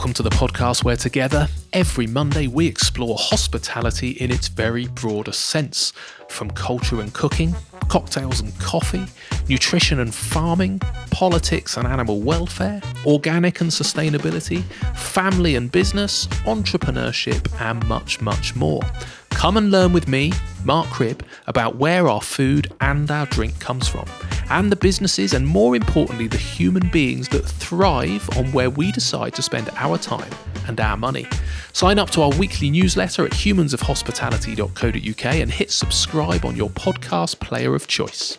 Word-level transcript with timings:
Welcome 0.00 0.14
to 0.14 0.22
the 0.22 0.30
podcast 0.30 0.82
where 0.82 0.96
together, 0.96 1.46
every 1.74 2.06
Monday, 2.06 2.46
we 2.46 2.66
explore 2.66 3.18
hospitality 3.18 4.12
in 4.12 4.30
its 4.30 4.48
very 4.48 4.86
broadest 4.86 5.50
sense 5.50 5.92
from 6.30 6.50
culture 6.52 7.02
and 7.02 7.12
cooking, 7.12 7.54
cocktails 7.90 8.40
and 8.40 8.58
coffee, 8.58 9.04
nutrition 9.46 10.00
and 10.00 10.14
farming, 10.14 10.78
politics 11.10 11.76
and 11.76 11.86
animal 11.86 12.22
welfare, 12.22 12.80
organic 13.04 13.60
and 13.60 13.70
sustainability, 13.70 14.62
family 14.96 15.54
and 15.54 15.70
business, 15.70 16.26
entrepreneurship, 16.46 17.46
and 17.60 17.86
much, 17.86 18.22
much 18.22 18.56
more. 18.56 18.80
Come 19.28 19.58
and 19.58 19.70
learn 19.70 19.92
with 19.92 20.08
me, 20.08 20.32
Mark 20.64 20.88
Cribb, 20.88 21.22
about 21.46 21.76
where 21.76 22.08
our 22.08 22.22
food 22.22 22.72
and 22.80 23.10
our 23.10 23.26
drink 23.26 23.60
comes 23.60 23.86
from, 23.86 24.06
and 24.50 24.70
the 24.70 24.76
businesses 24.76 25.32
and 25.34 25.46
more 25.46 25.74
importantly, 25.76 26.26
the 26.26 26.36
human 26.36 26.88
beings 26.88 27.28
that 27.28 27.46
thrive 27.46 28.28
on 28.36 28.52
where 28.52 28.68
we 28.70 28.92
decide 28.92 29.34
to 29.34 29.42
spend 29.42 29.70
our 29.76 29.96
time 29.96 30.30
and 30.66 30.80
our 30.80 30.96
money. 30.96 31.26
Sign 31.72 31.98
up 31.98 32.10
to 32.10 32.22
our 32.22 32.30
weekly 32.38 32.70
newsletter 32.70 33.24
at 33.24 33.32
humansofhospitality.co.uk 33.32 35.24
and 35.24 35.50
hit 35.50 35.70
subscribe 35.70 36.44
on 36.44 36.56
your 36.56 36.70
podcast 36.70 37.40
player 37.40 37.74
of 37.74 37.86
choice. 37.86 38.38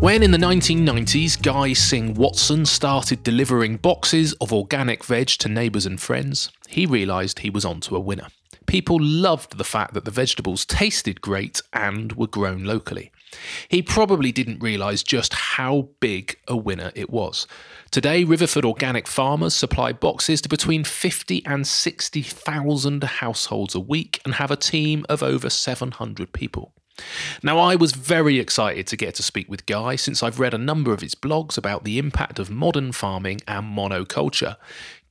When 0.00 0.22
in 0.22 0.30
the 0.30 0.38
1990s 0.38 1.42
Guy 1.42 1.72
Singh 1.72 2.14
Watson 2.14 2.64
started 2.64 3.24
delivering 3.24 3.78
boxes 3.78 4.32
of 4.34 4.52
organic 4.52 5.04
veg 5.04 5.26
to 5.26 5.48
neighbours 5.48 5.86
and 5.86 6.00
friends, 6.00 6.52
he 6.68 6.86
realised 6.86 7.40
he 7.40 7.50
was 7.50 7.64
onto 7.64 7.96
a 7.96 8.00
winner. 8.00 8.28
People 8.68 8.98
loved 9.00 9.56
the 9.56 9.64
fact 9.64 9.94
that 9.94 10.04
the 10.04 10.10
vegetables 10.10 10.66
tasted 10.66 11.22
great 11.22 11.62
and 11.72 12.12
were 12.12 12.26
grown 12.26 12.64
locally. 12.64 13.10
He 13.68 13.80
probably 13.80 14.30
didn't 14.30 14.62
realise 14.62 15.02
just 15.02 15.32
how 15.32 15.88
big 16.00 16.38
a 16.46 16.54
winner 16.54 16.92
it 16.94 17.08
was. 17.08 17.46
Today, 17.90 18.24
Riverford 18.24 18.66
organic 18.66 19.08
farmers 19.08 19.54
supply 19.54 19.92
boxes 19.92 20.42
to 20.42 20.50
between 20.50 20.84
50 20.84 21.44
and 21.46 21.66
60,000 21.66 23.04
households 23.04 23.74
a 23.74 23.80
week 23.80 24.20
and 24.26 24.34
have 24.34 24.50
a 24.50 24.56
team 24.56 25.06
of 25.08 25.22
over 25.22 25.48
700 25.48 26.34
people. 26.34 26.74
Now, 27.42 27.58
I 27.58 27.76
was 27.76 27.92
very 27.92 28.38
excited 28.38 28.86
to 28.88 28.96
get 28.96 29.14
to 29.14 29.22
speak 29.22 29.48
with 29.48 29.66
Guy 29.66 29.96
since 29.96 30.22
I've 30.22 30.40
read 30.40 30.54
a 30.54 30.58
number 30.58 30.92
of 30.92 31.00
his 31.00 31.14
blogs 31.14 31.56
about 31.56 31.84
the 31.84 31.98
impact 31.98 32.38
of 32.38 32.50
modern 32.50 32.92
farming 32.92 33.40
and 33.46 33.76
monoculture. 33.76 34.56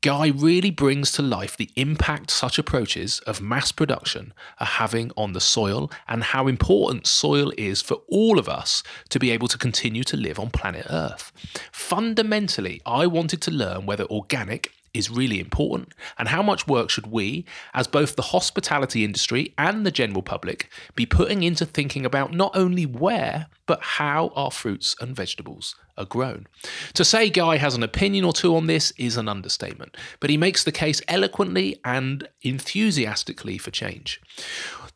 Guy 0.02 0.28
really 0.28 0.70
brings 0.70 1.12
to 1.14 1.24
life 1.24 1.58
the 1.58 1.72
impact 1.76 2.30
such 2.30 2.60
approaches 2.60 3.20
of 3.22 3.42
mass 3.42 3.72
production 3.72 4.32
are 4.60 4.68
having 4.68 5.12
on 5.18 5.34
the 5.34 5.42
soil 5.42 5.92
and 6.08 6.24
how 6.24 6.48
important 6.48 7.08
soil 7.08 7.52
is 7.58 7.82
for 7.82 8.02
all 8.08 8.38
of 8.38 8.48
us 8.48 8.84
to 9.10 9.18
be 9.18 9.32
able 9.32 9.48
to 9.48 9.58
continue 9.58 10.04
to 10.04 10.16
live 10.16 10.40
on 10.40 10.52
planet 10.52 10.86
Earth. 10.90 11.32
Fundamentally, 11.72 12.80
I 12.86 13.08
wanted 13.08 13.42
to 13.42 13.52
learn 13.52 13.88
whether 13.88 14.06
organic 14.06 14.72
is 14.98 15.10
really 15.10 15.40
important 15.40 15.94
and 16.18 16.28
how 16.28 16.42
much 16.42 16.68
work 16.68 16.90
should 16.90 17.08
we, 17.08 17.46
as 17.74 17.88
both 17.88 18.16
the 18.16 18.22
hospitality 18.22 19.04
industry 19.04 19.54
and 19.58 19.86
the 19.86 19.92
general 19.92 20.22
public, 20.22 20.70
be 20.96 21.06
putting 21.06 21.44
into 21.44 21.66
thinking 21.66 22.06
about 22.06 22.34
not 22.34 22.52
only 22.56 22.86
where, 22.86 23.48
but 23.66 23.82
how 23.82 24.32
our 24.36 24.50
fruits 24.50 24.96
and 25.00 25.16
vegetables 25.16 25.76
are 25.98 26.06
grown. 26.06 26.48
To 26.94 27.06
say 27.06 27.30
Guy 27.30 27.58
has 27.58 27.76
an 27.76 27.84
opinion 27.84 28.24
or 28.24 28.34
two 28.34 28.56
on 28.56 28.68
this 28.68 28.92
is 28.98 29.18
an 29.18 29.28
understatement, 29.28 29.96
but 30.20 30.30
he 30.30 30.38
makes 30.38 30.64
the 30.64 30.72
case 30.72 31.02
eloquently 31.08 31.80
and 31.84 32.28
enthusiastically 32.42 33.58
for 33.58 33.72
change. 33.72 34.22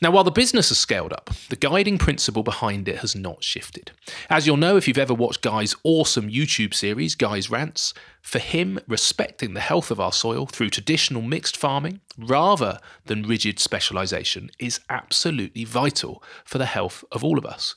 Now, 0.02 0.10
while 0.10 0.24
the 0.24 0.32
business 0.32 0.70
has 0.70 0.80
scaled 0.80 1.14
up, 1.14 1.30
the 1.50 1.56
guiding 1.56 2.00
principle 2.00 2.42
behind 2.42 2.88
it 2.88 2.98
has 3.00 3.16
not 3.16 3.44
shifted. 3.44 3.92
As 4.32 4.48
you'll 4.48 4.58
know 4.58 4.76
if 4.76 4.88
you've 4.88 4.98
ever 4.98 5.14
watched 5.14 5.44
Guy's 5.44 5.76
awesome 5.84 6.28
YouTube 6.28 6.74
series, 6.74 7.14
Guy's 7.14 7.52
Rants, 7.52 7.94
for 8.22 8.40
him, 8.40 8.80
respecting 8.88 9.54
the 9.54 9.59
health 9.59 9.92
of 9.92 10.00
our 10.00 10.14
soil 10.14 10.46
through 10.46 10.70
traditional 10.70 11.22
mixed 11.22 11.58
farming 11.58 12.00
rather 12.18 12.80
than 13.06 13.24
rigid 13.24 13.59
specialisation 13.59 14.50
is 14.59 14.80
absolutely 14.90 15.64
vital 15.64 16.24
for 16.46 16.58
the 16.58 16.66
health 16.66 17.04
of 17.12 17.24
all 17.24 17.38
of 17.38 17.46
us. 17.46 17.74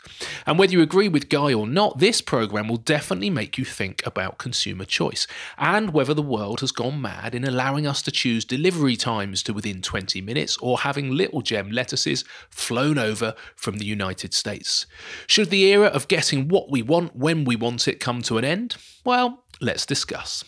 And 0.46 0.58
whether 0.58 0.72
you 0.72 0.82
agree 0.82 1.08
with 1.08 1.28
Guy 1.28 1.52
or 1.52 1.66
not, 1.66 1.98
this 1.98 2.20
programme 2.20 2.68
will 2.68 2.76
definitely 2.76 3.30
make 3.30 3.56
you 3.58 3.64
think 3.64 4.04
about 4.06 4.38
consumer 4.38 4.84
choice 4.84 5.26
and 5.58 5.92
whether 5.92 6.14
the 6.14 6.22
world 6.22 6.60
has 6.60 6.72
gone 6.72 7.00
mad 7.00 7.34
in 7.34 7.44
allowing 7.44 7.86
us 7.86 8.02
to 8.02 8.10
choose 8.10 8.44
delivery 8.44 8.96
times 8.96 9.42
to 9.44 9.52
within 9.52 9.82
20 9.82 10.20
minutes 10.20 10.56
or 10.58 10.80
having 10.80 11.10
little 11.10 11.42
gem 11.42 11.70
lettuces 11.70 12.24
flown 12.50 12.98
over 12.98 13.34
from 13.56 13.78
the 13.78 13.86
United 13.86 14.34
States. 14.34 14.86
Should 15.26 15.50
the 15.50 15.64
era 15.64 15.86
of 15.86 16.08
getting 16.08 16.48
what 16.48 16.70
we 16.70 16.82
want 16.82 17.16
when 17.16 17.44
we 17.44 17.56
want 17.56 17.88
it 17.88 18.00
come 18.00 18.22
to 18.22 18.38
an 18.38 18.44
end? 18.44 18.76
Well, 19.04 19.43
let's 19.60 19.86
discuss. 19.86 20.44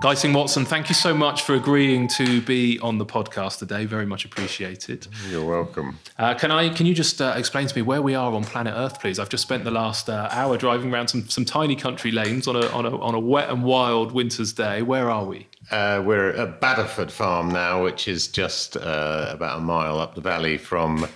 Guy 0.00 0.14
Singh 0.14 0.32
Watson, 0.32 0.64
thank 0.64 0.88
you 0.88 0.94
so 0.94 1.14
much 1.14 1.42
for 1.42 1.54
agreeing 1.54 2.08
to 2.08 2.40
be 2.42 2.80
on 2.80 2.98
the 2.98 3.06
podcast 3.06 3.58
today. 3.58 3.84
Very 3.84 4.04
much 4.04 4.24
appreciated. 4.24 5.06
You're 5.30 5.44
welcome. 5.44 5.98
Uh, 6.18 6.34
can 6.34 6.50
I? 6.50 6.68
Can 6.68 6.86
you 6.86 6.94
just 6.94 7.22
uh, 7.22 7.34
explain 7.36 7.68
to 7.68 7.76
me 7.76 7.80
where 7.80 8.02
we 8.02 8.14
are 8.14 8.32
on 8.32 8.42
planet 8.42 8.74
Earth, 8.76 9.00
please? 9.00 9.20
I've 9.20 9.28
just 9.28 9.44
spent 9.44 9.62
the 9.62 9.70
last 9.70 10.10
uh, 10.10 10.28
hour 10.32 10.58
driving 10.58 10.92
around 10.92 11.08
some, 11.08 11.28
some 11.28 11.44
tiny 11.44 11.76
country 11.76 12.10
lanes 12.10 12.48
on 12.48 12.56
a, 12.56 12.66
on 12.70 12.84
a 12.86 12.98
on 13.00 13.14
a 13.14 13.20
wet 13.20 13.48
and 13.50 13.62
wild 13.62 14.10
winter's 14.10 14.52
day. 14.52 14.82
Where 14.82 15.08
are 15.08 15.24
we? 15.24 15.46
Uh, 15.70 16.02
we're 16.04 16.30
at 16.30 16.60
Baddaford 16.60 17.12
Farm 17.12 17.48
now, 17.48 17.84
which 17.84 18.08
is 18.08 18.26
just 18.26 18.76
uh, 18.76 19.28
about 19.30 19.58
a 19.58 19.62
mile 19.62 20.00
up 20.00 20.16
the 20.16 20.20
valley 20.20 20.58
from 20.58 21.06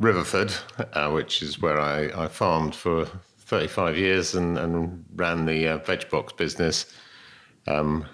Riverford, 0.00 0.52
uh, 0.94 1.10
which 1.12 1.42
is 1.42 1.62
where 1.62 1.80
I, 1.80 2.24
I 2.24 2.26
farmed 2.26 2.74
for 2.74 3.08
35 3.46 3.96
years 3.96 4.34
and, 4.34 4.58
and 4.58 5.04
ran 5.14 5.46
the 5.46 5.68
uh, 5.68 5.78
veg 5.78 6.10
box 6.10 6.32
business. 6.32 6.92
Um, 7.66 8.06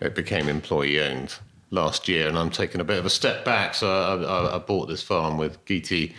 it 0.00 0.14
became 0.14 0.48
employee 0.48 1.00
owned 1.00 1.34
last 1.70 2.08
year, 2.08 2.28
and 2.28 2.36
I'm 2.36 2.50
taking 2.50 2.80
a 2.80 2.84
bit 2.84 2.98
of 2.98 3.06
a 3.06 3.10
step 3.10 3.44
back. 3.44 3.74
So 3.74 3.88
I, 3.88 4.22
I, 4.22 4.56
I 4.56 4.58
bought 4.58 4.86
this 4.88 5.02
farm 5.02 5.38
with 5.38 5.64
Geetie, 5.64 6.14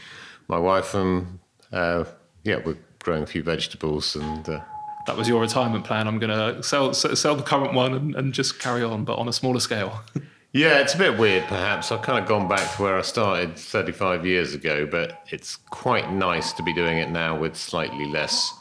my 0.47 0.57
wife, 0.57 0.93
and 0.93 1.39
uh, 1.71 2.05
yeah, 2.43 2.59
we're 2.65 2.77
growing 2.99 3.23
a 3.23 3.27
few 3.27 3.43
vegetables 3.43 4.15
and. 4.15 4.47
Uh, 4.47 4.61
that 5.05 5.17
was 5.17 5.27
your 5.27 5.41
retirement 5.41 5.83
plan. 5.83 6.07
I'm 6.07 6.17
going 6.17 6.29
to 6.29 6.63
sell 6.63 6.93
sell 6.93 7.35
the 7.35 7.43
current 7.43 7.73
one 7.73 7.93
and, 7.93 8.15
and 8.15 8.33
just 8.33 8.57
carry 8.59 8.83
on, 8.83 9.03
but 9.03 9.15
on 9.15 9.27
a 9.27 9.33
smaller 9.33 9.59
scale. 9.59 10.01
Yeah, 10.53 10.81
it's 10.81 10.93
a 10.93 10.99
bit 10.99 11.17
weird, 11.17 11.45
perhaps. 11.45 11.91
I've 11.91 12.03
kind 12.03 12.19
of 12.19 12.29
gone 12.29 12.47
back 12.47 12.75
to 12.75 12.83
where 12.83 12.95
I 12.95 13.01
started 13.01 13.57
35 13.57 14.23
years 14.23 14.53
ago, 14.53 14.85
but 14.85 15.25
it's 15.31 15.55
quite 15.55 16.13
nice 16.13 16.53
to 16.53 16.61
be 16.61 16.71
doing 16.71 16.99
it 16.99 17.09
now 17.09 17.35
with 17.35 17.57
slightly 17.57 18.05
less 18.05 18.53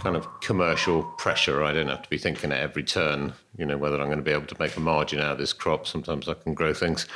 kind 0.00 0.16
of 0.16 0.26
commercial 0.40 1.04
pressure. 1.04 1.62
I 1.62 1.72
don't 1.72 1.86
have 1.86 2.02
to 2.02 2.10
be 2.10 2.18
thinking 2.18 2.50
at 2.50 2.58
every 2.58 2.82
turn, 2.82 3.34
you 3.56 3.64
know, 3.64 3.78
whether 3.78 4.00
I'm 4.00 4.06
going 4.06 4.18
to 4.18 4.24
be 4.24 4.32
able 4.32 4.48
to 4.48 4.56
make 4.58 4.76
a 4.76 4.80
margin 4.80 5.20
out 5.20 5.30
of 5.30 5.38
this 5.38 5.52
crop. 5.52 5.86
Sometimes 5.86 6.28
I 6.28 6.34
can 6.34 6.52
grow 6.52 6.74
things 6.74 7.06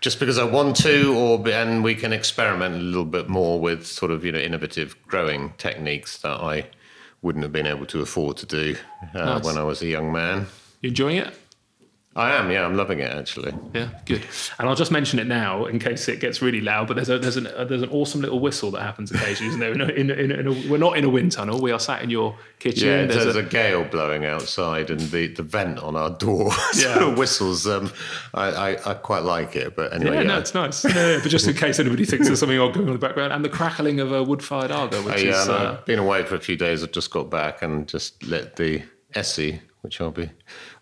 just 0.00 0.18
because 0.18 0.38
I 0.38 0.44
want 0.44 0.74
to, 0.78 1.14
or 1.14 1.48
and 1.48 1.84
we 1.84 1.94
can 1.94 2.12
experiment 2.12 2.74
a 2.74 2.78
little 2.78 3.04
bit 3.04 3.28
more 3.28 3.60
with 3.60 3.86
sort 3.86 4.10
of 4.10 4.24
you 4.24 4.32
know 4.32 4.40
innovative 4.40 4.96
growing 5.06 5.52
techniques 5.58 6.18
that 6.18 6.40
I 6.40 6.66
wouldn't 7.22 7.44
have 7.44 7.52
been 7.52 7.68
able 7.68 7.86
to 7.86 8.00
afford 8.00 8.38
to 8.38 8.46
do 8.46 8.74
uh, 9.14 9.24
nice. 9.24 9.44
when 9.44 9.56
I 9.56 9.62
was 9.62 9.82
a 9.82 9.86
young 9.86 10.10
man. 10.10 10.46
You 10.80 10.88
enjoying 10.88 11.18
it? 11.18 11.32
I 12.14 12.34
am, 12.36 12.50
yeah, 12.50 12.66
I'm 12.66 12.76
loving 12.76 12.98
it 12.98 13.10
actually. 13.10 13.54
Yeah, 13.74 13.88
good. 14.04 14.22
And 14.58 14.68
I'll 14.68 14.74
just 14.74 14.92
mention 14.92 15.18
it 15.18 15.26
now 15.26 15.64
in 15.64 15.78
case 15.78 16.08
it 16.08 16.20
gets 16.20 16.42
really 16.42 16.60
loud. 16.60 16.86
But 16.86 16.96
there's 16.96 17.08
a 17.08 17.18
there's 17.18 17.38
an 17.38 17.46
uh, 17.46 17.64
there's 17.64 17.80
an 17.80 17.88
awesome 17.88 18.20
little 18.20 18.38
whistle 18.38 18.70
that 18.72 18.82
happens 18.82 19.10
occasionally, 19.10 19.48
isn't 19.48 19.60
there? 19.60 19.72
In 19.72 19.80
a, 19.80 19.86
in 19.86 20.10
a, 20.10 20.14
in 20.14 20.46
a, 20.46 20.70
we're 20.70 20.76
not 20.76 20.98
in 20.98 21.04
a 21.04 21.08
wind 21.08 21.32
tunnel. 21.32 21.58
We 21.58 21.72
are 21.72 21.80
sat 21.80 22.02
in 22.02 22.10
your 22.10 22.36
kitchen. 22.58 22.86
Yeah, 22.86 23.06
there's, 23.06 23.24
there's 23.24 23.36
a, 23.36 23.42
gale 23.42 23.84
blowing 23.84 24.26
outside, 24.26 24.90
and 24.90 25.00
the, 25.00 25.28
the 25.28 25.42
vent 25.42 25.78
on 25.78 25.96
our 25.96 26.10
door 26.10 26.50
yeah. 26.74 26.94
sort 26.94 27.02
of 27.02 27.18
whistles. 27.18 27.66
Um, 27.66 27.90
I, 28.34 28.48
I, 28.74 28.90
I 28.90 28.94
quite 28.94 29.22
like 29.22 29.56
it, 29.56 29.74
but 29.74 29.94
anyway, 29.94 30.16
yeah, 30.16 30.20
yeah. 30.20 30.28
no, 30.28 30.38
it's 30.38 30.52
nice. 30.52 30.84
No, 30.84 31.18
but 31.22 31.30
just 31.30 31.48
in 31.48 31.54
case 31.54 31.80
anybody 31.80 32.04
thinks 32.04 32.26
there's 32.26 32.40
something 32.40 32.58
odd 32.58 32.74
going 32.74 32.88
on 32.88 32.94
in 32.94 33.00
the 33.00 33.06
background, 33.06 33.32
and 33.32 33.42
the 33.42 33.48
crackling 33.48 34.00
of 34.00 34.12
a 34.12 34.22
wood-fired 34.22 34.70
Aga. 34.70 35.00
which 35.00 35.14
uh, 35.14 35.18
yeah, 35.18 35.40
is. 35.40 35.48
No, 35.48 35.54
uh, 35.54 35.76
I've 35.78 35.86
been 35.86 35.98
away 35.98 36.24
for 36.24 36.34
a 36.34 36.40
few 36.40 36.56
days. 36.56 36.82
I've 36.82 36.92
just 36.92 37.10
got 37.10 37.30
back 37.30 37.62
and 37.62 37.88
just 37.88 38.22
let 38.22 38.56
the 38.56 38.82
Esse, 39.14 39.60
which 39.80 39.98
I'll 40.00 40.10
be 40.10 40.30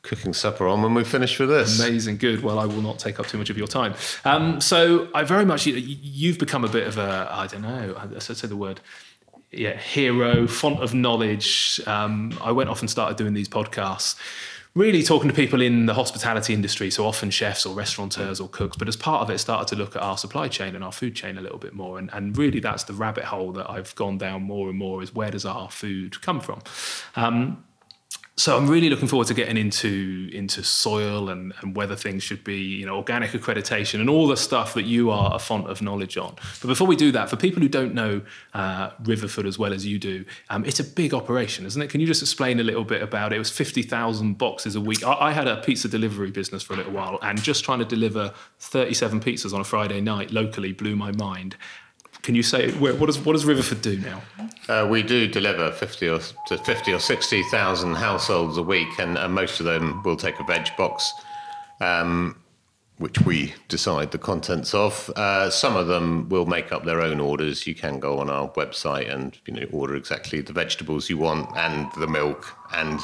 cooking 0.03 0.33
supper 0.33 0.67
on 0.67 0.83
when 0.83 0.95
we 0.95 1.05
finish 1.05 1.39
with 1.39 1.51
this. 1.51 1.81
Amazing, 1.81 2.17
good. 2.17 2.43
Well, 2.43 2.59
I 2.59 2.65
will 2.65 2.83
not 2.83 2.99
take 2.99 3.21
up 3.21 3.27
too 3.27 3.39
much 3.39 3.51
of 3.51 3.59
your 3.59 3.67
time. 3.67 3.95
Um, 4.25 4.61
so 4.61 5.09
I 5.15 5.25
very 5.25 5.45
much 5.45 5.67
you've 5.67 6.39
become 6.39 6.65
a 6.65 6.69
bit 6.69 6.87
of 6.87 6.99
a 6.99 7.29
I 7.31 7.47
don't 7.47 7.63
know. 7.63 7.97
I 7.99 8.19
say 8.19 8.49
the 8.49 8.57
word. 8.57 8.81
Yeah, 9.53 9.77
hero, 9.77 10.47
font 10.47 10.81
of 10.81 10.95
knowledge. 10.95 11.81
Um, 11.87 12.39
I 12.41 12.53
went 12.53 12.71
off 12.71 12.81
and 12.81 12.89
started 12.89 13.17
doing 13.17 13.35
these 13.35 13.49
podcasts, 13.49 14.15
really 14.75 15.03
talking 15.03 15.29
to 15.29 15.35
people 15.35 15.61
in 15.61 15.87
the 15.87 15.95
hospitality 15.95 16.55
industry, 16.55 16.89
so 16.89 17.05
often 17.05 17.31
chefs 17.31 17.67
or 17.67 17.75
restaurateurs 17.75 18.39
or 18.39 18.49
cooks. 18.49 18.77
But 18.77 18.87
as 18.87 18.95
part 18.95 19.23
of 19.23 19.31
it, 19.31 19.39
started 19.39 19.67
to 19.75 19.77
look 19.77 19.97
at 19.97 20.03
our 20.03 20.17
supply 20.17 20.47
chain 20.47 20.77
and 20.77 20.85
our 20.85 20.93
food 20.93 21.17
chain 21.17 21.37
a 21.37 21.41
little 21.41 21.59
bit 21.59 21.75
more. 21.75 21.99
And, 21.99 22.11
and 22.13 22.39
really, 22.39 22.61
that's 22.61 22.85
the 22.85 22.93
rabbit 22.93 23.25
hole 23.25 23.51
that 23.53 23.69
I've 23.69 23.93
gone 23.97 24.19
down 24.19 24.45
more 24.45 24.69
and 24.69 24.79
more: 24.79 25.03
is 25.03 25.13
where 25.13 25.33
does 25.33 25.45
our 25.45 25.69
food 25.69 26.23
come 26.23 26.39
from? 26.41 26.63
Um, 27.17 27.65
so 28.41 28.57
I'm 28.57 28.67
really 28.67 28.89
looking 28.89 29.07
forward 29.07 29.29
to 29.29 29.35
getting 29.35 29.59
into 29.59 30.31
into 30.33 30.65
soil 30.65 31.29
and, 31.29 31.53
and 31.61 31.77
whether 31.77 31.95
things 31.95 32.23
should 32.23 32.43
be 32.43 32.57
you 32.57 32.87
know 32.87 32.97
organic 32.97 33.33
accreditation 33.33 34.01
and 34.01 34.09
all 34.09 34.27
the 34.27 34.37
stuff 34.37 34.73
that 34.73 34.85
you 34.85 35.11
are 35.11 35.35
a 35.35 35.39
font 35.39 35.69
of 35.69 35.83
knowledge 35.83 36.17
on. 36.17 36.35
But 36.63 36.69
before 36.69 36.87
we 36.87 36.97
do 36.97 37.13
that, 37.13 37.29
for 37.29 37.37
people 37.37 37.61
who 37.61 37.69
don't 37.69 37.93
know 37.93 38.23
uh, 38.55 38.91
Riverford 39.03 39.47
as 39.47 39.59
well 39.59 39.75
as 39.75 39.85
you 39.85 39.99
do, 39.99 40.25
um, 40.49 40.65
it's 40.65 40.81
a 40.81 40.85
big 40.85 41.13
operation, 41.13 41.67
isn't 41.67 41.83
it? 41.83 41.91
Can 41.91 42.01
you 42.01 42.07
just 42.07 42.23
explain 42.23 42.59
a 42.61 42.63
little 42.63 42.85
bit 42.85 43.03
about 43.03 43.33
it? 43.33 43.37
It 43.37 43.41
was 43.41 43.51
fifty 43.51 43.83
thousand 43.83 44.39
boxes 44.39 44.75
a 44.75 44.81
week. 44.81 45.07
I, 45.07 45.29
I 45.29 45.33
had 45.33 45.47
a 45.47 45.61
pizza 45.61 45.89
delivery 45.89 46.31
business 46.31 46.63
for 46.63 46.73
a 46.73 46.77
little 46.77 46.93
while, 46.93 47.19
and 47.21 47.43
just 47.43 47.63
trying 47.63 47.81
to 47.81 47.85
deliver 47.85 48.33
thirty-seven 48.59 49.21
pizzas 49.21 49.53
on 49.53 49.61
a 49.61 49.65
Friday 49.65 50.01
night 50.01 50.31
locally 50.31 50.73
blew 50.73 50.97
my 50.97 51.13
mind. 51.13 51.57
Can 52.23 52.35
you 52.35 52.43
say 52.43 52.71
what 52.73 53.07
does 53.07 53.19
what 53.19 53.33
does 53.33 53.45
Riverford 53.45 53.81
do 53.81 53.99
now? 53.99 54.23
Uh, 54.69 54.87
we 54.87 55.03
do 55.03 55.27
deliver 55.27 55.73
fifty 55.73 56.09
or 56.09 56.21
to 56.47 56.59
fifty 56.59 56.93
or 56.93 56.99
sixty 56.99 57.43
thousand 57.45 57.95
households 57.95 58.59
a 58.59 58.63
week, 58.63 58.99
and, 58.99 59.17
and, 59.17 59.35
most 59.35 59.59
of 59.61 59.67
them 59.67 60.03
will 60.03 60.17
take 60.17 60.39
a 60.39 60.45
veg 60.45 60.69
box, 60.77 61.13
um, 61.81 62.37
which 62.99 63.19
we 63.23 63.55
decide 63.69 64.11
the 64.11 64.19
contents 64.19 64.75
of. 64.75 65.11
Uh, 65.17 65.49
some 65.49 65.77
of 65.77 65.87
them 65.87 66.29
will 66.29 66.47
make 66.47 66.73
up 66.73 66.85
their 66.85 67.01
own 67.01 67.21
orders. 67.21 67.67
You 67.67 67.75
can 67.75 67.99
go 67.99 68.19
on 68.19 68.29
our 68.29 68.51
website 68.51 69.13
and 69.13 69.39
you 69.47 69.55
know 69.55 69.67
order 69.73 69.97
exactly 69.97 70.43
the 70.43 70.53
vegetables 70.53 71.09
you 71.09 71.17
want 71.17 71.57
and 71.57 71.91
the 71.99 72.07
milk, 72.07 72.55
and 72.75 73.01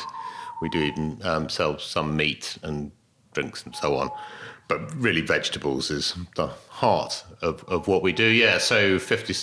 we 0.61 0.69
do 0.69 0.79
even 0.79 1.19
um, 1.25 1.49
sell 1.49 1.79
some 1.79 2.17
meat 2.17 2.59
and 2.63 2.93
drinks 3.33 3.65
and 3.65 3.75
so 3.75 3.97
on 3.97 4.11
but 4.69 4.95
really 4.97 5.21
vegetables 5.21 5.91
is 5.91 6.17
the 6.35 6.49
heart 6.69 7.25
of, 7.43 7.65
of 7.69 7.87
what 7.89 8.03
we 8.03 8.13
do. 8.13 8.25
Yeah, 8.25 8.59
so 8.59 8.99
50, 8.99 9.35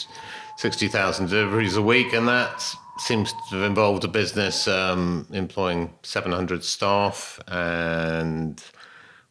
60,000 0.58 1.30
deliveries 1.30 1.78
a 1.78 1.82
week, 1.82 2.14
and 2.14 2.28
that 2.28 2.64
seems 2.98 3.34
to 3.34 3.56
have 3.56 3.64
involved 3.64 4.04
a 4.04 4.08
business 4.08 4.68
um, 4.68 5.28
employing 5.32 5.94
700 6.04 6.64
staff, 6.64 7.40
and 7.48 8.64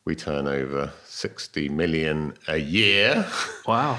we 0.04 0.16
turn 0.16 0.48
over 0.48 0.92
60 1.04 1.68
million 1.68 2.34
a 2.48 2.56
year. 2.56 3.26
Wow. 3.66 3.98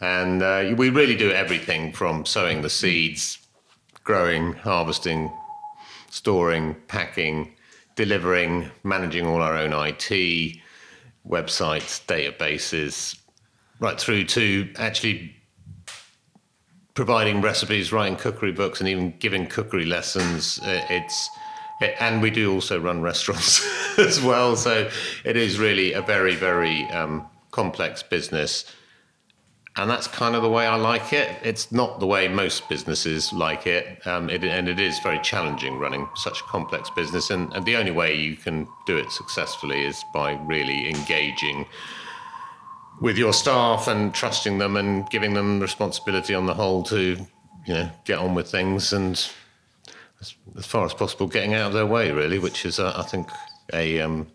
and 0.00 0.42
uh, 0.42 0.74
we 0.76 0.90
really 0.90 1.16
do 1.16 1.30
everything 1.30 1.92
from 1.92 2.26
sowing 2.26 2.62
the 2.62 2.70
seeds, 2.70 3.38
growing, 4.04 4.52
harvesting, 4.52 5.32
storing, 6.10 6.76
packing, 6.88 7.54
delivering, 7.96 8.70
managing 8.84 9.26
all 9.26 9.40
our 9.40 9.56
own 9.56 9.72
IT 9.72 10.60
websites, 11.28 12.04
databases, 12.06 13.18
right 13.80 14.00
through 14.00 14.24
to 14.24 14.72
actually 14.78 15.34
providing 16.94 17.40
recipes, 17.40 17.92
writing 17.92 18.16
cookery 18.16 18.52
books, 18.52 18.80
and 18.80 18.88
even 18.88 19.14
giving 19.18 19.46
cookery 19.46 19.84
lessons. 19.84 20.58
It's 20.62 21.30
it, 21.80 21.94
and 22.00 22.20
we 22.20 22.30
do 22.30 22.52
also 22.52 22.80
run 22.80 23.02
restaurants 23.10 23.64
as 23.98 24.20
well. 24.20 24.56
So 24.56 24.90
it 25.24 25.36
is 25.36 25.58
really 25.58 25.92
a 25.92 26.02
very, 26.02 26.34
very 26.34 26.84
um, 26.90 27.26
complex 27.50 28.02
business 28.02 28.64
and 29.78 29.88
that's 29.88 30.08
kind 30.08 30.34
of 30.34 30.42
the 30.42 30.48
way 30.48 30.66
I 30.66 30.74
like 30.74 31.12
it. 31.12 31.38
It's 31.44 31.70
not 31.70 32.00
the 32.00 32.06
way 32.06 32.26
most 32.26 32.68
businesses 32.68 33.32
like 33.32 33.64
it, 33.64 34.04
um, 34.08 34.28
it 34.28 34.42
and 34.42 34.68
it 34.68 34.80
is 34.80 34.98
very 34.98 35.20
challenging 35.20 35.78
running 35.78 36.08
such 36.16 36.40
a 36.40 36.44
complex 36.44 36.90
business. 36.90 37.30
And, 37.30 37.52
and, 37.52 37.64
the 37.64 37.76
only 37.76 37.92
way 37.92 38.16
you 38.16 38.34
can 38.34 38.66
do 38.86 38.98
it 38.98 39.08
successfully 39.12 39.84
is 39.84 40.04
by 40.12 40.32
really 40.32 40.88
engaging 40.88 41.64
with 43.00 43.16
your 43.16 43.32
staff 43.32 43.86
and 43.86 44.12
trusting 44.12 44.58
them 44.58 44.76
and 44.76 45.08
giving 45.10 45.34
them 45.34 45.60
responsibility 45.60 46.34
on 46.34 46.46
the 46.46 46.54
whole 46.54 46.82
to, 46.82 47.16
you 47.64 47.74
know, 47.74 47.88
get 48.04 48.18
on 48.18 48.34
with 48.34 48.50
things 48.50 48.92
and 48.92 49.30
as, 50.20 50.34
as 50.56 50.66
far 50.66 50.86
as 50.86 50.92
possible 50.92 51.28
getting 51.28 51.54
out 51.54 51.68
of 51.68 51.72
their 51.72 51.86
way, 51.86 52.10
really, 52.10 52.40
which 52.40 52.66
is, 52.66 52.80
uh, 52.80 52.94
I 52.96 53.02
think, 53.02 53.28
a 53.72 54.00
um, 54.00 54.26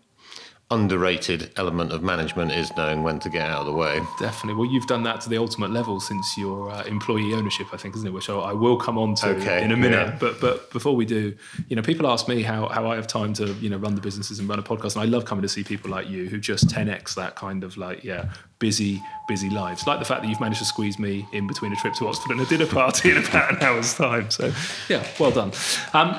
underrated 0.70 1.50
element 1.56 1.92
of 1.92 2.02
management 2.02 2.50
is 2.50 2.74
knowing 2.76 3.02
when 3.02 3.18
to 3.20 3.28
get 3.28 3.42
out 3.42 3.60
of 3.60 3.66
the 3.66 3.72
way. 3.72 4.00
Definitely. 4.18 4.54
Well, 4.54 4.72
you've 4.72 4.86
done 4.86 5.02
that 5.02 5.20
to 5.22 5.28
the 5.28 5.36
ultimate 5.36 5.70
level 5.70 6.00
since 6.00 6.38
your 6.38 6.70
uh, 6.70 6.82
employee 6.84 7.34
ownership, 7.34 7.68
I 7.72 7.76
think, 7.76 7.94
isn't 7.96 8.06
it? 8.06 8.12
Which 8.12 8.30
I, 8.30 8.34
I 8.34 8.52
will 8.52 8.76
come 8.76 8.96
on 8.96 9.14
to 9.16 9.28
okay, 9.36 9.62
in 9.62 9.72
a 9.72 9.76
minute. 9.76 10.06
Yeah. 10.06 10.16
But 10.18 10.40
but 10.40 10.70
before 10.70 10.96
we 10.96 11.04
do, 11.04 11.36
you 11.68 11.76
know, 11.76 11.82
people 11.82 12.06
ask 12.06 12.28
me 12.28 12.42
how, 12.42 12.68
how 12.68 12.86
I 12.86 12.96
have 12.96 13.06
time 13.06 13.34
to 13.34 13.52
you 13.54 13.68
know 13.68 13.76
run 13.76 13.94
the 13.94 14.00
businesses 14.00 14.38
and 14.38 14.48
run 14.48 14.58
a 14.58 14.62
podcast, 14.62 14.94
and 14.96 15.02
I 15.02 15.06
love 15.06 15.26
coming 15.26 15.42
to 15.42 15.48
see 15.48 15.62
people 15.62 15.90
like 15.90 16.08
you 16.08 16.28
who 16.28 16.38
just 16.38 16.68
10x 16.68 17.14
that 17.14 17.36
kind 17.36 17.62
of 17.62 17.76
like 17.76 18.02
yeah 18.02 18.32
busy 18.58 19.02
busy 19.28 19.50
lives. 19.50 19.86
Like 19.86 19.98
the 19.98 20.04
fact 20.04 20.22
that 20.22 20.28
you've 20.28 20.40
managed 20.40 20.60
to 20.60 20.66
squeeze 20.66 20.98
me 20.98 21.26
in 21.32 21.46
between 21.46 21.72
a 21.72 21.76
trip 21.76 21.94
to 21.94 22.08
Oxford 22.08 22.32
and 22.32 22.40
a 22.40 22.46
dinner 22.46 22.66
party 22.66 23.10
in 23.10 23.18
about 23.18 23.52
an 23.52 23.62
hour's 23.62 23.94
time. 23.94 24.30
So 24.30 24.52
yeah, 24.88 25.06
well 25.20 25.30
done. 25.30 25.52
Um, 25.92 26.18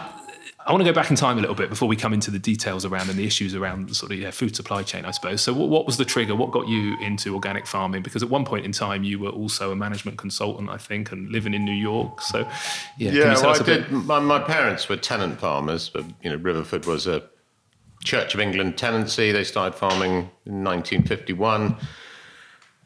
I 0.67 0.71
want 0.71 0.83
to 0.83 0.89
go 0.89 0.95
back 0.95 1.12
in 1.12 1.15
time 1.15 1.38
a 1.38 1.41
little 1.41 1.56
bit 1.56 1.69
before 1.69 1.88
we 1.88 1.95
come 1.95 2.12
into 2.12 2.31
the 2.31 2.39
details 2.39 2.85
around 2.85 3.07
and 3.09 3.19
the 3.19 3.25
issues 3.25 3.53
around 3.53 3.89
the 3.89 3.94
sort 3.94 4.12
of 4.12 4.17
yeah, 4.17 4.31
food 4.31 4.56
supply 4.56 4.81
chain, 4.81 5.06
I 5.06 5.12
suppose. 5.12 5.41
So, 5.41 5.53
what, 5.53 5.69
what, 5.69 5.85
was 5.85 5.97
the 5.97 6.06
trigger? 6.06 6.35
What 6.35 6.50
got 6.50 6.67
you 6.67 7.00
into 7.01 7.35
organic 7.35 7.67
farming? 7.67 8.01
Because 8.01 8.23
at 8.23 8.29
one 8.29 8.45
point 8.45 8.65
in 8.65 8.71
time, 8.71 9.03
you 9.03 9.19
were 9.19 9.29
also 9.29 9.71
a 9.71 9.75
management 9.75 10.17
consultant, 10.17 10.71
I 10.71 10.77
think, 10.77 11.12
and 11.12 11.29
living 11.29 11.53
in 11.53 11.65
New 11.65 11.71
York. 11.71 12.19
So, 12.21 12.50
yeah, 12.97 13.12
yeah 13.12 13.33
well, 13.35 13.62
I 13.62 13.63
did. 13.63 13.91
My, 13.91 14.19
my, 14.19 14.39
parents 14.39 14.89
were 14.89 14.97
tenant 14.97 15.39
farmers, 15.39 15.89
but 15.89 16.03
you 16.23 16.31
know, 16.31 16.38
Riverford 16.38 16.88
was 16.88 17.06
a 17.06 17.23
Church 18.03 18.33
of 18.33 18.39
England 18.39 18.75
tenancy. 18.75 19.31
They 19.31 19.44
started 19.44 19.77
farming 19.77 20.29
in 20.45 20.63
1951, 20.63 21.75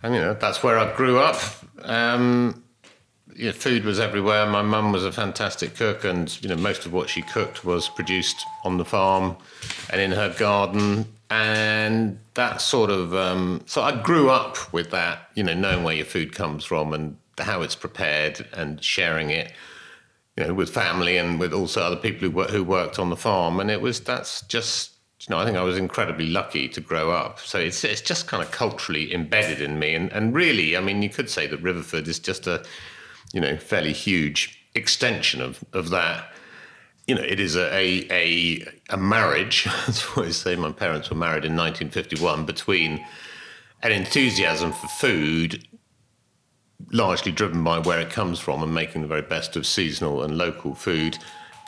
and 0.04 0.14
you 0.14 0.20
know 0.20 0.34
that's 0.34 0.64
where 0.64 0.78
I 0.78 0.94
grew 0.96 1.20
up. 1.20 1.42
Um, 1.82 2.64
yeah, 3.36 3.52
food 3.52 3.86
was 3.86 4.00
everywhere. 4.00 4.46
My 4.46 4.62
mum 4.62 4.92
was 4.92 5.06
a 5.06 5.12
fantastic 5.12 5.76
cook, 5.76 6.04
and 6.04 6.42
you 6.42 6.50
know 6.50 6.56
most 6.56 6.86
of 6.86 6.94
what 6.94 7.10
she 7.10 7.22
cooked 7.22 7.64
was 7.64 7.90
produced 7.90 8.46
on 8.64 8.78
the 8.78 8.86
farm 8.86 9.38
and 9.90 10.02
in 10.02 10.12
her 10.12 10.34
garden, 10.38 11.06
and 11.30 12.20
that 12.34 12.62
sort 12.62 12.90
of. 12.90 13.14
Um, 13.14 13.62
so 13.66 13.82
I 13.82 14.02
grew 14.02 14.30
up 14.30 14.72
with 14.74 14.92
that, 14.92 15.30
you 15.36 15.44
know, 15.44 15.54
knowing 15.54 15.84
where 15.84 15.96
your 15.96 16.06
food 16.06 16.34
comes 16.34 16.66
from 16.66 16.94
and 16.94 17.18
how 17.38 17.62
it's 17.62 17.76
prepared 17.76 18.46
and 18.54 18.84
sharing 18.84 19.30
it, 19.30 19.54
you 20.36 20.46
know, 20.46 20.54
with 20.54 20.70
family 20.70 21.18
and 21.18 21.40
with 21.40 21.54
also 21.54 21.82
other 21.82 21.96
people 21.96 22.30
who 22.30 22.44
who 22.44 22.64
worked 22.64 23.00
on 23.00 23.10
the 23.10 23.18
farm, 23.18 23.60
and 23.60 23.70
it 23.72 23.82
was 23.82 24.00
that's 24.02 24.42
just. 24.44 24.94
You 25.28 25.36
know, 25.36 25.42
I 25.42 25.44
think 25.44 25.58
I 25.58 25.64
was 25.64 25.78
incredibly 25.78 26.28
lucky 26.28 26.70
to 26.70 26.80
grow 26.80 27.12
up. 27.12 27.42
So 27.42 27.60
it's 27.60 27.84
it's 27.84 28.00
just 28.00 28.26
kind 28.28 28.42
of 28.42 28.52
culturally 28.52 29.14
embedded 29.14 29.62
in 29.62 29.78
me, 29.78 29.94
and 29.94 30.10
and 30.14 30.34
really, 30.34 30.78
I 30.78 30.80
mean, 30.80 31.04
you 31.04 31.10
could 31.10 31.30
say 31.30 31.46
that 31.46 31.62
Riverford 31.62 32.08
is 32.08 32.20
just 32.20 32.48
a 32.48 32.64
you 33.34 33.42
know, 33.42 33.58
fairly 33.58 33.94
huge 33.94 34.66
extension 34.76 35.42
of, 35.42 35.64
of 35.74 35.90
that. 35.90 36.32
You 37.08 37.16
know, 37.16 37.22
it 37.22 37.40
is 37.40 37.56
a, 37.56 38.06
a, 38.12 38.66
a 38.90 38.98
marriage, 38.98 39.64
that's 39.86 40.16
what 40.16 40.28
I 40.28 40.32
say. 40.32 40.56
My 40.56 40.72
parents 40.72 41.10
were 41.10 41.18
married 41.18 41.46
in 41.46 41.56
1951 41.56 42.46
between 42.46 43.06
an 43.82 43.92
enthusiasm 43.92 44.72
for 44.74 44.88
food, 44.88 45.68
largely 46.92 47.32
driven 47.32 47.64
by 47.64 47.80
where 47.80 48.00
it 48.00 48.10
comes 48.10 48.40
from 48.40 48.62
and 48.62 48.74
making 48.74 49.02
the 49.02 49.08
very 49.08 49.22
best 49.22 49.56
of 49.56 49.66
seasonal 49.66 50.24
and 50.24 50.38
local 50.38 50.76
food, 50.76 51.18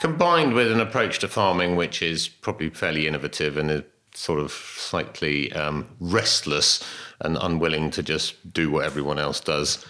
combined 0.00 0.52
with 0.52 0.70
an 0.70 0.80
approach 0.80 1.18
to 1.20 1.28
farming 1.28 1.76
which 1.76 2.02
is 2.02 2.28
probably 2.28 2.68
fairly 2.70 3.06
innovative 3.06 3.56
and 3.56 3.70
is 3.70 3.82
sort 4.14 4.40
of 4.40 4.52
slightly 4.52 5.52
um, 5.52 5.88
restless 6.00 6.84
and 7.20 7.38
unwilling 7.40 7.90
to 7.90 8.02
just 8.02 8.52
do 8.52 8.70
what 8.70 8.84
everyone 8.84 9.18
else 9.18 9.40
does. 9.40 9.84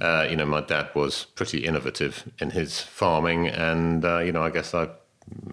Uh, 0.00 0.26
you 0.28 0.36
know, 0.36 0.46
my 0.46 0.60
dad 0.60 0.90
was 0.94 1.26
pretty 1.34 1.64
innovative 1.64 2.30
in 2.40 2.50
his 2.50 2.80
farming, 2.80 3.48
and 3.48 4.04
uh, 4.04 4.18
you 4.18 4.32
know, 4.32 4.42
I 4.42 4.50
guess 4.50 4.74
I 4.74 4.88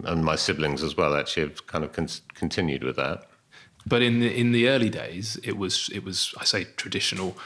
and 0.03 0.23
my 0.23 0.35
siblings 0.35 0.83
as 0.83 0.95
well 0.95 1.15
actually 1.15 1.43
have 1.43 1.67
kind 1.67 1.83
of 1.83 1.91
con- 1.91 2.07
continued 2.33 2.83
with 2.83 2.95
that. 2.95 3.25
But 3.85 4.01
in 4.01 4.19
the 4.19 4.33
in 4.33 4.51
the 4.51 4.69
early 4.69 4.89
days, 4.89 5.37
it 5.43 5.57
was 5.57 5.89
it 5.93 6.03
was 6.03 6.33
I 6.39 6.45
say 6.45 6.65
traditional 6.75 7.37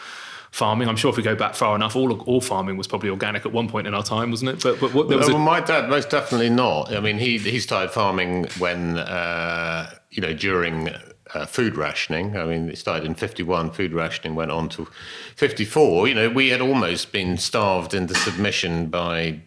farming. 0.52 0.88
I'm 0.88 0.96
sure 0.96 1.10
if 1.10 1.18
we 1.18 1.24
go 1.24 1.36
back 1.36 1.56
far 1.56 1.76
enough, 1.76 1.96
all 1.96 2.14
all 2.22 2.42
farming 2.42 2.78
was 2.78 2.88
probably 2.88 3.10
organic 3.10 3.46
at 3.46 3.52
one 3.52 3.68
point 3.68 3.88
in 3.88 3.94
our 3.94 4.04
time, 4.04 4.32
wasn't 4.32 4.52
it? 4.52 4.64
But 4.64 4.80
but 4.80 4.94
what, 4.94 5.10
there 5.10 5.18
was 5.18 5.28
well, 5.28 5.38
a... 5.38 5.40
my 5.40 5.60
dad 5.60 5.90
most 5.90 6.10
definitely 6.10 6.50
not. 6.50 6.94
I 6.94 7.00
mean, 7.00 7.18
he 7.18 7.38
he 7.38 7.60
started 7.60 7.92
farming 7.92 8.48
when 8.58 8.98
uh, 8.98 9.92
you 10.12 10.22
know 10.22 10.34
during 10.34 10.90
uh, 11.34 11.46
food 11.46 11.76
rationing. 11.76 12.38
I 12.38 12.46
mean, 12.46 12.70
it 12.70 12.78
started 12.78 13.06
in 13.06 13.16
51, 13.16 13.72
food 13.72 13.94
rationing 13.94 14.36
went 14.36 14.52
on 14.52 14.70
to 14.70 14.88
54. 15.36 16.08
You 16.08 16.16
know, 16.16 16.30
we 16.30 16.50
had 16.50 16.62
almost 16.62 17.12
been 17.12 17.38
starved 17.38 17.94
into 17.94 18.16
submission 18.16 18.88
by 18.88 19.42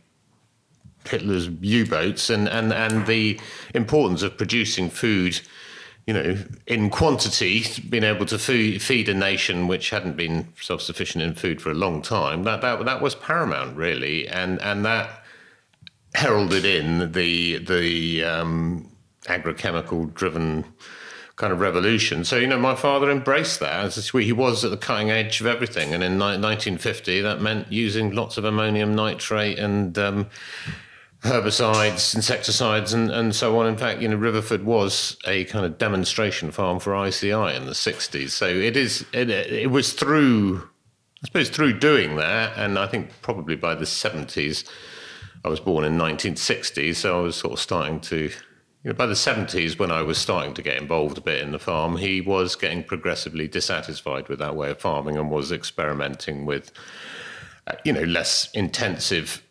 Hitler's 1.08 1.48
U 1.48 1.86
boats 1.86 2.30
and, 2.30 2.48
and, 2.48 2.72
and 2.72 3.06
the 3.06 3.40
importance 3.74 4.22
of 4.22 4.36
producing 4.36 4.88
food, 4.88 5.40
you 6.06 6.14
know, 6.14 6.36
in 6.66 6.90
quantity, 6.90 7.64
being 7.88 8.04
able 8.04 8.26
to 8.26 8.38
feed 8.38 9.08
a 9.08 9.14
nation 9.14 9.66
which 9.66 9.90
hadn't 9.90 10.16
been 10.16 10.48
self 10.60 10.80
sufficient 10.82 11.24
in 11.24 11.34
food 11.34 11.60
for 11.60 11.70
a 11.70 11.74
long 11.74 12.02
time. 12.02 12.44
That, 12.44 12.60
that, 12.60 12.84
that 12.84 13.02
was 13.02 13.14
paramount, 13.14 13.76
really. 13.76 14.28
And, 14.28 14.60
and 14.62 14.84
that 14.84 15.24
heralded 16.14 16.64
in 16.64 17.12
the, 17.12 17.58
the 17.58 18.24
um, 18.24 18.90
agrochemical 19.24 20.12
driven 20.14 20.64
kind 21.42 21.52
of 21.52 21.58
revolution. 21.58 22.22
So, 22.22 22.36
you 22.36 22.46
know, 22.46 22.56
my 22.56 22.76
father 22.76 23.10
embraced 23.10 23.58
that. 23.58 23.92
He 23.92 24.32
was 24.32 24.64
at 24.64 24.70
the 24.70 24.76
cutting 24.76 25.10
edge 25.10 25.40
of 25.40 25.46
everything. 25.48 25.92
And 25.92 26.00
in 26.00 26.16
1950, 26.16 27.20
that 27.20 27.40
meant 27.40 27.72
using 27.72 28.12
lots 28.12 28.36
of 28.38 28.44
ammonium 28.44 28.94
nitrate 28.94 29.58
and, 29.58 29.98
um, 29.98 30.30
herbicides, 31.22 32.14
insecticides, 32.14 32.92
and, 32.92 33.10
and 33.10 33.34
so 33.34 33.58
on. 33.58 33.66
In 33.66 33.76
fact, 33.76 34.00
you 34.00 34.06
know, 34.06 34.16
Riverford 34.16 34.62
was 34.62 35.16
a 35.26 35.42
kind 35.46 35.66
of 35.66 35.78
demonstration 35.78 36.52
farm 36.52 36.78
for 36.78 36.94
ICI 36.94 37.32
in 37.32 37.66
the 37.66 37.72
60s. 37.72 38.30
So 38.30 38.46
it 38.46 38.76
is, 38.76 39.04
it, 39.12 39.28
it 39.28 39.72
was 39.72 39.94
through, 39.94 40.58
I 41.24 41.26
suppose, 41.26 41.48
through 41.48 41.80
doing 41.80 42.14
that, 42.16 42.56
and 42.56 42.78
I 42.78 42.86
think 42.86 43.10
probably 43.20 43.56
by 43.56 43.74
the 43.74 43.84
70s, 43.84 44.64
I 45.44 45.48
was 45.48 45.58
born 45.58 45.84
in 45.84 45.98
1960, 45.98 46.92
so 46.92 47.18
I 47.18 47.22
was 47.22 47.34
sort 47.34 47.54
of 47.54 47.58
starting 47.58 47.98
to, 48.02 48.30
you 48.82 48.90
know, 48.90 48.96
by 48.96 49.06
the 49.06 49.14
70s, 49.14 49.78
when 49.78 49.92
I 49.92 50.02
was 50.02 50.18
starting 50.18 50.54
to 50.54 50.62
get 50.62 50.76
involved 50.76 51.16
a 51.16 51.20
bit 51.20 51.40
in 51.40 51.52
the 51.52 51.58
farm, 51.58 51.96
he 51.96 52.20
was 52.20 52.56
getting 52.56 52.82
progressively 52.82 53.46
dissatisfied 53.46 54.28
with 54.28 54.40
that 54.40 54.56
way 54.56 54.70
of 54.70 54.80
farming 54.80 55.16
and 55.16 55.30
was 55.30 55.52
experimenting 55.52 56.46
with, 56.46 56.72
uh, 57.68 57.74
you 57.84 57.92
know, 57.92 58.02
less 58.02 58.50
intensive 58.52 59.46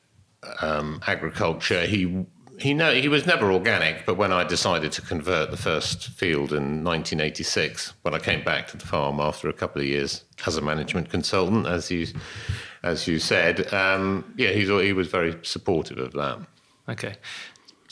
um, 0.62 1.02
agriculture. 1.08 1.86
He 1.86 2.26
he 2.60 2.76
know 2.76 2.94
he 2.94 3.08
was 3.08 3.26
never 3.26 3.52
organic, 3.52 4.06
but 4.06 4.18
when 4.18 4.32
I 4.32 4.44
decided 4.44 4.92
to 4.92 5.02
convert 5.02 5.50
the 5.50 5.58
first 5.58 6.10
field 6.10 6.52
in 6.52 6.84
1986, 6.84 7.94
when 8.04 8.14
I 8.14 8.20
came 8.20 8.44
back 8.44 8.68
to 8.68 8.78
the 8.78 8.86
farm 8.86 9.20
after 9.20 9.50
a 9.50 9.54
couple 9.54 9.82
of 9.82 9.88
years 9.88 10.26
as 10.46 10.58
a 10.58 10.62
management 10.62 11.10
consultant, 11.10 11.66
as 11.66 11.90
you 11.90 12.08
as 12.84 13.08
you 13.08 13.18
said, 13.18 13.74
um, 13.74 14.34
yeah, 14.38 14.50
he 14.50 14.94
was 14.94 15.08
very 15.08 15.38
supportive 15.44 15.98
of 15.98 16.12
that. 16.14 16.40
Okay. 16.90 17.16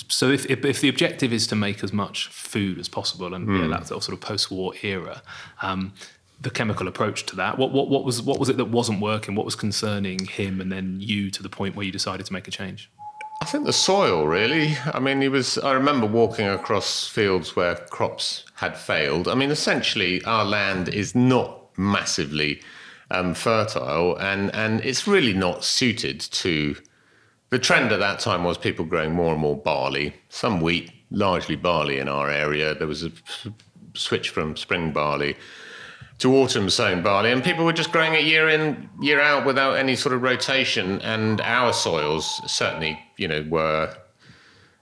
So 0.08 0.30
if, 0.30 0.46
if, 0.50 0.64
if 0.66 0.82
the 0.82 0.90
objective 0.90 1.34
is 1.34 1.46
to 1.48 1.56
make 1.56 1.84
as 1.84 1.92
much 1.92 2.28
food 2.28 2.80
as 2.80 2.88
possible, 2.88 3.34
and 3.34 3.48
mm. 3.48 3.62
yeah, 3.62 3.68
that's 3.68 3.90
sort 3.90 4.10
of 4.10 4.22
post-war 4.22 4.74
era, 4.82 5.22
um, 5.62 5.94
the 6.42 6.50
chemical 6.50 6.88
approach 6.88 7.26
to 7.28 7.36
that. 7.36 7.58
What, 7.58 7.72
what, 7.72 7.90
what, 7.90 8.06
was, 8.06 8.22
what 8.22 8.40
was 8.40 8.50
it 8.50 8.58
that 8.58 8.66
wasn't 8.70 9.02
working? 9.02 9.36
What 9.36 9.46
was 9.46 9.56
concerning 9.56 10.26
him 10.26 10.62
and 10.62 10.72
then 10.72 10.98
you 11.02 11.30
to 11.32 11.44
the 11.44 11.50
point 11.50 11.76
where 11.76 11.86
you 11.86 11.92
decided 11.92 12.26
to 12.26 12.34
make 12.34 12.48
a 12.48 12.52
change? 12.52 12.90
I 13.42 13.46
think 13.46 13.66
the 13.66 13.74
soil, 13.74 14.28
really. 14.28 14.76
I 14.94 15.00
mean, 15.00 15.22
he 15.22 15.30
was. 15.30 15.58
I 15.58 15.72
remember 15.72 16.06
walking 16.06 16.48
across 16.48 17.08
fields 17.08 17.56
where 17.56 17.76
crops 17.76 18.44
had 18.56 18.78
failed. 18.78 19.30
I 19.30 19.36
mean, 19.36 19.50
essentially, 19.50 20.22
our 20.26 20.44
land 20.44 20.90
is 20.90 21.16
not 21.16 21.62
massively 21.78 22.62
um, 23.12 23.34
fertile, 23.34 24.18
and 24.18 24.54
and 24.54 24.82
it's 24.82 25.08
really 25.08 25.34
not 25.34 25.64
suited 25.64 26.20
to. 26.20 26.76
The 27.50 27.60
trend 27.60 27.92
at 27.92 28.00
that 28.00 28.20
time 28.20 28.44
was 28.44 28.58
people 28.58 28.86
growing 28.86 29.14
more 29.14 29.34
and 29.34 29.42
more 29.42 29.58
barley, 29.58 30.14
some 30.30 30.62
wheat, 30.62 30.92
largely 31.10 31.56
barley 31.56 31.98
in 31.98 32.08
our 32.08 32.30
area. 32.30 32.76
There 32.76 32.88
was 32.88 33.04
a 33.04 33.12
switch 33.94 34.30
from 34.30 34.56
spring 34.56 34.92
barley 34.92 35.36
to 36.20 36.36
autumn 36.36 36.70
sown 36.70 37.02
barley, 37.02 37.32
and 37.32 37.44
people 37.44 37.66
were 37.66 37.74
just 37.74 37.92
growing 37.92 38.14
it 38.14 38.24
year 38.24 38.50
in, 38.50 38.90
year 39.02 39.20
out 39.20 39.46
without 39.46 39.78
any 39.78 39.96
sort 39.96 40.14
of 40.14 40.22
rotation. 40.22 41.02
And 41.02 41.42
our 41.42 41.74
soils 41.74 42.42
certainly, 42.46 43.00
you 43.18 43.28
know, 43.28 43.46
were 43.50 43.96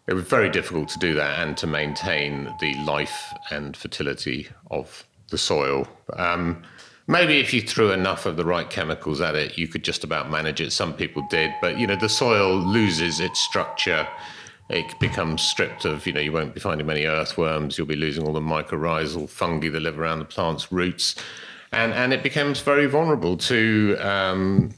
it 0.08 0.14
was 0.14 0.24
very 0.24 0.50
difficult 0.50 0.88
to 0.90 1.00
do 1.00 1.14
that 1.16 1.40
and 1.40 1.58
to 1.58 1.68
maintain 1.68 2.54
the 2.62 2.74
life 2.86 3.34
and 3.52 3.76
fertility 3.76 4.48
of 4.72 5.06
the 5.30 5.38
soil. 5.38 5.88
Um, 6.14 6.64
maybe 7.08 7.40
if 7.40 7.54
you 7.54 7.62
threw 7.62 7.92
enough 7.92 8.26
of 8.26 8.38
the 8.38 8.46
right 8.46 8.70
chemicals 8.70 9.22
at 9.22 9.36
it, 9.36 9.58
you 9.58 9.68
could 9.68 9.84
just 9.84 10.04
about 10.04 10.30
manage 10.30 10.62
it. 10.62 10.72
Some 10.72 10.94
people 10.94 11.26
did, 11.30 11.52
but 11.62 11.80
you 11.80 11.88
know, 11.88 11.96
the 11.96 12.10
soil 12.10 12.56
loses 12.56 13.20
its 13.20 13.40
structure 13.40 14.08
it 14.70 15.00
becomes 15.00 15.42
stripped 15.42 15.86
of, 15.86 16.06
you 16.06 16.14
know, 16.14 16.20
you 16.20 16.32
won't 16.32 16.54
be 16.54 16.60
finding 16.60 16.86
many 16.86 17.06
earthworms, 17.06 17.78
you'll 17.78 17.88
be 17.88 17.96
losing 17.96 18.26
all 18.26 18.34
the 18.34 18.42
mycorrhizal 18.42 19.30
fungi 19.30 19.70
that 19.70 19.80
live 19.80 19.98
around 19.98 20.20
the 20.20 20.26
plant's 20.26 20.72
roots. 20.72 21.16
And, 21.72 21.94
and 21.94 22.14
it 22.14 22.22
becomes 22.22 22.60
very 22.60 22.86
vulnerable 22.86 23.38
to, 23.38 23.98
um, 24.00 24.74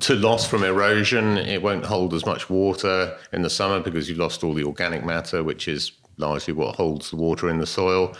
to 0.00 0.14
loss 0.14 0.46
from 0.46 0.64
erosion. 0.64 1.38
It 1.38 1.62
won't 1.62 1.84
hold 1.84 2.12
as 2.12 2.26
much 2.26 2.50
water 2.50 3.16
in 3.32 3.42
the 3.42 3.50
summer 3.50 3.80
because 3.80 4.08
you've 4.08 4.18
lost 4.18 4.44
all 4.44 4.52
the 4.52 4.64
organic 4.64 5.04
matter, 5.04 5.42
which 5.42 5.66
is 5.66 5.92
largely 6.18 6.52
what 6.52 6.74
holds 6.76 7.10
the 7.10 7.16
water 7.16 7.48
in 7.48 7.58
the 7.58 7.66
soil 7.66 8.14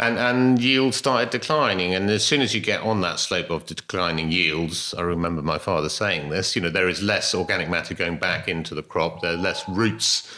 and 0.00 0.18
and 0.18 0.58
yields 0.60 0.96
started 0.96 1.30
declining. 1.30 1.94
And 1.94 2.10
as 2.10 2.24
soon 2.24 2.40
as 2.40 2.54
you 2.54 2.60
get 2.60 2.80
on 2.80 3.02
that 3.02 3.20
slope 3.20 3.50
of 3.50 3.66
declining 3.66 4.32
yields, 4.32 4.94
I 4.96 5.02
remember 5.02 5.42
my 5.42 5.58
father 5.58 5.88
saying 5.88 6.30
this. 6.30 6.56
You 6.56 6.62
know, 6.62 6.70
there 6.70 6.88
is 6.88 7.02
less 7.02 7.34
organic 7.34 7.68
matter 7.68 7.94
going 7.94 8.18
back 8.18 8.48
into 8.48 8.74
the 8.74 8.82
crop. 8.82 9.20
There 9.20 9.34
are 9.34 9.36
less 9.36 9.68
roots. 9.68 10.28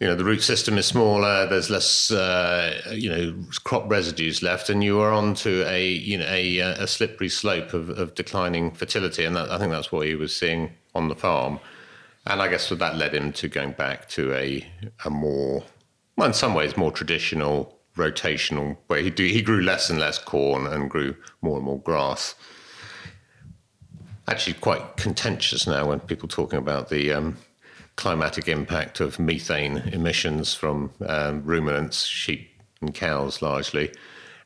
You 0.00 0.06
know, 0.06 0.14
the 0.14 0.24
root 0.24 0.42
system 0.42 0.78
is 0.78 0.86
smaller. 0.86 1.46
There's 1.48 1.70
less, 1.70 2.12
uh, 2.12 2.80
you 2.92 3.10
know, 3.10 3.34
crop 3.64 3.90
residues 3.90 4.42
left, 4.42 4.70
and 4.70 4.82
you 4.82 5.00
are 5.00 5.12
onto 5.12 5.64
a, 5.66 5.88
you 5.88 6.18
know, 6.18 6.26
a, 6.28 6.58
a 6.58 6.86
slippery 6.86 7.28
slope 7.28 7.74
of, 7.74 7.90
of 7.90 8.14
declining 8.14 8.70
fertility. 8.70 9.24
And 9.24 9.34
that, 9.34 9.50
I 9.50 9.58
think 9.58 9.72
that's 9.72 9.90
what 9.90 10.06
he 10.06 10.14
was 10.14 10.34
seeing 10.34 10.70
on 10.94 11.08
the 11.08 11.16
farm. 11.16 11.58
And 12.26 12.40
I 12.40 12.48
guess 12.48 12.68
that 12.68 12.96
led 12.96 13.14
him 13.14 13.32
to 13.32 13.48
going 13.48 13.72
back 13.72 14.08
to 14.10 14.32
a, 14.34 14.64
a 15.04 15.10
more, 15.10 15.64
well, 16.16 16.28
in 16.28 16.32
some 16.32 16.54
ways, 16.54 16.76
more 16.76 16.92
traditional 16.92 17.77
rotational 17.98 18.76
where 18.86 19.00
he 19.00 19.10
he 19.10 19.42
grew 19.42 19.60
less 19.60 19.90
and 19.90 19.98
less 19.98 20.18
corn 20.18 20.66
and 20.66 20.88
grew 20.88 21.14
more 21.42 21.56
and 21.56 21.66
more 21.66 21.80
grass. 21.80 22.34
Actually, 24.26 24.54
quite 24.54 24.96
contentious 24.96 25.66
now 25.66 25.88
when 25.88 26.00
people 26.00 26.28
talking 26.28 26.58
about 26.58 26.88
the 26.88 27.12
um, 27.12 27.36
climatic 27.96 28.46
impact 28.46 29.00
of 29.00 29.18
methane 29.18 29.78
emissions 29.92 30.54
from 30.54 30.92
um, 31.06 31.42
ruminants, 31.44 32.04
sheep 32.04 32.50
and 32.80 32.94
cows 32.94 33.42
largely. 33.42 33.90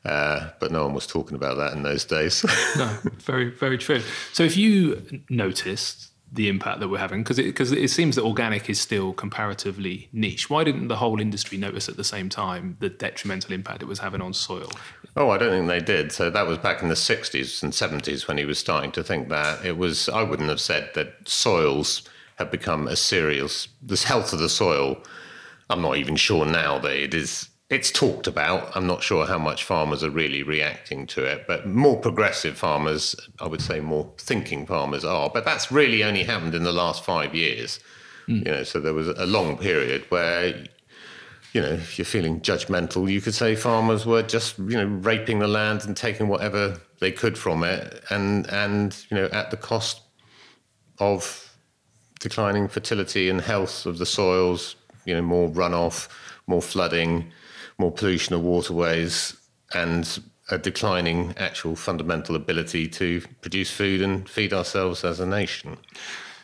Uh, 0.05 0.49
but 0.59 0.71
no 0.71 0.83
one 0.83 0.93
was 0.93 1.07
talking 1.07 1.35
about 1.35 1.55
that 1.57 1.73
in 1.73 1.83
those 1.83 2.03
days. 2.03 2.43
no, 2.77 2.97
very, 3.19 3.49
very 3.51 3.77
true. 3.77 4.01
So 4.33 4.43
if 4.43 4.57
you 4.57 5.21
noticed 5.29 6.12
the 6.33 6.49
impact 6.49 6.79
that 6.79 6.89
we're 6.89 6.97
having 6.97 7.21
because 7.21 7.37
it, 7.37 7.55
cause 7.55 7.71
it 7.71 7.89
seems 7.89 8.15
that 8.15 8.23
organic 8.23 8.67
is 8.69 8.81
still 8.81 9.13
comparatively 9.13 10.09
niche. 10.11 10.49
Why 10.49 10.63
didn't 10.63 10.87
the 10.87 10.95
whole 10.95 11.21
industry 11.21 11.59
notice 11.59 11.87
at 11.87 11.95
the 11.95 12.03
same 12.03 12.27
time 12.27 12.75
the 12.79 12.89
detrimental 12.89 13.53
impact 13.53 13.83
it 13.83 13.85
was 13.85 13.99
having 13.99 14.19
on 14.19 14.33
soil? 14.33 14.71
Oh, 15.15 15.29
I 15.29 15.37
don't 15.37 15.51
think 15.51 15.67
they 15.67 15.79
did. 15.79 16.11
So 16.11 16.31
that 16.31 16.47
was 16.47 16.57
back 16.57 16.81
in 16.81 16.89
the 16.89 16.95
60s 16.95 17.61
and 17.61 17.71
70s 17.71 18.27
when 18.27 18.39
he 18.39 18.45
was 18.45 18.57
starting 18.57 18.91
to 18.93 19.03
think 19.03 19.29
that. 19.29 19.63
It 19.63 19.77
was, 19.77 20.09
I 20.09 20.23
wouldn't 20.23 20.49
have 20.49 20.59
said 20.59 20.89
that 20.95 21.27
soils 21.27 22.01
have 22.37 22.49
become 22.49 22.87
a 22.87 22.95
serious, 22.95 23.67
this 23.81 24.05
health 24.05 24.33
of 24.33 24.39
the 24.39 24.49
soil. 24.49 24.97
I'm 25.69 25.83
not 25.83 25.97
even 25.97 26.15
sure 26.15 26.45
now 26.45 26.79
that 26.79 26.95
it 26.95 27.13
is 27.13 27.47
it's 27.69 27.91
talked 27.91 28.27
about. 28.27 28.75
I'm 28.75 28.87
not 28.87 29.03
sure 29.03 29.25
how 29.25 29.37
much 29.37 29.63
farmers 29.63 30.03
are 30.03 30.09
really 30.09 30.43
reacting 30.43 31.07
to 31.07 31.23
it, 31.23 31.45
but 31.47 31.65
more 31.65 31.97
progressive 31.99 32.57
farmers, 32.57 33.15
I 33.39 33.47
would 33.47 33.61
say 33.61 33.79
more 33.79 34.11
thinking 34.17 34.65
farmers 34.65 35.03
are. 35.05 35.29
But 35.29 35.45
that's 35.45 35.71
really 35.71 36.03
only 36.03 36.23
happened 36.23 36.55
in 36.55 36.63
the 36.63 36.73
last 36.73 37.03
five 37.03 37.33
years. 37.33 37.79
Mm. 38.27 38.45
You 38.45 38.51
know, 38.51 38.63
so 38.63 38.79
there 38.79 38.93
was 38.93 39.07
a 39.07 39.25
long 39.25 39.57
period 39.57 40.05
where, 40.09 40.55
you 41.53 41.61
know, 41.61 41.71
if 41.71 41.97
you're 41.97 42.05
feeling 42.05 42.41
judgmental, 42.41 43.09
you 43.11 43.21
could 43.21 43.33
say 43.33 43.55
farmers 43.55 44.05
were 44.05 44.23
just, 44.23 44.59
you 44.59 44.77
know, 44.77 44.85
raping 44.85 45.39
the 45.39 45.47
land 45.47 45.85
and 45.85 45.95
taking 45.97 46.27
whatever 46.27 46.79
they 46.99 47.11
could 47.11 47.37
from 47.37 47.63
it, 47.63 48.03
and 48.09 48.47
and 48.49 49.03
you 49.09 49.17
know, 49.17 49.25
at 49.25 49.51
the 49.51 49.57
cost 49.57 50.01
of 50.99 51.53
declining 52.19 52.67
fertility 52.67 53.29
and 53.29 53.41
health 53.41 53.85
of 53.85 53.97
the 53.97 54.05
soils. 54.05 54.75
You 55.05 55.15
know, 55.15 55.21
more 55.21 55.49
runoff, 55.49 56.07
more 56.47 56.61
flooding 56.61 57.29
more 57.83 57.91
pollution 57.91 58.33
of 58.33 58.41
waterways, 58.41 59.35
and 59.73 60.19
a 60.49 60.57
declining 60.57 61.33
actual 61.37 61.75
fundamental 61.75 62.35
ability 62.35 62.87
to 62.87 63.21
produce 63.41 63.69
food 63.71 64.01
and 64.01 64.29
feed 64.29 64.53
ourselves 64.53 65.03
as 65.03 65.19
a 65.19 65.25
nation. 65.25 65.77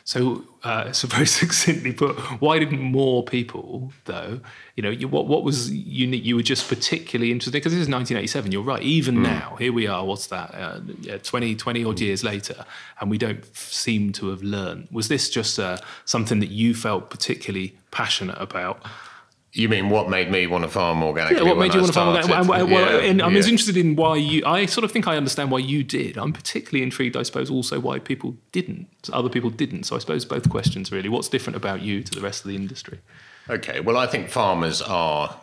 So, 0.04 0.44
uh, 0.64 0.92
so 0.92 1.08
very 1.08 1.26
succinctly 1.42 1.92
put, 1.92 2.18
why 2.40 2.58
didn't 2.58 2.80
more 2.80 3.22
people, 3.22 3.92
though, 4.04 4.40
you 4.76 4.82
know, 4.82 4.90
you, 4.90 5.08
what 5.08 5.26
what 5.28 5.44
was 5.44 5.70
unique? 5.70 6.24
You 6.24 6.36
were 6.36 6.42
just 6.42 6.68
particularly 6.68 7.30
interested 7.30 7.58
because 7.58 7.72
this 7.72 7.80
is 7.80 7.88
1987. 7.88 8.52
You're 8.52 8.62
right. 8.62 8.82
Even 8.82 9.16
mm. 9.16 9.22
now, 9.22 9.56
here 9.58 9.72
we 9.72 9.86
are. 9.86 10.04
What's 10.04 10.26
that? 10.28 10.54
Uh, 10.54 10.80
yeah, 11.00 11.18
20, 11.18 11.54
20 11.54 11.84
odd 11.84 12.00
years 12.00 12.24
later, 12.24 12.64
and 13.00 13.10
we 13.10 13.18
don't 13.18 13.44
seem 13.54 14.12
to 14.14 14.28
have 14.28 14.42
learned. 14.42 14.88
Was 14.90 15.08
this 15.08 15.30
just 15.30 15.58
uh, 15.58 15.78
something 16.04 16.40
that 16.40 16.50
you 16.50 16.74
felt 16.74 17.10
particularly 17.10 17.78
passionate 17.90 18.40
about? 18.40 18.84
You 19.52 19.68
mean 19.68 19.90
what 19.90 20.08
made 20.08 20.30
me 20.30 20.46
want 20.46 20.62
to 20.62 20.70
farm 20.70 21.02
organically? 21.02 21.44
Yeah, 21.44 21.48
what 21.48 21.58
made 21.58 21.74
you 21.74 21.80
want 21.80 21.92
to 21.92 21.92
farm 21.92 22.08
organically? 22.14 22.36
And, 22.36 22.48
well, 22.48 22.68
yeah, 22.68 23.08
and 23.08 23.20
I'm 23.20 23.32
yeah. 23.32 23.38
interested 23.38 23.76
in 23.76 23.96
why 23.96 24.14
you. 24.14 24.44
I 24.46 24.66
sort 24.66 24.84
of 24.84 24.92
think 24.92 25.08
I 25.08 25.16
understand 25.16 25.50
why 25.50 25.58
you 25.58 25.82
did. 25.82 26.16
I'm 26.16 26.32
particularly 26.32 26.84
intrigued, 26.84 27.16
I 27.16 27.24
suppose, 27.24 27.50
also 27.50 27.80
why 27.80 27.98
people 27.98 28.36
didn't. 28.52 28.88
Other 29.12 29.28
people 29.28 29.50
didn't. 29.50 29.84
So 29.84 29.96
I 29.96 29.98
suppose 29.98 30.24
both 30.24 30.48
questions 30.48 30.92
really. 30.92 31.08
What's 31.08 31.28
different 31.28 31.56
about 31.56 31.82
you 31.82 32.00
to 32.04 32.14
the 32.14 32.20
rest 32.20 32.44
of 32.44 32.48
the 32.48 32.54
industry? 32.54 33.00
Okay. 33.48 33.80
Well, 33.80 33.96
I 33.96 34.06
think 34.06 34.28
farmers 34.28 34.82
are. 34.82 35.40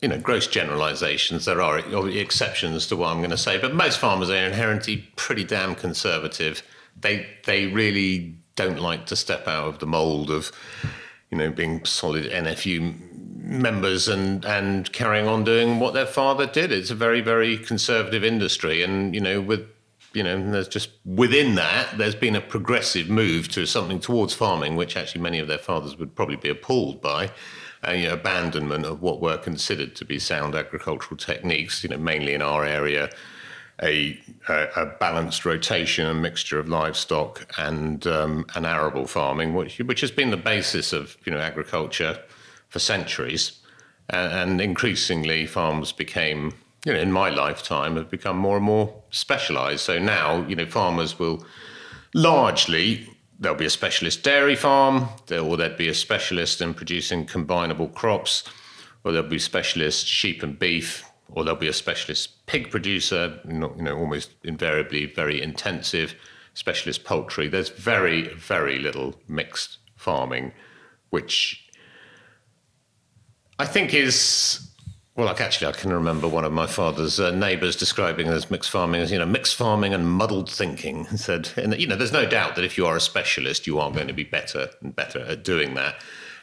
You 0.00 0.08
know, 0.08 0.18
gross 0.18 0.48
generalizations. 0.48 1.44
There 1.44 1.62
are 1.62 1.78
exceptions 1.78 2.88
to 2.88 2.96
what 2.96 3.08
I'm 3.08 3.18
going 3.18 3.30
to 3.30 3.36
say, 3.36 3.56
but 3.58 3.72
most 3.72 4.00
farmers 4.00 4.30
are 4.30 4.34
inherently 4.34 5.08
pretty 5.14 5.44
damn 5.44 5.76
conservative. 5.76 6.62
They 7.00 7.26
they 7.46 7.66
really 7.66 8.34
don't 8.56 8.80
like 8.80 9.06
to 9.06 9.16
step 9.16 9.48
out 9.48 9.68
of 9.68 9.78
the 9.78 9.86
mold 9.86 10.30
of 10.30 10.52
you 11.32 11.38
know, 11.38 11.50
being 11.50 11.84
solid 11.84 12.30
NFU 12.30 12.94
members 13.42 14.06
and 14.06 14.44
and 14.44 14.92
carrying 14.92 15.26
on 15.26 15.42
doing 15.42 15.80
what 15.80 15.94
their 15.94 16.06
father 16.06 16.46
did. 16.46 16.70
It's 16.70 16.90
a 16.90 16.94
very 16.94 17.22
very 17.22 17.56
conservative 17.58 18.22
industry, 18.22 18.82
and 18.82 19.14
you 19.14 19.20
know, 19.20 19.40
with 19.40 19.66
you 20.12 20.22
know, 20.22 20.50
there's 20.50 20.68
just 20.68 20.90
within 21.06 21.54
that, 21.54 21.96
there's 21.96 22.14
been 22.14 22.36
a 22.36 22.40
progressive 22.40 23.08
move 23.08 23.48
to 23.48 23.64
something 23.64 23.98
towards 23.98 24.34
farming, 24.34 24.76
which 24.76 24.94
actually 24.94 25.22
many 25.22 25.38
of 25.38 25.48
their 25.48 25.58
fathers 25.58 25.96
would 25.96 26.14
probably 26.14 26.36
be 26.36 26.50
appalled 26.50 27.00
by. 27.00 27.30
Uh, 27.84 27.92
you 27.92 28.06
know, 28.06 28.12
abandonment 28.12 28.84
of 28.84 29.02
what 29.02 29.20
were 29.20 29.36
considered 29.36 29.96
to 29.96 30.04
be 30.04 30.16
sound 30.16 30.54
agricultural 30.54 31.16
techniques, 31.16 31.82
you 31.82 31.90
know, 31.90 31.98
mainly 31.98 32.32
in 32.32 32.40
our 32.40 32.64
area, 32.64 33.10
a, 33.80 34.18
a, 34.48 34.68
a 34.76 34.86
balanced 34.98 35.44
rotation 35.44 36.06
and 36.06 36.20
mixture 36.20 36.58
of 36.58 36.68
livestock 36.68 37.46
and 37.58 38.06
um, 38.06 38.46
arable 38.54 39.06
farming, 39.06 39.54
which 39.54 39.78
which 39.78 40.00
has 40.00 40.10
been 40.10 40.30
the 40.30 40.36
basis 40.36 40.92
of 40.92 41.16
you 41.24 41.32
know 41.32 41.38
agriculture 41.38 42.18
for 42.68 42.78
centuries, 42.78 43.60
and, 44.10 44.32
and 44.32 44.60
increasingly 44.60 45.46
farms 45.46 45.92
became 45.92 46.54
you 46.84 46.92
know 46.92 47.00
in 47.00 47.12
my 47.12 47.30
lifetime 47.30 47.96
have 47.96 48.10
become 48.10 48.36
more 48.36 48.56
and 48.56 48.66
more 48.66 49.02
specialised. 49.10 49.84
So 49.84 49.98
now 49.98 50.46
you 50.46 50.56
know 50.56 50.66
farmers 50.66 51.18
will 51.18 51.44
largely 52.14 53.08
there'll 53.42 53.58
be 53.58 53.66
a 53.66 53.70
specialist 53.70 54.22
dairy 54.22 54.54
farm, 54.54 55.08
there, 55.26 55.40
or 55.40 55.56
there'd 55.56 55.76
be 55.76 55.88
a 55.88 55.94
specialist 55.94 56.60
in 56.60 56.72
producing 56.72 57.26
combinable 57.26 57.92
crops, 57.92 58.44
or 59.02 59.10
there'll 59.10 59.28
be 59.28 59.38
specialist 59.38 60.06
sheep 60.06 60.44
and 60.44 60.58
beef, 60.58 61.04
or 61.32 61.44
there'll 61.44 61.58
be 61.58 61.68
a 61.68 61.72
specialist 61.72 62.46
pig 62.46 62.70
producer, 62.70 63.40
know, 63.44 63.74
you 63.76 63.82
know, 63.82 63.96
almost 63.96 64.30
invariably 64.44 65.06
very 65.06 65.42
intensive 65.42 66.14
specialist 66.54 67.04
poultry. 67.04 67.48
There's 67.48 67.70
very, 67.70 68.28
very 68.34 68.78
little 68.78 69.14
mixed 69.28 69.78
farming, 69.96 70.52
which 71.10 71.68
I 73.58 73.66
think 73.66 73.94
is 73.94 74.68
well, 75.14 75.26
like 75.26 75.42
actually, 75.42 75.66
I 75.66 75.72
can 75.72 75.92
remember 75.92 76.26
one 76.26 76.44
of 76.44 76.52
my 76.52 76.66
father's 76.66 77.20
uh, 77.20 77.32
neighbours 77.32 77.76
describing 77.76 78.28
as 78.28 78.50
mixed 78.50 78.70
farming 78.70 79.02
as 79.02 79.12
you 79.12 79.18
know 79.18 79.26
mixed 79.26 79.56
farming 79.56 79.92
and 79.92 80.08
muddled 80.08 80.50
thinking. 80.50 81.04
He 81.10 81.18
said, 81.18 81.50
and 81.56 81.78
you 81.78 81.86
know, 81.86 81.96
there's 81.96 82.12
no 82.12 82.24
doubt 82.24 82.56
that 82.56 82.64
if 82.64 82.78
you 82.78 82.86
are 82.86 82.96
a 82.96 83.00
specialist, 83.00 83.66
you 83.66 83.78
are 83.78 83.90
going 83.90 84.08
to 84.08 84.14
be 84.14 84.24
better 84.24 84.70
and 84.80 84.96
better 84.96 85.20
at 85.20 85.44
doing 85.44 85.74
that. 85.74 85.96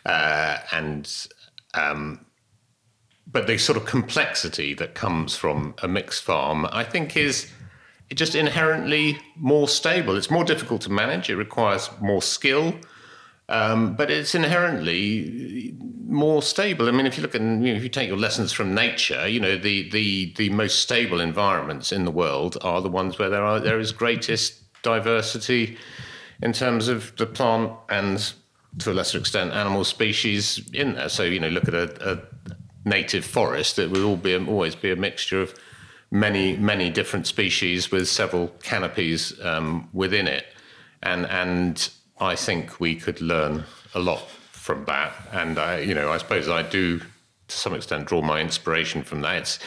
Uh, 0.05 0.57
and 0.71 1.27
um, 1.73 2.25
but 3.31 3.47
the 3.47 3.57
sort 3.57 3.77
of 3.77 3.85
complexity 3.85 4.73
that 4.75 4.95
comes 4.95 5.35
from 5.35 5.75
a 5.83 5.87
mixed 5.87 6.23
farm, 6.23 6.67
I 6.71 6.83
think, 6.83 7.15
is 7.15 7.51
just 8.13 8.33
inherently 8.35 9.19
more 9.35 9.67
stable. 9.67 10.15
It's 10.15 10.31
more 10.31 10.43
difficult 10.43 10.81
to 10.81 10.91
manage. 10.91 11.29
It 11.29 11.35
requires 11.35 11.89
more 12.01 12.21
skill. 12.21 12.73
Um, 13.49 13.95
but 13.95 14.11
it's 14.11 14.35
inherently 14.35 15.75
more 16.07 16.43
stable. 16.43 16.87
I 16.87 16.91
mean, 16.91 17.07
if 17.07 17.17
you 17.17 17.23
look 17.23 17.33
at, 17.33 17.41
you 17.41 17.47
know, 17.47 17.73
if 17.73 17.81
you 17.81 17.89
take 17.89 18.07
your 18.07 18.17
lessons 18.17 18.51
from 18.51 18.75
nature, 18.75 19.27
you 19.27 19.39
know, 19.39 19.57
the, 19.57 19.89
the, 19.89 20.33
the 20.37 20.49
most 20.49 20.79
stable 20.79 21.19
environments 21.19 21.91
in 21.91 22.05
the 22.05 22.11
world 22.11 22.57
are 22.61 22.79
the 22.81 22.89
ones 22.89 23.17
where 23.17 23.29
there 23.29 23.43
are 23.43 23.59
there 23.59 23.79
is 23.79 23.91
greatest 23.91 24.61
diversity 24.83 25.77
in 26.43 26.53
terms 26.53 26.87
of 26.87 27.15
the 27.17 27.25
plant 27.25 27.71
and 27.89 28.33
to 28.77 28.91
a 28.91 28.93
lesser 28.93 29.17
extent 29.17 29.51
animal 29.51 29.83
species 29.83 30.69
in 30.71 30.93
there. 30.93 31.09
So, 31.09 31.23
you 31.23 31.39
know, 31.39 31.49
look 31.49 31.67
at 31.67 31.73
a, 31.73 32.11
a 32.11 32.19
native 32.85 33.25
forest, 33.25 33.79
it 33.79 33.91
will 33.91 34.05
all 34.05 34.17
be 34.17 34.35
always 34.35 34.75
be 34.75 34.91
a 34.91 34.95
mixture 34.95 35.41
of 35.41 35.53
many, 36.11 36.57
many 36.57 36.89
different 36.89 37.27
species 37.27 37.91
with 37.91 38.07
several 38.07 38.47
canopies 38.63 39.39
um, 39.43 39.89
within 39.93 40.27
it. 40.27 40.45
And, 41.03 41.25
and 41.27 41.89
I 42.19 42.35
think 42.35 42.79
we 42.79 42.95
could 42.95 43.21
learn 43.21 43.63
a 43.93 43.99
lot 43.99 44.29
from 44.51 44.85
that. 44.85 45.13
And 45.31 45.57
I, 45.57 45.79
you 45.79 45.93
know, 45.93 46.11
I 46.11 46.17
suppose 46.17 46.49
I 46.49 46.63
do 46.63 46.99
to 46.99 47.55
some 47.55 47.73
extent 47.73 48.07
draw 48.07 48.21
my 48.21 48.39
inspiration 48.39 49.03
from 49.03 49.21
that. 49.21 49.37
It's 49.37 49.59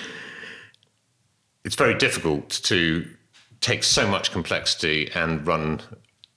it's 1.64 1.76
very 1.76 1.94
difficult 1.94 2.50
to 2.64 3.06
take 3.60 3.84
so 3.84 4.06
much 4.06 4.32
complexity 4.32 5.10
and 5.14 5.46
run 5.46 5.80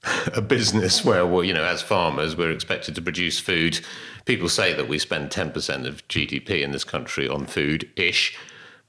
a 0.33 0.41
business 0.41 1.03
where, 1.03 1.43
you 1.43 1.53
know, 1.53 1.63
as 1.63 1.81
farmers, 1.81 2.35
we're 2.35 2.51
expected 2.51 2.95
to 2.95 3.01
produce 3.01 3.39
food. 3.39 3.79
People 4.25 4.49
say 4.49 4.73
that 4.73 4.87
we 4.87 4.99
spend 4.99 5.29
10% 5.29 5.87
of 5.87 6.07
GDP 6.07 6.61
in 6.61 6.71
this 6.71 6.83
country 6.83 7.27
on 7.27 7.45
food 7.45 7.89
ish. 7.95 8.37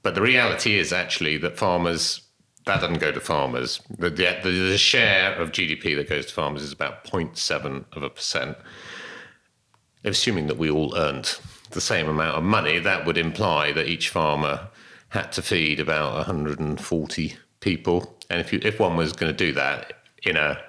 But 0.03 0.15
the 0.15 0.21
reality 0.21 0.77
is 0.77 0.93
actually 0.93 1.37
that 1.37 1.57
farmers 1.57 2.21
that 2.65 2.81
doesn't 2.81 2.99
go 2.99 3.13
to 3.13 3.21
farmers. 3.21 3.81
The, 3.97 4.09
the, 4.09 4.49
the, 4.49 4.77
share 4.77 5.33
of 5.35 5.53
GDP 5.53 5.95
that 5.95 6.09
goes 6.09 6.25
to 6.25 6.33
farmers 6.33 6.63
is 6.63 6.73
about 6.73 7.05
0.7 7.05 7.85
of 7.93 8.03
a 8.03 8.09
percent. 8.09 8.57
Assuming 10.03 10.47
that 10.47 10.57
we 10.57 10.69
all 10.69 10.95
earned 10.97 11.39
the 11.71 11.81
same 11.81 12.09
amount 12.09 12.37
of 12.37 12.43
money, 12.43 12.77
that 12.79 13.05
would 13.05 13.17
imply 13.17 13.71
that 13.71 13.87
each 13.87 14.09
farmer 14.09 14.67
had 15.09 15.31
to 15.31 15.41
feed 15.41 15.79
about 15.79 16.15
140 16.15 17.37
people. 17.61 18.17
And 18.29 18.41
if 18.41 18.51
you, 18.51 18.59
if 18.61 18.81
one 18.81 18.97
was 18.97 19.13
going 19.13 19.31
to 19.31 19.45
do 19.45 19.53
that 19.53 19.93
in 20.23 20.35
a 20.35 20.61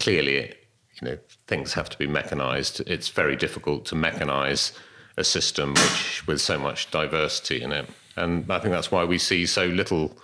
clearly, 0.00 0.54
you 1.00 1.08
know, 1.08 1.18
things 1.46 1.74
have 1.74 1.88
to 1.90 1.98
be 1.98 2.06
mechanized. 2.06 2.80
It's 2.86 3.08
very 3.08 3.36
difficult 3.36 3.84
to 3.86 3.94
mechanize 3.94 4.72
a 5.16 5.24
system 5.24 5.70
which 5.70 6.26
with 6.26 6.40
so 6.40 6.58
much 6.58 6.90
diversity 6.90 7.62
in 7.62 7.72
it. 7.72 7.88
And 8.16 8.50
I 8.50 8.58
think 8.58 8.72
that's 8.72 8.90
why 8.90 9.04
we 9.04 9.18
see 9.18 9.46
so 9.46 9.66
little 9.66 10.16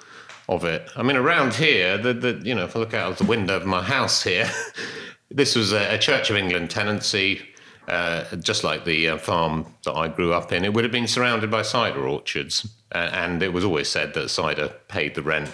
of 0.48 0.64
it. 0.64 0.88
I 0.96 1.02
mean, 1.02 1.16
around 1.16 1.54
here, 1.54 1.96
the, 1.96 2.12
the 2.12 2.40
you 2.42 2.54
know, 2.54 2.64
if 2.64 2.76
I 2.76 2.80
look 2.80 2.94
out 2.94 3.12
of 3.12 3.18
the 3.18 3.24
window 3.24 3.56
of 3.56 3.66
my 3.66 3.82
house 3.82 4.22
here, 4.22 4.50
this 5.30 5.56
was 5.56 5.72
a, 5.72 5.94
a, 5.94 5.98
Church 5.98 6.30
of 6.30 6.36
England 6.36 6.70
tenancy, 6.70 7.42
uh, 7.88 8.24
just 8.36 8.64
like 8.64 8.84
the 8.84 9.10
uh, 9.10 9.18
farm 9.18 9.66
that 9.84 9.94
I 9.94 10.08
grew 10.08 10.32
up 10.32 10.52
in. 10.52 10.64
It 10.64 10.74
would 10.74 10.84
have 10.84 10.92
been 10.92 11.08
surrounded 11.08 11.50
by 11.50 11.62
cider 11.62 12.06
orchards, 12.06 12.68
uh, 12.94 13.10
and 13.12 13.42
it 13.42 13.52
was 13.52 13.64
always 13.64 13.88
said 13.88 14.14
that 14.14 14.28
cider 14.28 14.68
paid 14.88 15.14
the 15.14 15.22
rent 15.22 15.50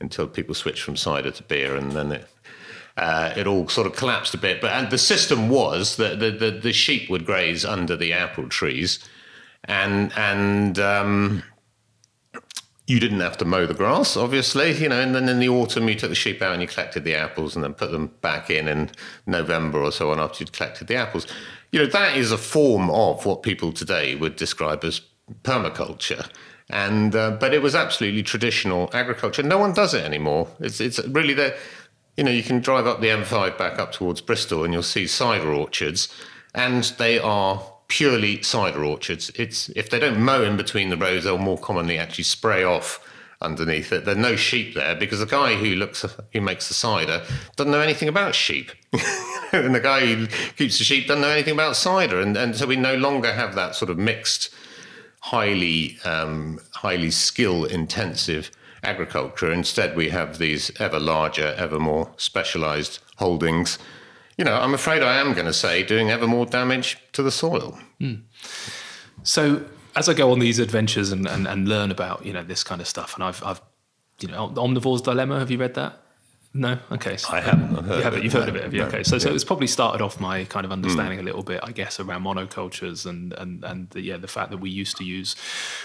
until 0.00 0.26
people 0.26 0.54
switched 0.54 0.82
from 0.82 0.96
cider 0.96 1.30
to 1.30 1.42
beer, 1.44 1.76
and 1.76 1.92
then 1.92 2.12
it. 2.12 2.26
Uh, 3.00 3.32
it 3.34 3.46
all 3.46 3.66
sort 3.66 3.86
of 3.86 3.96
collapsed 3.96 4.34
a 4.34 4.38
bit, 4.38 4.60
but 4.60 4.70
and 4.72 4.90
the 4.90 4.98
system 4.98 5.48
was 5.48 5.96
that 5.96 6.20
the, 6.20 6.30
the, 6.30 6.50
the 6.50 6.72
sheep 6.72 7.08
would 7.08 7.24
graze 7.24 7.64
under 7.64 7.96
the 7.96 8.12
apple 8.12 8.46
trees, 8.46 8.98
and 9.64 10.12
and 10.16 10.78
um, 10.78 11.42
you 12.90 13.00
didn't 13.00 13.20
have 13.20 13.38
to 13.38 13.44
mow 13.44 13.66
the 13.66 13.72
grass, 13.72 14.16
obviously, 14.16 14.72
you 14.72 14.88
know, 14.88 15.00
and 15.00 15.14
then 15.14 15.28
in 15.28 15.38
the 15.38 15.48
autumn 15.48 15.88
you 15.88 15.94
took 15.94 16.10
the 16.10 16.14
sheep 16.14 16.42
out 16.42 16.52
and 16.52 16.60
you 16.60 16.68
collected 16.68 17.04
the 17.04 17.14
apples 17.14 17.54
and 17.54 17.64
then 17.64 17.72
put 17.72 17.92
them 17.92 18.08
back 18.20 18.50
in 18.50 18.68
in 18.68 18.90
November 19.26 19.78
or 19.78 19.92
so 19.92 20.10
on 20.10 20.18
after 20.18 20.42
you'd 20.42 20.52
collected 20.52 20.88
the 20.88 20.96
apples. 20.96 21.26
You 21.70 21.80
know, 21.80 21.86
that 21.86 22.16
is 22.16 22.32
a 22.32 22.38
form 22.38 22.90
of 22.90 23.24
what 23.24 23.42
people 23.42 23.72
today 23.72 24.16
would 24.16 24.36
describe 24.36 24.84
as 24.84 25.00
permaculture. 25.42 26.28
And 26.68 27.14
uh, 27.16 27.32
but 27.32 27.54
it 27.54 27.62
was 27.62 27.74
absolutely 27.74 28.22
traditional 28.22 28.90
agriculture. 28.92 29.42
No 29.42 29.58
one 29.58 29.72
does 29.72 29.94
it 29.94 30.04
anymore. 30.04 30.48
It's 30.60 30.80
it's 30.80 30.98
really 31.08 31.34
the, 31.34 31.56
you 32.16 32.24
know, 32.24 32.30
you 32.30 32.42
can 32.42 32.60
drive 32.60 32.86
up 32.86 33.00
the 33.00 33.08
M5 33.08 33.56
back 33.56 33.78
up 33.78 33.92
towards 33.92 34.20
Bristol 34.20 34.64
and 34.64 34.72
you'll 34.72 34.82
see 34.82 35.06
cider 35.06 35.52
orchards, 35.52 36.08
and 36.54 36.84
they 36.98 37.18
are 37.18 37.62
purely 37.88 38.42
cider 38.42 38.84
orchards. 38.84 39.30
It's 39.34 39.68
if 39.70 39.90
they 39.90 39.98
don't 39.98 40.20
mow 40.20 40.42
in 40.42 40.56
between 40.56 40.90
the 40.90 40.96
rows, 40.96 41.24
they'll 41.24 41.38
more 41.38 41.58
commonly 41.58 41.98
actually 41.98 42.24
spray 42.24 42.62
off 42.62 43.06
underneath 43.42 43.92
it. 43.92 44.04
There 44.04 44.14
are 44.14 44.18
no 44.18 44.36
sheep 44.36 44.74
there 44.74 44.94
because 44.94 45.20
the 45.20 45.26
guy 45.26 45.54
who 45.56 45.74
looks 45.74 46.04
who 46.32 46.40
makes 46.40 46.68
the 46.68 46.74
cider 46.74 47.24
doesn't 47.56 47.72
know 47.72 47.80
anything 47.80 48.08
about 48.08 48.34
sheep, 48.34 48.70
and 49.52 49.74
the 49.74 49.80
guy 49.80 50.06
who 50.06 50.26
keeps 50.56 50.78
the 50.78 50.84
sheep 50.84 51.06
doesn't 51.06 51.22
know 51.22 51.28
anything 51.28 51.54
about 51.54 51.76
cider, 51.76 52.20
and 52.20 52.36
and 52.36 52.56
so 52.56 52.66
we 52.66 52.76
no 52.76 52.96
longer 52.96 53.32
have 53.32 53.54
that 53.54 53.74
sort 53.74 53.90
of 53.90 53.98
mixed, 53.98 54.50
highly 55.20 55.98
um, 56.04 56.60
highly 56.74 57.10
skill 57.10 57.64
intensive 57.64 58.50
agriculture. 58.82 59.52
Instead, 59.52 59.96
we 59.96 60.10
have 60.10 60.38
these 60.38 60.70
ever 60.80 60.98
larger, 60.98 61.54
ever 61.56 61.78
more 61.78 62.12
specialized 62.16 62.98
holdings 63.16 63.78
you 64.40 64.44
know, 64.44 64.54
I'm 64.54 64.72
afraid 64.72 65.02
I 65.02 65.18
am 65.18 65.34
going 65.34 65.44
to 65.44 65.52
say 65.52 65.82
doing 65.82 66.10
ever 66.10 66.26
more 66.26 66.46
damage 66.46 66.96
to 67.12 67.22
the 67.22 67.30
soil. 67.30 67.78
Mm. 68.00 68.22
So 69.22 69.66
as 69.94 70.08
I 70.08 70.14
go 70.14 70.32
on 70.32 70.38
these 70.38 70.58
adventures 70.58 71.12
and, 71.12 71.26
and, 71.28 71.46
and, 71.46 71.68
learn 71.68 71.90
about, 71.90 72.24
you 72.24 72.32
know, 72.32 72.42
this 72.42 72.64
kind 72.64 72.80
of 72.80 72.88
stuff, 72.88 73.14
and 73.16 73.22
I've, 73.22 73.44
I've, 73.44 73.60
you 74.18 74.28
know, 74.28 74.48
Omnivore's 74.56 75.02
Dilemma, 75.02 75.38
have 75.38 75.50
you 75.50 75.58
read 75.58 75.74
that? 75.74 76.00
No, 76.52 76.78
okay. 76.90 77.16
So, 77.16 77.28
I 77.32 77.40
haven't. 77.40 77.84
Heard 77.84 77.96
you 77.98 78.02
haven't. 78.02 78.24
You've 78.24 78.32
heard 78.32 78.48
no, 78.48 78.48
of 78.48 78.56
it, 78.56 78.62
have 78.64 78.74
you? 78.74 78.80
No, 78.80 78.88
okay, 78.88 79.04
so 79.04 79.14
yeah. 79.14 79.20
so 79.20 79.32
it's 79.32 79.44
probably 79.44 79.68
started 79.68 80.02
off 80.02 80.18
my 80.18 80.44
kind 80.46 80.66
of 80.66 80.72
understanding 80.72 81.18
mm. 81.18 81.22
a 81.22 81.24
little 81.24 81.44
bit, 81.44 81.60
I 81.62 81.70
guess, 81.70 82.00
around 82.00 82.24
monocultures 82.24 83.06
and 83.06 83.32
and 83.34 83.62
and 83.62 83.88
the, 83.90 84.00
yeah, 84.00 84.16
the 84.16 84.26
fact 84.26 84.50
that 84.50 84.58
we 84.58 84.68
used 84.68 84.96
to 84.96 85.04
use 85.04 85.36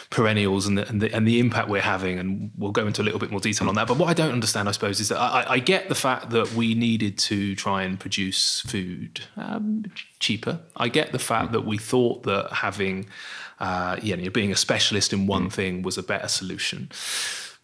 perennials 0.10 0.65
and 0.65 0.80
the, 0.80 0.88
and 0.88 1.01
the 1.01 1.13
and 1.13 1.28
the 1.28 1.39
impact 1.39 1.69
we're 1.69 1.82
having, 1.82 2.17
and 2.17 2.49
we'll 2.58 2.71
go 2.71 2.88
into 2.88 3.04
a 3.04 3.06
little 3.06 3.19
bit 3.19 3.30
more 3.30 3.39
detail 3.39 3.69
on 3.69 3.75
that. 3.75 3.88
But 3.88 3.97
what 3.97 4.10
I 4.10 4.15
don't 4.15 4.32
understand, 4.32 4.67
I 4.67 4.71
suppose, 4.71 4.99
is 4.99 5.10
that 5.10 5.19
I, 5.19 5.45
I 5.47 5.60
get 5.60 5.88
the 5.88 5.93
fact 5.93 6.32
that 6.32 6.51
we 6.54 6.73
needed 6.73 7.19
to 7.19 7.56
try 7.56 7.84
and 7.84 7.99
produce 7.99 8.62
food 8.62 9.21
um, 9.38 9.86
cheaper. 10.19 10.62
I 10.75 10.88
get 10.89 11.12
the 11.12 11.19
fact 11.19 11.49
mm. 11.49 11.51
that 11.51 11.65
we 11.67 11.78
thought 11.78 12.23
that 12.23 12.51
having, 12.51 13.06
uh, 13.60 13.97
you 14.01 14.17
know, 14.17 14.32
being 14.32 14.51
a 14.51 14.56
specialist 14.56 15.13
in 15.13 15.28
one 15.28 15.49
mm. 15.49 15.54
thing 15.54 15.84
was 15.84 15.99
a 15.99 16.04
better 16.04 16.28
solution. 16.28 16.89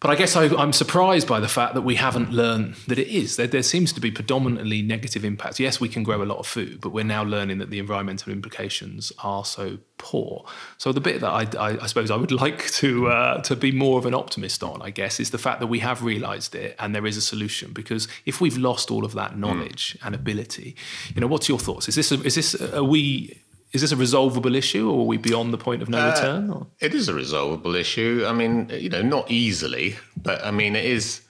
But 0.02 0.10
I 0.10 0.16
guess 0.16 0.36
I, 0.36 0.46
am 0.46 0.74
surprised 0.74 1.28
by 1.28 1.40
the 1.40 1.48
fact 1.48 1.76
that 1.76 1.84
we 1.84 1.94
haven't 1.94 2.32
learned 2.32 2.74
that 2.88 2.98
it 2.98 3.08
is. 3.08 3.36
There, 3.36 3.46
there, 3.46 3.62
seems 3.62 3.94
to 3.94 4.02
be 4.02 4.10
predominantly 4.10 4.82
negative 4.82 5.24
impacts. 5.24 5.60
Yes, 5.60 5.80
we 5.80 5.90
can 5.90 6.02
grow 6.02 6.24
a 6.24 6.26
lot 6.26 6.40
of 6.40 6.48
food, 6.48 6.82
but 6.82 6.90
we're 6.90 7.04
now 7.04 7.24
learning 7.24 7.60
that 7.60 7.70
the 7.70 7.78
environmental 7.78 8.34
implications 8.34 9.14
are 9.20 9.46
so 9.46 9.78
poor. 10.00 10.44
So 10.80 10.92
the 10.92 11.02
bit 11.02 11.22
that 11.22 11.30
I, 11.30 11.46
I, 11.56 11.84
I 11.84 11.86
suppose 11.86 12.10
I 12.10 12.16
would 12.16 12.32
like 12.44 12.72
to 12.72 13.10
uh, 13.10 13.42
to 13.44 13.56
be 13.56 13.72
more 13.72 14.00
of 14.00 14.08
an 14.08 14.16
optimist 14.16 14.64
on, 14.64 14.82
I 14.82 14.90
guess, 14.90 15.20
is 15.20 15.30
the 15.30 15.38
fact 15.38 15.60
that 15.60 15.68
we 15.68 15.80
have 15.80 16.02
realised 16.02 16.56
it 16.56 16.76
and 16.80 16.96
there 16.96 17.06
is 17.06 17.16
a 17.16 17.22
solution. 17.22 17.72
Because 17.72 18.08
if 18.26 18.42
we've 18.42 18.58
lost 18.58 18.90
all 18.90 19.06
of 19.06 19.14
that 19.14 19.38
knowledge 19.38 19.96
mm. 20.00 20.08
and 20.08 20.16
ability, 20.16 20.76
you 21.14 21.22
know, 21.22 21.28
what's 21.28 21.48
your 21.48 21.60
thoughts? 21.60 21.88
Is 21.88 21.94
this 21.94 22.12
a, 22.12 22.16
is 22.24 22.34
this 22.34 22.60
are 22.60 22.84
we 22.84 23.40
is 23.72 23.82
this 23.82 23.92
a 23.92 23.96
resolvable 23.96 24.56
issue 24.56 24.90
or 24.90 25.02
are 25.02 25.06
we 25.06 25.18
beyond 25.18 25.54
the 25.54 25.58
point 25.58 25.82
of 25.82 25.90
no 25.90 26.00
uh, 26.00 26.12
return? 26.12 26.66
It 26.80 26.94
is 26.94 27.08
a 27.08 27.14
resolvable 27.14 27.76
issue. 27.76 28.26
I 28.28 28.34
mean, 28.34 28.70
you 28.74 28.90
know, 28.90 29.02
not 29.02 29.32
easily, 29.32 29.96
but 30.18 30.44
I 30.46 30.52
mean, 30.52 30.76
it 30.76 30.86
is. 30.86 31.22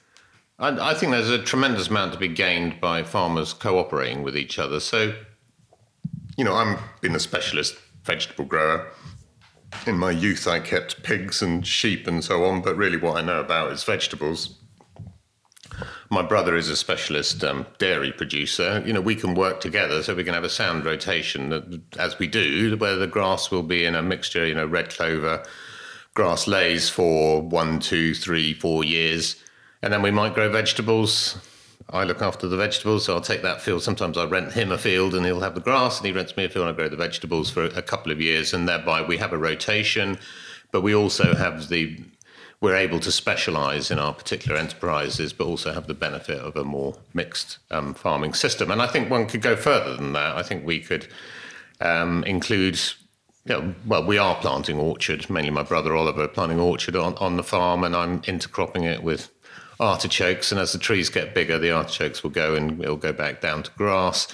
I, 0.57 0.91
I 0.91 0.93
think 0.93 1.11
there's 1.11 1.29
a 1.29 1.41
tremendous 1.41 1.87
amount 1.87 2.13
to 2.13 2.19
be 2.19 2.27
gained 2.27 2.81
by 2.81 3.03
farmers 3.03 3.53
cooperating 3.53 4.23
with 4.23 4.35
each 4.35 4.57
other. 4.57 4.79
So, 4.79 5.13
you 6.37 6.43
know, 6.43 6.55
I'm 6.55 6.77
been 7.01 7.15
a 7.15 7.19
specialist 7.19 7.77
vegetable 8.03 8.45
grower. 8.45 8.91
In 9.85 9.97
my 9.97 10.11
youth, 10.11 10.47
I 10.47 10.59
kept 10.59 11.03
pigs 11.03 11.41
and 11.41 11.65
sheep 11.65 12.07
and 12.07 12.23
so 12.23 12.43
on, 12.45 12.61
but 12.61 12.75
really 12.75 12.97
what 12.97 13.17
I 13.17 13.21
know 13.21 13.39
about 13.39 13.71
is 13.71 13.83
vegetables 13.83 14.60
my 16.11 16.21
brother 16.21 16.57
is 16.57 16.69
a 16.69 16.75
specialist 16.75 17.41
um, 17.41 17.65
dairy 17.77 18.11
producer. 18.11 18.83
You 18.85 18.91
know, 18.91 18.99
we 18.99 19.15
can 19.15 19.33
work 19.33 19.61
together 19.61 20.03
so 20.03 20.13
we 20.13 20.25
can 20.25 20.33
have 20.33 20.43
a 20.43 20.49
sound 20.49 20.83
rotation 20.83 21.81
as 21.97 22.19
we 22.19 22.27
do, 22.27 22.75
where 22.75 22.97
the 22.97 23.07
grass 23.07 23.49
will 23.49 23.63
be 23.63 23.85
in 23.85 23.95
a 23.95 24.03
mixture, 24.03 24.45
you 24.45 24.53
know, 24.53 24.65
red 24.65 24.89
clover, 24.89 25.41
grass 26.13 26.47
leys 26.47 26.89
for 26.89 27.41
one, 27.41 27.79
two, 27.79 28.13
three, 28.13 28.53
four 28.53 28.83
years. 28.83 29.37
And 29.81 29.93
then 29.93 30.01
we 30.01 30.11
might 30.11 30.33
grow 30.33 30.51
vegetables. 30.51 31.37
I 31.89 32.03
look 32.03 32.21
after 32.21 32.45
the 32.45 32.57
vegetables, 32.57 33.05
so 33.05 33.15
I'll 33.15 33.21
take 33.21 33.41
that 33.43 33.61
field. 33.61 33.81
Sometimes 33.81 34.17
I 34.17 34.25
rent 34.25 34.51
him 34.51 34.73
a 34.73 34.77
field 34.77 35.15
and 35.15 35.25
he'll 35.25 35.39
have 35.39 35.55
the 35.55 35.61
grass, 35.61 35.97
and 35.97 36.05
he 36.05 36.11
rents 36.11 36.35
me 36.35 36.43
a 36.43 36.49
field 36.49 36.67
and 36.67 36.73
I 36.73 36.77
grow 36.77 36.89
the 36.89 36.97
vegetables 36.97 37.49
for 37.49 37.63
a 37.63 37.81
couple 37.81 38.11
of 38.11 38.19
years. 38.19 38.53
And 38.53 38.67
thereby 38.67 39.01
we 39.01 39.15
have 39.17 39.31
a 39.31 39.37
rotation, 39.37 40.19
but 40.73 40.81
we 40.81 40.93
also 40.93 41.35
have 41.35 41.69
the 41.69 42.03
we're 42.61 42.75
able 42.75 42.99
to 42.99 43.11
specialize 43.11 43.89
in 43.89 43.97
our 43.97 44.13
particular 44.13 44.57
enterprises, 44.57 45.33
but 45.33 45.45
also 45.45 45.73
have 45.73 45.87
the 45.87 45.95
benefit 45.95 46.37
of 46.37 46.55
a 46.55 46.63
more 46.63 46.95
mixed 47.13 47.57
um, 47.71 47.95
farming 47.95 48.35
system. 48.35 48.69
And 48.69 48.81
I 48.81 48.87
think 48.87 49.09
one 49.09 49.25
could 49.25 49.41
go 49.41 49.55
further 49.55 49.97
than 49.97 50.13
that. 50.13 50.37
I 50.37 50.43
think 50.43 50.63
we 50.63 50.79
could 50.79 51.07
um, 51.81 52.23
include, 52.25 52.79
you 53.45 53.53
know, 53.55 53.75
well, 53.87 54.05
we 54.05 54.19
are 54.19 54.35
planting 54.35 54.77
orchard, 54.77 55.27
mainly 55.27 55.49
my 55.49 55.63
brother 55.63 55.95
Oliver 55.95 56.27
planting 56.27 56.59
orchard 56.59 56.95
on, 56.95 57.15
on 57.15 57.35
the 57.35 57.43
farm, 57.43 57.83
and 57.83 57.95
I'm 57.95 58.21
intercropping 58.21 58.83
it 58.83 59.01
with 59.01 59.31
artichokes. 59.79 60.51
And 60.51 60.61
as 60.61 60.71
the 60.71 60.77
trees 60.77 61.09
get 61.09 61.33
bigger, 61.33 61.57
the 61.57 61.71
artichokes 61.71 62.21
will 62.21 62.29
go 62.29 62.53
and 62.53 62.79
it'll 62.79 62.95
go 62.95 63.11
back 63.11 63.41
down 63.41 63.63
to 63.63 63.71
grass. 63.71 64.27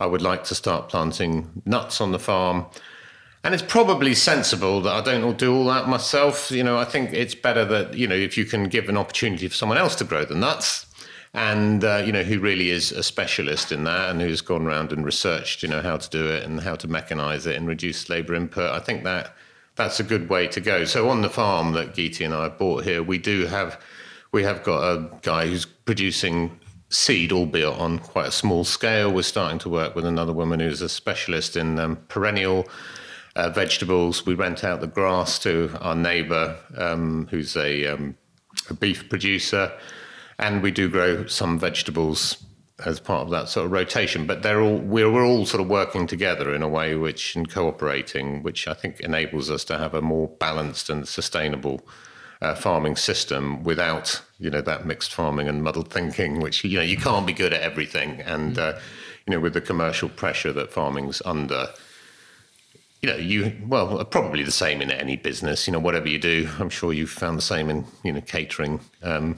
I 0.00 0.06
would 0.06 0.22
like 0.22 0.44
to 0.44 0.54
start 0.54 0.88
planting 0.88 1.62
nuts 1.66 2.00
on 2.00 2.12
the 2.12 2.18
farm 2.18 2.64
and 3.44 3.52
it's 3.52 3.62
probably 3.62 4.14
sensible 4.14 4.80
that 4.80 4.92
I 4.94 5.02
don't 5.02 5.36
do 5.36 5.54
all 5.54 5.66
that 5.66 5.86
myself. 5.86 6.50
You 6.50 6.64
know, 6.64 6.78
I 6.78 6.86
think 6.86 7.12
it's 7.12 7.34
better 7.34 7.66
that, 7.66 7.92
you 7.94 8.08
know, 8.08 8.14
if 8.14 8.38
you 8.38 8.46
can 8.46 8.64
give 8.64 8.88
an 8.88 8.96
opportunity 8.96 9.46
for 9.48 9.54
someone 9.54 9.76
else 9.76 9.94
to 9.96 10.04
grow 10.04 10.24
the 10.24 10.34
nuts 10.34 10.86
and, 11.34 11.84
uh, 11.84 12.02
you 12.06 12.10
know, 12.10 12.22
who 12.22 12.40
really 12.40 12.70
is 12.70 12.90
a 12.90 13.02
specialist 13.02 13.70
in 13.70 13.84
that 13.84 14.08
and 14.08 14.22
who's 14.22 14.40
gone 14.40 14.66
around 14.66 14.92
and 14.92 15.04
researched, 15.04 15.62
you 15.62 15.68
know, 15.68 15.82
how 15.82 15.98
to 15.98 16.08
do 16.08 16.26
it 16.26 16.42
and 16.44 16.60
how 16.60 16.74
to 16.74 16.88
mechanize 16.88 17.46
it 17.46 17.56
and 17.56 17.68
reduce 17.68 18.08
labor 18.08 18.34
input. 18.34 18.70
I 18.70 18.78
think 18.78 19.04
that 19.04 19.36
that's 19.76 20.00
a 20.00 20.04
good 20.04 20.30
way 20.30 20.46
to 20.48 20.60
go. 20.60 20.86
So 20.86 21.10
on 21.10 21.20
the 21.20 21.28
farm 21.28 21.74
that 21.74 21.94
Geetie 21.94 22.24
and 22.24 22.32
I 22.32 22.48
bought 22.48 22.84
here, 22.84 23.02
we 23.02 23.18
do 23.18 23.44
have, 23.44 23.78
we 24.32 24.42
have 24.44 24.62
got 24.62 24.82
a 24.82 25.10
guy 25.20 25.48
who's 25.48 25.66
producing 25.66 26.58
seed, 26.88 27.30
albeit 27.30 27.74
on 27.74 27.98
quite 27.98 28.28
a 28.28 28.32
small 28.32 28.64
scale. 28.64 29.12
We're 29.12 29.22
starting 29.22 29.58
to 29.58 29.68
work 29.68 29.94
with 29.94 30.06
another 30.06 30.32
woman 30.32 30.60
who's 30.60 30.80
a 30.80 30.88
specialist 30.88 31.56
in 31.56 31.78
um, 31.78 31.96
perennial 32.08 32.66
uh, 33.36 33.50
vegetables. 33.50 34.24
We 34.26 34.34
rent 34.34 34.64
out 34.64 34.80
the 34.80 34.86
grass 34.86 35.38
to 35.40 35.70
our 35.80 35.94
neighbour, 35.94 36.56
um, 36.76 37.26
who's 37.30 37.56
a, 37.56 37.86
um, 37.86 38.16
a, 38.70 38.74
beef 38.74 39.08
producer, 39.08 39.72
and 40.38 40.62
we 40.62 40.70
do 40.70 40.88
grow 40.88 41.26
some 41.26 41.58
vegetables 41.58 42.44
as 42.84 42.98
part 42.98 43.22
of 43.22 43.30
that 43.30 43.48
sort 43.48 43.66
of 43.66 43.72
rotation. 43.72 44.26
But 44.26 44.42
they're 44.42 44.60
all 44.60 44.78
we're, 44.78 45.10
we're 45.10 45.26
all 45.26 45.46
sort 45.46 45.60
of 45.60 45.68
working 45.68 46.06
together 46.06 46.54
in 46.54 46.62
a 46.62 46.68
way 46.68 46.94
which 46.94 47.36
and 47.36 47.48
cooperating, 47.48 48.42
which 48.42 48.68
I 48.68 48.74
think 48.74 49.00
enables 49.00 49.50
us 49.50 49.64
to 49.64 49.78
have 49.78 49.94
a 49.94 50.02
more 50.02 50.28
balanced 50.28 50.90
and 50.90 51.06
sustainable. 51.06 51.86
Uh, 52.42 52.54
farming 52.54 52.94
system 52.94 53.62
without 53.62 54.20
you 54.38 54.50
know 54.50 54.60
that 54.60 54.84
mixed 54.84 55.14
farming 55.14 55.48
and 55.48 55.62
muddled 55.62 55.90
thinking, 55.90 56.40
which 56.40 56.62
you 56.62 56.76
know 56.76 56.82
you 56.82 56.96
can't 56.96 57.26
be 57.26 57.32
good 57.32 57.54
at 57.54 57.62
everything, 57.62 58.20
and 58.22 58.58
uh, 58.58 58.78
you 59.26 59.30
know 59.30 59.40
with 59.40 59.54
the 59.54 59.62
commercial 59.62 60.10
pressure 60.10 60.52
that 60.52 60.70
farming's 60.70 61.22
under, 61.24 61.68
you 63.04 63.10
know, 63.10 63.16
you 63.16 63.52
well, 63.66 64.02
probably 64.06 64.44
the 64.44 64.50
same 64.50 64.80
in 64.80 64.90
any 64.90 65.16
business. 65.16 65.66
You 65.66 65.74
know, 65.74 65.78
whatever 65.78 66.08
you 66.08 66.18
do, 66.18 66.48
I'm 66.58 66.70
sure 66.70 66.90
you've 66.90 67.10
found 67.10 67.36
the 67.36 67.42
same 67.42 67.68
in 67.68 67.84
you 68.02 68.12
know 68.12 68.22
catering. 68.22 68.80
Um, 69.02 69.36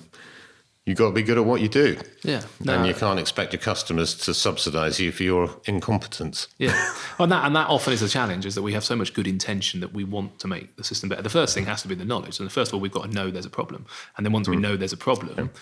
you've 0.85 0.99
got 0.99 1.09
to 1.09 1.13
be 1.13 1.25
good 1.25 1.37
at 1.37 1.45
what 1.45 1.61
you 1.61 1.69
do. 1.69 1.99
Yeah, 2.23 2.43
no, 2.61 2.75
and 2.75 2.87
you 2.87 2.95
can't 2.95 3.19
expect 3.19 3.53
your 3.53 3.61
customers 3.61 4.15
to 4.19 4.35
subsidise 4.35 5.01
you 5.01 5.11
for 5.11 5.25
your 5.25 5.51
incompetence. 5.65 6.47
Yeah, 6.59 6.93
and 7.19 7.33
that 7.33 7.45
and 7.45 7.57
that 7.57 7.69
often 7.69 7.93
is 7.93 8.03
a 8.03 8.09
challenge. 8.09 8.47
Is 8.47 8.55
that 8.55 8.63
we 8.63 8.73
have 8.73 8.85
so 8.85 8.95
much 8.95 9.13
good 9.15 9.27
intention 9.27 9.81
that 9.81 9.93
we 9.93 10.05
want 10.05 10.39
to 10.39 10.47
make 10.47 10.77
the 10.77 10.85
system 10.85 11.09
better. 11.09 11.23
The 11.23 11.29
first 11.29 11.53
thing 11.53 11.67
has 11.67 11.83
to 11.83 11.89
be 11.89 11.97
the 11.97 12.05
knowledge, 12.05 12.39
and 12.39 12.53
first 12.53 12.71
of 12.71 12.75
all, 12.75 12.81
we've 12.81 12.93
got 12.93 13.07
to 13.07 13.11
know 13.11 13.33
there's 13.33 13.47
a 13.47 13.51
problem, 13.51 13.85
and 14.17 14.25
then 14.25 14.33
once 14.33 14.47
mm. 14.47 14.53
we 14.53 14.59
know 14.59 14.77
there's 14.77 14.93
a 14.93 14.97
problem. 14.97 15.35
Yeah 15.37 15.61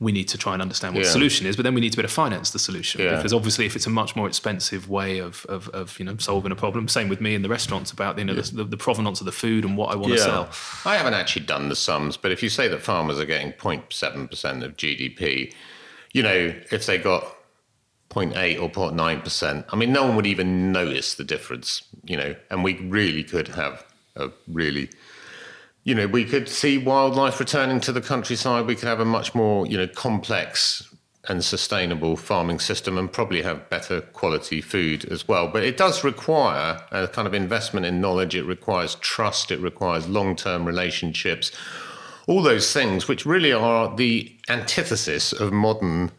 we 0.00 0.12
need 0.12 0.28
to 0.28 0.38
try 0.38 0.52
and 0.52 0.62
understand 0.62 0.94
what 0.94 1.00
yeah. 1.00 1.08
the 1.08 1.12
solution 1.12 1.46
is, 1.46 1.56
but 1.56 1.64
then 1.64 1.74
we 1.74 1.80
need 1.80 1.90
to 1.90 1.96
be 1.96 2.02
able 2.02 2.08
to 2.08 2.14
finance 2.14 2.50
the 2.50 2.58
solution 2.58 3.00
yeah. 3.00 3.16
because 3.16 3.32
obviously, 3.32 3.66
if 3.66 3.74
it's 3.74 3.86
a 3.86 3.90
much 3.90 4.14
more 4.14 4.28
expensive 4.28 4.88
way 4.88 5.18
of, 5.18 5.44
of, 5.48 5.68
of, 5.70 5.98
you 5.98 6.04
know 6.04 6.16
solving 6.18 6.52
a 6.52 6.56
problem, 6.56 6.86
same 6.86 7.08
with 7.08 7.20
me 7.20 7.34
in 7.34 7.42
the 7.42 7.48
restaurants 7.48 7.90
about 7.90 8.16
you 8.16 8.24
know 8.24 8.34
yeah. 8.34 8.42
the, 8.52 8.64
the, 8.64 8.76
provenance 8.76 9.20
of 9.20 9.26
the 9.26 9.32
food 9.32 9.64
and 9.64 9.76
what 9.76 9.90
I 9.90 9.96
want 9.96 10.12
to 10.12 10.18
sell. 10.18 10.48
I 10.84 10.96
haven't 10.96 11.14
actually 11.14 11.46
done 11.46 11.68
the 11.68 11.76
sums, 11.76 12.16
but 12.16 12.30
if 12.30 12.42
you 12.42 12.48
say 12.48 12.68
that 12.68 12.80
farmers 12.80 13.18
are 13.18 13.24
getting 13.24 13.52
0.7 13.52 14.30
percent 14.30 14.62
of 14.62 14.76
GDP, 14.76 15.52
you 16.12 16.22
know 16.22 16.54
if 16.70 16.86
they 16.86 16.98
got 16.98 17.24
0.8 18.10 18.62
or 18.62 18.70
0.9 18.70 19.24
percent, 19.24 19.66
I 19.70 19.76
mean, 19.76 19.92
no 19.92 20.06
one 20.06 20.14
would 20.14 20.26
even 20.26 20.70
notice 20.70 21.14
the 21.14 21.24
difference, 21.24 21.82
you 22.04 22.16
know, 22.16 22.36
and 22.50 22.62
we 22.62 22.74
really 22.76 23.24
could 23.24 23.48
have 23.48 23.84
a 24.14 24.30
really 24.46 24.90
you 25.88 25.94
know, 25.94 26.06
we 26.06 26.22
could 26.22 26.50
see 26.50 26.76
wildlife 26.76 27.40
returning 27.40 27.80
to 27.80 27.92
the 27.92 28.02
countryside. 28.02 28.66
We 28.66 28.74
could 28.74 28.88
have 28.88 29.00
a 29.00 29.06
much 29.06 29.34
more, 29.34 29.66
you 29.66 29.78
know, 29.78 29.86
complex 29.86 30.94
and 31.30 31.42
sustainable 31.42 32.14
farming 32.14 32.58
system 32.58 32.98
and 32.98 33.10
probably 33.10 33.40
have 33.40 33.70
better 33.70 34.02
quality 34.02 34.60
food 34.60 35.06
as 35.06 35.26
well. 35.26 35.48
But 35.48 35.62
it 35.64 35.78
does 35.78 36.04
require 36.04 36.78
a 36.92 37.08
kind 37.08 37.26
of 37.26 37.32
investment 37.32 37.86
in 37.86 38.02
knowledge. 38.02 38.34
It 38.34 38.44
requires 38.44 38.96
trust. 38.96 39.50
It 39.50 39.60
requires 39.60 40.06
long 40.06 40.36
term 40.36 40.66
relationships. 40.66 41.52
All 42.26 42.42
those 42.42 42.70
things, 42.70 43.08
which 43.08 43.24
really 43.24 43.54
are 43.54 43.96
the 43.96 44.30
antithesis 44.50 45.32
of 45.32 45.54
modern 45.54 46.12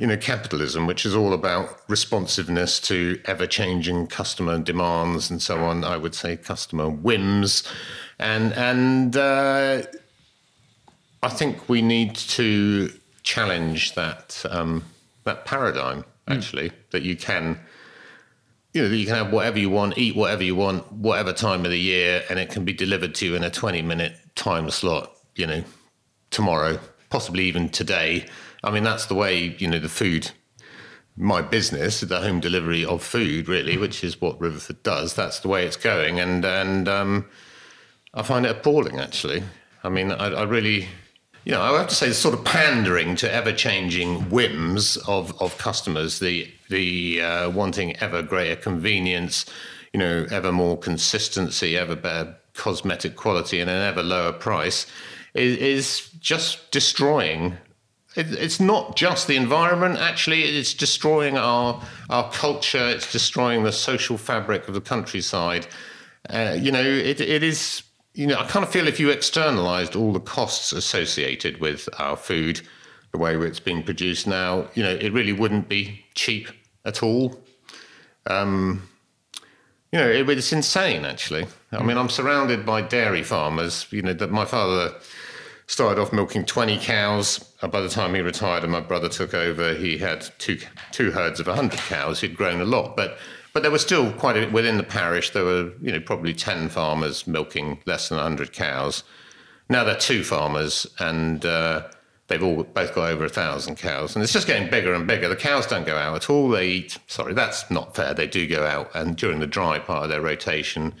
you 0.00 0.06
know, 0.06 0.16
capitalism, 0.16 0.86
which 0.86 1.04
is 1.04 1.14
all 1.14 1.34
about 1.34 1.78
responsiveness 1.86 2.80
to 2.80 3.20
ever 3.26 3.46
changing 3.46 4.06
customer 4.06 4.58
demands 4.58 5.30
and 5.30 5.42
so 5.42 5.58
on. 5.58 5.84
I 5.84 5.98
would 5.98 6.14
say 6.14 6.38
customer 6.38 6.88
whims 6.88 7.64
and 8.18 8.54
and 8.54 9.14
uh, 9.14 9.82
I 11.22 11.28
think 11.28 11.68
we 11.68 11.82
need 11.82 12.16
to 12.16 12.90
challenge 13.22 13.94
that 13.94 14.42
um, 14.48 14.84
that 15.24 15.44
paradigm 15.44 16.06
hmm. 16.26 16.32
actually 16.32 16.70
mm. 16.70 16.74
that 16.92 17.02
you 17.02 17.14
can 17.14 17.60
you 18.72 18.82
know 18.82 18.88
you 18.88 19.04
can 19.04 19.16
have 19.16 19.30
whatever 19.30 19.58
you 19.58 19.68
want 19.68 19.98
eat 19.98 20.16
whatever 20.16 20.42
you 20.42 20.56
want 20.56 20.90
whatever 20.92 21.34
time 21.34 21.66
of 21.66 21.70
the 21.70 21.78
year 21.78 22.22
and 22.30 22.38
it 22.38 22.48
can 22.48 22.64
be 22.64 22.72
delivered 22.72 23.14
to 23.16 23.26
you 23.26 23.34
in 23.34 23.44
a 23.44 23.50
20 23.50 23.82
minute 23.82 24.16
time 24.34 24.70
slot 24.70 25.12
you 25.36 25.46
know 25.46 25.62
tomorrow 26.30 26.78
possibly 27.10 27.44
even 27.44 27.68
today 27.68 28.24
i 28.62 28.70
mean 28.70 28.82
that's 28.82 29.06
the 29.06 29.14
way 29.14 29.56
you 29.58 29.68
know 29.68 29.78
the 29.78 29.88
food 29.88 30.30
my 31.16 31.42
business 31.42 32.00
the 32.00 32.20
home 32.20 32.40
delivery 32.40 32.84
of 32.84 33.02
food 33.02 33.48
really 33.48 33.76
which 33.76 34.02
is 34.02 34.20
what 34.20 34.40
riverford 34.40 34.82
does 34.82 35.14
that's 35.14 35.40
the 35.40 35.48
way 35.48 35.66
it's 35.66 35.76
going 35.76 36.18
and 36.18 36.44
and 36.44 36.88
um, 36.88 37.26
I 38.12 38.22
find 38.22 38.44
it 38.44 38.50
appalling, 38.50 38.98
actually. 38.98 39.42
I 39.84 39.88
mean, 39.88 40.10
I, 40.10 40.30
I 40.32 40.42
really, 40.42 40.88
you 41.44 41.52
know, 41.52 41.60
I 41.60 41.78
have 41.78 41.88
to 41.88 41.94
say, 41.94 42.08
the 42.08 42.14
sort 42.14 42.34
of 42.34 42.44
pandering 42.44 43.14
to 43.16 43.32
ever-changing 43.32 44.30
whims 44.30 44.96
of, 45.08 45.40
of 45.40 45.56
customers, 45.58 46.18
the 46.18 46.50
the 46.68 47.20
uh, 47.20 47.50
wanting 47.50 47.96
ever 47.96 48.22
greater 48.22 48.56
convenience, 48.56 49.46
you 49.92 50.00
know, 50.00 50.26
ever 50.30 50.52
more 50.52 50.76
consistency, 50.76 51.76
ever 51.76 51.94
better 51.94 52.36
cosmetic 52.54 53.16
quality, 53.16 53.60
and 53.60 53.70
an 53.70 53.82
ever 53.82 54.02
lower 54.02 54.32
price, 54.32 54.86
is, 55.34 55.56
is 55.56 56.10
just 56.20 56.70
destroying. 56.72 57.56
It, 58.16 58.32
it's 58.32 58.60
not 58.60 58.96
just 58.96 59.28
the 59.28 59.36
environment. 59.36 59.98
Actually, 59.98 60.42
it's 60.42 60.74
destroying 60.74 61.36
our 61.36 61.82
our 62.08 62.30
culture. 62.32 62.88
It's 62.88 63.10
destroying 63.12 63.62
the 63.62 63.72
social 63.72 64.18
fabric 64.18 64.68
of 64.68 64.74
the 64.74 64.80
countryside. 64.80 65.66
Uh, 66.28 66.56
you 66.58 66.72
know, 66.72 66.82
it, 66.82 67.20
it 67.20 67.42
is 67.42 67.82
you 68.14 68.26
know, 68.26 68.38
I 68.38 68.46
kind 68.46 68.64
of 68.64 68.70
feel 68.70 68.88
if 68.88 68.98
you 68.98 69.10
externalized 69.10 69.94
all 69.94 70.12
the 70.12 70.20
costs 70.20 70.72
associated 70.72 71.60
with 71.60 71.88
our 71.98 72.16
food, 72.16 72.60
the 73.12 73.18
way 73.18 73.36
it's 73.36 73.60
being 73.60 73.82
produced 73.82 74.26
now, 74.26 74.68
you 74.74 74.82
know, 74.82 74.90
it 74.90 75.12
really 75.12 75.32
wouldn't 75.32 75.68
be 75.68 76.04
cheap 76.14 76.48
at 76.84 77.02
all. 77.02 77.40
Um, 78.26 78.88
you 79.92 79.98
know, 79.98 80.08
it, 80.08 80.28
it's 80.28 80.52
insane, 80.52 81.04
actually. 81.04 81.46
I 81.72 81.82
mean, 81.82 81.96
I'm 81.96 82.08
surrounded 82.08 82.66
by 82.66 82.82
dairy 82.82 83.22
farmers. 83.22 83.86
You 83.90 84.02
know, 84.02 84.12
that 84.12 84.30
my 84.30 84.44
father 84.44 84.94
started 85.70 86.00
off 86.00 86.12
milking 86.12 86.44
20 86.44 86.78
cows. 86.78 87.38
By 87.60 87.80
the 87.80 87.88
time 87.88 88.14
he 88.14 88.20
retired 88.20 88.64
and 88.64 88.72
my 88.72 88.80
brother 88.80 89.08
took 89.08 89.34
over, 89.34 89.72
he 89.74 89.98
had 89.98 90.28
two 90.38 90.58
two 90.90 91.12
herds 91.12 91.38
of 91.38 91.46
100 91.46 91.78
cows. 91.78 92.20
He'd 92.20 92.36
grown 92.36 92.60
a 92.60 92.64
lot, 92.64 92.96
but 92.96 93.18
but 93.52 93.62
there 93.62 93.70
were 93.70 93.78
still 93.78 94.12
quite 94.12 94.36
a, 94.36 94.46
within 94.48 94.78
the 94.78 94.82
parish. 94.82 95.30
There 95.30 95.44
were 95.44 95.70
you 95.80 95.92
know 95.92 96.00
probably 96.00 96.34
10 96.34 96.70
farmers 96.70 97.26
milking 97.26 97.78
less 97.86 98.08
than 98.08 98.18
100 98.18 98.52
cows. 98.52 99.04
Now 99.68 99.84
there 99.84 99.94
are 99.94 100.00
two 100.00 100.24
farmers, 100.24 100.88
and 100.98 101.46
uh, 101.46 101.86
they've 102.26 102.42
all 102.42 102.64
both 102.64 102.92
got 102.92 103.08
over 103.08 103.24
a 103.24 103.28
thousand 103.28 103.76
cows, 103.76 104.16
and 104.16 104.24
it's 104.24 104.32
just 104.32 104.48
getting 104.48 104.68
bigger 104.68 104.92
and 104.92 105.06
bigger. 105.06 105.28
The 105.28 105.36
cows 105.36 105.68
don't 105.68 105.86
go 105.86 105.96
out 105.96 106.16
at 106.16 106.28
all. 106.28 106.48
They 106.48 106.66
eat. 106.66 106.98
Sorry, 107.06 107.32
that's 107.32 107.70
not 107.70 107.94
fair. 107.94 108.12
They 108.12 108.26
do 108.26 108.48
go 108.48 108.66
out, 108.66 108.90
and 108.92 109.16
during 109.16 109.38
the 109.38 109.46
dry 109.46 109.78
part 109.78 110.02
of 110.02 110.08
their 110.10 110.20
rotation, 110.20 110.94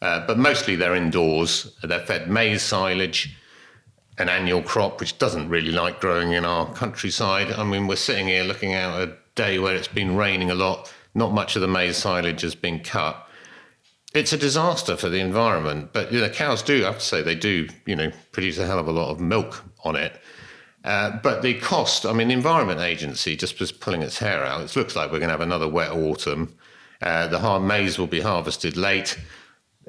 uh, 0.00 0.24
but 0.24 0.38
mostly 0.38 0.76
they're 0.76 0.94
indoors. 0.94 1.74
They're 1.82 2.06
fed 2.06 2.30
maize 2.30 2.62
silage 2.62 3.36
an 4.18 4.28
annual 4.28 4.62
crop 4.62 5.00
which 5.00 5.18
doesn't 5.18 5.48
really 5.48 5.72
like 5.72 6.00
growing 6.00 6.32
in 6.32 6.44
our 6.44 6.72
countryside. 6.72 7.52
I 7.52 7.64
mean, 7.64 7.86
we're 7.86 7.96
sitting 7.96 8.28
here 8.28 8.44
looking 8.44 8.74
out 8.74 9.00
a 9.00 9.16
day 9.34 9.58
where 9.58 9.74
it's 9.74 9.88
been 9.88 10.16
raining 10.16 10.50
a 10.50 10.54
lot, 10.54 10.92
not 11.14 11.32
much 11.32 11.56
of 11.56 11.62
the 11.62 11.68
maize 11.68 11.96
silage 11.96 12.42
has 12.42 12.54
been 12.54 12.80
cut. 12.80 13.28
It's 14.14 14.32
a 14.32 14.36
disaster 14.36 14.96
for 14.96 15.08
the 15.08 15.18
environment, 15.18 15.90
but 15.92 16.12
you 16.12 16.20
know, 16.20 16.28
cows 16.28 16.62
do, 16.62 16.84
I 16.84 16.86
have 16.86 16.98
to 16.98 17.04
say, 17.04 17.22
they 17.22 17.34
do, 17.34 17.68
you 17.86 17.96
know, 17.96 18.12
produce 18.30 18.58
a 18.58 18.66
hell 18.66 18.78
of 18.78 18.86
a 18.86 18.92
lot 18.92 19.10
of 19.10 19.20
milk 19.20 19.64
on 19.82 19.96
it. 19.96 20.20
Uh, 20.84 21.18
but 21.22 21.42
the 21.42 21.54
cost, 21.60 22.04
I 22.04 22.12
mean, 22.12 22.28
the 22.28 22.34
Environment 22.34 22.78
Agency 22.78 23.36
just 23.36 23.58
was 23.58 23.72
pulling 23.72 24.02
its 24.02 24.18
hair 24.18 24.44
out. 24.44 24.60
It 24.60 24.76
looks 24.76 24.94
like 24.94 25.10
we're 25.10 25.18
going 25.18 25.28
to 25.28 25.32
have 25.32 25.40
another 25.40 25.66
wet 25.66 25.90
autumn. 25.90 26.54
Uh, 27.00 27.26
the 27.26 27.38
hard 27.38 27.62
maize 27.62 27.98
will 27.98 28.06
be 28.06 28.20
harvested 28.20 28.76
late 28.76 29.18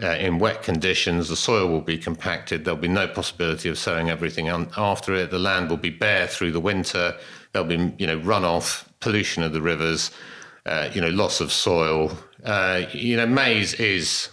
uh, 0.01 0.07
in 0.07 0.39
wet 0.39 0.63
conditions. 0.63 1.29
The 1.29 1.35
soil 1.35 1.67
will 1.69 1.81
be 1.81 1.97
compacted. 1.97 2.65
There'll 2.65 2.79
be 2.79 2.87
no 2.87 3.07
possibility 3.07 3.69
of 3.69 3.77
sowing 3.77 4.09
everything 4.09 4.47
after 4.49 5.13
it. 5.15 5.31
The 5.31 5.39
land 5.39 5.69
will 5.69 5.77
be 5.77 5.89
bare 5.89 6.27
through 6.27 6.51
the 6.51 6.59
winter. 6.59 7.15
There'll 7.51 7.67
be, 7.67 7.93
you 7.97 8.07
know, 8.07 8.19
runoff, 8.19 8.85
pollution 8.99 9.43
of 9.43 9.53
the 9.53 9.61
rivers, 9.61 10.11
uh, 10.65 10.89
you 10.93 11.01
know, 11.01 11.09
loss 11.09 11.39
of 11.39 11.51
soil. 11.51 12.17
Uh, 12.43 12.83
you 12.91 13.15
know, 13.15 13.25
maize 13.25 13.73
is, 13.75 14.29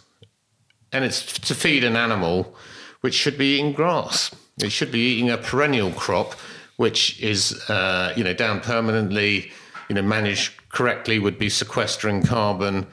and 0.93 1.05
it's 1.05 1.33
to 1.41 1.55
feed 1.55 1.85
an 1.85 1.97
animal 1.97 2.57
which 3.01 3.15
should 3.15 3.39
be 3.39 3.55
eating 3.55 3.73
grass. 3.73 4.35
It 4.63 4.71
should 4.71 4.93
be 4.93 5.01
eating 5.01 5.31
a 5.31 5.39
perennial 5.39 5.93
crop, 5.93 6.35
which 6.77 7.21
is, 7.21 7.69
uh, 7.69 8.13
you 8.17 8.25
know, 8.25 8.35
down 8.35 8.61
permanently, 8.61 9.51
you 9.89 9.95
know, 9.95 10.03
managed 10.03 10.53
correctly, 10.71 11.19
would 11.19 11.39
be 11.39 11.49
sequestering 11.49 12.23
carbon 12.23 12.87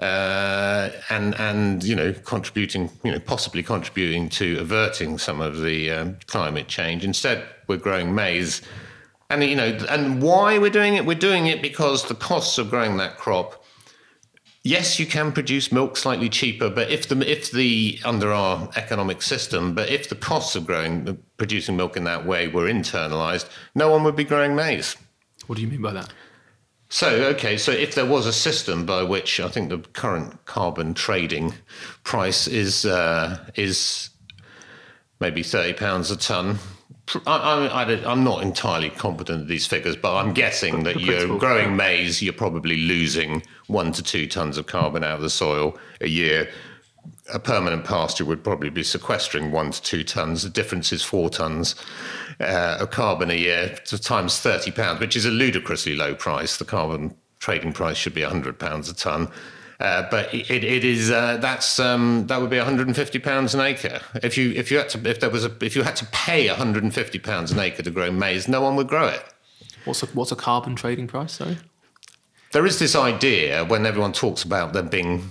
uh, 0.00 0.90
and 1.08 1.38
and 1.38 1.84
you 1.84 1.94
know 1.94 2.12
contributing 2.12 2.90
you 3.04 3.12
know 3.12 3.20
possibly 3.20 3.62
contributing 3.62 4.28
to 4.28 4.58
averting 4.58 5.18
some 5.18 5.40
of 5.40 5.60
the 5.62 5.90
um, 5.90 6.16
climate 6.26 6.68
change. 6.68 7.04
Instead, 7.04 7.44
we're 7.68 7.76
growing 7.76 8.14
maize, 8.14 8.62
and 9.30 9.44
you 9.44 9.54
know 9.54 9.78
and 9.88 10.20
why 10.20 10.58
we're 10.58 10.70
doing 10.70 10.94
it? 10.94 11.06
We're 11.06 11.14
doing 11.14 11.46
it 11.46 11.62
because 11.62 12.04
the 12.08 12.14
costs 12.14 12.58
of 12.58 12.70
growing 12.70 12.96
that 12.96 13.18
crop. 13.18 13.62
Yes, 14.66 14.98
you 14.98 15.04
can 15.04 15.30
produce 15.30 15.70
milk 15.70 15.94
slightly 15.94 16.30
cheaper, 16.30 16.70
but 16.70 16.90
if 16.90 17.06
the 17.06 17.30
if 17.30 17.52
the 17.52 18.00
under 18.04 18.32
our 18.32 18.70
economic 18.76 19.20
system, 19.20 19.74
but 19.74 19.90
if 19.90 20.08
the 20.08 20.16
costs 20.16 20.56
of 20.56 20.66
growing 20.66 21.18
producing 21.36 21.76
milk 21.76 21.96
in 21.96 22.04
that 22.04 22.26
way 22.26 22.48
were 22.48 22.66
internalized, 22.66 23.48
no 23.74 23.90
one 23.90 24.02
would 24.04 24.16
be 24.16 24.24
growing 24.24 24.56
maize. 24.56 24.96
What 25.46 25.56
do 25.56 25.62
you 25.62 25.68
mean 25.68 25.82
by 25.82 25.92
that? 25.92 26.12
So, 26.88 27.08
okay, 27.08 27.56
so 27.56 27.72
if 27.72 27.94
there 27.94 28.06
was 28.06 28.26
a 28.26 28.32
system 28.32 28.86
by 28.86 29.02
which 29.02 29.40
I 29.40 29.48
think 29.48 29.68
the 29.70 29.78
current 29.78 30.44
carbon 30.46 30.94
trading 30.94 31.54
price 32.04 32.46
is 32.46 32.86
uh, 32.86 33.38
is 33.56 34.10
maybe 35.20 35.42
thirty 35.42 35.72
pounds 35.72 36.10
a 36.10 36.16
ton. 36.16 36.58
I, 37.26 37.84
am 38.06 38.24
not 38.24 38.42
entirely 38.42 38.88
competent 38.88 39.42
at 39.42 39.48
these 39.48 39.66
figures, 39.66 39.94
but 39.94 40.16
I'm 40.16 40.32
guessing 40.32 40.84
that 40.84 41.00
you're 41.00 41.36
growing 41.38 41.76
maize, 41.76 42.22
you're 42.22 42.32
probably 42.32 42.78
losing 42.78 43.42
one 43.66 43.92
to 43.92 44.02
two 44.02 44.26
tons 44.26 44.56
of 44.56 44.66
carbon 44.66 45.04
out 45.04 45.16
of 45.16 45.20
the 45.20 45.28
soil 45.28 45.76
a 46.00 46.08
year 46.08 46.48
a 47.32 47.38
permanent 47.38 47.84
pasture 47.84 48.24
would 48.24 48.44
probably 48.44 48.70
be 48.70 48.82
sequestering 48.82 49.50
one 49.50 49.70
to 49.70 49.82
two 49.82 50.04
tons. 50.04 50.42
The 50.42 50.50
difference 50.50 50.92
is 50.92 51.02
four 51.02 51.30
tons 51.30 51.74
uh, 52.40 52.78
of 52.80 52.90
carbon 52.90 53.30
a 53.30 53.34
year 53.34 53.76
to 53.86 53.98
times 53.98 54.38
thirty 54.40 54.70
pounds, 54.70 55.00
which 55.00 55.16
is 55.16 55.24
a 55.24 55.30
ludicrously 55.30 55.96
low 55.96 56.14
price. 56.14 56.56
The 56.56 56.64
carbon 56.64 57.16
trading 57.38 57.72
price 57.72 57.96
should 57.96 58.14
be 58.14 58.22
hundred 58.22 58.58
pounds 58.58 58.88
a 58.88 58.94
ton. 58.94 59.28
Uh, 59.80 60.08
but 60.10 60.32
it, 60.32 60.50
it 60.50 60.84
is 60.84 61.10
uh, 61.10 61.36
that's 61.38 61.80
um, 61.80 62.26
that 62.28 62.40
would 62.40 62.50
be 62.50 62.56
150 62.56 63.18
pounds 63.18 63.54
an 63.54 63.60
acre. 63.60 64.00
If 64.22 64.38
you 64.38 64.52
if 64.52 64.70
you 64.70 64.78
had 64.78 64.88
to 64.90 65.08
if 65.08 65.20
there 65.20 65.30
was 65.30 65.44
a 65.44 65.52
if 65.60 65.74
you 65.74 65.82
had 65.82 65.96
to 65.96 66.06
pay 66.06 66.48
150 66.48 67.18
pounds 67.18 67.50
an 67.50 67.58
acre 67.58 67.82
to 67.82 67.90
grow 67.90 68.10
maize, 68.12 68.46
no 68.46 68.60
one 68.60 68.76
would 68.76 68.88
grow 68.88 69.08
it. 69.08 69.22
What's 69.84 70.02
a 70.02 70.06
what's 70.06 70.30
a 70.30 70.36
carbon 70.36 70.76
trading 70.76 71.06
price? 71.06 71.32
Sorry. 71.32 71.58
There 72.52 72.66
is 72.66 72.78
this 72.78 72.94
idea 72.94 73.64
when 73.64 73.84
everyone 73.84 74.12
talks 74.12 74.44
about 74.44 74.74
there 74.74 74.82
being 74.84 75.30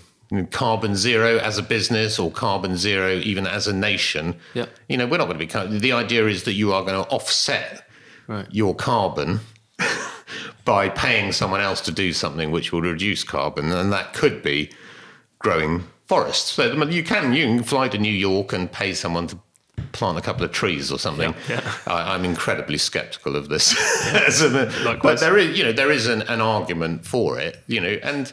carbon 0.52 0.96
zero 0.96 1.38
as 1.38 1.58
a 1.58 1.64
business 1.64 2.18
or 2.18 2.32
carbon 2.32 2.78
zero 2.78 3.12
even 3.14 3.46
as 3.46 3.68
a 3.68 3.74
nation. 3.74 4.36
Yeah. 4.54 4.66
You 4.90 4.98
know, 4.98 5.06
we're 5.06 5.18
not 5.18 5.28
going 5.28 5.48
to 5.48 5.68
be. 5.68 5.80
The 5.80 5.92
idea 5.92 6.28
is 6.28 6.44
that 6.44 6.54
you 6.54 6.74
are 6.74 6.84
going 6.84 7.04
to 7.04 7.10
offset 7.10 7.88
right. 8.28 8.48
your 8.52 8.76
carbon 8.76 9.42
by 10.66 10.90
paying 10.90 11.32
someone 11.32 11.62
else 11.62 11.82
to 11.82 11.92
do 11.92 12.14
something 12.14 12.52
which 12.52 12.72
will 12.72 12.82
reduce 12.82 13.24
carbon, 13.24 13.72
and 13.72 13.92
that 13.92 14.14
could 14.14 14.42
be 14.42 14.72
growing 15.40 15.84
forests. 16.08 16.52
So 16.52 16.72
you 16.86 17.04
can 17.04 17.34
you 17.34 17.46
can 17.46 17.64
fly 17.64 17.88
to 17.90 17.98
New 17.98 18.14
York 18.14 18.54
and 18.54 18.72
pay 18.72 18.94
someone 18.94 19.28
to 19.28 19.38
plant 19.92 20.18
a 20.18 20.22
couple 20.22 20.44
of 20.44 20.52
trees 20.52 20.92
or 20.92 21.00
something. 21.00 21.34
Yeah, 21.50 21.62
yeah. 21.62 21.74
I, 21.88 22.16
am 22.16 22.26
incredibly 22.26 22.78
skeptical 22.78 23.36
of 23.36 23.50
this. 23.50 23.74
Yeah. 24.06 24.96
but 25.02 25.20
there 25.20 25.38
is, 25.38 25.58
you 25.58 25.64
know, 25.64 25.72
there 25.72 25.92
is 25.92 26.08
an, 26.08 26.24
an 26.24 26.42
argument 26.42 27.06
for 27.06 27.40
it, 27.40 27.64
you 27.68 27.80
know, 27.80 27.98
and 28.04 28.32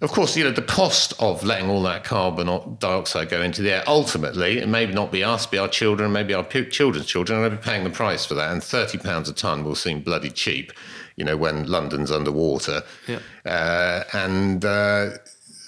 of 0.00 0.10
course, 0.10 0.36
you 0.36 0.44
know, 0.44 0.50
the 0.50 0.62
cost 0.62 1.14
of 1.20 1.44
letting 1.44 1.70
all 1.70 1.82
that 1.82 2.04
carbon 2.04 2.76
dioxide 2.78 3.28
go 3.28 3.40
into 3.40 3.62
the 3.62 3.72
air, 3.72 3.84
ultimately, 3.86 4.58
it 4.58 4.68
may 4.68 4.86
not 4.86 5.12
be 5.12 5.22
us, 5.22 5.46
be 5.46 5.56
our 5.56 5.68
children, 5.68 6.12
maybe 6.12 6.34
our 6.34 6.44
children's 6.44 7.06
children, 7.06 7.40
are 7.40 7.50
be 7.50 7.56
paying 7.56 7.84
the 7.84 7.90
price 7.90 8.26
for 8.26 8.34
that. 8.34 8.52
And 8.52 8.60
£30 8.60 9.28
a 9.28 9.32
tonne 9.32 9.64
will 9.64 9.76
seem 9.76 10.00
bloody 10.00 10.30
cheap, 10.30 10.72
you 11.16 11.24
know, 11.24 11.36
when 11.36 11.66
London's 11.66 12.10
underwater. 12.10 12.82
Yeah. 13.06 13.20
Uh, 13.46 14.02
and 14.12 14.64
uh, 14.64 15.10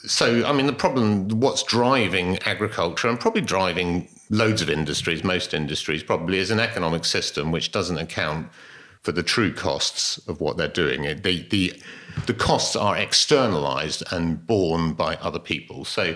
so, 0.06 0.44
I 0.44 0.52
mean, 0.52 0.66
the 0.66 0.72
problem, 0.72 1.28
what's 1.28 1.62
driving 1.62 2.38
agriculture 2.40 3.08
and 3.08 3.18
probably 3.18 3.42
driving 3.42 4.08
loads 4.28 4.60
of 4.60 4.68
industries, 4.68 5.22
most 5.22 5.54
industries 5.54 6.02
probably, 6.02 6.38
is 6.38 6.50
an 6.50 6.58
economic 6.60 7.04
system 7.04 7.52
which 7.52 7.70
doesn't 7.70 7.98
account 7.98 8.48
for 9.02 9.12
the 9.12 9.22
true 9.22 9.54
costs 9.54 10.18
of 10.26 10.40
what 10.40 10.56
they're 10.56 10.66
doing. 10.66 11.02
The, 11.02 11.46
the, 11.48 11.80
the 12.26 12.35
costs 12.35 12.76
are 12.76 12.96
externalized 12.96 14.02
and 14.11 14.46
borne 14.46 14.94
by 14.94 15.16
other 15.16 15.38
people. 15.38 15.85
So, 15.85 16.14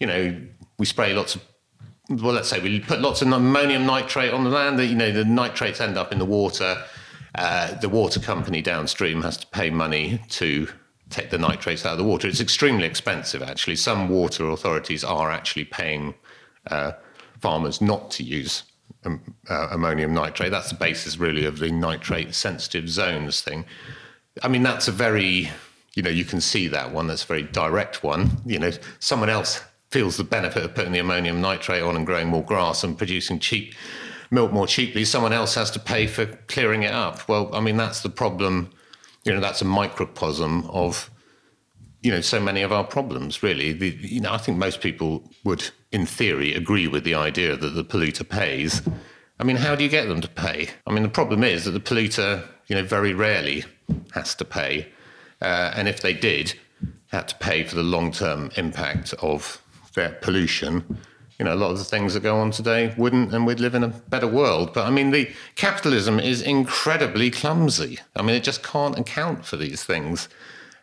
you 0.00 0.06
know, 0.06 0.40
we 0.78 0.86
spray 0.86 1.12
lots 1.12 1.34
of 1.34 1.42
well, 2.08 2.34
let's 2.34 2.48
say 2.48 2.60
we 2.60 2.80
put 2.80 3.00
lots 3.00 3.22
of 3.22 3.32
ammonium 3.32 3.86
nitrate 3.86 4.32
on 4.32 4.44
the 4.44 4.50
land. 4.50 4.78
That 4.78 4.86
You 4.86 4.96
know, 4.96 5.12
the 5.12 5.24
nitrates 5.24 5.80
end 5.80 5.96
up 5.96 6.12
in 6.12 6.18
the 6.18 6.24
water. 6.24 6.82
Uh, 7.34 7.74
the 7.76 7.88
water 7.88 8.20
company 8.20 8.60
downstream 8.60 9.22
has 9.22 9.36
to 9.38 9.46
pay 9.46 9.70
money 9.70 10.20
to 10.28 10.68
take 11.08 11.30
the 11.30 11.38
nitrates 11.38 11.86
out 11.86 11.92
of 11.92 11.98
the 11.98 12.04
water. 12.04 12.28
It's 12.28 12.40
extremely 12.40 12.84
expensive, 12.84 13.42
actually. 13.42 13.76
Some 13.76 14.08
water 14.08 14.50
authorities 14.50 15.04
are 15.04 15.30
actually 15.30 15.64
paying 15.64 16.14
uh, 16.70 16.92
farmers 17.40 17.80
not 17.80 18.10
to 18.12 18.22
use 18.22 18.64
um, 19.04 19.34
uh, 19.48 19.68
ammonium 19.70 20.12
nitrate. 20.12 20.50
That's 20.50 20.70
the 20.70 20.76
basis, 20.76 21.18
really, 21.18 21.44
of 21.44 21.58
the 21.58 21.70
nitrate 21.70 22.34
sensitive 22.34 22.88
zones 22.88 23.40
thing. 23.40 23.64
I 24.42 24.48
mean, 24.48 24.62
that's 24.62 24.88
a 24.88 24.92
very, 24.92 25.50
you 25.94 26.02
know, 26.02 26.10
you 26.10 26.24
can 26.24 26.40
see 26.40 26.68
that 26.68 26.92
one. 26.92 27.06
That's 27.06 27.24
a 27.24 27.26
very 27.26 27.42
direct 27.42 28.02
one. 28.02 28.30
You 28.46 28.58
know, 28.58 28.70
someone 28.98 29.28
else 29.28 29.62
feels 29.90 30.16
the 30.16 30.24
benefit 30.24 30.64
of 30.64 30.74
putting 30.74 30.92
the 30.92 31.00
ammonium 31.00 31.40
nitrate 31.40 31.82
on 31.82 31.96
and 31.96 32.06
growing 32.06 32.28
more 32.28 32.42
grass 32.42 32.82
and 32.82 32.96
producing 32.96 33.38
cheap 33.38 33.74
milk 34.30 34.50
more 34.50 34.66
cheaply. 34.66 35.04
Someone 35.04 35.32
else 35.34 35.54
has 35.54 35.70
to 35.72 35.78
pay 35.78 36.06
for 36.06 36.26
clearing 36.48 36.82
it 36.82 36.92
up. 36.92 37.28
Well, 37.28 37.54
I 37.54 37.60
mean, 37.60 37.76
that's 37.76 38.00
the 38.00 38.08
problem. 38.08 38.70
You 39.24 39.34
know, 39.34 39.40
that's 39.40 39.60
a 39.60 39.66
microcosm 39.66 40.64
of 40.70 41.10
you 42.02 42.10
know 42.10 42.20
so 42.20 42.40
many 42.40 42.62
of 42.62 42.72
our 42.72 42.84
problems 42.84 43.42
really 43.42 43.72
the, 43.72 43.90
you 44.00 44.20
know 44.20 44.32
i 44.32 44.36
think 44.36 44.58
most 44.58 44.80
people 44.80 45.22
would 45.44 45.70
in 45.92 46.04
theory 46.04 46.52
agree 46.52 46.88
with 46.88 47.04
the 47.04 47.14
idea 47.14 47.56
that 47.56 47.70
the 47.70 47.84
polluter 47.84 48.28
pays 48.28 48.82
i 49.38 49.44
mean 49.44 49.56
how 49.56 49.74
do 49.74 49.84
you 49.84 49.90
get 49.90 50.08
them 50.08 50.20
to 50.20 50.28
pay 50.28 50.68
i 50.86 50.92
mean 50.92 51.04
the 51.04 51.08
problem 51.08 51.44
is 51.44 51.64
that 51.64 51.70
the 51.70 51.80
polluter 51.80 52.44
you 52.66 52.74
know 52.74 52.82
very 52.82 53.14
rarely 53.14 53.64
has 54.12 54.34
to 54.36 54.44
pay 54.44 54.88
uh, 55.40 55.72
and 55.74 55.88
if 55.88 56.00
they 56.00 56.12
did 56.14 56.54
had 57.08 57.28
to 57.28 57.34
pay 57.36 57.62
for 57.64 57.74
the 57.76 57.82
long-term 57.82 58.50
impact 58.56 59.12
of 59.20 59.60
their 59.94 60.10
pollution 60.22 60.98
you 61.38 61.46
know, 61.46 61.54
a 61.54 61.56
lot 61.56 61.72
of 61.72 61.78
the 61.78 61.84
things 61.84 62.14
that 62.14 62.22
go 62.22 62.36
on 62.38 62.52
today 62.52 62.94
wouldn't, 62.96 63.34
and 63.34 63.44
we'd 63.46 63.58
live 63.58 63.74
in 63.74 63.82
a 63.82 63.88
better 63.88 64.28
world. 64.28 64.72
But 64.72 64.86
I 64.86 64.90
mean, 64.90 65.10
the 65.10 65.28
capitalism 65.56 66.20
is 66.20 66.40
incredibly 66.40 67.32
clumsy. 67.32 67.98
I 68.14 68.22
mean, 68.22 68.36
it 68.36 68.44
just 68.44 68.62
can't 68.62 68.96
account 68.96 69.44
for 69.44 69.56
these 69.56 69.82
things, 69.82 70.28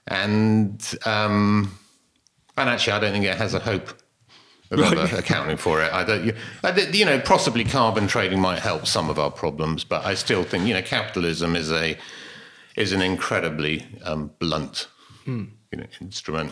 and 0.08 0.84
um, 1.06 1.78
and 2.58 2.70
actually, 2.70 2.94
I 2.94 3.00
don't 3.00 3.14
think 3.14 3.26
it 3.26 3.38
has 3.38 3.54
a 3.54 3.60
hope 3.60 3.90
of 4.72 4.80
Right. 4.80 4.98
ever 4.98 5.18
accounting 5.20 5.56
for 5.58 5.82
it. 5.82 5.94
I 5.94 6.04
don't, 6.04 6.26
you, 6.26 6.34
I 6.64 6.72
don't- 6.72 6.94
you 6.94 7.06
know, 7.06 7.20
possibly 7.20 7.64
carbon 7.64 8.08
trading 8.08 8.42
might 8.42 8.60
help 8.60 8.86
some 8.86 9.10
of 9.10 9.18
our 9.18 9.32
problems, 9.32 9.84
but 9.86 10.06
I 10.06 10.14
still 10.16 10.44
think 10.44 10.68
you 10.68 10.74
know, 10.74 10.82
capitalism 10.82 11.56
is 11.56 11.72
a 11.72 11.98
is 12.80 12.92
an 12.94 13.02
incredibly 13.02 13.86
um, 14.04 14.32
blunt 14.40 14.88
Hmm. 15.26 15.46
you 15.72 15.78
know, 15.78 15.86
instrument. 16.02 16.52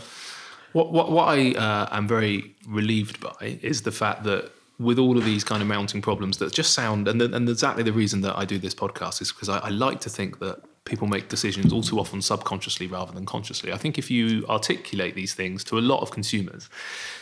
What 0.73 0.91
what, 0.91 1.09
what 1.11 1.27
I 1.29 1.53
uh, 1.53 1.87
am 1.97 2.07
very 2.07 2.55
relieved 2.67 3.19
by 3.19 3.57
is 3.63 3.81
the 3.81 3.91
fact 3.91 4.23
that 4.25 4.51
with 4.77 4.99
all 4.99 5.17
of 5.17 5.25
these 5.25 5.43
kind 5.43 5.61
of 5.63 5.67
mounting 5.67 6.01
problems 6.01 6.37
that 6.37 6.53
just 6.53 6.73
sound 6.73 7.07
and 7.07 7.19
the, 7.19 7.33
and 7.35 7.49
exactly 7.49 7.81
the 7.81 7.93
reason 7.93 8.21
that 8.21 8.37
I 8.37 8.45
do 8.45 8.59
this 8.59 8.75
podcast 8.75 9.21
is 9.21 9.31
because 9.31 9.49
I, 9.49 9.57
I 9.59 9.69
like 9.69 9.99
to 10.01 10.09
think 10.09 10.37
that 10.39 10.57
people 10.85 11.07
make 11.07 11.27
decisions 11.29 11.73
all 11.73 11.81
too 11.81 11.99
often 11.99 12.21
subconsciously 12.21 12.87
rather 12.87 13.11
than 13.11 13.25
consciously. 13.25 13.73
I 13.73 13.77
think 13.77 13.97
if 13.97 14.11
you 14.11 14.45
articulate 14.47 15.15
these 15.15 15.33
things 15.33 15.63
to 15.65 15.79
a 15.79 15.81
lot 15.81 16.01
of 16.01 16.11
consumers, 16.11 16.69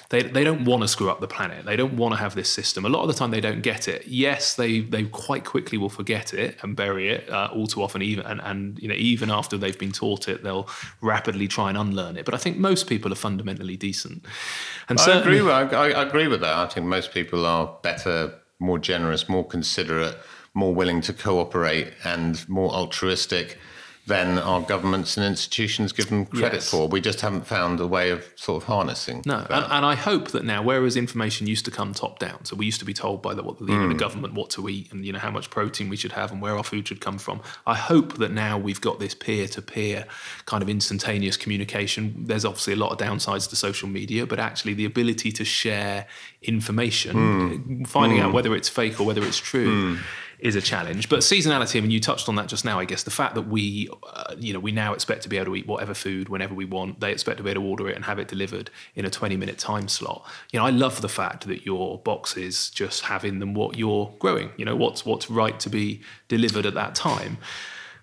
they, 0.09 0.23
they 0.23 0.43
don't 0.43 0.65
want 0.65 0.81
to 0.83 0.87
screw 0.87 1.09
up 1.09 1.19
the 1.19 1.27
planet. 1.27 1.65
They 1.65 1.75
don't 1.75 1.97
want 1.97 2.13
to 2.13 2.19
have 2.19 2.35
this 2.35 2.49
system. 2.49 2.85
A 2.85 2.89
lot 2.89 3.01
of 3.01 3.07
the 3.07 3.13
time, 3.13 3.31
they 3.31 3.41
don't 3.41 3.61
get 3.61 3.87
it. 3.87 4.07
Yes, 4.07 4.55
they 4.55 4.81
they 4.81 5.03
quite 5.05 5.45
quickly 5.45 5.77
will 5.77 5.89
forget 5.89 6.33
it 6.33 6.57
and 6.61 6.75
bury 6.75 7.09
it. 7.09 7.29
Uh, 7.29 7.49
all 7.53 7.67
too 7.67 7.81
often, 7.81 8.01
even 8.01 8.25
and, 8.25 8.41
and 8.41 8.79
you 8.79 8.87
know 8.87 8.95
even 8.95 9.31
after 9.31 9.57
they've 9.57 9.77
been 9.77 9.91
taught 9.91 10.27
it, 10.27 10.43
they'll 10.43 10.69
rapidly 11.01 11.47
try 11.47 11.69
and 11.69 11.77
unlearn 11.77 12.17
it. 12.17 12.25
But 12.25 12.33
I 12.33 12.37
think 12.37 12.57
most 12.57 12.87
people 12.87 13.11
are 13.11 13.15
fundamentally 13.15 13.77
decent. 13.77 14.25
And 14.89 14.99
I 14.99 15.19
agree. 15.19 15.41
With, 15.41 15.51
I, 15.51 15.91
I 15.91 16.03
agree 16.03 16.27
with 16.27 16.41
that. 16.41 16.55
I 16.55 16.67
think 16.67 16.85
most 16.85 17.11
people 17.11 17.45
are 17.45 17.77
better, 17.81 18.33
more 18.59 18.79
generous, 18.79 19.27
more 19.27 19.45
considerate, 19.45 20.17
more 20.53 20.73
willing 20.73 21.01
to 21.01 21.13
cooperate, 21.13 21.93
and 22.03 22.47
more 22.47 22.71
altruistic 22.71 23.57
than 24.07 24.37
our 24.37 24.61
governments 24.61 25.17
and 25.17 25.25
institutions 25.25 25.91
give 25.91 26.09
them 26.09 26.27
credit 26.27 26.57
Yes. 26.57 26.69
for. 26.69 26.87
We 26.87 27.01
just 27.01 27.21
haven't 27.21 27.47
found 27.47 27.79
a 27.79 27.87
way 27.87 28.11
of 28.11 28.23
sort 28.35 28.61
of 28.61 28.67
harnessing. 28.67 29.23
No, 29.25 29.39
that. 29.39 29.51
and, 29.51 29.65
and 29.71 29.85
I 29.85 29.95
hope 29.95 30.29
that 30.29 30.45
now, 30.45 30.61
whereas 30.61 30.95
information 30.95 31.47
used 31.47 31.65
to 31.65 31.71
come 31.71 31.93
top 31.93 32.19
down, 32.19 32.45
so 32.45 32.55
we 32.55 32.65
used 32.65 32.79
to 32.79 32.85
be 32.85 32.93
told 32.93 33.23
by 33.23 33.33
the, 33.33 33.41
what, 33.41 33.57
the, 33.57 33.65
you 33.65 33.79
know, 33.79 33.87
the 33.87 33.95
government 33.95 34.35
what 34.35 34.51
to 34.51 34.69
eat 34.69 34.91
and 34.91 35.03
you 35.05 35.11
know 35.11 35.19
how 35.19 35.31
much 35.31 35.49
protein 35.49 35.89
we 35.89 35.97
should 35.97 36.11
have 36.11 36.31
and 36.31 36.39
where 36.39 36.55
our 36.55 36.63
food 36.63 36.87
should 36.87 37.01
come 37.01 37.17
from. 37.17 37.41
I 37.65 37.73
hope 37.73 38.17
that 38.17 38.31
now 38.31 38.59
we've 38.59 38.81
got 38.81 38.99
this 38.99 39.15
peer-to-peer 39.15 40.05
kind 40.45 40.61
of 40.61 40.69
instantaneous 40.69 41.35
communication. 41.35 42.25
There's 42.27 42.45
obviously 42.45 42.73
a 42.73 42.77
lot 42.77 42.91
of 42.91 42.99
downsides 42.99 43.49
to 43.49 43.55
social 43.55 43.89
media, 43.89 44.27
but 44.27 44.39
actually 44.39 44.75
the 44.75 44.85
ability 44.85 45.31
to 45.31 45.45
share 45.45 46.05
information, 46.43 47.11
hmm. 47.13 47.83
finding 47.85 48.19
out 48.19 48.29
hmm. 48.29 48.35
whether 48.35 48.55
it's 48.55 48.69
fake 48.69 48.99
or 48.99 49.03
whether 49.05 49.23
it's 49.23 49.39
true. 49.39 49.95
Hmm. 49.95 50.01
Is 50.39 50.55
a 50.55 50.61
challenge, 50.61 51.07
but 51.07 51.19
seasonality. 51.19 51.77
I 51.77 51.81
mean, 51.81 51.91
you 51.91 52.01
touched 52.01 52.27
on 52.27 52.35
that 52.35 52.47
just 52.47 52.65
now. 52.65 52.77
I 52.77 52.85
guess 52.85 53.03
the 53.03 53.11
fact 53.11 53.35
that 53.35 53.43
we, 53.43 53.89
uh, 54.13 54.35
you 54.37 54.51
know, 54.53 54.59
we 54.59 54.71
now 54.71 54.93
expect 54.93 55.23
to 55.23 55.29
be 55.29 55.37
able 55.37 55.45
to 55.45 55.55
eat 55.55 55.65
whatever 55.65 55.93
food 55.93 56.27
whenever 56.27 56.53
we 56.53 56.65
want. 56.65 56.99
They 56.99 57.11
expect 57.11 57.37
to 57.37 57.43
be 57.43 57.51
able 57.51 57.61
to 57.61 57.67
order 57.67 57.87
it 57.87 57.95
and 57.95 58.03
have 58.03 58.19
it 58.19 58.27
delivered 58.27 58.69
in 58.95 59.05
a 59.05 59.09
twenty-minute 59.09 59.57
time 59.57 59.87
slot. 59.87 60.27
You 60.51 60.59
know, 60.59 60.65
I 60.65 60.71
love 60.71 61.01
the 61.01 61.09
fact 61.09 61.47
that 61.47 61.65
your 61.65 61.99
boxes 61.99 62.69
just 62.69 63.05
have 63.05 63.23
in 63.23 63.39
them 63.39 63.53
what 63.53 63.77
you're 63.77 64.13
growing. 64.19 64.51
You 64.57 64.65
know, 64.65 64.75
what's 64.75 65.05
what's 65.05 65.29
right 65.29 65.57
to 65.61 65.69
be 65.69 66.01
delivered 66.27 66.65
at 66.65 66.73
that 66.73 66.95
time. 66.95 67.37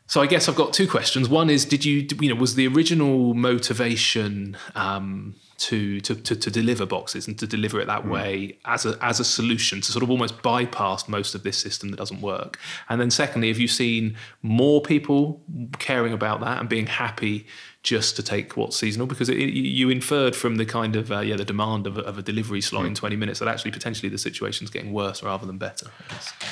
So 0.06 0.20
I 0.20 0.26
guess 0.26 0.48
I've 0.48 0.56
got 0.56 0.72
two 0.72 0.88
questions. 0.88 1.28
One 1.28 1.48
is, 1.48 1.64
did 1.64 1.84
you, 1.84 2.06
you 2.20 2.28
know, 2.28 2.40
was 2.40 2.54
the 2.54 2.66
original 2.66 3.34
motivation 3.34 4.56
um, 4.74 5.36
to, 5.62 6.00
to 6.00 6.16
to 6.16 6.34
to 6.34 6.50
deliver 6.50 6.84
boxes 6.84 7.28
and 7.28 7.38
to 7.38 7.46
deliver 7.46 7.80
it 7.80 7.86
that 7.86 8.04
way 8.06 8.58
as 8.64 8.84
a 8.84 8.98
as 9.00 9.20
a 9.20 9.24
solution 9.24 9.80
to 9.80 9.92
sort 9.92 10.02
of 10.02 10.10
almost 10.10 10.42
bypass 10.42 11.08
most 11.08 11.36
of 11.36 11.44
this 11.44 11.56
system 11.56 11.90
that 11.90 11.98
doesn't 11.98 12.20
work? 12.20 12.58
And 12.88 13.00
then 13.00 13.12
secondly, 13.12 13.46
have 13.46 13.60
you 13.60 13.68
seen 13.68 14.16
more 14.42 14.80
people 14.80 15.40
caring 15.78 16.12
about 16.12 16.40
that 16.40 16.58
and 16.58 16.68
being 16.68 16.88
happy 16.88 17.46
just 17.84 18.16
to 18.16 18.24
take 18.24 18.56
what's 18.56 18.76
seasonal? 18.76 19.06
Because 19.06 19.28
it, 19.28 19.36
you 19.36 19.88
inferred 19.88 20.34
from 20.34 20.56
the 20.56 20.66
kind 20.66 20.96
of 20.96 21.12
uh, 21.12 21.20
yeah 21.20 21.36
the 21.36 21.44
demand 21.44 21.86
of 21.86 21.96
a, 21.96 22.00
of 22.00 22.18
a 22.18 22.22
delivery 22.22 22.60
slot 22.60 22.84
in 22.84 22.94
twenty 22.96 23.16
minutes 23.16 23.38
that 23.38 23.46
actually 23.46 23.70
potentially 23.70 24.08
the 24.08 24.18
situation's 24.18 24.68
getting 24.68 24.92
worse 24.92 25.22
rather 25.22 25.46
than 25.46 25.58
better. 25.58 25.86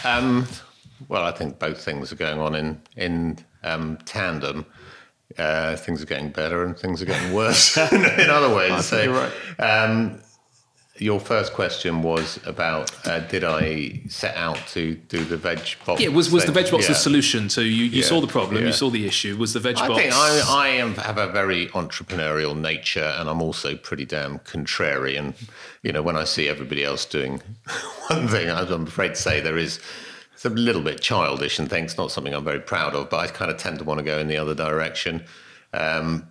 I. 0.05 0.19
Um, 0.19 0.47
well, 1.09 1.25
I 1.25 1.33
think 1.33 1.59
both 1.59 1.83
things 1.83 2.13
are 2.13 2.17
going 2.17 2.39
on 2.39 2.55
in 2.55 2.81
in 2.97 3.39
um, 3.65 3.99
tandem. 4.05 4.67
Uh, 5.39 5.77
things 5.77 6.03
are 6.03 6.07
getting 6.07 6.31
better 6.31 6.65
and 6.65 6.77
things 6.79 7.01
are 7.01 7.07
getting 7.07 7.33
worse 7.33 7.77
in, 7.93 8.05
in 8.05 8.31
other 8.31 8.55
ways. 8.55 8.91
You're 8.93 9.13
right. 9.13 9.33
Um, 9.61 10.21
your 10.99 11.19
first 11.19 11.55
question 11.55 12.03
was 12.03 12.39
about 12.45 12.91
uh, 13.07 13.21
did 13.21 13.43
I 13.43 14.03
set 14.09 14.37
out 14.37 14.59
to 14.73 14.97
do 14.97 15.25
the 15.25 15.37
veg 15.39 15.61
box? 15.87 16.01
Yeah, 16.03 16.09
was 16.09 16.31
was 16.31 16.45
the 16.45 16.53
veg 16.53 16.71
box 16.71 16.83
Yeah. 16.85 16.89
the 16.89 16.95
solution? 16.97 17.49
So 17.49 17.63
you, 17.63 17.71
you 17.71 18.01
Yeah, 18.03 18.05
saw 18.07 18.21
the 18.21 18.27
problem, 18.27 18.61
yeah. 18.61 18.67
you 18.67 18.73
saw 18.75 18.91
the 18.91 19.07
issue. 19.07 19.35
Was 19.39 19.55
the 19.55 19.61
veg 19.61 19.77
I 19.79 19.89
box? 19.89 20.01
think 20.03 20.13
I, 20.15 20.43
I 20.49 20.69
am, 20.69 20.95
have 20.97 21.17
a 21.17 21.29
very 21.29 21.69
entrepreneurial 21.69 22.55
nature, 22.55 23.15
and 23.19 23.31
I'm 23.31 23.41
also 23.41 23.77
pretty 23.77 24.05
damn 24.05 24.41
contrarian. 24.41 25.35
You 25.83 25.93
know, 25.93 26.03
when 26.03 26.17
I 26.17 26.25
see 26.25 26.49
everybody 26.49 26.85
else 26.85 27.07
doing 27.07 27.41
one 28.09 28.29
thing, 28.29 28.51
I'm 28.51 28.87
afraid 28.87 29.11
to 29.15 29.17
say 29.23 29.41
there 29.41 29.57
is 29.57 29.81
it's 30.41 30.47
a 30.47 30.49
little 30.49 30.81
bit 30.81 31.03
childish 31.03 31.59
and 31.59 31.69
things. 31.69 31.99
Not 31.99 32.11
something 32.11 32.33
I'm 32.33 32.45
very 32.45 32.61
proud 32.61 32.95
of, 32.95 33.11
but 33.11 33.19
I 33.19 33.27
kind 33.27 33.51
of 33.51 33.59
tend 33.59 33.79
to 33.81 33.85
want 33.85 33.99
to 33.99 34.05
go 34.05 34.19
in 34.19 34.27
the 34.27 34.39
other 34.39 34.55
direction. 34.55 35.23
Um, 35.75 36.31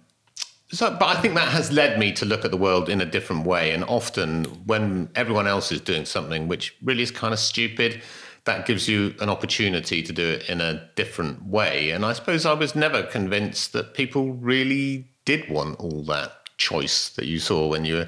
so, 0.71 0.89
but 0.99 1.15
I 1.15 1.21
think 1.21 1.35
that 1.35 1.49
has 1.49 1.71
led 1.71 1.99
me 1.99 2.11
to 2.13 2.25
look 2.25 2.43
at 2.43 2.49
the 2.49 2.57
world 2.57 2.89
in 2.89 3.01
a 3.01 3.05
different 3.05 3.45
way. 3.45 3.69
And 3.69 3.83
often, 3.83 4.45
when 4.65 5.09
everyone 5.13 5.45
else 5.45 5.71
is 5.71 5.79
doing 5.79 6.05
something 6.05 6.47
which 6.47 6.75
really 6.81 7.03
is 7.03 7.11
kind 7.11 7.35
of 7.35 7.39
stupid, 7.39 8.01
that 8.45 8.65
gives 8.65 8.87
you 8.87 9.13
an 9.19 9.29
opportunity 9.29 10.01
to 10.01 10.11
do 10.11 10.27
it 10.27 10.49
in 10.49 10.59
a 10.59 10.89
different 10.95 11.45
way. 11.45 11.91
And 11.91 12.03
I 12.03 12.13
suppose 12.13 12.47
I 12.47 12.53
was 12.53 12.75
never 12.75 13.03
convinced 13.03 13.73
that 13.73 13.93
people 13.93 14.33
really 14.33 15.07
did 15.25 15.51
want 15.51 15.79
all 15.79 16.01
that 16.05 16.31
choice 16.57 17.09
that 17.09 17.27
you 17.27 17.37
saw 17.37 17.67
when 17.67 17.85
you 17.85 17.93
were, 17.93 18.07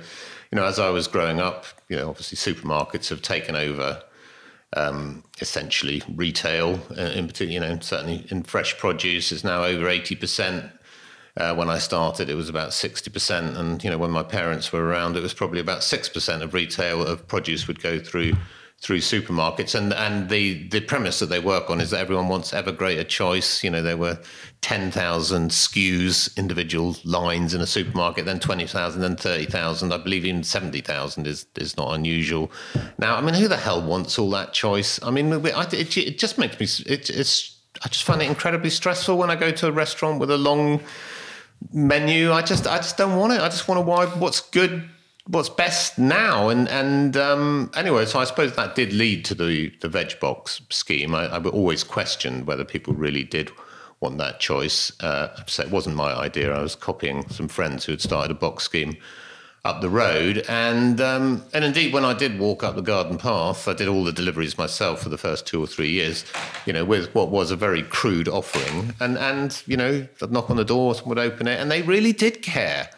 you 0.52 0.56
know, 0.56 0.66
as 0.66 0.80
I 0.80 0.90
was 0.90 1.08
growing 1.08 1.40
up. 1.40 1.66
You 1.90 1.98
know, 1.98 2.10
obviously 2.10 2.38
supermarkets 2.54 3.10
have 3.10 3.22
taken 3.22 3.56
over 3.56 4.02
um, 4.76 5.24
essentially 5.40 6.02
retail, 6.16 6.80
uh, 6.98 7.02
in 7.02 7.28
particular, 7.28 7.54
you 7.54 7.60
know, 7.60 7.80
certainly 7.82 8.26
in 8.30 8.44
fresh 8.44 8.78
produce 8.78 9.32
is 9.32 9.44
now 9.44 9.64
over 9.64 9.86
80%. 9.86 10.72
Uh, 11.38 11.56
when 11.56 11.70
I 11.70 11.78
started, 11.78 12.30
it 12.30 12.36
was 12.36 12.50
about 12.50 12.70
60%. 12.70 13.58
And, 13.58 13.84
you 13.84 13.90
know, 13.90 13.98
when 13.98 14.12
my 14.12 14.24
parents 14.24 14.72
were 14.72 14.86
around, 14.86 15.16
it 15.16 15.22
was 15.22 15.34
probably 15.34 15.60
about 15.60 15.80
6% 15.80 16.42
of 16.42 16.54
retail 16.54 17.06
of 17.06 17.28
produce 17.28 17.68
would 17.68 17.82
go 17.82 18.00
through 18.00 18.34
through 18.82 18.98
supermarkets. 18.98 19.76
And 19.76 19.94
and 19.94 20.30
the, 20.30 20.68
the 20.70 20.82
premise 20.82 21.20
that 21.20 21.28
they 21.28 21.40
work 21.40 21.70
on 21.70 21.80
is 21.80 21.92
that 21.92 22.00
everyone 22.00 22.28
wants 22.28 22.54
ever 22.54 22.72
greater 22.72 23.04
choice. 23.04 23.64
You 23.64 23.70
know, 23.70 23.82
there 23.82 23.98
were 23.98 24.20
10,000 24.62 25.52
SKUs, 25.52 26.36
individual 26.38 26.96
lines 27.04 27.54
in 27.54 27.62
a 27.62 27.68
supermarket, 27.68 28.26
then 28.26 28.40
20,000, 28.40 29.02
then 29.02 29.16
30,000. 29.16 29.92
I 29.94 29.98
believe 29.98 30.26
even 30.26 30.44
70,000 30.44 31.28
is, 31.28 31.46
is 31.56 31.78
not 31.78 31.94
unusual. 31.94 32.52
Now, 32.98 33.16
I 33.16 33.22
mean, 33.22 33.36
who 33.36 33.48
the 33.48 33.58
hell 33.58 33.82
wants 33.82 34.20
all 34.20 34.30
that 34.32 34.54
choice? 34.54 35.02
I 35.04 35.12
mean, 35.12 35.32
it, 35.32 35.98
it 35.98 36.20
just 36.20 36.38
makes 36.38 36.60
me, 36.60 36.92
it, 36.92 37.10
it's, 37.10 37.58
I 37.84 37.88
just 37.88 38.04
find 38.04 38.22
it 38.22 38.28
incredibly 38.28 38.70
stressful 38.70 39.18
when 39.18 39.30
I 39.30 39.36
go 39.36 39.52
to 39.52 39.68
a 39.68 39.72
restaurant 39.72 40.20
with 40.20 40.30
a 40.30 40.38
long 40.38 40.82
menu. 41.72 42.32
I 42.32 42.42
just 42.42 42.68
I 42.68 42.78
just 42.78 42.98
don't 42.98 43.18
want 43.18 43.34
it. 43.34 43.42
I 43.42 43.50
just 43.50 43.68
want 43.68 43.78
to 43.78 43.82
why 43.82 44.06
what's 44.06 44.42
good, 44.42 44.90
what's 45.28 45.50
best 45.50 45.98
now. 45.98 46.50
And 46.50 46.68
and 46.70 47.18
um, 47.18 47.72
anyway, 47.76 48.06
so 48.06 48.20
I 48.20 48.26
suppose 48.26 48.56
that 48.56 48.76
did 48.76 48.94
lead 48.94 49.26
to 49.26 49.36
the 49.36 49.72
the 49.82 49.90
veg 49.90 50.20
box 50.20 50.62
scheme. 50.70 51.16
I, 51.16 51.26
I 51.26 51.44
always 51.44 51.84
questioned 51.84 52.48
whether 52.48 52.64
people 52.64 52.94
really 52.94 53.24
did 53.24 53.52
want 54.00 54.18
that 54.18 54.40
choice. 54.40 54.92
Uh, 55.02 55.30
so 55.46 55.64
it 55.64 55.70
wasn't 55.70 55.96
my 55.96 56.14
idea. 56.14 56.54
I 56.54 56.62
was 56.62 56.76
copying 56.76 57.28
some 57.30 57.48
friends 57.48 57.86
who 57.86 57.92
had 57.92 58.02
started 58.02 58.32
a 58.32 58.40
box 58.40 58.64
scheme 58.64 58.98
up 59.64 59.82
the 59.82 59.90
road. 59.90 60.44
And 60.50 61.00
um, 61.00 61.44
and 61.54 61.64
indeed, 61.64 61.94
when 61.94 62.04
I 62.04 62.14
did 62.14 62.40
walk 62.40 62.64
up 62.64 62.76
the 62.76 62.82
garden 62.82 63.18
path, 63.18 63.68
I 63.68 63.74
did 63.74 63.88
all 63.88 64.04
the 64.04 64.12
deliveries 64.12 64.58
myself 64.58 65.02
for 65.02 65.10
the 65.10 65.18
first 65.18 65.46
two 65.46 65.64
or 65.64 65.68
three 65.68 65.92
years. 65.92 66.26
You 66.66 66.74
know, 66.74 66.86
with 66.86 67.14
what 67.14 67.30
was 67.30 67.52
a 67.52 67.56
very 67.56 67.84
crude 67.84 68.28
offering, 68.28 68.94
and 69.00 69.18
and 69.18 69.62
you 69.68 69.78
know, 69.78 70.08
I'd 70.22 70.32
knock 70.32 70.50
on 70.50 70.58
the 70.58 70.66
door, 70.66 70.96
someone 70.96 71.18
would 71.18 71.32
open 71.32 71.48
it, 71.48 71.60
and 71.60 71.70
they 71.70 71.82
really 71.82 72.14
did 72.14 72.42
care. 72.42 72.90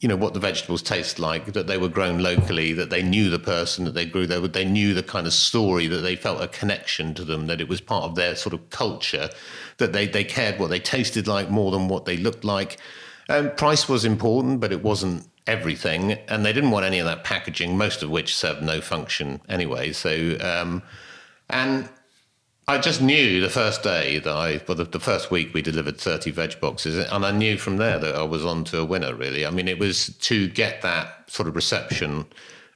You 0.00 0.08
know 0.08 0.16
what 0.16 0.32
the 0.32 0.40
vegetables 0.40 0.82
taste 0.82 1.18
like, 1.18 1.52
that 1.54 1.66
they 1.66 1.76
were 1.76 1.88
grown 1.88 2.20
locally, 2.20 2.72
that 2.72 2.88
they 2.88 3.02
knew 3.02 3.30
the 3.30 3.38
person 3.38 3.84
that 3.84 3.94
they 3.94 4.06
grew, 4.06 4.26
they 4.26 4.38
they 4.46 4.64
knew 4.64 4.94
the 4.94 5.02
kind 5.02 5.26
of 5.26 5.32
story, 5.32 5.88
that 5.88 5.98
they 5.98 6.14
felt 6.14 6.40
a 6.40 6.46
connection 6.46 7.14
to 7.14 7.24
them, 7.24 7.48
that 7.48 7.60
it 7.60 7.68
was 7.68 7.80
part 7.80 8.04
of 8.04 8.14
their 8.14 8.36
sort 8.36 8.54
of 8.54 8.70
culture, 8.70 9.28
that 9.78 9.92
they 9.92 10.06
they 10.06 10.22
cared 10.22 10.60
what 10.60 10.70
they 10.70 10.78
tasted 10.78 11.26
like 11.26 11.50
more 11.50 11.72
than 11.72 11.88
what 11.88 12.04
they 12.04 12.16
looked 12.16 12.44
like. 12.44 12.78
Um, 13.28 13.50
price 13.56 13.88
was 13.88 14.04
important, 14.04 14.60
but 14.60 14.72
it 14.72 14.82
wasn't 14.82 15.28
everything, 15.48 16.12
and 16.28 16.44
they 16.44 16.52
didn't 16.52 16.70
want 16.70 16.86
any 16.86 17.00
of 17.00 17.06
that 17.06 17.24
packaging, 17.24 17.76
most 17.76 18.02
of 18.02 18.10
which 18.10 18.36
served 18.36 18.62
no 18.62 18.80
function 18.80 19.40
anyway. 19.48 19.92
So, 19.92 20.36
um, 20.40 20.82
and 21.50 21.88
I 22.68 22.78
just 22.78 23.00
knew 23.00 23.40
the 23.40 23.48
first 23.48 23.82
day 23.82 24.18
that 24.18 24.32
I, 24.32 24.60
well, 24.68 24.76
the, 24.76 24.84
the 24.84 25.00
first 25.00 25.30
week 25.30 25.54
we 25.54 25.62
delivered 25.62 25.98
30 25.98 26.30
veg 26.32 26.60
boxes, 26.60 26.98
and 26.98 27.24
I 27.24 27.30
knew 27.30 27.56
from 27.56 27.78
there 27.78 27.98
that 27.98 28.14
I 28.14 28.22
was 28.22 28.44
on 28.44 28.64
to 28.64 28.80
a 28.80 28.84
winner, 28.84 29.14
really. 29.14 29.46
I 29.46 29.50
mean, 29.50 29.68
it 29.68 29.78
was 29.78 30.14
to 30.18 30.48
get 30.48 30.82
that 30.82 31.30
sort 31.30 31.48
of 31.48 31.56
reception 31.56 32.26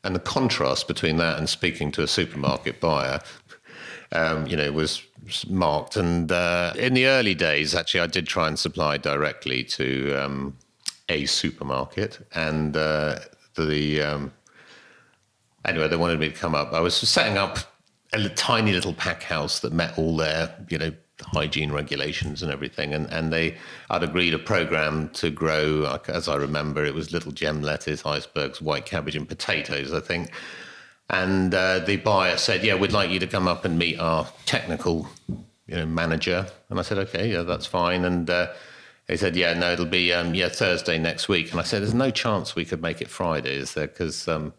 And 0.04 0.14
the 0.14 0.20
contrast 0.20 0.88
between 0.88 1.16
that 1.18 1.38
and 1.38 1.48
speaking 1.48 1.92
to 1.92 2.02
a 2.02 2.08
supermarket 2.08 2.80
buyer, 2.80 3.20
um, 4.10 4.46
you 4.46 4.56
know, 4.56 4.72
was 4.72 5.02
marked. 5.48 5.96
And 5.96 6.30
uh, 6.32 6.72
in 6.76 6.94
the 6.94 7.06
early 7.06 7.34
days, 7.34 7.74
actually, 7.74 8.00
I 8.00 8.08
did 8.08 8.26
try 8.26 8.48
and 8.48 8.58
supply 8.58 8.96
directly 8.98 9.62
to 9.64 10.14
um, 10.14 10.56
a 11.08 11.26
supermarket, 11.26 12.18
and 12.34 12.76
uh, 12.76 13.20
the 13.54 14.02
um, 14.02 14.32
anyway, 15.64 15.86
they 15.86 15.96
wanted 15.96 16.18
me 16.18 16.30
to 16.30 16.34
come 16.34 16.54
up. 16.54 16.72
I 16.72 16.80
was 16.80 16.96
setting 16.96 17.38
up 17.38 17.58
a 18.12 18.28
tiny 18.30 18.72
little 18.72 18.92
pack 18.92 19.22
house 19.22 19.60
that 19.60 19.72
met 19.72 19.98
all 19.98 20.16
their, 20.16 20.54
you 20.68 20.78
know, 20.78 20.92
hygiene 21.20 21.72
regulations 21.72 22.42
and 22.42 22.52
everything. 22.52 22.92
And, 22.92 23.06
and 23.12 23.32
they, 23.32 23.56
I'd 23.90 24.02
agreed 24.02 24.34
a 24.34 24.38
program 24.38 25.08
to 25.10 25.30
grow, 25.30 25.98
as 26.08 26.28
I 26.28 26.36
remember, 26.36 26.84
it 26.84 26.94
was 26.94 27.12
little 27.12 27.32
gem 27.32 27.62
lettuce, 27.62 28.04
icebergs, 28.04 28.60
white 28.60 28.84
cabbage, 28.84 29.16
and 29.16 29.28
potatoes, 29.28 29.92
I 29.92 30.00
think. 30.00 30.30
And 31.10 31.54
uh, 31.54 31.80
the 31.80 31.96
buyer 31.96 32.38
said, 32.38 32.64
"Yeah, 32.64 32.74
we'd 32.74 32.92
like 32.92 33.10
you 33.10 33.18
to 33.18 33.26
come 33.26 33.46
up 33.46 33.66
and 33.66 33.78
meet 33.78 33.98
our 33.98 34.26
technical, 34.46 35.08
you 35.28 35.76
know, 35.76 35.84
manager." 35.84 36.46
And 36.70 36.78
I 36.78 36.82
said, 36.82 36.96
"Okay, 36.98 37.30
yeah, 37.32 37.42
that's 37.42 37.66
fine." 37.66 38.06
And 38.06 38.30
uh, 38.30 38.52
he 39.08 39.18
said, 39.18 39.36
"Yeah, 39.36 39.52
no, 39.52 39.72
it'll 39.72 39.84
be 39.84 40.12
um, 40.14 40.34
yeah 40.34 40.48
Thursday 40.48 40.98
next 40.98 41.28
week." 41.28 41.50
And 41.50 41.60
I 41.60 41.64
said, 41.64 41.82
"There's 41.82 41.92
no 41.92 42.10
chance 42.10 42.54
we 42.54 42.64
could 42.64 42.80
make 42.80 43.02
it 43.02 43.10
Friday, 43.10 43.56
is 43.56 43.74
there? 43.74 43.88
Because 43.88 44.26
um, 44.26 44.54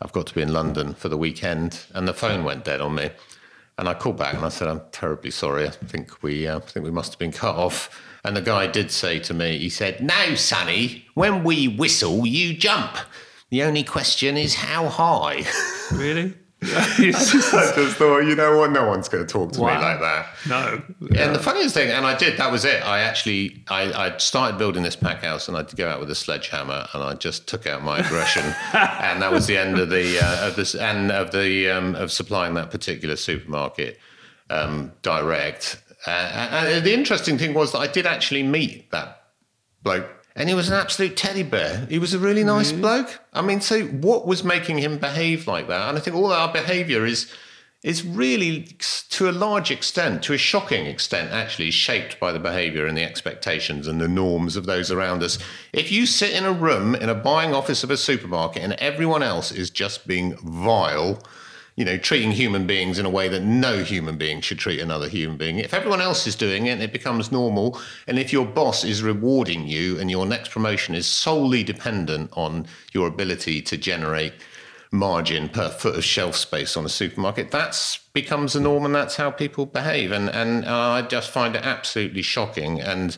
I've 0.00 0.12
got 0.12 0.26
to 0.28 0.34
be 0.34 0.42
in 0.42 0.52
London 0.52 0.94
for 0.94 1.08
the 1.08 1.16
weekend." 1.16 1.80
And 1.94 2.06
the 2.06 2.14
phone 2.14 2.44
went 2.44 2.64
dead 2.64 2.80
on 2.80 2.94
me. 2.94 3.10
And 3.76 3.88
I 3.88 3.94
called 3.94 4.16
back 4.16 4.34
and 4.34 4.44
I 4.44 4.48
said, 4.48 4.68
"I'm 4.68 4.82
terribly 4.92 5.30
sorry. 5.30 5.66
I 5.66 5.70
think 5.70 6.22
we, 6.22 6.46
uh, 6.46 6.58
I 6.58 6.60
think 6.60 6.84
we 6.84 6.90
must 6.90 7.12
have 7.12 7.18
been 7.18 7.32
cut 7.32 7.56
off." 7.56 8.02
And 8.24 8.36
the 8.36 8.42
guy 8.42 8.66
did 8.66 8.90
say 8.90 9.20
to 9.20 9.34
me, 9.34 9.58
he 9.58 9.68
said, 9.68 10.02
"No, 10.02 10.34
Sonny, 10.34 11.06
when 11.14 11.44
we 11.44 11.68
whistle, 11.68 12.26
you 12.26 12.54
jump. 12.54 12.96
The 13.50 13.62
only 13.62 13.84
question 13.84 14.36
is 14.36 14.56
how 14.56 14.88
high." 14.88 15.46
Really? 15.92 16.34
I 16.60 17.12
just 17.12 17.96
thought, 17.96 18.20
you 18.20 18.34
know 18.34 18.58
what? 18.58 18.72
No 18.72 18.86
one's 18.86 19.08
going 19.08 19.24
to 19.24 19.32
talk 19.32 19.52
to 19.52 19.60
wow. 19.60 19.76
me 19.76 19.84
like 19.84 20.00
that. 20.00 20.26
No. 20.48 20.82
Yeah. 21.10 21.26
And 21.26 21.34
the 21.34 21.38
funniest 21.38 21.74
thing, 21.74 21.90
and 21.90 22.04
I 22.04 22.16
did, 22.16 22.36
that 22.38 22.50
was 22.50 22.64
it. 22.64 22.84
I 22.84 23.00
actually, 23.00 23.62
I, 23.68 23.92
I 23.92 24.16
started 24.18 24.58
building 24.58 24.82
this 24.82 24.96
pack 24.96 25.22
house 25.22 25.46
and 25.46 25.56
I'd 25.56 25.74
go 25.76 25.88
out 25.88 26.00
with 26.00 26.10
a 26.10 26.16
sledgehammer 26.16 26.86
and 26.92 27.02
I 27.02 27.14
just 27.14 27.46
took 27.46 27.66
out 27.66 27.82
my 27.82 27.98
aggression. 27.98 28.42
and 28.72 29.22
that 29.22 29.30
was 29.30 29.46
the 29.46 29.56
end 29.56 29.78
of 29.78 29.90
the, 29.90 30.18
uh, 30.18 30.48
of 30.48 30.56
this, 30.56 30.74
and 30.74 31.12
of 31.12 31.30
the, 31.30 31.70
um, 31.70 31.94
of 31.94 32.10
supplying 32.10 32.54
that 32.54 32.70
particular 32.72 33.14
supermarket 33.14 33.98
um, 34.50 34.92
direct. 35.02 35.80
Uh, 36.06 36.10
and 36.10 36.84
the 36.84 36.92
interesting 36.92 37.38
thing 37.38 37.54
was 37.54 37.70
that 37.72 37.78
I 37.78 37.86
did 37.86 38.06
actually 38.06 38.42
meet 38.42 38.90
that 38.90 39.22
bloke 39.82 40.17
and 40.38 40.48
he 40.48 40.54
was 40.54 40.68
an 40.68 40.74
absolute 40.74 41.16
teddy 41.16 41.42
bear. 41.42 41.84
He 41.90 41.98
was 41.98 42.14
a 42.14 42.18
really 42.18 42.44
nice 42.44 42.70
mm. 42.70 42.80
bloke. 42.80 43.20
I 43.34 43.42
mean, 43.42 43.60
so 43.60 43.82
what 43.86 44.24
was 44.24 44.44
making 44.44 44.78
him 44.78 44.96
behave 44.96 45.48
like 45.48 45.66
that? 45.66 45.88
And 45.88 45.98
I 45.98 46.00
think 46.00 46.16
all 46.16 46.32
our 46.32 46.50
behaviour 46.50 47.04
is 47.04 47.30
is 47.84 48.04
really, 48.04 48.64
to 49.08 49.28
a 49.28 49.30
large 49.30 49.70
extent, 49.70 50.20
to 50.24 50.32
a 50.32 50.38
shocking 50.38 50.86
extent, 50.86 51.30
actually 51.30 51.70
shaped 51.70 52.18
by 52.18 52.32
the 52.32 52.38
behaviour 52.40 52.86
and 52.86 52.96
the 52.96 53.04
expectations 53.04 53.86
and 53.86 54.00
the 54.00 54.08
norms 54.08 54.56
of 54.56 54.66
those 54.66 54.90
around 54.90 55.22
us. 55.22 55.38
If 55.72 55.92
you 55.92 56.04
sit 56.04 56.32
in 56.32 56.44
a 56.44 56.52
room 56.52 56.96
in 56.96 57.08
a 57.08 57.14
buying 57.14 57.54
office 57.54 57.84
of 57.84 57.90
a 57.92 57.96
supermarket 57.96 58.64
and 58.64 58.72
everyone 58.74 59.22
else 59.22 59.52
is 59.52 59.70
just 59.70 60.08
being 60.08 60.36
vile 60.38 61.22
you 61.78 61.84
know, 61.84 61.96
treating 61.96 62.32
human 62.32 62.66
beings 62.66 62.98
in 62.98 63.06
a 63.06 63.10
way 63.10 63.28
that 63.28 63.44
no 63.44 63.84
human 63.84 64.16
being 64.16 64.40
should 64.40 64.58
treat 64.58 64.80
another 64.80 65.08
human 65.08 65.36
being. 65.36 65.60
If 65.60 65.72
everyone 65.72 66.00
else 66.00 66.26
is 66.26 66.34
doing 66.34 66.66
it, 66.66 66.80
it 66.80 66.92
becomes 66.92 67.30
normal. 67.30 67.80
And 68.08 68.18
if 68.18 68.32
your 68.32 68.44
boss 68.44 68.82
is 68.82 69.00
rewarding 69.00 69.68
you 69.68 69.96
and 70.00 70.10
your 70.10 70.26
next 70.26 70.50
promotion 70.50 70.96
is 70.96 71.06
solely 71.06 71.62
dependent 71.62 72.32
on 72.32 72.66
your 72.92 73.06
ability 73.06 73.62
to 73.62 73.76
generate 73.76 74.32
margin 74.90 75.48
per 75.48 75.68
foot 75.68 75.94
of 75.94 76.04
shelf 76.04 76.34
space 76.34 76.76
on 76.76 76.84
a 76.84 76.88
supermarket, 76.88 77.52
that 77.52 78.00
becomes 78.12 78.54
the 78.54 78.60
norm 78.60 78.84
and 78.84 78.96
that's 78.96 79.14
how 79.14 79.30
people 79.30 79.64
behave. 79.64 80.10
And, 80.10 80.30
and 80.30 80.64
I 80.64 81.02
just 81.02 81.30
find 81.30 81.54
it 81.54 81.64
absolutely 81.64 82.22
shocking. 82.22 82.80
And 82.80 83.16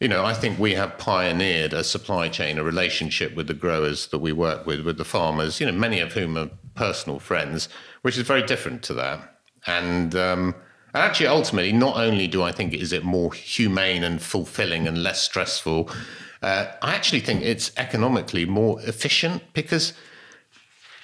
you 0.00 0.08
know, 0.08 0.24
I 0.24 0.34
think 0.34 0.58
we 0.58 0.74
have 0.74 0.98
pioneered 0.98 1.72
a 1.72 1.84
supply 1.84 2.28
chain, 2.28 2.58
a 2.58 2.64
relationship 2.64 3.36
with 3.36 3.46
the 3.46 3.54
growers 3.54 4.08
that 4.08 4.18
we 4.18 4.32
work 4.32 4.66
with, 4.66 4.80
with 4.84 4.98
the 4.98 5.04
farmers, 5.04 5.60
you 5.60 5.66
know, 5.66 5.72
many 5.72 6.00
of 6.00 6.12
whom 6.14 6.36
are 6.36 6.50
personal 6.74 7.18
friends, 7.18 7.68
which 8.02 8.16
is 8.16 8.26
very 8.26 8.42
different 8.42 8.82
to 8.84 8.94
that. 8.94 9.38
And, 9.66 10.14
um, 10.14 10.54
actually, 10.94 11.26
ultimately, 11.26 11.72
not 11.72 11.96
only 11.96 12.26
do 12.26 12.42
I 12.42 12.52
think 12.52 12.74
is 12.74 12.92
it 12.92 13.04
more 13.04 13.32
humane 13.32 14.04
and 14.04 14.22
fulfilling 14.22 14.86
and 14.86 15.02
less 15.02 15.22
stressful, 15.22 15.90
uh, 16.42 16.66
I 16.82 16.94
actually 16.94 17.20
think 17.20 17.42
it's 17.42 17.72
economically 17.76 18.44
more 18.44 18.80
efficient 18.82 19.42
because 19.54 19.94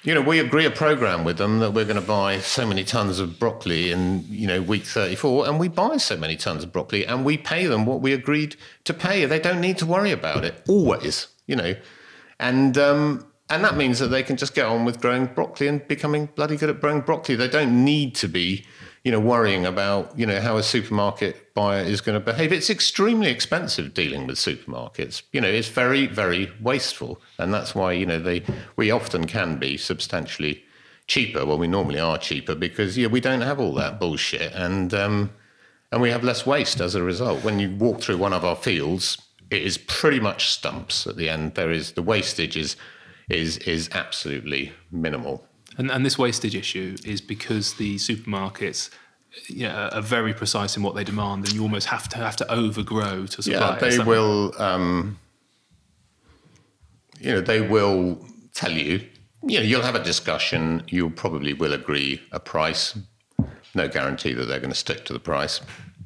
you 0.03 0.15
know, 0.15 0.23
we 0.23 0.39
agree 0.39 0.65
a 0.65 0.71
program 0.71 1.25
with 1.25 1.37
them 1.37 1.59
that 1.59 1.73
we're 1.73 1.85
going 1.85 2.01
to 2.01 2.07
buy 2.07 2.39
so 2.39 2.67
many 2.67 2.85
tons 2.85 3.21
of 3.21 3.39
broccoli 3.39 3.91
in, 3.91 4.25
you 4.29 4.47
know, 4.47 4.63
week 4.63 4.85
34, 4.85 5.47
and 5.47 5.61
we 5.61 5.69
buy 5.69 5.99
so 5.99 6.17
many 6.17 6.37
tons 6.37 6.65
of 6.65 6.73
broccoli 6.73 7.07
and 7.07 7.25
we 7.25 7.37
pay 7.37 7.67
them 7.67 7.85
what 7.85 8.01
we 8.01 8.15
agreed 8.15 8.57
to 8.85 8.95
pay. 8.95 9.27
They 9.27 9.39
don't 9.39 9.61
need 9.61 9.77
to 9.79 9.87
worry 9.87 10.11
about 10.11 10.45
it 10.45 10.63
always, 10.67 11.27
you 11.47 11.55
know. 11.55 11.75
And, 12.39 12.79
um, 12.79 13.27
and 13.51 13.65
that 13.65 13.77
means 13.77 13.99
that 13.99 14.09
they 14.09 14.23
can 14.23 14.37
just 14.37 14.55
get 14.55 14.67
on 14.67 14.85
with 14.85 15.01
growing 15.01 15.27
broccoli 15.27 15.67
and 15.67 15.87
becoming 15.89 16.27
bloody 16.35 16.57
good 16.57 16.71
at 16.71 16.81
growing 16.81 17.01
broccoli. 17.01 17.35
They 17.37 17.49
don't 17.49 17.85
need 17.85 18.15
to 18.17 18.29
be 18.29 18.65
you 19.05 19.11
know, 19.11 19.21
worrying 19.21 19.65
about, 19.65 20.17
you 20.19 20.27
know, 20.27 20.41
how 20.41 20.59
a 20.59 20.63
supermarket 20.63 21.55
buyer 21.55 21.83
is 21.83 22.03
going 22.03 22.19
to 22.19 22.25
behave. 22.25 22.53
It's 22.53 22.69
extremely 22.69 23.31
expensive 23.31 23.95
dealing 23.95 24.27
with 24.27 24.37
supermarkets. 24.37 25.23
You 25.33 25.41
know, 25.41 25.49
it's 25.49 25.69
very, 25.69 26.07
very 26.07 26.53
wasteful. 26.61 27.21
And 27.39 27.53
that's 27.53 27.75
why, 27.75 27.93
you 27.93 28.05
know, 28.05 28.19
they 28.19 28.43
we 28.77 28.91
often 28.91 29.27
can 29.27 29.59
be 29.59 29.79
substantially 29.79 30.63
cheaper. 31.07 31.47
Well, 31.47 31.57
we 31.57 31.67
normally 31.67 31.99
are 31.99 32.19
cheaper 32.19 32.55
because 32.55 32.99
yeah, 32.99 33.07
we 33.07 33.21
don't 33.21 33.41
have 33.41 33.59
all 33.59 33.73
that 33.75 33.99
bullshit 33.99 34.53
and 34.53 34.93
um, 34.93 35.31
and 35.91 36.03
we 36.03 36.11
have 36.11 36.23
less 36.23 36.45
waste 36.45 36.81
as 36.81 36.95
a 36.95 37.03
result. 37.03 37.43
When 37.43 37.59
you 37.59 37.75
walk 37.75 38.03
through 38.03 38.19
one 38.19 38.35
of 38.35 38.45
our 38.45 38.57
fields, 38.57 39.17
it 39.51 39.63
is 39.63 39.79
pretty 39.79 40.21
much 40.21 40.51
stumps 40.51 41.07
at 41.07 41.17
the 41.17 41.31
end. 41.31 41.55
There 41.55 41.71
is 41.71 41.93
the 41.93 42.03
wastage 42.03 42.57
is 42.57 42.77
is 43.31 43.59
is 43.59 43.89
absolutely 43.93 44.73
minimal. 44.91 45.47
And, 45.79 45.91
and 45.91 46.05
this 46.05 46.19
wastage 46.19 46.55
issue 46.55 46.97
is 47.05 47.21
because 47.21 47.75
the 47.75 47.97
supermarkets 47.97 48.91
you 49.49 49.69
know, 49.69 49.89
are 49.93 50.03
very 50.03 50.35
precise 50.35 50.77
in 50.77 50.83
what 50.83 50.95
they 50.95 51.05
demand, 51.05 51.45
and 51.45 51.55
you 51.55 51.63
almost 51.63 51.87
have 51.87 52.09
to 52.09 52.17
have 52.19 52.37
to 52.37 52.53
overgrow 52.53 53.27
to 53.27 53.43
supply. 53.43 53.79
Yeah, 53.81 53.89
they 53.89 53.99
will. 53.99 54.53
Um, 54.61 55.19
you 57.21 57.33
know, 57.33 57.41
they 57.41 57.61
will 57.61 58.25
tell 58.55 58.73
you. 58.73 59.07
You 59.43 59.61
know, 59.61 59.65
you'll 59.65 59.83
have 59.83 59.95
a 59.95 60.03
discussion. 60.03 60.83
You 60.89 61.11
probably 61.11 61.55
will 61.55 61.73
agree 61.73 62.21
a 62.33 62.41
price. 62.41 62.99
No 63.75 63.89
guarantee 63.89 64.35
that 64.35 64.47
they're 64.47 64.59
going 64.59 64.73
to 64.73 64.77
stick 64.77 65.05
to 65.07 65.13
the 65.13 65.21
price. 65.21 65.61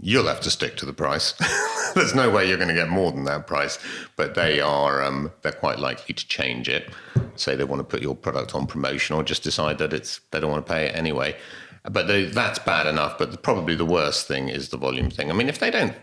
You'll 0.06 0.26
have 0.26 0.42
to 0.42 0.50
stick 0.50 0.76
to 0.76 0.86
the 0.86 0.92
price. 0.92 1.32
There's 1.94 2.14
no 2.14 2.28
way 2.28 2.46
you're 2.46 2.58
going 2.58 2.68
to 2.68 2.74
get 2.74 2.90
more 2.90 3.10
than 3.10 3.24
that 3.24 3.46
price, 3.46 3.78
but 4.16 4.34
they 4.34 4.60
are. 4.60 5.02
Um, 5.02 5.32
they're 5.42 5.52
quite 5.52 5.78
likely 5.78 6.14
to 6.14 6.28
change 6.28 6.68
it 6.68 6.92
say 7.36 7.56
they 7.56 7.64
want 7.64 7.80
to 7.80 7.84
put 7.84 8.02
your 8.02 8.14
product 8.14 8.54
on 8.54 8.66
promotion 8.66 9.16
or 9.16 9.22
just 9.22 9.42
decide 9.42 9.78
that 9.78 9.92
it's 9.92 10.20
they 10.30 10.40
don't 10.40 10.50
want 10.50 10.66
to 10.66 10.72
pay 10.72 10.86
it 10.86 10.94
anyway. 10.94 11.36
But 11.84 12.06
they, 12.06 12.24
that's 12.24 12.58
bad 12.58 12.86
enough. 12.86 13.18
But 13.18 13.42
probably 13.42 13.74
the 13.74 13.84
worst 13.84 14.26
thing 14.26 14.48
is 14.48 14.70
the 14.70 14.76
volume 14.76 15.10
thing. 15.10 15.30
I 15.30 15.34
mean, 15.34 15.48
if 15.48 15.58
they 15.58 15.70
don't, 15.70 15.94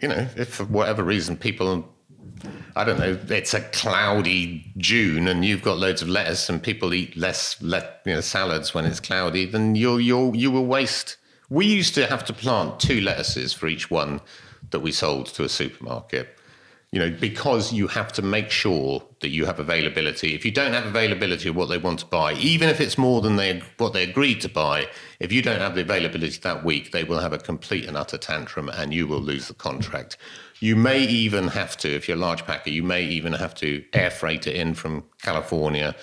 you 0.00 0.08
know, 0.08 0.28
if 0.36 0.54
for 0.54 0.64
whatever 0.64 1.02
reason 1.02 1.36
people, 1.36 1.88
I 2.76 2.84
don't 2.84 2.98
know, 2.98 3.18
it's 3.28 3.54
a 3.54 3.60
cloudy 3.60 4.72
June 4.76 5.26
and 5.26 5.44
you've 5.44 5.62
got 5.62 5.78
loads 5.78 6.02
of 6.02 6.08
lettuce 6.08 6.48
and 6.48 6.62
people 6.62 6.94
eat 6.94 7.16
less, 7.16 7.60
let, 7.60 8.02
you 8.04 8.14
know, 8.14 8.20
salads 8.20 8.74
when 8.74 8.84
it's 8.84 9.00
cloudy, 9.00 9.44
then 9.46 9.74
you'll 9.74 10.00
you'll 10.00 10.36
you 10.36 10.50
will 10.50 10.66
waste. 10.66 11.16
We 11.50 11.66
used 11.66 11.94
to 11.94 12.06
have 12.06 12.24
to 12.26 12.32
plant 12.32 12.80
two 12.80 13.00
lettuces 13.00 13.52
for 13.52 13.68
each 13.68 13.90
one 13.90 14.20
that 14.70 14.80
we 14.80 14.92
sold 14.92 15.26
to 15.26 15.44
a 15.44 15.48
supermarket 15.48 16.38
you 16.90 16.98
know, 16.98 17.10
because 17.20 17.70
you 17.70 17.86
have 17.86 18.12
to 18.14 18.22
make 18.22 18.50
sure 18.50 19.02
that 19.20 19.28
you 19.28 19.44
have 19.44 19.60
availability. 19.60 20.34
If 20.34 20.44
you 20.46 20.50
don't 20.50 20.72
have 20.72 20.86
availability 20.86 21.50
of 21.50 21.56
what 21.56 21.68
they 21.68 21.76
want 21.76 21.98
to 22.00 22.06
buy, 22.06 22.32
even 22.34 22.70
if 22.70 22.80
it's 22.80 22.96
more 22.96 23.20
than 23.20 23.36
they 23.36 23.60
what 23.76 23.92
they 23.92 24.04
agreed 24.04 24.40
to 24.42 24.48
buy, 24.48 24.86
if 25.20 25.30
you 25.30 25.42
don't 25.42 25.60
have 25.60 25.74
the 25.74 25.82
availability 25.82 26.38
that 26.38 26.64
week, 26.64 26.92
they 26.92 27.04
will 27.04 27.18
have 27.18 27.34
a 27.34 27.38
complete 27.38 27.84
and 27.84 27.96
utter 27.96 28.16
tantrum, 28.16 28.70
and 28.70 28.94
you 28.94 29.06
will 29.06 29.20
lose 29.20 29.48
the 29.48 29.54
contract. 29.54 30.16
You 30.60 30.76
may 30.76 31.04
even 31.04 31.48
have 31.48 31.76
to, 31.78 31.94
if 31.94 32.08
you're 32.08 32.16
a 32.16 32.20
large 32.20 32.46
packer, 32.46 32.70
you 32.70 32.82
may 32.82 33.04
even 33.04 33.34
have 33.34 33.54
to 33.56 33.84
air 33.92 34.10
freight 34.10 34.46
it 34.46 34.56
in 34.56 34.72
from 34.72 35.04
California, 35.20 35.94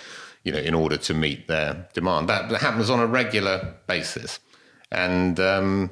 you 0.44 0.52
know, 0.52 0.60
in 0.60 0.76
order 0.76 0.98
to 0.98 1.14
meet 1.16 1.48
their 1.48 1.90
demand. 1.94 2.30
That 2.30 2.52
happens 2.62 2.92
on 2.92 3.00
a 3.00 3.08
regular 3.08 3.74
basis, 3.88 4.40
and. 4.92 5.40
Um, 5.40 5.92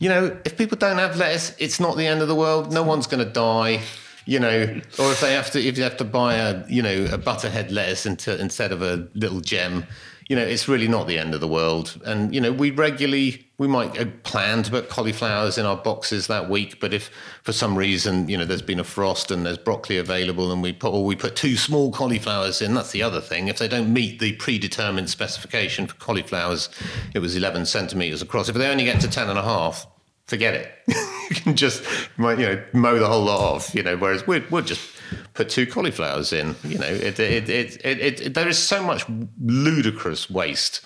you 0.00 0.08
know, 0.08 0.36
if 0.44 0.58
people 0.58 0.76
don't 0.76 0.98
have 0.98 1.16
lettuce, 1.16 1.54
it's 1.58 1.78
not 1.78 1.96
the 1.96 2.04
end 2.04 2.20
of 2.20 2.26
the 2.26 2.34
world. 2.34 2.72
No 2.72 2.82
one's 2.82 3.06
going 3.06 3.24
to 3.24 3.32
die 3.32 3.80
you 4.26 4.38
know, 4.38 4.80
or 4.98 5.12
if 5.12 5.20
they 5.20 5.34
have 5.34 5.50
to 5.50 5.62
if 5.62 5.76
you 5.76 5.84
have 5.84 5.96
to 5.98 6.04
buy 6.04 6.36
a 6.36 6.66
you 6.68 6.82
know 6.82 7.06
a 7.12 7.18
butterhead 7.18 7.70
lettuce 7.70 8.06
into, 8.06 8.38
instead 8.40 8.72
of 8.72 8.82
a 8.82 9.08
little 9.14 9.40
gem, 9.40 9.84
you 10.28 10.36
know, 10.36 10.42
it's 10.42 10.68
really 10.68 10.88
not 10.88 11.06
the 11.06 11.18
end 11.18 11.34
of 11.34 11.40
the 11.40 11.48
world. 11.48 12.00
And, 12.04 12.34
you 12.34 12.40
know, 12.40 12.52
we 12.52 12.70
regularly, 12.70 13.46
we 13.58 13.68
might 13.68 14.22
plan 14.24 14.62
to 14.62 14.70
put 14.70 14.88
cauliflowers 14.88 15.58
in 15.58 15.66
our 15.66 15.76
boxes 15.76 16.28
that 16.28 16.48
week, 16.48 16.80
but 16.80 16.94
if 16.94 17.10
for 17.42 17.52
some 17.52 17.76
reason, 17.76 18.28
you 18.28 18.38
know, 18.38 18.46
there's 18.46 18.62
been 18.62 18.80
a 18.80 18.84
frost 18.84 19.30
and 19.30 19.44
there's 19.44 19.58
broccoli 19.58 19.98
available 19.98 20.50
and 20.50 20.62
we 20.62 20.72
put, 20.72 20.92
or 20.92 21.04
we 21.04 21.14
put 21.14 21.36
two 21.36 21.56
small 21.56 21.92
cauliflowers 21.92 22.62
in, 22.62 22.74
that's 22.74 22.92
the 22.92 23.02
other 23.02 23.20
thing. 23.20 23.48
If 23.48 23.58
they 23.58 23.68
don't 23.68 23.92
meet 23.92 24.18
the 24.18 24.32
predetermined 24.36 25.10
specification 25.10 25.86
for 25.86 25.94
cauliflowers, 25.96 26.70
it 27.14 27.18
was 27.18 27.36
11 27.36 27.66
centimeters 27.66 28.22
across. 28.22 28.48
If 28.48 28.56
they 28.56 28.68
only 28.68 28.84
get 28.84 29.00
to 29.02 29.08
10 29.08 29.28
and 29.28 29.38
a 29.38 29.42
half, 29.42 29.86
forget 30.26 30.54
it. 30.54 30.72
you 31.28 31.36
can 31.36 31.54
just, 31.54 31.84
you 32.18 32.24
know, 32.24 32.64
mow 32.72 32.98
the 32.98 33.06
whole 33.06 33.24
lot 33.24 33.40
off, 33.40 33.74
you 33.74 33.82
know, 33.82 33.96
whereas 33.96 34.26
we'd, 34.26 34.50
we'd 34.50 34.66
just 34.66 34.93
put 35.34 35.48
two 35.48 35.66
cauliflowers 35.66 36.32
in. 36.32 36.54
You 36.64 36.78
know, 36.78 36.86
it, 36.86 37.18
it, 37.18 37.50
it, 37.50 38.34
there 38.34 38.48
is 38.48 38.58
so 38.58 38.82
much 38.82 39.04
ludicrous 39.40 40.30
waste 40.30 40.84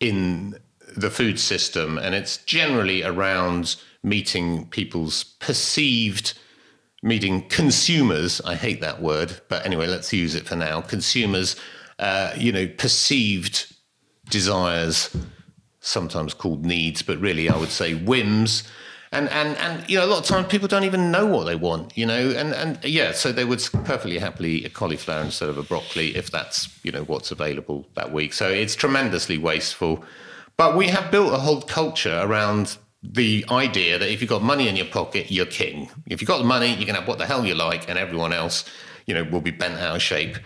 in 0.00 0.58
the 0.96 1.10
food 1.10 1.38
system, 1.38 1.98
and 1.98 2.14
it's 2.14 2.38
generally 2.38 3.02
around 3.02 3.76
meeting 4.02 4.66
people's 4.68 5.24
perceived 5.24 6.38
meeting 7.02 7.48
consumers. 7.48 8.40
I 8.42 8.54
hate 8.56 8.80
that 8.80 9.00
word, 9.00 9.40
but 9.48 9.64
anyway, 9.64 9.86
let's 9.86 10.12
use 10.12 10.34
it 10.34 10.46
for 10.46 10.56
now. 10.56 10.80
Consumers, 10.80 11.56
uh, 11.98 12.32
you 12.36 12.52
know, 12.52 12.66
perceived 12.66 13.74
desires, 14.28 15.16
sometimes 15.80 16.34
called 16.34 16.64
needs, 16.64 17.02
but 17.02 17.18
really 17.18 17.48
I 17.48 17.56
would 17.56 17.70
say 17.70 17.94
whims 17.94 18.64
and 19.12 19.28
and 19.30 19.56
and 19.58 19.88
you 19.90 19.98
know 19.98 20.04
a 20.04 20.06
lot 20.06 20.20
of 20.20 20.24
times 20.24 20.46
people 20.46 20.68
don't 20.68 20.84
even 20.84 21.10
know 21.10 21.26
what 21.26 21.44
they 21.44 21.56
want 21.56 21.96
you 21.96 22.06
know? 22.06 22.30
And 22.30 22.54
and 22.54 22.82
yeah 22.84 23.12
so 23.12 23.32
they 23.32 23.44
would 23.44 23.60
perfectly 23.84 24.18
happily 24.18 24.50
eat 24.58 24.66
a 24.66 24.70
cauliflower 24.70 25.22
instead 25.22 25.48
of 25.48 25.58
a 25.58 25.62
broccoli 25.62 26.16
if 26.16 26.30
that's 26.30 26.68
you 26.84 26.92
know 26.92 27.02
what's 27.04 27.30
available 27.30 27.86
that 27.94 28.12
week. 28.12 28.32
So 28.32 28.48
it's 28.48 28.74
tremendously 28.74 29.38
wasteful. 29.38 30.04
But 30.56 30.76
we 30.76 30.88
have 30.88 31.10
built 31.10 31.32
a 31.32 31.38
whole 31.38 31.62
culture 31.62 32.20
around 32.22 32.76
the 33.02 33.46
idea 33.50 33.98
that 33.98 34.12
if 34.12 34.20
you've 34.20 34.28
got 34.28 34.42
money 34.42 34.68
in 34.68 34.76
your 34.76 34.86
pocket 34.86 35.30
you're 35.30 35.46
king. 35.46 35.90
If 36.06 36.20
you've 36.20 36.28
got 36.28 36.38
the 36.38 36.44
money 36.44 36.74
you 36.74 36.86
can 36.86 36.94
have 36.94 37.08
what 37.08 37.18
the 37.18 37.26
hell 37.26 37.44
you 37.44 37.54
like 37.54 37.88
and 37.88 37.98
everyone 37.98 38.32
else 38.32 38.64
you 39.06 39.14
know 39.14 39.24
will 39.24 39.40
be 39.40 39.50
bent 39.50 39.78
out 39.78 39.96
of 39.96 40.02
shape 40.02 40.36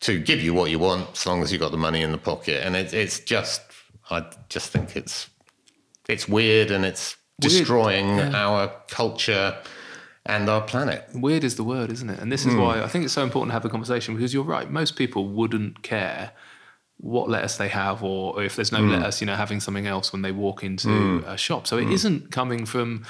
to 0.00 0.20
give 0.20 0.40
you 0.40 0.52
what 0.54 0.70
you 0.70 0.78
want 0.78 1.08
as 1.12 1.26
long 1.26 1.42
as 1.42 1.50
you've 1.50 1.62
got 1.62 1.70
the 1.72 1.78
money 1.78 2.02
in 2.02 2.12
the 2.12 2.18
pocket. 2.18 2.64
And 2.64 2.76
it, 2.76 2.94
it's 2.94 3.18
just 3.20 3.62
i 4.10 4.22
just 4.50 4.70
think 4.70 4.96
it's 4.96 5.30
it's 6.10 6.28
weird 6.28 6.70
and 6.70 6.84
it's 6.84 7.16
destroying 7.40 8.18
yeah. 8.18 8.30
our 8.34 8.72
culture 8.88 9.56
and 10.26 10.48
our 10.48 10.62
planet. 10.62 11.06
Weird 11.14 11.44
is 11.44 11.56
the 11.56 11.64
word, 11.64 11.90
isn't 11.90 12.08
it? 12.08 12.18
And 12.18 12.32
this 12.32 12.46
is 12.46 12.54
mm. 12.54 12.60
why 12.60 12.82
I 12.82 12.88
think 12.88 13.04
it's 13.04 13.14
so 13.14 13.22
important 13.22 13.50
to 13.50 13.54
have 13.54 13.64
a 13.64 13.68
conversation 13.68 14.14
because 14.14 14.32
you're 14.32 14.44
right. 14.44 14.70
Most 14.70 14.96
people 14.96 15.28
wouldn't 15.28 15.82
care 15.82 16.32
what 16.98 17.28
lettuce 17.28 17.56
they 17.56 17.68
have 17.68 18.02
or 18.02 18.42
if 18.42 18.56
there's 18.56 18.72
no 18.72 18.78
mm. 18.78 18.92
lettuce, 18.92 19.20
you 19.20 19.26
know, 19.26 19.34
having 19.34 19.60
something 19.60 19.86
else 19.86 20.12
when 20.12 20.22
they 20.22 20.32
walk 20.32 20.62
into 20.62 20.88
mm. 20.88 21.26
a 21.26 21.36
shop. 21.36 21.66
So 21.66 21.76
it 21.76 21.86
mm. 21.86 22.22
not 22.22 22.30
coming 22.30 22.64
from 22.64 23.04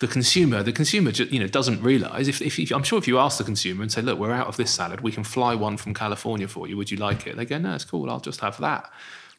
the 0.00 0.08
consumer. 0.08 0.62
The 0.62 0.72
consumer, 0.72 1.12
just, 1.12 1.30
you 1.30 1.40
know, 1.40 1.46
doesn't 1.46 1.80
realize. 1.80 2.28
If, 2.28 2.42
if, 2.42 2.58
if, 2.58 2.70
I'm 2.72 2.82
sure 2.82 2.98
if 2.98 3.08
you 3.08 3.18
ask 3.18 3.38
the 3.38 3.44
consumer 3.44 3.82
and 3.82 3.90
say, 3.90 4.02
"Look, 4.02 4.18
we're 4.18 4.32
out 4.32 4.48
of 4.48 4.56
this 4.56 4.70
salad. 4.70 5.00
We 5.00 5.12
can 5.12 5.24
fly 5.24 5.54
one 5.54 5.76
from 5.76 5.94
California 5.94 6.48
for 6.48 6.68
you. 6.68 6.76
Would 6.76 6.90
you 6.90 6.98
like 6.98 7.26
it?" 7.26 7.36
They 7.36 7.46
go, 7.46 7.58
"No, 7.58 7.74
it's 7.74 7.84
cool. 7.84 8.10
I'll 8.10 8.20
just 8.20 8.40
have 8.40 8.58
that." 8.58 8.90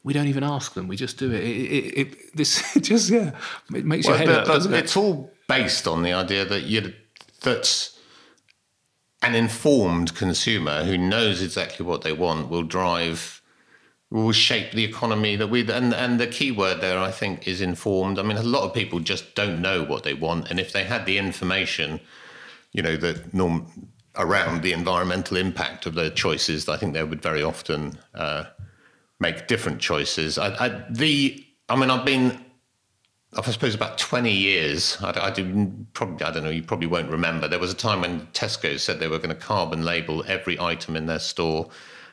We 0.10 0.14
don't 0.14 0.26
even 0.26 0.43
ask 0.43 0.74
them. 0.74 0.88
We 0.88 0.95
just 0.95 1.20
do 1.20 1.32
it. 1.32 1.43
it, 1.43 1.47
it, 1.47 1.97
it 1.99 2.36
this 2.36 2.74
just 2.82 3.12
yeah, 3.12 3.36
it 3.76 3.86
makes 3.86 4.07
well, 4.07 4.18
your 4.18 4.28
head 4.28 4.47
but, 4.47 4.64
but 4.64 4.74
It's 4.74 4.97
all 4.97 5.32
based 5.47 5.88
on 5.88 6.01
the 6.01 6.14
idea 6.14 6.45
that 6.45 6.64
you 6.64 6.95
that 7.41 7.91
an 9.22 9.36
informed 9.36 10.16
consumer 10.16 10.84
who 10.84 10.97
knows 10.97 11.43
exactly 11.43 11.86
what 11.86 12.01
they 12.01 12.12
want 12.12 12.49
will 12.49 12.64
drive 12.64 13.43
will 14.10 14.32
shape 14.32 14.72
the 14.72 14.84
economy 14.84 15.36
that 15.36 15.49
we 15.49 15.62
and 15.72 15.93
and 15.93 16.20
the 16.20 16.26
key 16.26 16.51
word 16.51 16.82
there 16.82 16.97
I 16.97 17.12
think 17.12 17.47
is 17.47 17.62
informed. 17.62 18.18
I 18.18 18.24
mean 18.24 18.38
a 18.38 18.41
lot 18.41 18.64
of 18.64 18.74
people 18.74 18.99
just 18.99 19.36
don't 19.36 19.62
know 19.62 19.84
what 19.84 20.01
they 20.01 20.16
want 20.16 20.49
and 20.49 20.60
if 20.60 20.74
they 20.74 20.86
had 20.86 21.05
the 21.05 21.20
information, 21.20 21.99
you 22.72 22.82
know, 22.82 22.97
that 22.97 23.32
norm 23.32 23.91
around 24.16 24.64
the 24.64 24.74
environmental 24.74 25.38
impact 25.38 25.86
of 25.86 25.93
their 25.93 26.10
choices, 26.10 26.68
I 26.68 26.78
think 26.78 26.95
they 26.95 27.03
would 27.03 27.22
very 27.22 27.43
often 27.43 27.99
uh, 28.16 28.45
make 29.20 29.47
different 29.47 29.80
choices. 29.80 30.38
I, 30.38 30.65
I, 30.65 30.86
the, 30.89 31.43
I 31.67 31.76
mean, 31.76 31.89
I've 31.89 32.05
been, 32.05 32.43
I 33.38 33.41
suppose, 33.51 33.76
about 33.76 33.97
20 33.97 34.32
years. 34.32 34.97
I, 35.01 35.28
I 35.28 35.32
do 35.32 35.72
probably, 35.93 36.26
I 36.26 36.32
don't 36.32 36.43
know, 36.43 36.49
you 36.49 36.63
probably 36.63 36.88
won't 36.88 37.11
remember. 37.11 37.47
There 37.47 37.59
was 37.59 37.72
a 37.72 37.76
time 37.76 38.01
when 38.01 38.22
Tesco 38.28 38.80
said 38.80 38.99
they 38.99 39.07
were 39.07 39.17
going 39.17 39.30
to 39.30 39.36
carbon 39.36 39.84
label 39.84 40.24
every 40.28 40.59
item 40.59 40.95
in 40.95 41.05
their 41.05 41.20
store. 41.20 41.70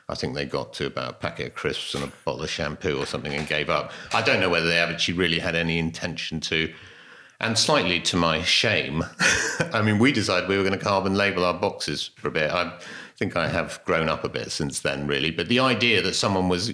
I 0.09 0.15
think 0.15 0.35
they 0.35 0.45
got 0.45 0.73
to 0.73 0.85
about 0.85 1.09
a 1.11 1.13
packet 1.13 1.47
of 1.47 1.55
crisps 1.55 1.93
and 1.93 2.03
a 2.03 2.11
bottle 2.23 2.43
of 2.43 2.49
shampoo 2.49 2.97
or 2.97 3.05
something 3.05 3.33
and 3.33 3.47
gave 3.47 3.69
up. 3.69 3.91
I 4.13 4.21
don't 4.21 4.39
know 4.39 4.49
whether 4.49 4.67
they 4.67 4.79
actually 4.79 5.17
really 5.17 5.39
had 5.39 5.55
any 5.55 5.79
intention 5.79 6.39
to. 6.41 6.73
And 7.39 7.57
slightly 7.57 7.99
to 8.01 8.15
my 8.15 8.41
shame, 8.41 9.03
I 9.73 9.81
mean, 9.81 9.99
we 9.99 10.11
decided 10.11 10.49
we 10.49 10.57
were 10.57 10.63
going 10.63 10.77
to 10.77 10.83
carbon 10.83 11.15
label 11.15 11.43
our 11.45 11.53
boxes 11.53 12.09
for 12.15 12.29
a 12.29 12.31
bit. 12.31 12.49
I, 12.51 12.79
think 13.17 13.35
I 13.35 13.47
have 13.47 13.79
grown 13.83 14.09
up 14.09 14.23
a 14.23 14.29
bit 14.29 14.51
since 14.51 14.81
then, 14.81 15.07
really. 15.07 15.31
But 15.31 15.47
the 15.47 15.59
idea 15.59 16.01
that 16.03 16.13
someone 16.13 16.49
was, 16.49 16.71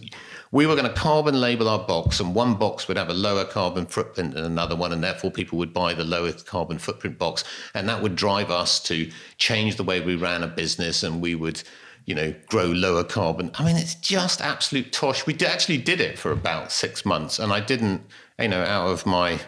we 0.52 0.66
were 0.66 0.76
going 0.76 0.88
to 0.88 0.94
carbon 0.94 1.40
label 1.40 1.70
our 1.70 1.86
box, 1.86 2.20
and 2.20 2.36
one 2.36 2.56
box 2.56 2.88
would 2.88 2.98
have 2.98 3.10
a 3.10 3.14
lower 3.14 3.46
carbon 3.46 3.86
footprint 3.86 4.34
than 4.34 4.44
another 4.44 4.76
one, 4.76 4.92
and 4.92 5.04
therefore 5.04 5.32
people 5.32 5.58
would 5.58 5.74
buy 5.74 5.94
the 5.94 6.04
lowest 6.04 6.46
carbon 6.46 6.78
footprint 6.78 7.18
box, 7.18 7.44
and 7.74 7.88
that 7.88 8.02
would 8.02 8.16
drive 8.16 8.52
us 8.52 8.82
to 8.84 9.10
change 9.38 9.78
the 9.78 9.84
way 9.84 10.02
we 10.02 10.16
ran 10.16 10.44
a 10.44 10.48
business, 10.48 11.04
and 11.04 11.22
we 11.22 11.36
would 11.36 11.64
you 12.06 12.14
know, 12.14 12.34
grow 12.48 12.66
lower 12.66 13.04
carbon. 13.06 13.50
I 13.56 13.64
mean, 13.64 13.78
it's 13.78 13.96
just 13.96 14.42
absolute 14.42 14.92
tosh. 14.92 15.26
We 15.26 15.38
actually 15.46 15.78
did 15.78 16.02
it 16.02 16.20
for 16.20 16.32
about 16.32 16.72
six 16.74 17.06
months, 17.06 17.40
and 17.40 17.54
I 17.54 17.62
didn't, 17.62 18.02
you 18.38 18.50
know, 18.50 18.62
out 18.62 18.88
of 18.88 19.06
my 19.06 19.40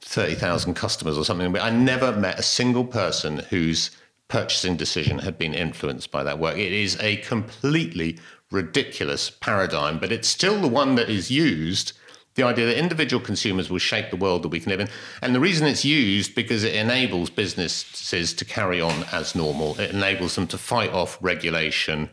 30,000 0.00 0.74
customers 0.74 1.16
or 1.16 1.24
something, 1.24 1.56
I 1.58 1.70
never 1.70 2.12
met 2.12 2.38
a 2.38 2.42
single 2.42 2.84
person 2.84 3.38
who's 3.50 3.90
purchasing 4.30 4.76
decision 4.76 5.18
had 5.18 5.36
been 5.36 5.52
influenced 5.52 6.10
by 6.10 6.22
that 6.24 6.38
work. 6.38 6.56
It 6.56 6.72
is 6.72 6.96
a 7.00 7.18
completely 7.18 8.18
ridiculous 8.50 9.28
paradigm, 9.28 9.98
but 9.98 10.12
it's 10.12 10.28
still 10.28 10.60
the 10.60 10.68
one 10.68 10.94
that 10.94 11.10
is 11.10 11.30
used. 11.30 11.92
The 12.36 12.44
idea 12.44 12.66
that 12.66 12.78
individual 12.78 13.22
consumers 13.22 13.68
will 13.68 13.78
shape 13.78 14.10
the 14.10 14.16
world 14.16 14.44
that 14.44 14.48
we 14.48 14.60
can 14.60 14.70
live 14.70 14.80
in. 14.80 14.88
And 15.20 15.34
the 15.34 15.40
reason 15.40 15.66
it's 15.66 15.84
used 15.84 16.34
because 16.34 16.62
it 16.62 16.74
enables 16.74 17.28
businesses 17.28 18.32
to 18.34 18.44
carry 18.44 18.80
on 18.80 19.04
as 19.12 19.34
normal. 19.34 19.78
It 19.80 19.90
enables 19.90 20.36
them 20.36 20.46
to 20.46 20.58
fight 20.58 20.92
off 20.92 21.18
regulation. 21.20 22.08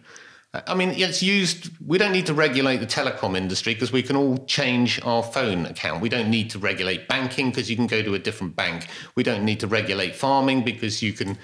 I 0.65 0.73
mean, 0.73 0.89
it's 0.89 1.21
used, 1.21 1.69
we 1.85 1.99
don't 1.99 2.13
need 2.13 2.25
to 2.27 2.33
regulate 2.33 2.77
the 2.77 2.87
telecom 2.87 3.37
industry 3.37 3.75
because 3.75 3.91
we 3.91 4.01
can 4.01 4.15
all 4.15 4.37
change 4.45 4.99
our 5.03 5.21
phone 5.21 5.67
account. 5.67 6.01
We 6.01 6.09
don't 6.09 6.31
need 6.31 6.49
to 6.51 6.59
regulate 6.59 7.07
banking 7.07 7.51
because 7.51 7.69
you 7.69 7.75
can 7.75 7.85
go 7.85 8.01
to 8.01 8.15
a 8.15 8.19
different 8.19 8.55
bank. 8.55 8.87
We 9.13 9.23
don't 9.23 9.45
need 9.45 9.59
to 9.59 9.67
regulate 9.67 10.15
farming 10.15 10.63
because 10.63 11.03
you 11.03 11.13
can 11.13 11.37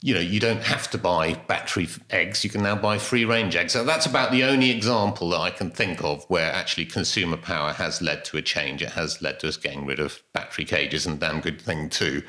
you 0.00 0.14
know, 0.14 0.20
you 0.20 0.38
don't 0.38 0.62
have 0.62 0.88
to 0.90 0.98
buy 0.98 1.34
battery 1.48 1.88
eggs. 2.10 2.44
You 2.44 2.50
can 2.50 2.62
now 2.62 2.76
buy 2.76 2.98
free 2.98 3.24
range 3.24 3.56
eggs. 3.56 3.72
So 3.72 3.82
that's 3.82 4.06
about 4.06 4.30
the 4.30 4.44
only 4.44 4.70
example 4.70 5.30
that 5.30 5.40
I 5.40 5.50
can 5.50 5.70
think 5.70 6.04
of 6.04 6.24
where 6.28 6.52
actually 6.52 6.86
consumer 6.86 7.36
power 7.36 7.72
has 7.72 8.00
led 8.00 8.24
to 8.26 8.36
a 8.36 8.42
change. 8.42 8.80
It 8.80 8.90
has 8.90 9.20
led 9.20 9.40
to 9.40 9.48
us 9.48 9.56
getting 9.56 9.86
rid 9.86 9.98
of 9.98 10.22
battery 10.32 10.64
cages 10.64 11.04
and 11.04 11.18
damn 11.18 11.40
good 11.40 11.60
thing 11.60 11.88
too. 11.88 12.22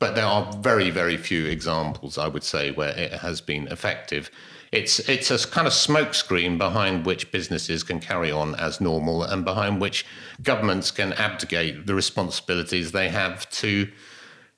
But 0.00 0.16
there 0.16 0.26
are 0.26 0.52
very, 0.58 0.90
very 0.90 1.16
few 1.16 1.46
examples, 1.46 2.18
I 2.18 2.26
would 2.26 2.42
say, 2.42 2.72
where 2.72 2.90
it 2.98 3.12
has 3.12 3.40
been 3.40 3.68
effective. 3.68 4.28
It's 4.72 4.98
it's 5.08 5.30
a 5.30 5.46
kind 5.46 5.68
of 5.68 5.72
smokescreen 5.72 6.58
behind 6.58 7.06
which 7.06 7.30
businesses 7.30 7.84
can 7.84 8.00
carry 8.00 8.32
on 8.32 8.56
as 8.56 8.80
normal 8.80 9.22
and 9.22 9.44
behind 9.44 9.80
which 9.80 10.04
governments 10.42 10.90
can 10.90 11.12
abdicate 11.12 11.86
the 11.86 11.94
responsibilities 11.94 12.90
they 12.90 13.10
have 13.10 13.48
to 13.50 13.92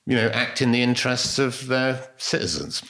you 0.06 0.16
know, 0.16 0.28
act 0.28 0.60
in 0.60 0.72
the 0.72 0.82
interests 0.82 1.38
of 1.38 1.66
their 1.66 2.08
citizens. 2.16 2.82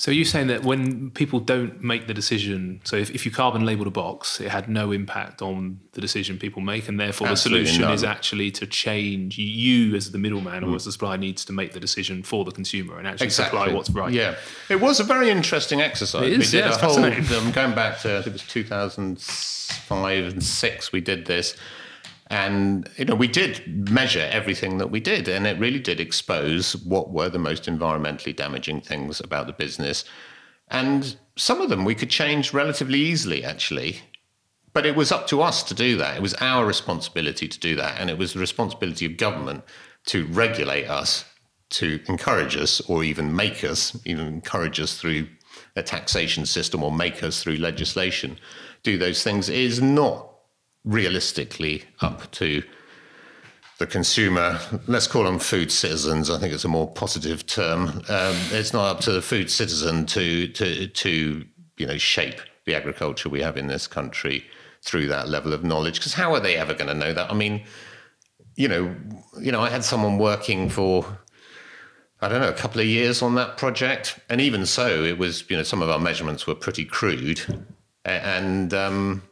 So 0.00 0.10
you're 0.10 0.24
saying 0.24 0.46
that 0.46 0.64
when 0.64 1.10
people 1.10 1.40
don't 1.40 1.82
make 1.82 2.06
the 2.06 2.14
decision, 2.14 2.80
so 2.84 2.96
if, 2.96 3.10
if 3.10 3.26
you 3.26 3.30
carbon 3.30 3.66
labeled 3.66 3.86
a 3.86 3.90
box, 3.90 4.40
it 4.40 4.48
had 4.48 4.66
no 4.66 4.92
impact 4.92 5.42
on 5.42 5.78
the 5.92 6.00
decision 6.00 6.38
people 6.38 6.62
make, 6.62 6.88
and 6.88 6.98
therefore 6.98 7.28
Absolutely 7.28 7.64
the 7.64 7.66
solution 7.66 7.82
none. 7.82 7.92
is 7.92 8.02
actually 8.02 8.50
to 8.52 8.66
change 8.66 9.36
you 9.36 9.94
as 9.94 10.10
the 10.10 10.16
middleman 10.16 10.62
mm. 10.62 10.72
or 10.72 10.76
as 10.76 10.86
the 10.86 10.92
supplier 10.92 11.18
needs 11.18 11.44
to 11.44 11.52
make 11.52 11.74
the 11.74 11.80
decision 11.80 12.22
for 12.22 12.46
the 12.46 12.50
consumer 12.50 12.96
and 12.96 13.06
actually 13.06 13.26
exactly. 13.26 13.58
supply 13.58 13.74
what's 13.74 13.90
right. 13.90 14.10
Yeah, 14.10 14.36
it 14.70 14.80
was 14.80 15.00
a 15.00 15.04
very 15.04 15.28
interesting 15.28 15.82
exercise. 15.82 16.22
It 16.22 16.32
is, 16.32 16.50
we 16.50 16.60
did 16.60 16.64
yeah, 16.64 16.74
a 16.74 16.78
whole, 16.78 17.04
um, 17.04 17.52
going 17.52 17.74
back 17.74 18.00
to 18.00 18.16
I 18.16 18.22
think 18.22 18.28
it 18.28 18.32
was 18.32 18.44
2005 18.44 20.32
and 20.32 20.42
six. 20.42 20.92
We 20.92 21.02
did 21.02 21.26
this 21.26 21.54
and 22.30 22.88
you 22.96 23.04
know, 23.04 23.16
we 23.16 23.26
did 23.26 23.90
measure 23.90 24.28
everything 24.30 24.78
that 24.78 24.90
we 24.90 25.00
did, 25.00 25.28
and 25.28 25.46
it 25.46 25.58
really 25.58 25.80
did 25.80 25.98
expose 25.98 26.76
what 26.76 27.10
were 27.10 27.28
the 27.28 27.38
most 27.38 27.64
environmentally 27.64 28.34
damaging 28.34 28.80
things 28.80 29.20
about 29.20 29.48
the 29.48 29.52
business. 29.52 30.04
And 30.68 31.16
some 31.36 31.60
of 31.60 31.68
them 31.68 31.84
we 31.84 31.96
could 31.96 32.10
change 32.10 32.54
relatively 32.54 33.00
easily, 33.00 33.44
actually. 33.44 34.02
But 34.72 34.86
it 34.86 34.94
was 34.94 35.10
up 35.10 35.26
to 35.26 35.42
us 35.42 35.64
to 35.64 35.74
do 35.74 35.96
that. 35.96 36.16
It 36.16 36.22
was 36.22 36.34
our 36.34 36.64
responsibility 36.64 37.48
to 37.48 37.58
do 37.58 37.74
that. 37.74 38.00
And 38.00 38.08
it 38.08 38.16
was 38.16 38.34
the 38.34 38.38
responsibility 38.38 39.04
of 39.04 39.16
government 39.16 39.64
to 40.06 40.26
regulate 40.26 40.86
us, 40.86 41.24
to 41.70 41.98
encourage 42.06 42.56
us, 42.56 42.80
or 42.82 43.02
even 43.02 43.34
make 43.34 43.64
us, 43.64 43.98
even 44.04 44.28
encourage 44.28 44.78
us 44.78 44.96
through 44.96 45.26
a 45.74 45.82
taxation 45.82 46.46
system 46.46 46.84
or 46.84 46.92
make 46.92 47.24
us 47.24 47.42
through 47.42 47.56
legislation 47.56 48.38
do 48.84 48.96
those 48.96 49.24
things. 49.24 49.48
It 49.48 49.58
is 49.58 49.82
not 49.82 50.29
realistically 50.84 51.84
up 52.00 52.30
to 52.32 52.62
the 53.78 53.86
consumer. 53.86 54.58
Let's 54.86 55.06
call 55.06 55.24
them 55.24 55.38
food 55.38 55.72
citizens. 55.72 56.30
I 56.30 56.38
think 56.38 56.52
it's 56.52 56.64
a 56.64 56.68
more 56.68 56.90
positive 56.90 57.46
term. 57.46 58.02
Um, 58.08 58.36
it's 58.52 58.72
not 58.72 58.96
up 58.96 59.00
to 59.00 59.12
the 59.12 59.22
food 59.22 59.50
citizen 59.50 60.06
to 60.06 60.48
to 60.48 60.86
to 60.86 61.44
you 61.78 61.86
know 61.86 61.96
shape 61.96 62.40
the 62.66 62.74
agriculture 62.74 63.28
we 63.28 63.40
have 63.40 63.56
in 63.56 63.66
this 63.68 63.86
country 63.86 64.44
through 64.82 65.06
that 65.08 65.28
level 65.28 65.52
of 65.52 65.64
knowledge. 65.64 65.98
Because 65.98 66.14
how 66.14 66.34
are 66.34 66.40
they 66.40 66.56
ever 66.56 66.74
going 66.74 66.88
to 66.88 66.94
know 66.94 67.12
that? 67.12 67.30
I 67.30 67.34
mean, 67.34 67.64
you 68.56 68.68
know, 68.68 68.94
you 69.40 69.50
know, 69.50 69.60
I 69.60 69.70
had 69.70 69.84
someone 69.84 70.18
working 70.18 70.68
for 70.68 71.06
I 72.22 72.28
don't 72.28 72.42
know, 72.42 72.48
a 72.48 72.54
couple 72.54 72.80
of 72.80 72.86
years 72.86 73.22
on 73.22 73.34
that 73.36 73.56
project. 73.56 74.18
And 74.28 74.40
even 74.40 74.66
so, 74.66 75.02
it 75.02 75.16
was, 75.16 75.48
you 75.48 75.56
know, 75.56 75.62
some 75.62 75.80
of 75.80 75.88
our 75.88 75.98
measurements 75.98 76.46
were 76.46 76.54
pretty 76.54 76.84
crude. 76.84 77.40
And, 78.04 78.74
um, 78.74 79.22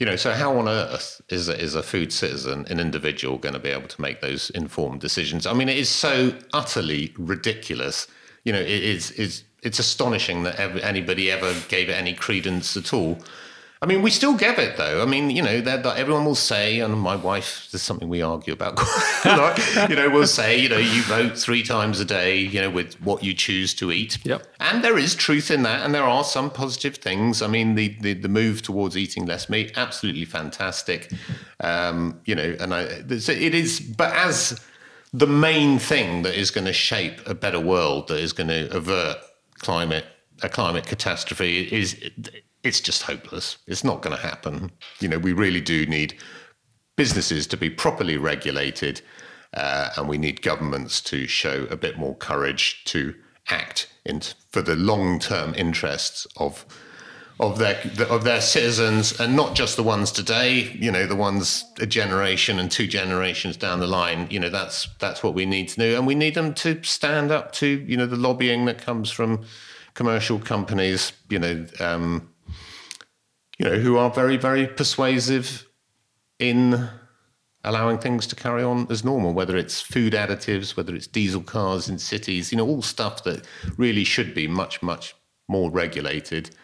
you 0.00 0.06
know, 0.06 0.16
so 0.16 0.32
how 0.32 0.58
on 0.58 0.66
earth 0.66 1.20
is 1.28 1.50
a, 1.50 1.60
is 1.60 1.74
a 1.74 1.82
food 1.82 2.10
citizen, 2.10 2.66
an 2.70 2.80
individual, 2.80 3.36
going 3.36 3.52
to 3.52 3.60
be 3.60 3.68
able 3.68 3.86
to 3.86 4.00
make 4.00 4.22
those 4.22 4.48
informed 4.50 5.00
decisions? 5.00 5.46
I 5.46 5.52
mean, 5.52 5.68
it 5.68 5.76
is 5.76 5.90
so 5.90 6.32
utterly 6.54 7.12
ridiculous. 7.18 8.08
You 8.44 8.54
know, 8.54 8.60
it 8.60 8.66
is, 8.66 9.10
is 9.12 9.44
it's 9.62 9.78
astonishing 9.78 10.42
that 10.44 10.56
ever, 10.56 10.78
anybody 10.78 11.30
ever 11.30 11.54
gave 11.68 11.90
it 11.90 11.92
any 11.92 12.14
credence 12.14 12.78
at 12.78 12.94
all. 12.94 13.18
I 13.82 13.86
mean, 13.86 14.02
we 14.02 14.10
still 14.10 14.34
get 14.34 14.58
it 14.58 14.76
though. 14.76 15.02
I 15.02 15.06
mean, 15.06 15.30
you 15.30 15.42
know, 15.42 15.62
that 15.62 15.86
everyone 15.86 16.26
will 16.26 16.34
say, 16.34 16.80
and 16.80 17.00
my 17.00 17.16
wife, 17.16 17.68
there's 17.70 17.80
something 17.80 18.10
we 18.10 18.20
argue 18.20 18.52
about 18.52 18.76
quite 18.76 19.22
a 19.24 19.36
lot, 19.36 19.88
you 19.88 19.96
know, 19.96 20.10
will 20.10 20.26
say, 20.26 20.58
you 20.58 20.68
know, 20.68 20.76
you 20.76 21.02
vote 21.04 21.38
three 21.38 21.62
times 21.62 21.98
a 21.98 22.04
day, 22.04 22.38
you 22.38 22.60
know, 22.60 22.68
with 22.68 23.00
what 23.00 23.24
you 23.24 23.32
choose 23.32 23.72
to 23.74 23.90
eat. 23.90 24.18
Yep. 24.24 24.46
And 24.60 24.84
there 24.84 24.98
is 24.98 25.14
truth 25.14 25.50
in 25.50 25.62
that, 25.62 25.82
and 25.82 25.94
there 25.94 26.04
are 26.04 26.24
some 26.24 26.50
positive 26.50 26.96
things. 26.96 27.40
I 27.40 27.46
mean, 27.46 27.74
the 27.74 27.96
the, 28.00 28.12
the 28.12 28.28
move 28.28 28.60
towards 28.60 28.98
eating 28.98 29.24
less 29.24 29.48
meat, 29.48 29.72
absolutely 29.76 30.26
fantastic. 30.26 31.10
Um, 31.60 32.20
you 32.26 32.34
know, 32.34 32.56
and 32.60 32.74
I, 32.74 32.82
it 32.82 33.54
is, 33.54 33.80
but 33.80 34.14
as 34.14 34.60
the 35.14 35.26
main 35.26 35.78
thing 35.78 36.22
that 36.22 36.38
is 36.38 36.50
going 36.50 36.66
to 36.66 36.74
shape 36.74 37.26
a 37.26 37.34
better 37.34 37.60
world, 37.60 38.08
that 38.08 38.18
is 38.18 38.34
going 38.34 38.48
to 38.48 38.76
avert 38.76 39.16
climate 39.58 40.04
a 40.42 40.48
climate 40.48 40.86
catastrophe, 40.86 41.68
is 41.72 42.10
it's 42.62 42.80
just 42.80 43.02
hopeless. 43.02 43.58
It's 43.66 43.84
not 43.84 44.02
going 44.02 44.16
to 44.16 44.22
happen. 44.22 44.70
You 45.00 45.08
know, 45.08 45.18
we 45.18 45.32
really 45.32 45.60
do 45.60 45.86
need 45.86 46.16
businesses 46.96 47.46
to 47.48 47.56
be 47.56 47.70
properly 47.70 48.16
regulated, 48.16 49.00
uh, 49.54 49.90
and 49.96 50.08
we 50.08 50.18
need 50.18 50.42
governments 50.42 51.00
to 51.02 51.26
show 51.26 51.66
a 51.70 51.76
bit 51.76 51.98
more 51.98 52.14
courage 52.14 52.84
to 52.84 53.14
act 53.48 53.88
in, 54.04 54.20
for 54.50 54.62
the 54.62 54.76
long-term 54.76 55.54
interests 55.54 56.26
of 56.36 56.66
of 57.40 57.58
their 57.58 57.80
of 58.10 58.22
their 58.24 58.42
citizens, 58.42 59.18
and 59.18 59.34
not 59.34 59.54
just 59.54 59.76
the 59.76 59.82
ones 59.82 60.12
today. 60.12 60.76
You 60.78 60.92
know, 60.92 61.06
the 61.06 61.16
ones 61.16 61.64
a 61.80 61.86
generation 61.86 62.58
and 62.58 62.70
two 62.70 62.86
generations 62.86 63.56
down 63.56 63.80
the 63.80 63.86
line. 63.86 64.26
You 64.30 64.40
know, 64.40 64.50
that's 64.50 64.88
that's 64.98 65.22
what 65.22 65.32
we 65.32 65.46
need 65.46 65.68
to 65.68 65.76
do, 65.76 65.96
and 65.96 66.06
we 66.06 66.14
need 66.14 66.34
them 66.34 66.52
to 66.54 66.82
stand 66.82 67.30
up 67.30 67.52
to 67.52 67.66
you 67.66 67.96
know 67.96 68.06
the 68.06 68.16
lobbying 68.16 68.66
that 68.66 68.76
comes 68.76 69.10
from 69.10 69.44
commercial 69.94 70.38
companies. 70.38 71.12
You 71.30 71.38
know. 71.38 71.66
Um, 71.80 72.28
you 73.60 73.68
know, 73.68 73.78
who 73.78 73.98
are 73.98 74.08
very, 74.08 74.38
very 74.38 74.66
persuasive 74.66 75.68
in 76.38 76.88
allowing 77.62 77.98
things 77.98 78.26
to 78.26 78.34
carry 78.34 78.62
on 78.62 78.86
as 78.90 79.04
normal, 79.04 79.34
whether 79.34 79.54
it's 79.54 79.82
food 79.82 80.14
additives, 80.14 80.78
whether 80.78 80.94
it's 80.94 81.06
diesel 81.06 81.42
cars 81.42 81.86
in 81.86 81.98
cities, 81.98 82.50
you 82.50 82.56
know, 82.56 82.66
all 82.66 82.80
stuff 82.80 83.22
that 83.24 83.46
really 83.76 84.02
should 84.02 84.34
be 84.34 84.48
much, 84.48 84.82
much 84.82 85.14
more 85.46 85.70
regulated. 85.70 86.56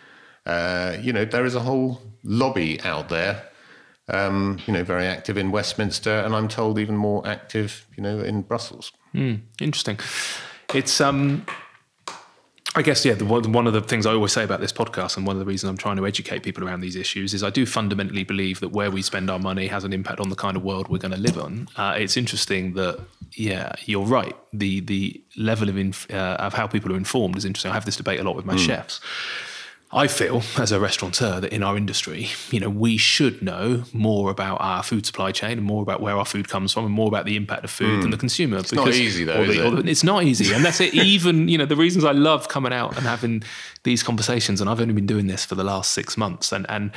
Uh, 0.46 0.96
you 0.98 1.12
know, 1.12 1.26
there 1.26 1.44
is 1.44 1.54
a 1.54 1.60
whole 1.60 2.00
lobby 2.24 2.80
out 2.80 3.10
there, 3.10 3.46
um, 4.08 4.58
you 4.66 4.72
know, 4.72 4.82
very 4.82 5.04
active 5.04 5.36
in 5.36 5.50
Westminster, 5.50 6.20
and 6.20 6.34
I'm 6.34 6.48
told 6.48 6.78
even 6.78 6.96
more 6.96 7.26
active, 7.28 7.86
you 7.94 8.02
know, 8.02 8.20
in 8.20 8.40
Brussels. 8.40 8.90
Mm, 9.14 9.42
interesting. 9.60 9.98
It's 10.72 10.98
um, 11.02 11.44
I 12.76 12.82
guess, 12.82 13.06
yeah, 13.06 13.14
the, 13.14 13.24
one 13.24 13.66
of 13.66 13.72
the 13.72 13.80
things 13.80 14.04
I 14.04 14.12
always 14.12 14.32
say 14.32 14.44
about 14.44 14.60
this 14.60 14.72
podcast, 14.72 15.16
and 15.16 15.26
one 15.26 15.34
of 15.34 15.40
the 15.40 15.46
reasons 15.46 15.70
I'm 15.70 15.78
trying 15.78 15.96
to 15.96 16.06
educate 16.06 16.42
people 16.42 16.62
around 16.62 16.80
these 16.80 16.94
issues, 16.94 17.32
is 17.32 17.42
I 17.42 17.48
do 17.48 17.64
fundamentally 17.64 18.22
believe 18.22 18.60
that 18.60 18.68
where 18.68 18.90
we 18.90 19.00
spend 19.00 19.30
our 19.30 19.38
money 19.38 19.66
has 19.68 19.82
an 19.84 19.94
impact 19.94 20.20
on 20.20 20.28
the 20.28 20.36
kind 20.36 20.58
of 20.58 20.62
world 20.62 20.88
we're 20.88 20.98
going 20.98 21.14
to 21.14 21.20
live 21.20 21.38
on. 21.38 21.68
Uh, 21.76 21.94
it's 21.96 22.18
interesting 22.18 22.74
that, 22.74 23.00
yeah, 23.32 23.72
you're 23.86 24.04
right. 24.04 24.36
The 24.52 24.80
the 24.80 25.22
level 25.38 25.70
of 25.70 25.78
inf- 25.78 26.10
uh, 26.12 26.36
of 26.38 26.52
how 26.52 26.66
people 26.66 26.92
are 26.92 26.96
informed 26.96 27.36
is 27.38 27.46
interesting. 27.46 27.70
I 27.70 27.74
have 27.74 27.86
this 27.86 27.96
debate 27.96 28.20
a 28.20 28.24
lot 28.24 28.36
with 28.36 28.44
my 28.44 28.56
mm. 28.56 28.66
chefs 28.66 29.00
I 29.96 30.08
feel 30.08 30.42
as 30.58 30.72
a 30.72 30.78
restaurateur 30.78 31.40
that 31.40 31.54
in 31.54 31.62
our 31.62 31.74
industry, 31.74 32.28
you 32.50 32.60
know, 32.60 32.68
we 32.68 32.98
should 32.98 33.40
know 33.40 33.84
more 33.94 34.30
about 34.30 34.60
our 34.60 34.82
food 34.82 35.06
supply 35.06 35.32
chain 35.32 35.52
and 35.52 35.62
more 35.62 35.80
about 35.80 36.02
where 36.02 36.18
our 36.18 36.26
food 36.26 36.50
comes 36.50 36.74
from 36.74 36.84
and 36.84 36.92
more 36.92 37.08
about 37.08 37.24
the 37.24 37.34
impact 37.34 37.64
of 37.64 37.70
food 37.70 38.00
mm. 38.00 38.02
than 38.02 38.10
the 38.10 38.18
consumer. 38.18 38.58
It's 38.58 38.68
because, 38.68 38.84
not 38.88 38.94
easy 38.94 39.24
though, 39.24 39.46
the, 39.46 39.78
it? 39.78 39.88
It's 39.88 40.04
not 40.04 40.24
easy. 40.24 40.52
And 40.52 40.62
that's 40.62 40.82
it. 40.82 40.92
Even, 41.06 41.48
you 41.48 41.56
know, 41.56 41.64
the 41.64 41.76
reasons 41.76 42.04
I 42.04 42.12
love 42.12 42.48
coming 42.48 42.74
out 42.74 42.94
and 42.98 43.06
having 43.06 43.42
these 43.84 44.02
conversations, 44.02 44.60
and 44.60 44.68
I've 44.68 44.82
only 44.82 44.92
been 44.92 45.06
doing 45.06 45.28
this 45.28 45.46
for 45.46 45.54
the 45.54 45.64
last 45.64 45.92
six 45.92 46.18
months 46.18 46.52
and, 46.52 46.66
and 46.68 46.90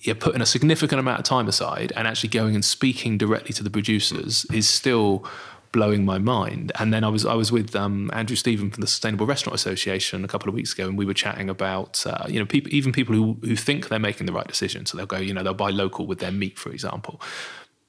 you're 0.00 0.14
putting 0.14 0.42
a 0.42 0.46
significant 0.46 1.00
amount 1.00 1.20
of 1.20 1.24
time 1.24 1.48
aside 1.48 1.90
and 1.96 2.06
actually 2.06 2.28
going 2.28 2.54
and 2.54 2.62
speaking 2.62 3.16
directly 3.16 3.54
to 3.54 3.62
the 3.62 3.70
producers 3.70 4.44
is 4.52 4.68
still 4.68 5.24
blowing 5.72 6.04
my 6.04 6.18
mind. 6.18 6.70
And 6.78 6.92
then 6.92 7.02
I 7.02 7.08
was 7.08 7.26
I 7.26 7.34
was 7.34 7.50
with 7.50 7.74
um, 7.74 8.10
Andrew 8.12 8.36
Stephen 8.36 8.70
from 8.70 8.82
the 8.82 8.86
Sustainable 8.86 9.26
Restaurant 9.26 9.54
Association 9.54 10.24
a 10.24 10.28
couple 10.28 10.48
of 10.48 10.54
weeks 10.54 10.72
ago, 10.72 10.86
and 10.86 10.96
we 10.96 11.06
were 11.06 11.14
chatting 11.14 11.50
about 11.50 12.06
uh, 12.06 12.26
you 12.28 12.38
know 12.38 12.46
people 12.46 12.72
even 12.72 12.92
people 12.92 13.14
who 13.14 13.38
who 13.42 13.56
think 13.56 13.88
they're 13.88 13.98
making 13.98 14.26
the 14.26 14.32
right 14.32 14.46
decision. 14.46 14.86
So 14.86 14.96
they'll 14.96 15.06
go 15.06 15.18
you 15.18 15.34
know 15.34 15.42
they'll 15.42 15.54
buy 15.54 15.70
local 15.70 16.06
with 16.06 16.20
their 16.20 16.32
meat, 16.32 16.58
for 16.58 16.70
example. 16.70 17.20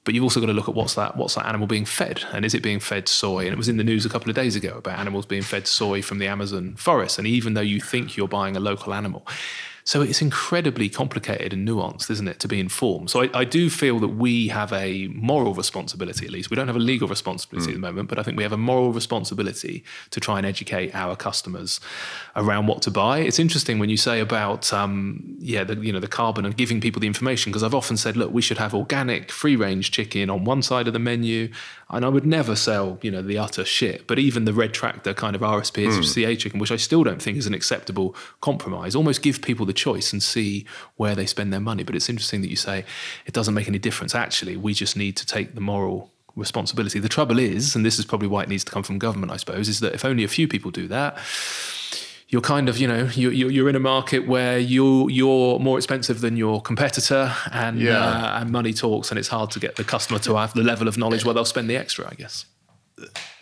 But 0.04 0.12
you've 0.12 0.24
also 0.24 0.38
got 0.38 0.46
to 0.46 0.52
look 0.52 0.68
at 0.68 0.74
what's 0.74 0.94
that 0.94 1.16
what's 1.16 1.34
that 1.34 1.46
animal 1.46 1.66
being 1.66 1.84
fed, 1.84 2.24
and 2.32 2.44
is 2.44 2.54
it 2.54 2.62
being 2.62 2.80
fed 2.80 3.08
soy? 3.08 3.44
And 3.44 3.52
it 3.52 3.58
was 3.58 3.68
in 3.68 3.76
the 3.76 3.84
news 3.84 4.04
a 4.04 4.08
couple 4.08 4.28
of 4.30 4.36
days 4.36 4.56
ago 4.56 4.76
about 4.76 4.98
animals 4.98 5.26
being 5.26 5.42
fed 5.42 5.66
soy 5.66 6.02
from 6.02 6.18
the 6.18 6.26
Amazon 6.26 6.74
forest. 6.76 7.18
And 7.18 7.26
even 7.26 7.54
though 7.54 7.60
you 7.60 7.80
think 7.80 8.16
you're 8.16 8.28
buying 8.28 8.56
a 8.56 8.60
local 8.60 8.92
animal, 8.92 9.26
so 9.86 10.00
it's 10.00 10.22
incredibly 10.22 10.88
complicated 10.88 11.52
and 11.52 11.68
nuanced, 11.68 12.10
isn't 12.10 12.26
it, 12.26 12.40
to 12.40 12.48
be 12.48 12.58
informed? 12.58 13.10
So 13.10 13.22
I, 13.22 13.30
I, 13.34 13.44
do 13.44 13.68
feel 13.68 13.98
that 14.00 14.08
we 14.08 14.48
have 14.48 14.72
a 14.72 15.08
moral 15.08 15.52
responsibility, 15.52 16.24
at 16.24 16.32
least. 16.32 16.48
We 16.48 16.56
don't 16.56 16.68
have 16.68 16.76
a 16.76 16.80
legal 16.80 17.06
responsibility 17.06 17.66
mm. 17.66 17.74
at 17.74 17.74
the 17.74 17.80
moment, 17.80 18.08
but 18.08 18.18
I 18.18 18.22
think 18.22 18.38
we 18.38 18.44
have 18.44 18.52
a 18.52 18.56
moral 18.56 18.94
responsibility 18.94 19.84
to 20.08 20.20
try 20.20 20.38
and 20.38 20.46
educate 20.46 20.94
our 20.94 21.14
customers 21.16 21.80
around 22.34 22.66
what 22.66 22.80
to 22.82 22.90
buy. 22.90 23.18
It's 23.18 23.38
interesting 23.38 23.78
when 23.78 23.90
you 23.90 23.98
say 23.98 24.20
about, 24.20 24.72
um, 24.72 25.36
yeah, 25.38 25.64
the, 25.64 25.76
you 25.76 25.92
know, 25.92 26.00
the 26.00 26.08
carbon 26.08 26.46
and 26.46 26.56
giving 26.56 26.80
people 26.80 27.00
the 27.00 27.06
information, 27.06 27.52
because 27.52 27.62
I've 27.62 27.74
often 27.74 27.98
said, 27.98 28.16
look, 28.16 28.32
we 28.32 28.40
should 28.40 28.58
have 28.58 28.74
organic, 28.74 29.30
free 29.30 29.54
range 29.54 29.90
chicken 29.90 30.30
on 30.30 30.44
one 30.44 30.62
side 30.62 30.86
of 30.86 30.94
the 30.94 30.98
menu, 30.98 31.50
and 31.94 32.04
I 32.04 32.08
would 32.08 32.26
never 32.26 32.56
sell, 32.56 32.98
you 33.02 33.10
know, 33.10 33.22
the 33.22 33.38
utter 33.38 33.64
shit. 33.64 34.06
But 34.06 34.18
even 34.18 34.44
the 34.44 34.52
red 34.52 34.74
tractor 34.74 35.14
kind 35.14 35.36
of 35.36 35.42
RSP 35.42 35.86
mm. 35.86 36.38
chicken, 36.38 36.58
which 36.58 36.72
I 36.72 36.76
still 36.76 37.04
don't 37.04 37.22
think 37.22 37.38
is 37.38 37.46
an 37.46 37.54
acceptable 37.54 38.16
compromise, 38.40 38.94
almost 38.94 39.22
give 39.22 39.42
people 39.42 39.64
the 39.64 39.72
choice 39.72 40.12
and 40.12 40.22
see 40.22 40.66
where 40.96 41.14
they 41.14 41.26
spend 41.26 41.52
their 41.52 41.60
money. 41.60 41.84
But 41.84 41.94
it's 41.94 42.08
interesting 42.08 42.40
that 42.42 42.50
you 42.50 42.56
say 42.56 42.84
it 43.26 43.32
doesn't 43.32 43.54
make 43.54 43.68
any 43.68 43.78
difference. 43.78 44.14
Actually, 44.14 44.56
we 44.56 44.74
just 44.74 44.96
need 44.96 45.16
to 45.16 45.26
take 45.26 45.54
the 45.54 45.60
moral 45.60 46.10
responsibility. 46.36 46.98
The 46.98 47.08
trouble 47.08 47.38
is, 47.38 47.76
and 47.76 47.86
this 47.86 47.98
is 47.98 48.04
probably 48.04 48.28
why 48.28 48.42
it 48.42 48.48
needs 48.48 48.64
to 48.64 48.72
come 48.72 48.82
from 48.82 48.98
government, 48.98 49.32
I 49.32 49.36
suppose, 49.36 49.68
is 49.68 49.80
that 49.80 49.94
if 49.94 50.04
only 50.04 50.24
a 50.24 50.28
few 50.28 50.48
people 50.48 50.70
do 50.70 50.88
that, 50.88 51.18
you're 52.34 52.40
kind 52.40 52.68
of, 52.68 52.78
you 52.78 52.88
know, 52.88 53.08
you're, 53.14 53.30
you're 53.32 53.68
in 53.68 53.76
a 53.76 53.80
market 53.94 54.26
where 54.26 54.58
you're, 54.58 55.08
you're 55.08 55.60
more 55.60 55.78
expensive 55.78 56.20
than 56.20 56.36
your 56.36 56.60
competitor 56.60 57.32
and, 57.52 57.78
yeah. 57.78 57.96
uh, 57.96 58.40
and 58.40 58.50
money 58.50 58.72
talks 58.72 59.10
and 59.10 59.20
it's 59.20 59.28
hard 59.28 59.52
to 59.52 59.60
get 59.60 59.76
the 59.76 59.84
customer 59.84 60.18
to 60.18 60.34
have 60.34 60.52
the 60.52 60.64
level 60.64 60.88
of 60.88 60.98
knowledge 60.98 61.24
where 61.24 61.32
they'll 61.32 61.44
spend 61.44 61.70
the 61.70 61.76
extra, 61.76 62.08
I 62.10 62.14
guess. 62.14 62.46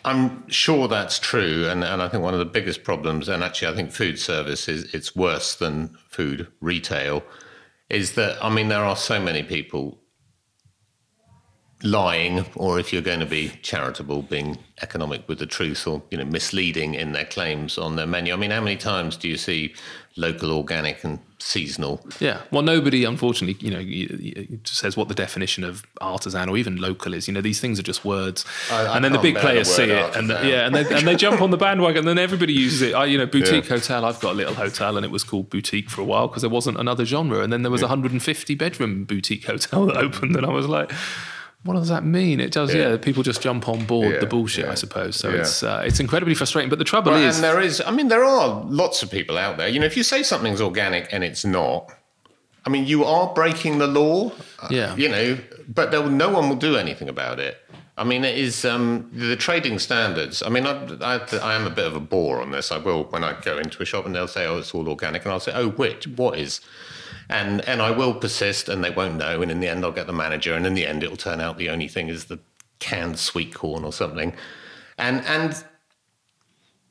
I'm 0.05 0.47
sure 0.47 0.87
that's 0.87 1.17
true, 1.17 1.67
and, 1.67 1.83
and 1.83 2.03
I 2.03 2.07
think 2.07 2.21
one 2.21 2.33
of 2.33 2.39
the 2.39 2.45
biggest 2.45 2.83
problems, 2.83 3.27
and 3.29 3.43
actually 3.43 3.69
I 3.69 3.75
think 3.75 3.91
food 3.91 4.19
service 4.19 4.67
is 4.67 4.93
it's 4.93 5.15
worse 5.15 5.55
than 5.55 5.97
food 6.07 6.47
retail, 6.61 7.23
is 7.89 8.13
that 8.13 8.37
I 8.43 8.49
mean 8.53 8.67
there 8.67 8.83
are 8.83 8.95
so 8.95 9.19
many 9.19 9.41
people 9.41 9.97
lying, 11.83 12.45
or 12.55 12.79
if 12.79 12.93
you're 12.93 13.01
going 13.01 13.19
to 13.19 13.25
be 13.25 13.49
charitable, 13.61 14.23
being 14.23 14.57
economic 14.81 15.27
with 15.27 15.39
the 15.39 15.45
truth, 15.45 15.85
or 15.85 16.01
you 16.09 16.17
know 16.17 16.25
misleading 16.25 16.95
in 16.95 17.11
their 17.11 17.25
claims 17.25 17.77
on 17.77 17.95
their 17.95 18.07
menu. 18.07 18.33
I 18.33 18.37
mean, 18.37 18.51
how 18.51 18.61
many 18.61 18.77
times 18.77 19.17
do 19.17 19.27
you 19.27 19.37
see 19.37 19.73
local, 20.15 20.51
organic, 20.51 21.03
and 21.03 21.19
seasonal. 21.39 22.05
Yeah. 22.19 22.41
Well, 22.51 22.61
nobody, 22.61 23.03
unfortunately, 23.03 23.57
you 23.65 23.71
know, 23.71 24.61
says 24.63 24.95
what 24.95 25.07
the 25.07 25.15
definition 25.15 25.63
of 25.63 25.83
artisan 26.01 26.49
or 26.49 26.57
even 26.57 26.77
local 26.77 27.13
is. 27.13 27.27
You 27.27 27.33
know, 27.33 27.41
these 27.41 27.59
things 27.59 27.79
are 27.79 27.83
just 27.83 28.05
words, 28.05 28.45
I, 28.71 28.85
I 28.85 28.95
and 28.95 29.05
then 29.05 29.11
the 29.11 29.19
big 29.19 29.35
players 29.37 29.67
the 29.67 29.73
see 29.73 29.91
it, 29.91 30.15
and 30.15 30.29
the, 30.29 30.35
yeah, 30.47 30.65
and 30.65 30.75
they, 30.75 30.95
and 30.95 31.07
they 31.07 31.15
jump 31.15 31.41
on 31.41 31.51
the 31.51 31.57
bandwagon. 31.57 31.99
And 31.99 32.07
then 32.07 32.19
everybody 32.19 32.53
uses 32.53 32.81
it. 32.81 32.93
I, 32.93 33.05
you 33.05 33.17
know, 33.17 33.25
boutique 33.25 33.65
yeah. 33.65 33.75
hotel. 33.75 34.05
I've 34.05 34.19
got 34.19 34.33
a 34.33 34.35
little 34.35 34.53
hotel, 34.53 34.97
and 34.97 35.05
it 35.05 35.11
was 35.11 35.23
called 35.23 35.49
boutique 35.49 35.89
for 35.89 36.01
a 36.01 36.05
while 36.05 36.27
because 36.27 36.41
there 36.41 36.49
wasn't 36.49 36.79
another 36.79 37.05
genre. 37.05 37.39
And 37.39 37.51
then 37.51 37.63
there 37.63 37.71
was 37.71 37.81
a 37.81 37.85
150 37.85 38.55
bedroom 38.55 39.05
boutique 39.05 39.45
hotel 39.45 39.85
that 39.87 39.97
opened, 39.97 40.35
and 40.35 40.45
I 40.45 40.49
was 40.49 40.67
like 40.67 40.91
what 41.63 41.75
does 41.75 41.89
that 41.89 42.03
mean? 42.03 42.39
It 42.39 42.51
does, 42.51 42.73
yeah. 42.73 42.91
yeah 42.91 42.97
people 42.97 43.23
just 43.23 43.41
jump 43.41 43.69
on 43.69 43.85
board 43.85 44.13
yeah, 44.13 44.19
the 44.19 44.25
bullshit, 44.25 44.65
yeah, 44.65 44.71
I 44.71 44.75
suppose. 44.75 45.15
So 45.15 45.29
it's 45.29 45.63
uh, 45.63 45.83
it's 45.85 45.99
incredibly 45.99 46.35
frustrating. 46.35 46.69
But 46.69 46.79
the 46.79 46.85
trouble 46.85 47.11
well, 47.11 47.23
is, 47.23 47.35
and 47.35 47.43
there 47.43 47.61
is, 47.61 47.81
I 47.85 47.91
mean, 47.91 48.09
there 48.09 48.23
are 48.23 48.63
lots 48.65 49.01
of 49.01 49.09
people 49.09 49.37
out 49.37 49.57
there. 49.57 49.69
You 49.69 49.79
know, 49.79 49.85
if 49.85 49.95
you 49.95 50.03
say 50.03 50.23
something's 50.23 50.59
organic 50.61 51.11
and 51.13 51.23
it's 51.23 51.45
not, 51.45 51.89
I 52.65 52.69
mean, 52.69 52.85
you 52.85 53.05
are 53.05 53.33
breaking 53.33 53.77
the 53.77 53.87
law. 53.87 54.31
uh, 54.61 54.67
Yeah. 54.69 54.95
You 54.95 55.09
know, 55.09 55.37
but 55.67 55.91
there, 55.91 56.05
no 56.05 56.29
one 56.29 56.49
will 56.49 56.57
do 56.57 56.75
anything 56.75 57.07
about 57.07 57.39
it. 57.39 57.57
I 57.97 58.03
mean, 58.03 58.23
it 58.23 58.37
is 58.37 58.65
um, 58.65 59.09
the 59.13 59.35
trading 59.35 59.77
standards. 59.77 60.41
I 60.41 60.49
mean, 60.49 60.65
I, 60.65 60.73
I, 60.99 61.19
I 61.37 61.53
am 61.53 61.67
a 61.67 61.69
bit 61.69 61.85
of 61.85 61.95
a 61.95 61.99
bore 61.99 62.41
on 62.41 62.51
this. 62.51 62.71
I 62.71 62.77
will 62.77 63.03
when 63.05 63.23
I 63.23 63.39
go 63.39 63.59
into 63.59 63.83
a 63.83 63.85
shop 63.85 64.05
and 64.05 64.15
they'll 64.15 64.27
say, 64.27 64.47
"Oh, 64.47 64.57
it's 64.57 64.73
all 64.73 64.89
organic," 64.89 65.23
and 65.23 65.31
I'll 65.31 65.39
say, 65.39 65.53
"Oh, 65.53 65.69
which? 65.69 66.07
What 66.07 66.39
is?" 66.39 66.59
And 67.29 67.61
and 67.61 67.81
I 67.81 67.91
will 67.91 68.13
persist, 68.13 68.69
and 68.69 68.83
they 68.83 68.89
won't 68.89 69.15
know. 69.15 69.41
And 69.41 69.51
in 69.51 69.59
the 69.59 69.67
end, 69.67 69.83
I'll 69.83 69.91
get 69.91 70.07
the 70.07 70.13
manager, 70.13 70.53
and 70.53 70.65
in 70.65 70.73
the 70.73 70.85
end, 70.85 71.03
it'll 71.03 71.17
turn 71.17 71.39
out 71.41 71.57
the 71.57 71.69
only 71.69 71.87
thing 71.87 72.09
is 72.09 72.25
the 72.25 72.39
canned 72.79 73.17
sweet 73.17 73.53
corn 73.53 73.83
or 73.83 73.93
something. 73.93 74.33
And 74.97 75.23
and 75.25 75.63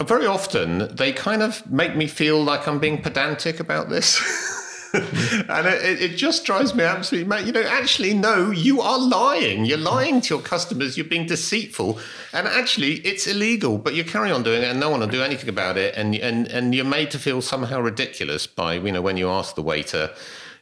very 0.02 0.26
often 0.26 0.94
they 0.94 1.12
kind 1.12 1.42
of 1.42 1.70
make 1.70 1.96
me 1.96 2.06
feel 2.06 2.42
like 2.42 2.66
I'm 2.66 2.78
being 2.78 3.02
pedantic 3.02 3.60
about 3.60 3.88
this. 3.88 4.20
and 5.48 5.66
it, 5.66 6.02
it 6.02 6.16
just 6.16 6.44
drives 6.44 6.74
me 6.74 6.84
absolutely 6.84 7.28
mad. 7.28 7.46
You 7.46 7.52
know, 7.52 7.62
actually, 7.62 8.12
no, 8.12 8.50
you 8.50 8.80
are 8.80 8.98
lying. 8.98 9.64
You're 9.64 9.78
lying 9.78 10.20
to 10.22 10.34
your 10.34 10.42
customers. 10.42 10.96
You're 10.96 11.06
being 11.06 11.26
deceitful, 11.26 11.98
and 12.32 12.46
actually, 12.46 12.94
it's 12.96 13.26
illegal. 13.26 13.78
But 13.78 13.94
you 13.94 14.04
carry 14.04 14.30
on 14.30 14.42
doing 14.42 14.62
it, 14.62 14.66
and 14.66 14.78
no 14.78 14.90
one 14.90 15.00
will 15.00 15.06
do 15.06 15.22
anything 15.22 15.48
about 15.48 15.78
it. 15.78 15.94
And 15.96 16.14
and 16.16 16.46
and 16.48 16.74
you're 16.74 16.84
made 16.84 17.10
to 17.12 17.18
feel 17.18 17.40
somehow 17.40 17.80
ridiculous 17.80 18.46
by 18.46 18.74
you 18.74 18.92
know 18.92 19.02
when 19.02 19.16
you 19.16 19.30
ask 19.30 19.54
the 19.54 19.62
waiter, 19.62 20.10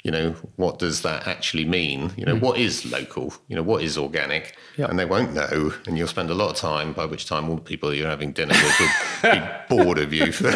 you 0.03 0.11
know, 0.11 0.31
what 0.57 0.79
does 0.79 1.03
that 1.03 1.27
actually 1.27 1.65
mean? 1.65 2.13
You 2.17 2.25
know, 2.25 2.37
what 2.37 2.59
is 2.59 2.91
local? 2.91 3.35
You 3.49 3.57
know, 3.57 3.63
what 3.63 3.83
is 3.83 3.99
organic? 3.99 4.57
Yeah. 4.77 4.87
And 4.87 4.99
they 4.99 5.05
won't 5.05 5.35
know, 5.35 5.75
and 5.87 5.99
you'll 5.99 6.09
spend 6.09 6.31
a 6.31 6.35
lot 6.35 6.51
of 6.51 6.57
time. 6.57 6.93
By 6.95 7.05
which 7.05 7.27
time, 7.27 7.49
all 7.51 7.57
the 7.57 7.61
people 7.63 7.93
you're 7.93 8.09
having 8.09 8.33
dinner 8.33 8.55
with 8.55 8.81
will 9.23 9.33
be 9.33 9.43
bored 9.69 9.99
of 9.99 10.13
you, 10.15 10.33
for 10.33 10.51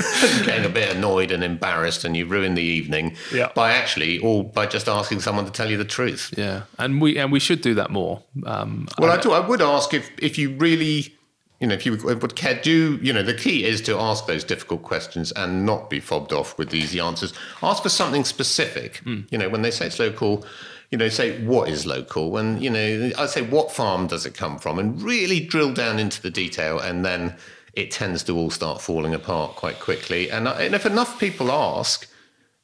getting 0.45 0.65
a 0.65 0.69
bit 0.71 0.97
annoyed 0.97 1.31
and 1.31 1.45
embarrassed, 1.45 2.05
and 2.05 2.17
you 2.17 2.25
ruin 2.27 2.55
the 2.55 2.63
evening 2.63 3.17
Yeah. 3.33 3.51
by 3.55 3.73
actually, 3.73 4.19
or 4.21 4.45
by 4.45 4.65
just 4.67 4.89
asking 4.89 5.21
someone 5.21 5.45
to 5.45 5.51
tell 5.53 5.71
you 5.71 5.77
the 5.77 5.85
truth. 5.85 6.33
Yeah, 6.39 6.63
and 6.79 7.01
we 7.03 7.19
and 7.19 7.31
we 7.31 7.41
should 7.41 7.61
do 7.61 7.75
that 7.75 7.91
more. 7.91 8.23
Um, 8.47 8.89
Well, 8.99 9.11
I 9.11 9.21
do. 9.21 9.33
I 9.33 9.41
would 9.47 9.61
ask 9.61 9.93
if 9.93 10.11
if 10.19 10.39
you 10.39 10.57
really, 10.57 11.15
you 11.61 11.67
know, 11.67 11.75
if 11.75 11.87
you 11.87 11.97
would 11.97 12.35
care, 12.35 12.61
do 12.61 12.99
you 13.03 13.13
know 13.13 13.23
the 13.23 13.35
key 13.35 13.65
is 13.65 13.81
to 13.83 13.97
ask 13.97 14.27
those 14.27 14.45
difficult 14.45 14.83
questions 14.83 15.33
and 15.33 15.65
not 15.65 15.89
be 15.89 16.01
fobbed 16.01 16.33
off 16.33 16.59
with 16.59 16.75
easy 16.75 17.01
answers. 17.01 17.33
Ask 17.63 17.83
for 17.83 17.89
something 17.89 18.25
specific. 18.25 19.01
You 19.31 19.39
know, 19.39 19.49
when 19.49 19.63
they 19.63 19.71
say 19.71 19.87
it's 19.87 19.99
local. 19.99 20.45
You 20.91 20.99
know, 20.99 21.09
say 21.09 21.43
what 21.45 21.69
is 21.69 21.87
local, 21.87 22.37
and 22.37 22.63
you 22.63 22.71
know, 22.71 23.11
I 23.19 23.27
say 23.27 23.43
what 23.43 23.73
farm 23.73 24.07
does 24.07 24.27
it 24.27 24.35
come 24.35 24.59
from, 24.59 24.79
and 24.79 25.03
really 25.03 25.41
drill 25.41 25.73
down 25.73 25.99
into 25.99 26.23
the 26.23 26.31
detail, 26.31 26.79
and 26.79 27.05
then 27.05 27.35
it 27.73 27.91
tends 27.91 28.23
to 28.25 28.37
all 28.37 28.51
start 28.51 28.81
falling 28.81 29.15
apart 29.15 29.57
quite 29.57 29.81
quickly. 29.81 30.31
And, 30.31 30.47
and 30.47 30.75
if 30.75 30.87
enough 30.87 31.19
people 31.19 31.51
ask, 31.51 32.09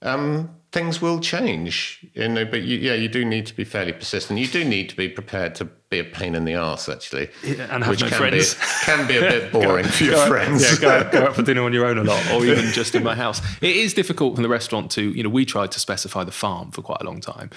um, 0.03 0.55
things 0.73 1.03
will 1.03 1.21
change. 1.21 2.05
You 2.14 2.29
know, 2.29 2.45
but 2.45 2.62
you, 2.62 2.79
yeah, 2.79 2.95
you 2.95 3.09
do 3.09 3.25
need 3.25 3.47
to 3.47 3.57
be 3.57 3.64
fairly 3.64 3.93
persistent. 3.93 4.39
You 4.39 4.47
do 4.47 4.64
need 4.64 4.89
to 4.91 4.97
be 4.97 5.09
prepared 5.09 5.55
to 5.57 5.64
be 5.64 5.99
a 5.99 6.05
pain 6.05 6.35
in 6.35 6.45
the 6.45 6.55
arse, 6.55 6.89
actually, 6.89 7.31
and 7.45 7.85
have 7.85 7.89
which 7.89 8.03
no 8.03 8.09
can 8.09 8.18
friends. 8.18 8.55
be 8.55 8.61
can 8.85 9.09
be 9.09 9.16
a 9.16 9.21
bit 9.21 9.53
boring 9.53 9.87
for 9.87 10.05
your 10.05 10.12
Go 10.14 10.21
out- 10.21 10.29
friends. 10.29 10.62
Yeah, 10.62 10.79
go 10.81 10.91
out, 10.91 11.12
go 11.12 11.25
out 11.27 11.35
for 11.35 11.43
dinner 11.43 11.62
on 11.64 11.73
your 11.73 11.87
own 11.87 11.99
a 11.99 12.05
lot, 12.05 12.25
or 12.33 12.45
even 12.45 12.66
just 12.73 12.95
in 12.95 13.03
my 13.03 13.14
house. 13.14 13.41
It 13.61 13.77
is 13.77 13.95
difficult 13.95 14.35
from 14.35 14.43
the 14.43 14.49
restaurant 14.49 14.91
to, 14.93 15.03
you 15.03 15.23
know, 15.23 15.29
we 15.29 15.45
tried 15.45 15.73
to 15.73 15.81
specify 15.81 16.25
the 16.25 16.33
farm 16.33 16.71
for 16.71 16.83
quite 16.83 17.01
a 17.01 17.05
long 17.05 17.21
time. 17.21 17.51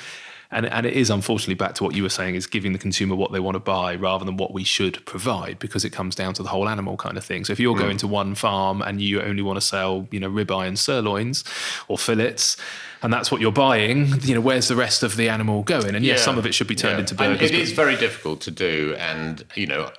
And, 0.53 0.67
and 0.67 0.85
it 0.85 0.93
is 0.93 1.09
unfortunately 1.09 1.55
back 1.55 1.73
to 1.75 1.83
what 1.83 1.95
you 1.95 2.03
were 2.03 2.09
saying 2.09 2.35
is 2.35 2.45
giving 2.45 2.73
the 2.73 2.79
consumer 2.79 3.15
what 3.15 3.31
they 3.31 3.39
want 3.39 3.55
to 3.55 3.59
buy 3.59 3.95
rather 3.95 4.23
than 4.23 4.37
what 4.37 4.53
we 4.53 4.63
should 4.63 5.03
provide 5.05 5.57
because 5.57 5.83
it 5.83 5.89
comes 5.89 6.13
down 6.13 6.35
to 6.35 6.43
the 6.43 6.49
whole 6.49 6.69
animal 6.69 6.95
kind 6.95 7.17
of 7.17 7.25
thing. 7.25 7.43
So 7.43 7.53
if 7.53 7.59
you're 7.59 7.75
going 7.75 7.95
mm. 7.95 8.01
to 8.01 8.07
one 8.07 8.35
farm 8.35 8.83
and 8.83 9.01
you 9.01 9.19
only 9.19 9.41
want 9.41 9.57
to 9.57 9.61
sell, 9.61 10.07
you 10.11 10.19
know, 10.19 10.29
ribeye 10.29 10.67
and 10.67 10.77
sirloins 10.77 11.43
or 11.87 11.97
fillets, 11.97 12.55
and 13.03 13.11
that's 13.13 13.31
what 13.31 13.41
you're 13.41 13.51
buying, 13.51 14.07
you 14.21 14.33
know, 14.33 14.41
where's 14.41 14.67
the 14.67 14.75
rest 14.75 15.03
of 15.03 15.15
the 15.17 15.29
animal 15.29 15.61
going? 15.63 15.93
And 15.95 16.03
yes, 16.05 16.19
Yeah. 16.19 16.25
some 16.25 16.37
of 16.37 16.45
it 16.45 16.53
should 16.55 16.67
be 16.67 16.75
turned 16.75 16.93
Yeah. 16.95 16.99
into 17.01 17.15
And 17.23 17.33
burgers. 17.35 17.49
It 17.51 17.53
but- 17.53 17.61
is 17.61 17.71
very 17.73 17.95
difficult 17.95 18.41
to 18.41 18.51
do, 18.51 18.95
and 18.97 19.43
you 19.55 19.67
know, 19.67 19.91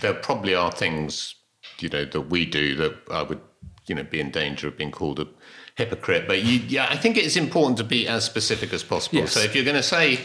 there 0.00 0.14
probably 0.14 0.54
are 0.54 0.70
things 0.72 1.34
you 1.80 1.88
know 1.88 2.04
that 2.04 2.20
we 2.22 2.46
do 2.46 2.76
that 2.76 2.94
I 3.10 3.22
would 3.22 3.40
you 3.86 3.94
know 3.96 4.04
be 4.04 4.20
in 4.20 4.30
danger 4.30 4.68
of 4.68 4.76
being 4.76 4.92
called 4.92 5.18
a 5.20 5.26
hypocrite. 5.74 6.28
But 6.28 6.42
you, 6.44 6.60
yeah, 6.68 6.86
I 6.88 6.96
think 6.96 7.16
it 7.16 7.24
is 7.24 7.36
important 7.36 7.76
to 7.78 7.84
be 7.84 8.06
as 8.06 8.24
specific 8.24 8.72
as 8.72 8.82
possible. 8.82 9.18
Yes. 9.18 9.32
So 9.32 9.40
if 9.40 9.54
you're 9.54 9.64
going 9.64 9.76
to 9.76 9.82
say, 9.82 10.20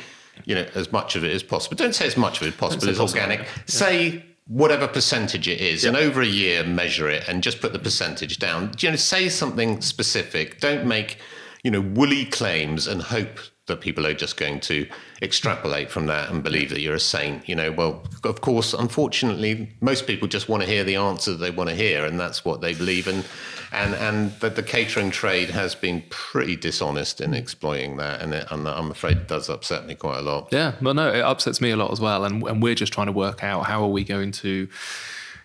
you 0.45 0.53
know, 0.55 0.65
as 0.75 0.91
much 0.91 1.15
of 1.15 1.23
it 1.23 1.31
as 1.31 1.41
possible, 1.41 1.75
don't 1.75 1.95
say 1.95 2.05
as 2.05 2.17
much 2.17 2.37
of 2.41 2.43
it 2.43 2.49
as 2.49 2.55
possible 2.55 2.89
as 2.89 2.99
organic. 2.99 3.47
Say 3.65 4.23
whatever 4.45 4.87
percentage 4.87 5.47
it 5.47 5.59
is, 5.59 5.83
and 5.83 5.97
over 5.97 6.21
a 6.21 6.25
year 6.27 6.63
measure 6.63 7.09
it, 7.09 7.27
and 7.27 7.41
just 7.41 7.59
put 7.61 7.73
the 7.73 7.79
percentage 7.79 8.37
down. 8.39 8.71
You 8.79 8.91
know, 8.91 8.95
say 8.95 9.27
something 9.29 9.81
specific. 9.81 10.59
Don't 10.59 10.85
make 10.85 11.17
you 11.63 11.71
know 11.71 11.81
woolly 11.81 12.25
claims 12.25 12.87
and 12.87 13.01
hope 13.01 13.39
that 13.67 13.81
people 13.81 14.07
are 14.07 14.13
just 14.13 14.37
going 14.37 14.59
to 14.61 14.87
extrapolate 15.21 15.91
from 15.91 16.05
that 16.07 16.29
and 16.29 16.41
believe 16.41 16.69
that 16.69 16.81
you're 16.81 16.95
a 16.95 16.99
saint. 16.99 17.47
You 17.47 17.55
know, 17.55 17.71
well, 17.71 18.03
of 18.23 18.41
course, 18.41 18.73
unfortunately, 18.73 19.75
most 19.81 20.07
people 20.07 20.27
just 20.27 20.49
want 20.49 20.63
to 20.63 20.69
hear 20.69 20.83
the 20.83 20.95
answer 20.95 21.35
they 21.35 21.51
want 21.51 21.69
to 21.69 21.75
hear, 21.75 22.05
and 22.05 22.19
that's 22.19 22.43
what 22.43 22.61
they 22.61 22.73
believe. 22.73 23.07
And 23.07 23.25
and 23.71 23.93
and 23.95 24.31
that 24.39 24.55
the 24.55 24.63
catering 24.63 25.11
trade 25.11 25.49
has 25.49 25.75
been 25.75 26.03
pretty 26.09 26.55
dishonest 26.55 27.19
in 27.21 27.33
exploiting 27.33 27.97
that, 27.97 28.21
and, 28.21 28.33
it, 28.33 28.47
and 28.49 28.67
I'm 28.67 28.91
afraid 28.91 29.17
it 29.17 29.27
does 29.27 29.49
upset 29.49 29.85
me 29.85 29.95
quite 29.95 30.19
a 30.19 30.21
lot. 30.21 30.49
Yeah, 30.51 30.73
well, 30.81 30.93
no, 30.93 31.11
it 31.11 31.21
upsets 31.21 31.59
me 31.59 31.71
a 31.71 31.77
lot 31.77 31.91
as 31.91 31.99
well, 31.99 32.23
and 32.23 32.43
and 32.43 32.63
we're 32.63 32.75
just 32.75 32.93
trying 32.93 33.07
to 33.07 33.13
work 33.13 33.43
out 33.43 33.65
how 33.65 33.83
are 33.83 33.89
we 33.89 34.03
going 34.03 34.31
to. 34.33 34.67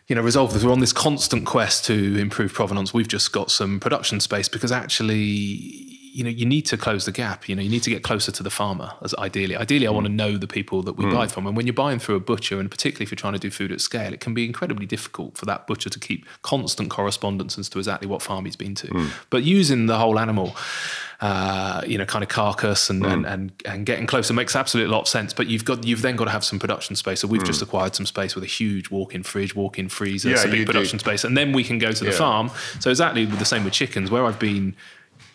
You 0.09 0.17
know, 0.17 0.23
resolve 0.23 0.53
this. 0.53 0.65
We're 0.65 0.73
on 0.73 0.81
this 0.81 0.93
constant 0.93 1.47
quest 1.47 1.85
to 1.87 2.19
improve 2.19 2.53
provenance. 2.53 2.93
We've 2.93 3.09
just 3.09 3.33
got 3.33 3.51
some 3.51 3.81
production 3.81 4.21
space 4.21 4.49
because 4.49 4.73
actually, 4.73 5.92
you 6.13 6.23
know, 6.23 6.31
you 6.31 6.45
need 6.45 6.67
to 6.67 6.77
close 6.77 7.07
the 7.07 7.13
gap. 7.13 7.49
You 7.49 7.57
know, 7.57 7.63
you 7.63 7.71
need 7.71 7.83
to 7.85 7.91
get 7.91 8.03
closer 8.03 8.31
to 8.31 8.43
the 8.43 8.51
farmer. 8.51 8.93
As 9.01 9.15
ideally, 9.15 9.57
ideally, 9.57 9.87
I 9.87 9.91
want 9.91 10.07
to 10.07 10.13
mm. 10.13 10.17
know 10.17 10.37
the 10.37 10.47
people 10.47 10.83
that 10.83 10.93
we 10.93 11.07
mm. 11.07 11.13
buy 11.13 11.27
from. 11.27 11.47
And 11.47 11.57
when 11.57 11.67
you're 11.67 11.73
buying 11.73 11.99
through 11.99 12.17
a 12.17 12.21
butcher, 12.21 12.61
and 12.61 12.71
particularly 12.71 13.05
if 13.05 13.11
you're 13.11 13.17
trying 13.17 13.33
to 13.33 13.39
do 13.39 13.51
food 13.51 13.73
at 13.73 13.81
scale, 13.81 14.13
it 14.13 14.21
can 14.21 14.35
be 14.35 14.45
incredibly 14.45 14.85
difficult 14.85 15.39
for 15.39 15.47
that 15.47 15.67
butcher 15.67 15.89
to 15.89 15.99
keep 15.99 16.27
constant 16.43 16.91
correspondence 16.91 17.59
as 17.59 17.71
to 17.71 17.79
exactly 17.79 18.07
what 18.07 18.21
farm 18.21 18.45
he's 18.45 18.57
been 18.57 18.75
to. 18.75 18.89
Mm. 18.89 19.11
But 19.31 19.45
using 19.45 19.87
the 19.87 19.99
whole 19.99 20.19
animal, 20.19 20.55
uh, 21.23 21.83
you 21.87 21.97
know, 21.97 22.05
kind 22.05 22.23
of 22.23 22.29
carcass 22.29 22.91
and, 22.91 23.07
and 23.07 23.25
and 23.25 23.53
and 23.65 23.87
getting 23.87 24.07
closer 24.07 24.35
makes 24.35 24.55
absolutely 24.55 24.93
a 24.93 24.95
lot 24.95 25.03
of 25.03 25.09
sense. 25.09 25.33
But 25.33 25.47
you've 25.47 25.65
got 25.65 25.85
you've 25.85 26.03
then 26.03 26.17
got 26.17 26.25
to 26.27 26.31
have 26.31 26.45
some 26.45 26.59
production 26.59 26.95
space. 26.95 27.21
So 27.21 27.29
we've 27.29 27.45
just 27.45 27.63
acquired 27.63 27.95
some 27.95 28.07
space 28.07 28.35
with 28.35 28.45
a 28.45 28.49
huge 28.49 28.91
walk-in 28.91 29.23
fridge, 29.23 29.55
walk-in 29.55 29.89
freezer, 29.89 30.31
Yeah, 30.31 30.45
big 30.45 30.53
do. 30.53 30.67
production 30.67 30.99
space, 30.99 31.25
and 31.25 31.39
then 31.39 31.53
we 31.53 31.65
can 31.65 31.79
go 31.79 31.93
to 31.93 32.05
the 32.05 32.11
Yeah. 32.11 32.17
farm. 32.19 32.51
So 32.81 32.91
exactly 32.91 33.25
the 33.25 33.45
same 33.47 33.65
with 33.65 33.73
chickens, 33.73 34.11
where 34.11 34.27
I've 34.27 34.39
been. 34.39 34.75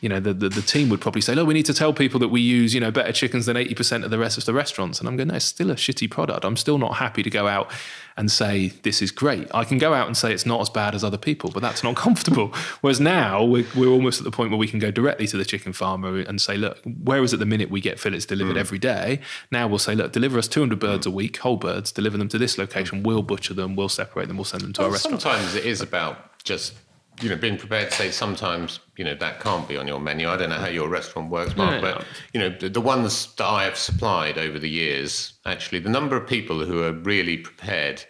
You 0.01 0.09
know, 0.09 0.19
the, 0.19 0.33
the, 0.33 0.49
the 0.49 0.61
team 0.61 0.89
would 0.89 1.01
probably 1.01 1.21
say, 1.21 1.33
"Look, 1.33 1.47
we 1.47 1.53
need 1.53 1.65
to 1.65 1.73
tell 1.73 1.91
people 1.93 2.19
that 2.19 2.27
we 2.27 2.39
use, 2.41 2.73
you 2.73 2.79
know, 2.79 2.91
better 2.91 3.11
chickens 3.11 3.45
than 3.47 3.57
eighty 3.57 3.73
percent 3.73 4.03
of 4.03 4.11
the 4.11 4.19
rest 4.19 4.37
of 4.37 4.45
the 4.45 4.53
restaurants." 4.53 4.99
And 4.99 5.07
I'm 5.09 5.17
going, 5.17 5.29
"No, 5.29 5.35
it's 5.35 5.45
still 5.45 5.71
a 5.71 5.75
shitty 5.75 6.09
product. 6.11 6.45
I'm 6.45 6.57
still 6.57 6.77
not 6.77 6.95
happy 6.97 7.23
to 7.23 7.29
go 7.29 7.47
out 7.47 7.71
and 8.15 8.31
say 8.31 8.69
this 8.81 9.01
is 9.01 9.11
great. 9.11 9.47
I 9.53 9.63
can 9.63 9.77
go 9.77 9.93
out 9.93 10.07
and 10.07 10.17
say 10.17 10.33
it's 10.33 10.45
not 10.45 10.59
as 10.61 10.69
bad 10.71 10.95
as 10.95 11.03
other 11.03 11.17
people, 11.19 11.51
but 11.51 11.61
that's 11.61 11.83
not 11.83 11.95
comfortable. 12.05 12.47
Whereas 12.81 12.99
now 12.99 13.43
we're, 13.43 13.65
we're 13.75 13.89
almost 13.89 14.19
at 14.19 14.23
the 14.23 14.31
point 14.31 14.49
where 14.49 14.57
we 14.57 14.67
can 14.67 14.79
go 14.79 14.89
directly 14.89 15.27
to 15.27 15.37
the 15.37 15.45
chicken 15.45 15.71
farmer 15.71 16.17
and 16.19 16.41
say, 16.41 16.57
look, 16.57 16.79
whereas 17.03 17.31
at 17.33 17.39
the 17.39 17.45
minute 17.45 17.69
we 17.69 17.79
get 17.79 17.99
fillets 17.99 18.25
delivered 18.25 18.55
Mm. 18.55 18.59
every 18.59 18.79
day, 18.79 19.19
now 19.51 19.67
we'll 19.67 19.77
say, 19.77 19.93
look, 19.93 20.13
deliver 20.13 20.39
us 20.39 20.47
200 20.47 20.79
birds 20.79 21.05
a 21.05 21.11
week, 21.11 21.37
whole 21.37 21.57
birds, 21.57 21.91
deliver 21.91 22.17
them 22.17 22.27
to 22.29 22.37
this 22.39 22.57
location. 22.57 23.03
We'll 23.03 23.21
butcher 23.23 23.53
them, 23.53 23.75
we'll 23.75 23.89
separate 23.89 24.27
them, 24.29 24.37
we'll 24.37 24.45
send 24.45 24.63
them 24.63 24.73
to 24.73 24.81
our 24.81 24.87
Well, 24.87 24.93
restaurant. 24.93 25.21
sometimes 25.21 25.53
it 25.55 25.65
is 25.65 25.81
about 25.81 26.43
just 26.43 26.73
you 27.21 27.29
know 27.29 27.35
being 27.35 27.57
prepared 27.57 27.89
to 27.89 27.95
say 27.95 28.11
sometimes 28.11 28.79
you 28.95 29.03
know 29.03 29.15
that 29.15 29.39
can't 29.39 29.67
be 29.67 29.77
on 29.77 29.87
your 29.87 29.99
menu. 29.99 30.29
I 30.29 30.37
don't 30.37 30.49
know 30.49 30.57
how 30.57 30.67
your 30.67 30.89
restaurant 30.89 31.29
works, 31.29 31.55
Mark, 31.55 31.75
Yeah, 31.75 31.81
but 31.81 31.99
yeah. 31.99 32.05
you 32.33 32.39
know 32.39 32.57
the, 32.57 32.69
the 32.69 32.81
ones 32.81 33.33
that 33.35 33.45
I 33.45 33.63
have 33.63 33.77
supplied 33.77 34.37
over 34.37 34.59
the 34.59 34.69
years, 34.69 35.33
actually, 35.45 35.79
the 35.79 35.89
number 35.89 36.15
of 36.15 36.27
people 36.27 36.65
who 36.65 36.83
are 36.83 36.93
really 36.93 37.37
prepared 37.37 38.03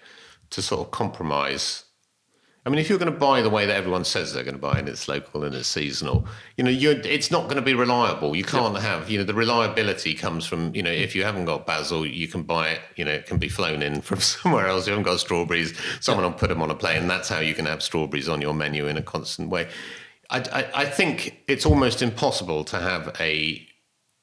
to 0.51 0.61
sort 0.61 0.81
of 0.81 0.91
compromise. 0.91 1.83
I 2.67 2.69
mean, 2.69 2.79
if 2.79 2.89
you're 2.89 2.99
going 2.99 3.13
to 3.13 3.17
buy 3.17 3.41
the 3.41 3.49
way 3.49 3.65
that 3.65 3.77
everyone 3.77 4.03
says 4.03 4.33
they're 4.33 4.43
going 4.43 4.53
to 4.53 4.61
buy, 4.61 4.77
and 4.77 4.89
it's 4.89 5.07
local 5.07 5.45
and 5.45 5.55
it's 5.55 5.69
seasonal, 5.69 6.27
you 6.57 6.65
know, 6.65 6.69
you're, 6.69 6.99
it's 6.99 7.31
not 7.31 7.43
going 7.43 7.55
to 7.55 7.61
be 7.61 7.73
reliable. 7.73 8.35
You 8.35 8.43
can't 8.43 8.77
have, 8.77 9.09
you 9.09 9.17
know, 9.17 9.23
the 9.23 9.33
reliability 9.33 10.13
comes 10.13 10.45
from, 10.45 10.75
you 10.75 10.83
know, 10.83 10.91
if 10.91 11.15
you 11.15 11.23
haven't 11.23 11.45
got 11.45 11.65
basil, 11.65 12.05
you 12.05 12.27
can 12.27 12.43
buy 12.43 12.71
it. 12.71 12.81
You 12.97 13.05
know, 13.05 13.11
it 13.11 13.25
can 13.25 13.37
be 13.37 13.47
flown 13.47 13.81
in 13.81 14.01
from 14.01 14.19
somewhere 14.33 14.67
else. 14.67 14.85
You 14.85 14.91
haven't 14.91 15.05
got 15.05 15.21
strawberries, 15.21 15.79
someone 16.01 16.25
will 16.25 16.37
put 16.37 16.49
them 16.49 16.61
on 16.61 16.69
a 16.69 16.75
plane. 16.75 17.03
and 17.03 17.09
That's 17.09 17.29
how 17.29 17.39
you 17.39 17.53
can 17.53 17.65
have 17.65 17.81
strawberries 17.81 18.27
on 18.27 18.41
your 18.41 18.53
menu 18.53 18.87
in 18.87 18.97
a 18.97 19.01
constant 19.01 19.49
way. 19.49 19.69
I, 20.29 20.39
I, 20.39 20.81
I 20.81 20.85
think 20.87 21.43
it's 21.47 21.65
almost 21.65 22.01
impossible 22.01 22.65
to 22.65 22.79
have 22.79 23.15
a 23.17 23.65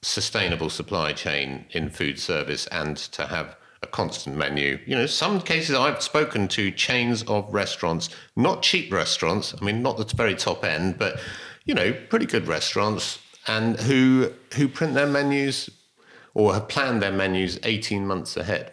sustainable 0.03 0.69
supply 0.69 1.15
chain 1.15 1.65
in 1.71 1.89
food 1.89 2.19
service 2.19 2.67
and 2.67 2.99
to 2.99 3.27
have 3.29 3.57
a 3.85 3.87
constant 3.87 4.37
menu. 4.37 4.79
You 4.87 4.97
know, 4.97 5.07
some 5.07 5.41
cases 5.41 5.77
I've 5.77 6.03
spoken 6.03 6.49
to 6.49 6.71
chains 6.73 7.23
of 7.25 7.53
restaurants, 7.53 8.09
not 8.35 8.63
cheap 8.63 8.93
restaurants. 8.93 9.55
I 9.61 9.65
mean, 9.65 9.83
not 9.83 9.97
the 9.99 10.17
very 10.17 10.35
top 10.35 10.65
end, 10.65 10.99
but 10.99 11.21
you 11.65 11.75
know, 11.75 11.93
pretty 12.09 12.27
good 12.27 12.49
restaurants, 12.49 13.21
and 13.47 13.79
who 13.81 14.33
who 14.55 14.67
print 14.69 14.95
their 14.95 15.07
menus 15.07 15.71
or 16.35 16.55
have 16.55 16.67
planned 16.69 17.01
their 17.03 17.13
menus 17.13 17.59
eighteen 17.63 18.07
months 18.07 18.37
ahead. 18.37 18.73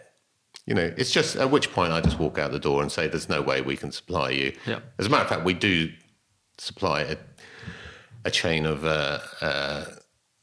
You 0.66 0.74
know, 0.74 0.94
it's 0.96 1.12
just 1.12 1.36
at 1.36 1.50
which 1.50 1.72
point 1.72 1.92
I 1.92 2.00
just 2.00 2.18
walk 2.18 2.38
out 2.38 2.50
the 2.52 2.58
door 2.58 2.82
and 2.82 2.90
say, 2.90 3.06
"There's 3.06 3.28
no 3.28 3.42
way 3.42 3.60
we 3.60 3.76
can 3.76 3.92
supply 3.92 4.30
you." 4.30 4.52
Yeah. 4.66 4.80
As 4.98 5.06
a 5.06 5.08
matter 5.10 5.24
of 5.24 5.28
fact, 5.28 5.44
we 5.44 5.54
do 5.54 5.92
supply 6.58 7.02
a, 7.02 7.16
a 8.24 8.30
chain 8.30 8.64
of 8.66 8.84
uh, 8.84 9.18
uh, 9.40 9.84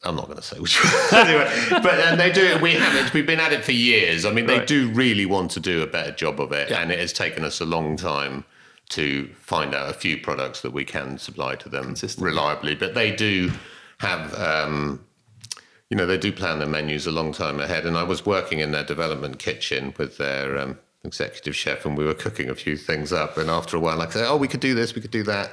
I'm 0.04 0.16
not 0.16 0.26
going 0.26 0.38
to 0.38 0.44
say 0.44 0.58
which 0.60 0.82
one. 0.84 0.94
anyway, 1.28 1.52
but 1.70 2.00
and 2.00 2.20
they 2.20 2.32
do 2.32 2.42
it. 2.42 2.62
We 2.62 2.74
have 2.74 2.96
it. 2.96 3.14
We've 3.14 3.26
been 3.28 3.40
at 3.42 3.52
it 3.52 3.66
for 3.66 3.74
years. 3.74 4.24
I 4.26 4.32
mean, 4.32 4.46
they 4.46 4.60
Right. 4.60 4.68
do 4.68 4.90
really 4.92 5.26
want 5.26 5.52
to 5.52 5.60
do 5.60 5.82
a 5.82 5.88
better 5.88 6.12
job 6.12 6.40
of 6.40 6.52
it, 6.54 6.70
Yeah. 6.70 6.82
and 6.82 6.92
it 6.92 7.00
has 7.00 7.12
taken 7.12 7.44
us 7.44 7.60
a 7.60 7.66
long 7.66 7.98
time 7.98 8.46
to 8.90 9.30
find 9.42 9.76
out 9.76 9.90
a 9.90 9.94
few 9.94 10.18
products 10.18 10.62
that 10.62 10.72
we 10.72 10.84
can 10.86 11.18
supply 11.18 11.56
to 11.56 11.70
them 11.70 11.96
reliably. 12.18 12.76
But 12.76 12.94
they 12.96 13.12
do 13.12 13.52
have. 14.00 14.34
Um, 14.40 15.06
you 15.90 15.98
know, 15.98 16.06
they 16.06 16.20
do 16.20 16.32
plan 16.32 16.60
their 16.60 16.68
menus 16.68 17.08
a 17.08 17.12
long 17.12 17.32
time 17.34 17.60
ahead. 17.60 17.84
And 17.84 17.98
I 17.98 18.04
was 18.04 18.24
working 18.24 18.60
in 18.60 18.70
their 18.70 18.84
development 18.84 19.40
kitchen 19.40 19.92
with 19.98 20.20
their 20.20 20.56
um, 20.56 20.78
executive 21.04 21.56
chef, 21.56 21.86
and 21.86 21.98
we 21.98 22.06
were 22.06 22.14
cooking 22.14 22.50
a 22.50 22.56
few 22.56 22.76
things 22.78 23.14
up. 23.14 23.38
And 23.38 23.50
after 23.50 23.78
a 23.78 23.80
while, 23.80 24.02
I 24.02 24.10
said, 24.10 24.26
"Oh, 24.28 24.38
we 24.38 24.48
could 24.48 24.60
do 24.60 24.74
this, 24.76 24.96
we 24.96 25.02
could 25.02 25.12
do 25.12 25.24
that." 25.24 25.52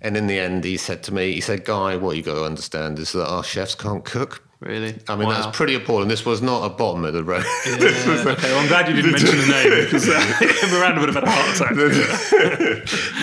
And 0.00 0.16
in 0.16 0.26
the 0.26 0.38
end, 0.38 0.64
he 0.64 0.76
said 0.76 1.02
to 1.04 1.14
me, 1.14 1.32
"He 1.32 1.40
said, 1.40 1.64
Guy, 1.64 1.96
what 1.96 2.16
you 2.16 2.22
got 2.22 2.34
to 2.34 2.44
understand 2.44 2.98
is 2.98 3.12
that 3.12 3.26
our 3.28 3.44
chefs 3.44 3.74
can't 3.74 4.04
cook." 4.04 4.42
Really? 4.60 4.94
I 5.08 5.16
mean, 5.16 5.26
Wow. 5.26 5.42
that's 5.42 5.56
pretty 5.56 5.74
appalling. 5.74 6.06
This 6.08 6.24
was 6.24 6.40
not 6.40 6.64
a 6.64 6.68
bottom 6.68 7.04
of 7.04 7.14
the 7.14 7.24
road. 7.24 7.44
Yeah, 7.66 7.72
okay, 7.78 8.50
well, 8.52 8.60
I'm 8.60 8.68
glad 8.68 8.88
you 8.88 8.94
didn't 8.94 9.12
mention 9.12 9.38
the 9.38 9.46
name 9.46 9.84
because 9.84 10.08
uh, 10.08 10.68
Miranda 10.72 11.00
would 11.00 11.12
have 11.12 11.16
had 11.16 11.24
a 11.24 11.30
heart 11.30 11.56
attack. 11.56 11.74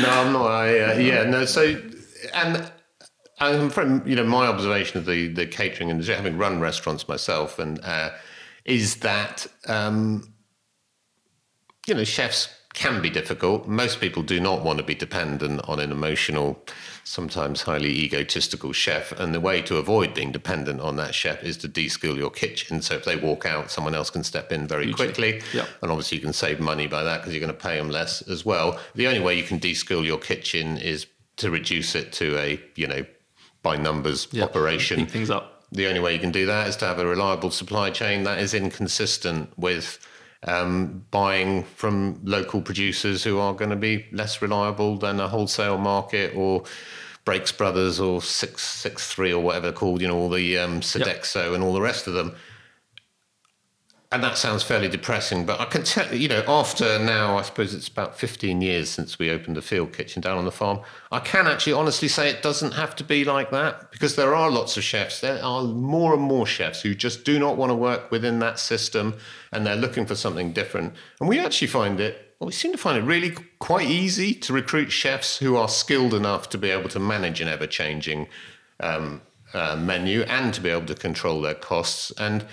no, 0.02 0.10
I'm 0.10 0.34
not. 0.34 0.48
I, 0.48 0.80
uh, 0.80 0.94
yeah, 0.98 1.24
no. 1.24 1.46
So, 1.46 1.82
and 2.34 2.70
I'm 3.40 3.70
from 3.70 4.06
you 4.06 4.16
know 4.18 4.26
my 4.26 4.48
observation 4.48 4.98
of 4.98 5.06
the 5.06 5.28
the 5.28 5.46
catering 5.46 5.90
industry, 5.90 6.16
having 6.16 6.38
run 6.38 6.60
restaurants 6.60 7.08
myself, 7.08 7.58
and 7.60 7.80
uh, 7.86 8.10
is 8.66 8.98
that 8.98 9.48
um, 9.68 10.34
you 11.90 11.96
know 11.96 12.04
chefs 12.04 12.50
can 12.74 13.02
be 13.02 13.10
difficult. 13.10 13.68
Most 13.68 14.00
people 14.00 14.22
do 14.22 14.40
not 14.40 14.64
want 14.64 14.78
to 14.78 14.84
be 14.84 14.94
dependent 14.94 15.60
on 15.68 15.80
an 15.80 15.92
emotional, 15.92 16.64
sometimes 17.04 17.64
highly 17.64 17.90
egotistical 17.90 18.74
chef. 18.74 19.12
And 19.14 19.34
the 19.34 19.40
way 19.40 19.64
to 19.64 19.78
avoid 19.78 20.14
being 20.14 20.32
dependent 20.32 20.80
on 20.80 20.96
that 20.98 21.16
chef 21.16 21.44
is 21.44 21.58
to 21.58 21.68
de-skill 21.68 22.16
your 22.16 22.30
kitchen. 22.30 22.84
So 22.84 22.94
if 22.94 23.06
they 23.06 23.16
walk 23.16 23.46
out, 23.48 23.72
someone 23.72 23.96
else 23.96 24.12
can 24.12 24.24
step 24.24 24.52
in 24.52 24.68
very 24.68 24.94
quickly. 24.94 25.42
Yep. 25.52 25.68
And 25.82 25.92
obviously, 25.92 26.20
you 26.20 26.24
can 26.24 26.32
save 26.32 26.60
money 26.60 26.86
by 26.86 27.02
that 27.04 27.18
because 27.18 27.34
you're 27.34 27.42
going 27.42 27.52
to 27.52 27.60
pay 27.60 27.76
them 27.76 27.90
less 27.90 28.22
as 28.30 28.46
well. 28.46 28.80
The 28.94 29.08
only 29.08 29.20
way 29.20 29.36
you 29.36 29.44
can 29.44 29.58
de-skill 29.58 30.06
your 30.06 30.20
kitchen 30.20 30.78
is 30.78 31.08
to 31.38 31.50
reduce 31.50 31.96
it 31.96 32.14
to 32.14 32.38
a, 32.38 32.62
you 32.76 32.88
know, 32.88 33.04
by 33.64 33.78
numbers 33.78 34.28
operation. 34.40 35.00
Keep 35.00 35.10
things 35.10 35.32
up. 35.32 35.66
The 35.72 35.88
only 35.88 36.00
way 36.00 36.14
you 36.14 36.20
can 36.20 36.32
do 36.32 36.46
that 36.46 36.68
is 36.68 36.76
to 36.78 36.86
have 36.86 37.00
a 37.00 37.06
reliable 37.06 37.50
supply 37.50 37.90
chain 37.90 38.24
that 38.24 38.40
is 38.40 38.54
inconsistent 38.54 39.58
with 39.58 40.00
um, 40.44 41.06
buying 41.12 41.64
from 41.64 42.22
local 42.24 42.62
producers 42.62 43.24
who 43.24 43.40
are 43.40 43.54
going 43.54 43.72
to 43.72 43.76
be 43.76 44.06
less 44.12 44.42
reliable 44.42 44.98
than 44.98 45.20
a 45.20 45.28
wholesale 45.28 45.78
market 45.78 46.36
or 46.36 46.64
Brakes 47.26 47.52
Brothers 47.52 48.00
or 48.00 48.22
Six 48.22 48.64
Six 48.64 49.14
Three 49.14 49.32
or 49.34 49.44
whatever 49.44 49.68
they're 49.68 49.74
called. 49.74 50.02
You 50.02 50.08
know, 50.08 50.18
all 50.18 50.30
the 50.30 50.58
um, 50.58 50.82
Sodexo 50.82 51.54
and 51.54 51.64
all 51.64 51.74
the 51.74 51.82
rest 51.82 52.08
of 52.08 52.14
them. 52.14 52.36
And 54.12 54.24
that 54.24 54.40
sounds 54.40 54.64
fairly 54.64 54.90
depressing, 54.90 55.46
but 55.46 55.60
I 55.60 55.66
can 55.66 55.84
tell 55.84 56.16
you 56.16 56.28
know 56.28 56.44
after 56.48 56.98
now, 56.98 57.38
I 57.38 57.44
suppose 57.44 57.76
it's 57.76 57.88
about 57.88 58.18
15 58.18 58.60
years 58.60 58.90
since 58.90 59.20
we 59.20 59.30
opened 59.30 59.56
the 59.56 59.62
field 59.62 59.94
kitchen 59.94 60.20
down 60.20 60.40
on 60.40 60.46
the 60.46 60.52
farm. 60.52 60.80
I 61.12 61.20
can 61.20 61.46
actually 61.46 61.74
honestly 61.74 62.08
say 62.08 62.28
it 62.28 62.42
doesn't 62.42 62.72
have 62.72 62.96
to 62.96 63.04
be 63.04 63.24
like 63.24 63.52
that 63.52 63.92
because 63.92 64.16
there 64.16 64.34
are 64.34 64.50
lots 64.50 64.78
of 64.78 64.84
chefs. 64.84 65.22
There 65.22 65.44
are 65.44 65.62
more 65.62 66.16
and 66.16 66.24
more 66.24 66.48
chefs 66.48 66.82
who 66.82 66.96
just 66.96 67.24
do 67.24 67.38
not 67.38 67.56
want 67.56 67.70
to 67.70 67.76
work 67.76 68.10
within 68.10 68.40
that 68.40 68.58
system, 68.58 69.14
and 69.52 69.64
they're 69.64 69.76
looking 69.76 70.08
for 70.08 70.16
something 70.16 70.54
different. 70.54 70.96
And 71.20 71.30
we 71.30 71.38
actually 71.38 71.68
find 71.68 72.00
it. 72.00 72.36
Well, 72.40 72.48
we 72.48 72.54
seem 72.54 72.72
to 72.72 72.80
find 72.80 72.98
it 72.98 73.02
really 73.02 73.36
quite 73.60 73.88
easy 73.88 74.34
to 74.34 74.54
recruit 74.54 74.92
chefs 74.92 75.38
who 75.38 75.56
are 75.56 75.70
skilled 75.70 76.16
enough 76.16 76.50
to 76.50 76.58
be 76.58 76.72
able 76.72 76.90
to 76.90 77.00
manage 77.00 77.42
an 77.42 77.48
ever-changing 77.48 78.28
um, 78.80 79.22
uh, 79.54 79.76
menu 79.76 80.22
and 80.24 80.52
to 80.56 80.62
be 80.62 80.70
able 80.70 80.88
to 80.88 80.96
control 80.96 81.42
their 81.42 81.54
costs. 81.54 82.12
And 82.18 82.46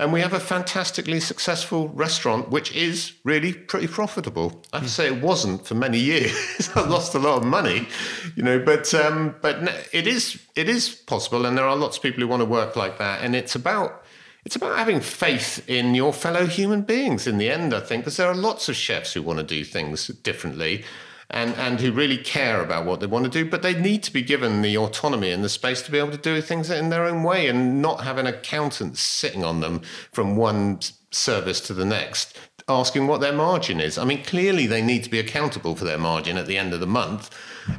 and 0.00 0.14
we 0.14 0.22
have 0.22 0.32
a 0.32 0.40
fantastically 0.40 1.20
successful 1.20 1.88
restaurant, 1.88 2.48
which 2.48 2.74
is 2.74 3.12
really 3.22 3.52
pretty 3.52 3.86
profitable. 3.86 4.62
I 4.72 4.78
have 4.78 4.86
to 4.86 4.90
say 4.90 5.06
it 5.06 5.22
wasn't 5.22 5.66
for 5.66 5.74
many 5.74 5.98
years. 5.98 6.70
I 6.74 6.88
lost 6.88 7.14
a 7.14 7.18
lot 7.18 7.36
of 7.36 7.44
money, 7.44 7.86
you 8.34 8.42
know, 8.42 8.58
but 8.58 8.92
um, 8.94 9.36
but 9.42 9.56
it 9.92 10.06
is 10.06 10.40
it 10.56 10.70
is 10.70 10.88
possible, 10.88 11.44
and 11.44 11.56
there 11.56 11.66
are 11.66 11.76
lots 11.76 11.98
of 11.98 12.02
people 12.02 12.20
who 12.20 12.28
want 12.28 12.40
to 12.40 12.46
work 12.46 12.76
like 12.76 12.96
that. 12.98 13.22
And 13.22 13.36
it's 13.36 13.54
about 13.54 14.02
it's 14.46 14.56
about 14.56 14.78
having 14.78 15.00
faith 15.00 15.62
in 15.68 15.94
your 15.94 16.14
fellow 16.14 16.46
human 16.46 16.80
beings. 16.80 17.26
In 17.26 17.36
the 17.36 17.50
end, 17.50 17.74
I 17.74 17.80
think, 17.80 18.04
because 18.04 18.16
there 18.16 18.28
are 18.28 18.34
lots 18.34 18.70
of 18.70 18.76
chefs 18.76 19.12
who 19.12 19.20
want 19.20 19.38
to 19.38 19.44
do 19.44 19.64
things 19.64 20.06
differently 20.06 20.82
and, 21.30 21.54
and 21.54 21.80
who 21.80 21.92
really 21.92 22.18
care 22.18 22.62
about 22.62 22.84
what 22.84 23.00
they 23.00 23.06
want 23.06 23.24
to 23.24 23.30
do, 23.30 23.48
but 23.48 23.62
they 23.62 23.74
need 23.74 24.02
to 24.02 24.12
be 24.12 24.22
given 24.22 24.62
the 24.62 24.76
autonomy 24.76 25.30
and 25.30 25.44
the 25.44 25.48
space 25.48 25.82
to 25.82 25.90
be 25.90 25.98
able 25.98 26.10
to 26.10 26.18
do 26.18 26.40
things 26.40 26.70
in 26.70 26.90
their 26.90 27.04
own 27.04 27.22
way 27.22 27.46
and 27.46 27.80
not 27.80 28.04
have 28.04 28.18
an 28.18 28.26
accountant 28.26 28.98
sitting 28.98 29.44
on 29.44 29.60
them 29.60 29.80
from 30.12 30.36
one 30.36 30.80
service 31.10 31.60
to 31.60 31.74
the 31.74 31.84
next 31.84 32.38
asking 32.68 33.06
what 33.08 33.20
their 33.20 33.32
margin 33.32 33.80
is. 33.80 33.98
I 33.98 34.04
mean, 34.04 34.22
clearly 34.22 34.66
they 34.66 34.80
need 34.80 35.02
to 35.04 35.10
be 35.10 35.18
accountable 35.18 35.74
for 35.74 35.84
their 35.84 35.98
margin 35.98 36.36
at 36.36 36.46
the 36.46 36.56
end 36.56 36.72
of 36.72 36.78
the 36.78 36.86
month, 36.86 37.30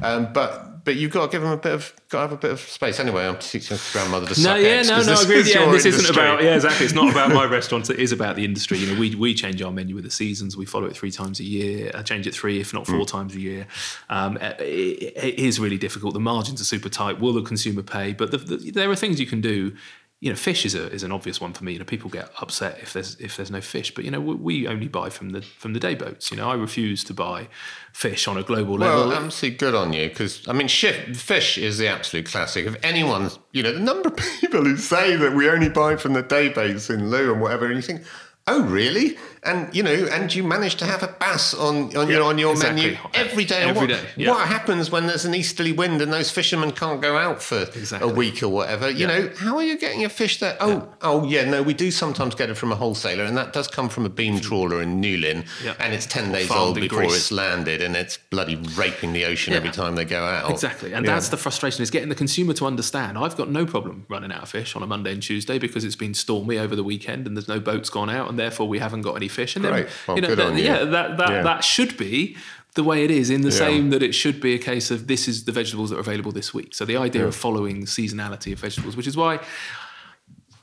um, 0.02 0.34
but 0.34 0.71
but 0.84 0.96
you've 0.96 1.12
got 1.12 1.26
to 1.26 1.32
give 1.32 1.42
them 1.42 1.52
a 1.52 1.58
bit 1.58 1.74
of 1.74 1.94
got 2.10 2.18
to 2.18 2.22
have 2.22 2.32
a 2.32 2.38
bit 2.38 2.52
of 2.52 2.60
space. 2.60 3.00
Anyway, 3.00 3.26
I'm 3.26 3.38
teaching 3.38 3.76
my 3.76 3.82
grandmother 3.92 4.34
to 4.34 4.42
No, 4.42 4.56
yeah, 4.56 4.68
eggs, 4.70 4.90
no, 4.90 5.02
no, 5.02 5.14
I 5.14 5.22
agree. 5.22 5.44
Yeah, 5.52 5.72
this 5.72 5.86
isn't 5.86 6.14
about. 6.14 6.44
Yeah, 6.44 6.56
exactly. 6.56 6.86
It's 6.86 6.96
not 6.96 7.12
about 7.12 7.32
my 7.32 7.46
restaurants. 7.58 7.90
It 7.90 8.00
is 8.00 8.12
about 8.12 8.36
the 8.36 8.46
industry. 8.46 8.78
You 8.78 8.94
know, 8.94 9.00
we 9.00 9.16
we 9.16 9.34
change 9.34 9.62
our 9.62 9.72
menu 9.72 9.96
with 9.96 10.04
the 10.04 10.12
seasons. 10.12 10.58
We 10.58 10.66
follow 10.66 10.88
it 10.88 10.96
three 10.96 11.12
times 11.12 11.40
a 11.40 11.44
year. 11.44 11.92
I 11.94 12.02
change 12.02 12.28
it 12.28 12.34
three, 12.34 12.60
if 12.60 12.74
not 12.74 12.88
four 12.88 13.06
times 13.06 13.36
a 13.36 13.40
year. 13.40 13.68
Um, 14.10 14.38
it, 14.38 14.62
it 14.62 15.40
is 15.40 15.60
really 15.60 15.78
difficult. 15.78 16.14
The 16.14 16.20
margins 16.20 16.62
are 16.62 16.66
super 16.66 16.90
tight. 16.90 17.20
Will 17.20 17.34
the 17.34 17.42
consumer 17.42 17.84
pay? 17.84 18.14
But 18.14 18.32
the, 18.32 18.38
the, 18.38 18.72
there 18.72 18.90
are 18.90 18.96
things 18.96 19.20
you 19.20 19.28
can 19.28 19.42
do. 19.42 19.76
You 20.22 20.30
know, 20.30 20.36
fish 20.36 20.66
is 20.66 20.76
a 20.76 20.90
is 20.92 21.04
an 21.04 21.12
obvious 21.12 21.42
one 21.42 21.52
for 21.52 21.64
me. 21.64 21.74
You 21.74 21.80
know, 21.80 21.86
people 21.86 22.10
get 22.10 22.30
upset 22.40 22.80
if 22.80 22.94
there's 22.94 23.16
if 23.20 23.36
there's 23.36 23.52
no 23.52 23.60
fish. 23.60 23.94
But 23.94 24.06
you 24.06 24.12
know, 24.12 24.22
we, 24.22 24.36
we 24.36 24.68
only 24.68 24.88
buy 24.88 25.10
from 25.10 25.32
the 25.32 25.42
from 25.42 25.74
the 25.74 25.80
day 25.80 25.96
boats. 25.96 26.32
You 26.32 26.38
know, 26.38 26.50
I 26.50 26.54
refuse 26.54 27.04
to 27.06 27.14
buy 27.14 27.50
fish 27.92 28.28
on 28.28 28.38
a 28.38 28.44
global 28.44 28.78
level. 28.78 29.10
Well, 29.10 29.14
absolutely 29.14 29.58
good 29.58 29.76
on 29.76 29.94
you 29.94 30.10
because 30.10 30.48
I 30.48 30.54
mean, 30.54 30.68
fish 30.68 31.58
is 31.58 31.80
the 31.80 31.88
absolute 31.88 32.28
classic. 32.28 32.68
If 32.68 32.78
anyone, 32.84 33.32
you 33.52 33.64
know, 33.64 33.74
the 33.74 33.80
number 33.80 34.10
of 34.10 34.16
people 34.40 34.64
who 34.64 34.78
say 34.78 35.16
that 35.16 35.34
we 35.34 35.50
only 35.50 35.70
buy 35.70 35.96
from 35.96 36.14
the 36.14 36.22
day 36.22 36.50
boats 36.50 36.90
in 36.90 37.10
Looe 37.10 37.34
and 37.34 37.42
whatever, 37.42 37.66
and 37.66 37.76
you 37.76 37.82
think, 37.82 38.04
oh, 38.48 38.64
really? 38.64 39.18
And 39.44 39.74
you 39.76 39.82
know, 39.82 40.08
and 40.12 40.34
you 40.34 40.44
manage 40.44 40.76
to 40.76 40.86
have 40.86 41.02
a 41.02 41.08
bass 41.08 41.54
on 41.54 41.96
on 41.98 42.10
your 42.10 42.22
on 42.22 42.38
your 42.38 42.52
exactly. 42.52 42.92
menu 42.92 42.98
every 43.14 43.44
day. 43.44 43.64
Every 43.64 43.88
what, 43.88 43.90
day, 43.90 44.06
yeah. 44.16 44.30
what 44.30 44.48
happens 44.48 44.92
when 44.92 45.08
there's 45.08 45.26
an 45.26 45.34
easterly 45.34 45.72
wind 45.72 46.02
and 46.02 46.14
those 46.14 46.30
fishermen 46.30 46.72
can't 46.72 47.02
go 47.02 47.18
out 47.18 47.42
for 47.42 47.64
Exactly. 47.64 48.10
a 48.10 48.14
week 48.14 48.44
or 48.44 48.50
whatever? 48.50 48.90
You 48.90 49.08
know, 49.08 49.32
how 49.38 49.58
are 49.58 49.64
you 49.64 49.80
getting 49.80 50.00
your 50.00 50.12
fish 50.12 50.40
there? 50.40 50.58
Oh, 50.60 50.88
oh, 51.02 51.26
yeah, 51.26 51.50
no, 51.50 51.64
we 51.64 51.74
do 51.74 51.90
sometimes 51.90 52.36
get 52.36 52.52
it 52.52 52.56
from 52.56 52.72
a 52.72 52.76
wholesaler, 52.76 53.24
and 53.24 53.36
that 53.36 53.52
does 53.52 53.68
come 53.68 53.90
from 53.90 54.06
a 54.06 54.10
beam 54.10 54.40
trawler 54.40 54.82
in 54.82 55.02
Newlyn, 55.02 55.48
and 55.80 55.94
it's 55.94 56.06
ten 56.06 56.32
days 56.32 56.52
old 56.52 56.76
before 56.76 57.00
Greece. 57.00 57.16
it's 57.16 57.32
landed, 57.32 57.82
and 57.82 57.96
it's 57.96 58.18
bloody 58.18 58.58
raping 58.76 59.14
the 59.14 59.26
ocean 59.26 59.54
every 59.54 59.72
time 59.72 59.96
they 59.96 60.06
go 60.06 60.24
out. 60.24 60.52
Exactly. 60.52 60.94
And 60.94 61.08
that's 61.08 61.30
the 61.30 61.38
frustration 61.38 61.82
is 61.82 61.90
getting 61.90 62.10
the 62.10 62.16
consumer 62.16 62.54
to 62.54 62.66
understand 62.66 63.18
I've 63.18 63.36
got 63.36 63.50
no 63.50 63.66
problem 63.66 64.06
running 64.10 64.32
out 64.32 64.44
of 64.44 64.50
fish 64.50 64.76
on 64.76 64.84
a 64.84 64.88
Monday 64.88 65.14
and 65.14 65.22
Tuesday 65.22 65.58
because 65.58 65.84
it's 65.84 65.96
been 65.96 66.14
stormy 66.14 66.58
over 66.58 66.76
the 66.76 66.84
weekend 66.84 67.28
and 67.28 67.36
there's 67.36 67.48
no 67.48 67.60
boats 67.60 67.90
gone 67.90 68.10
out 68.10 68.30
and 68.30 68.38
therefore 68.38 68.68
we 68.68 68.80
haven't 68.80 69.02
got 69.02 69.16
any 69.16 69.28
fish. 69.32 69.56
And 69.56 69.66
Great. 69.66 69.88
Well, 70.08 70.18
you 70.18 70.22
know, 70.22 70.36
that- 70.36 70.56
you. 70.58 70.64
yeah, 70.64 70.84
that 70.86 71.18
that, 71.18 71.30
Yeah. 71.30 71.42
that 71.44 71.64
should 71.64 71.98
be 71.98 72.36
the 72.74 72.84
way 72.84 73.04
it 73.04 73.12
is, 73.12 73.30
in 73.30 73.42
the 73.42 73.50
Yeah. 73.50 73.58
same 73.66 73.90
that 73.90 74.02
it 74.02 74.14
should 74.16 74.40
be 74.40 74.54
a 74.54 74.58
case 74.58 74.92
of 74.92 75.08
this 75.08 75.28
is 75.28 75.44
the 75.44 75.52
vegetables 75.52 75.90
that 75.90 75.98
are 75.98 76.06
available 76.08 76.32
this 76.32 76.54
week. 76.54 76.74
So 76.74 76.86
the 76.86 76.96
idea 76.96 77.26
of 77.28 77.36
following 77.36 77.86
seasonality 77.86 78.54
of 78.54 78.60
vegetables, 78.60 78.96
which 78.96 79.08
is 79.08 79.18
why 79.18 79.40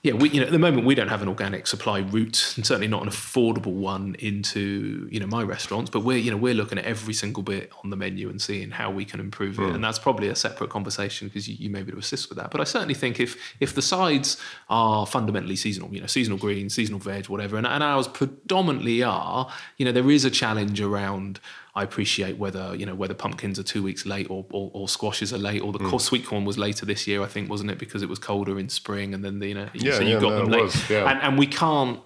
yeah, 0.03 0.13
we 0.13 0.29
you 0.31 0.41
know 0.41 0.47
at 0.47 0.53
the 0.53 0.59
moment 0.59 0.87
we 0.87 0.95
don't 0.95 1.09
have 1.09 1.23
an 1.23 1.29
organic 1.29 1.67
supply 1.67 1.99
route, 1.99 2.55
and 2.57 2.65
certainly 2.65 2.87
not 2.87 3.03
an 3.03 3.09
affordable 3.09 3.73
one 3.73 4.15
into 4.21 5.09
you 5.11 5.19
know 5.19 5.27
my 5.27 5.43
restaurants. 5.43 5.91
But 5.91 6.01
we're 6.01 6.19
you 6.19 6.31
know 6.31 6.37
we're 6.37 6.55
looking 6.55 6.79
at 6.79 6.85
every 6.85 7.15
single 7.15 7.43
bit 7.43 7.71
on 7.83 7.91
the 7.91 7.97
menu 7.97 8.29
and 8.29 8.41
seeing 8.41 8.71
how 8.71 8.91
we 8.91 9.05
can 9.05 9.19
improve 9.21 9.57
Hmm. 9.57 9.65
it, 9.65 9.75
and 9.75 9.83
that's 9.83 9.99
probably 9.99 10.29
a 10.29 10.37
separate 10.37 10.71
conversation 10.71 11.29
because 11.29 11.49
you, 11.49 11.57
you 11.59 11.69
may 11.69 11.83
be 11.83 11.89
able 11.89 12.01
to 12.01 12.05
assist 12.05 12.29
with 12.29 12.39
that. 12.39 12.51
But 12.51 12.61
I 12.61 12.65
certainly 12.65 12.95
think 12.95 13.19
if 13.19 13.37
if 13.61 13.75
the 13.75 13.83
sides 13.83 14.37
are 14.71 15.05
fundamentally 15.07 15.57
seasonal, 15.57 15.93
you 15.93 16.01
know 16.01 16.07
seasonal 16.07 16.39
greens, 16.39 16.75
seasonal 16.75 17.01
veg, 17.01 17.29
whatever, 17.29 17.57
and, 17.57 17.67
and 17.67 17.83
ours 17.83 18.07
predominantly 18.07 19.03
are, 19.03 19.51
you 19.79 19.85
know 19.85 19.93
there 19.93 20.11
is 20.11 20.25
a 20.25 20.31
challenge 20.31 20.81
around. 20.81 21.41
I 21.79 21.85
appreciate 21.85 22.39
whether 22.39 22.75
you 22.75 22.85
know 22.85 22.97
whether 22.97 23.15
pumpkins 23.15 23.57
are 23.57 23.63
two 23.63 23.85
weeks 23.85 24.05
late 24.05 24.29
or 24.29 24.45
or, 24.51 24.71
or 24.75 24.89
squashes 24.89 25.33
are 25.33 25.39
late 25.39 25.63
or 25.63 25.73
the 25.73 25.79
mm. 25.79 25.89
co- 25.89 25.99
sweet 25.99 26.27
corn 26.27 26.45
was 26.45 26.59
later 26.59 26.85
this 26.85 27.07
year. 27.07 27.23
I 27.23 27.27
think 27.27 27.49
wasn't 27.49 27.71
it 27.71 27.79
because 27.79 28.03
it 28.03 28.09
was 28.09 28.19
colder 28.19 28.59
in 28.59 28.69
spring 28.69 29.15
and 29.15 29.25
then 29.25 29.39
the, 29.39 29.47
you 29.47 29.55
know 29.55 29.69
Yeah, 29.75 29.93
so 29.93 30.03
you 30.03 30.15
yeah, 30.15 30.21
got 30.21 30.31
no, 30.31 30.39
them 30.41 30.49
late. 30.49 30.63
was, 30.65 30.91
yeah. 30.91 31.09
and, 31.09 31.21
and 31.23 31.39
we 31.39 31.47
can't. 31.47 32.01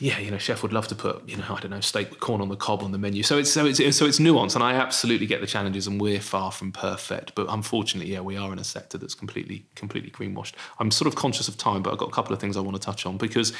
Yeah, 0.00 0.18
you 0.18 0.30
know, 0.30 0.38
chef 0.38 0.62
would 0.62 0.72
love 0.72 0.88
to 0.88 0.94
put, 0.94 1.28
you 1.28 1.36
know, 1.36 1.44
I 1.50 1.60
don't 1.60 1.70
know, 1.70 1.80
steak 1.80 2.10
with 2.10 2.20
corn 2.20 2.40
on 2.40 2.48
the 2.48 2.56
cob 2.56 2.82
on 2.82 2.90
the 2.90 2.98
menu. 2.98 3.22
So 3.22 3.36
it's 3.36 3.52
so 3.52 3.66
it's 3.66 3.78
so 3.96 4.06
it's 4.06 4.18
nuanced, 4.18 4.54
and 4.54 4.64
I 4.64 4.72
absolutely 4.74 5.26
get 5.26 5.40
the 5.40 5.46
challenges, 5.46 5.86
and 5.86 6.00
we're 6.00 6.20
far 6.20 6.50
from 6.50 6.72
perfect. 6.72 7.34
But 7.34 7.46
unfortunately, 7.48 8.12
yeah, 8.12 8.20
we 8.20 8.36
are 8.36 8.52
in 8.52 8.58
a 8.58 8.64
sector 8.64 8.96
that's 8.96 9.14
completely 9.14 9.66
completely 9.74 10.10
greenwashed. 10.10 10.54
I'm 10.78 10.90
sort 10.90 11.06
of 11.06 11.14
conscious 11.16 11.48
of 11.48 11.56
time, 11.56 11.82
but 11.82 11.92
I've 11.92 11.98
got 11.98 12.08
a 12.08 12.12
couple 12.12 12.32
of 12.32 12.40
things 12.40 12.56
I 12.56 12.60
want 12.60 12.76
to 12.76 12.82
touch 12.82 13.06
on 13.06 13.18
because 13.18 13.52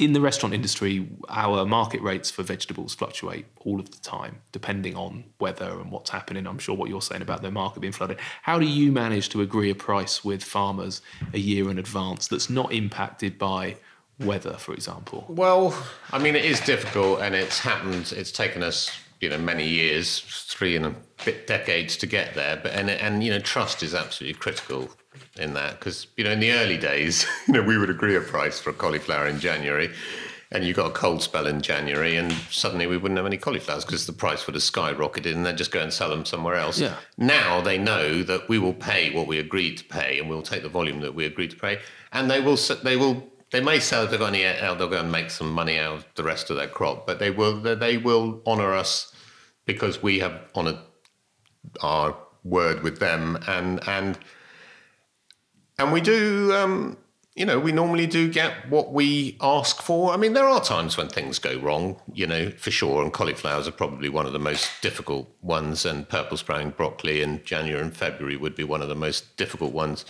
in 0.00 0.14
the 0.14 0.20
restaurant 0.20 0.54
industry, 0.54 1.06
our 1.28 1.66
market 1.66 2.00
rates 2.00 2.30
for 2.30 2.42
vegetables 2.42 2.94
fluctuate 2.94 3.44
all 3.60 3.78
of 3.78 3.90
the 3.90 3.98
time, 3.98 4.40
depending 4.50 4.96
on 4.96 5.24
weather 5.38 5.78
and 5.78 5.92
what's 5.92 6.08
happening. 6.08 6.46
I'm 6.46 6.58
sure 6.58 6.74
what 6.74 6.88
you're 6.88 7.02
saying 7.02 7.20
about 7.20 7.42
the 7.42 7.50
market 7.50 7.80
being 7.80 7.92
flooded. 7.92 8.18
How 8.42 8.58
do 8.58 8.64
you 8.64 8.92
manage 8.92 9.28
to 9.30 9.42
agree 9.42 9.70
a 9.70 9.74
price 9.74 10.24
with 10.24 10.42
farmers 10.42 11.02
a 11.34 11.38
year 11.38 11.70
in 11.70 11.78
advance 11.78 12.28
that's 12.28 12.48
not 12.48 12.72
impacted 12.72 13.38
by 13.38 13.76
weather, 14.18 14.54
for 14.54 14.72
example? 14.72 15.26
Well, 15.28 15.76
I 16.12 16.18
mean, 16.18 16.34
it 16.34 16.46
is 16.46 16.60
difficult, 16.60 17.20
and 17.20 17.34
it's 17.34 17.58
happened. 17.58 18.12
It's 18.16 18.32
taken 18.32 18.62
us, 18.62 18.90
you 19.20 19.28
know, 19.28 19.38
many 19.38 19.68
years, 19.68 20.20
three 20.48 20.76
and 20.76 20.86
a 20.86 20.94
bit 21.26 21.46
decades 21.46 21.98
to 21.98 22.06
get 22.06 22.34
there. 22.34 22.56
But 22.56 22.72
and 22.72 22.88
and 22.88 23.22
you 23.22 23.30
know, 23.30 23.40
trust 23.40 23.82
is 23.82 23.94
absolutely 23.94 24.40
critical 24.40 24.90
in 25.38 25.54
that 25.54 25.78
because 25.78 26.06
you 26.16 26.24
know, 26.24 26.30
in 26.30 26.40
the 26.40 26.52
early 26.52 26.78
days, 26.78 27.26
you 27.46 27.54
know, 27.54 27.62
we 27.62 27.78
would 27.78 27.90
agree 27.90 28.16
a 28.16 28.20
price 28.20 28.58
for 28.58 28.70
a 28.70 28.74
cauliflower 28.74 29.26
in 29.26 29.40
January. 29.40 29.90
And 30.52 30.64
you 30.64 30.74
got 30.74 30.86
a 30.86 30.92
cold 30.92 31.22
spell 31.22 31.46
in 31.46 31.62
January, 31.62 32.16
and 32.16 32.32
suddenly 32.50 32.88
we 32.88 32.96
wouldn't 32.96 33.18
have 33.18 33.26
any 33.26 33.36
cauliflowers 33.36 33.84
because 33.84 34.06
the 34.06 34.12
price 34.12 34.48
would 34.48 34.56
have 34.56 34.64
skyrocketed, 34.64 35.32
and 35.32 35.46
they'd 35.46 35.56
just 35.56 35.70
go 35.70 35.80
and 35.80 35.92
sell 35.92 36.08
them 36.08 36.24
somewhere 36.24 36.56
else. 36.56 36.80
Yeah. 36.80 36.96
Now 37.16 37.60
they 37.60 37.78
know 37.78 38.24
that 38.24 38.48
we 38.48 38.58
will 38.58 38.74
pay 38.74 39.14
what 39.14 39.28
we 39.28 39.38
agreed 39.38 39.78
to 39.78 39.84
pay, 39.84 40.18
and 40.18 40.28
we'll 40.28 40.42
take 40.42 40.64
the 40.64 40.68
volume 40.68 41.02
that 41.02 41.14
we 41.14 41.24
agreed 41.24 41.50
to 41.50 41.56
pay, 41.56 41.78
and 42.12 42.28
they 42.28 42.40
will 42.40 42.58
they 42.82 42.96
will 42.96 43.30
they 43.50 43.60
may 43.60 43.78
sell 43.78 44.04
if 44.04 44.10
they've 44.10 44.20
any 44.20 44.44
out, 44.44 44.78
they'll 44.78 44.88
go 44.88 45.00
and 45.00 45.12
make 45.12 45.30
some 45.30 45.52
money 45.52 45.78
out 45.78 45.94
of 45.98 46.06
the 46.16 46.24
rest 46.24 46.50
of 46.50 46.56
their 46.56 46.66
crop, 46.66 47.06
but 47.06 47.20
they 47.20 47.30
will 47.30 47.60
they 47.60 47.96
will 47.96 48.42
honour 48.44 48.74
us 48.74 49.12
because 49.66 50.02
we 50.02 50.18
have 50.18 50.40
honoured 50.56 50.78
our 51.80 52.16
word 52.42 52.82
with 52.82 52.98
them, 52.98 53.38
and 53.46 53.80
and 53.88 54.18
and 55.82 55.92
we 55.92 56.00
do. 56.00 56.52
Um, 56.52 56.96
you 57.36 57.46
know, 57.46 57.58
we 57.58 57.72
normally 57.72 58.06
do 58.06 58.30
get 58.30 58.68
what 58.68 58.92
we 58.92 59.38
ask 59.40 59.80
for. 59.80 60.12
I 60.12 60.16
mean, 60.16 60.32
there 60.32 60.46
are 60.46 60.60
times 60.60 60.96
when 60.96 61.08
things 61.08 61.38
go 61.38 61.58
wrong, 61.58 61.98
you 62.12 62.26
know, 62.26 62.50
for 62.50 62.70
sure. 62.70 63.02
And 63.02 63.12
cauliflowers 63.12 63.68
are 63.68 63.72
probably 63.72 64.08
one 64.08 64.26
of 64.26 64.32
the 64.32 64.40
most 64.40 64.68
difficult 64.82 65.30
ones, 65.40 65.86
and 65.86 66.08
purple 66.08 66.36
sprouting 66.36 66.70
broccoli 66.70 67.22
in 67.22 67.42
January 67.44 67.82
and 67.82 67.96
February 67.96 68.36
would 68.36 68.56
be 68.56 68.64
one 68.64 68.82
of 68.82 68.88
the 68.88 68.96
most 68.96 69.36
difficult 69.36 69.72
ones 69.72 70.04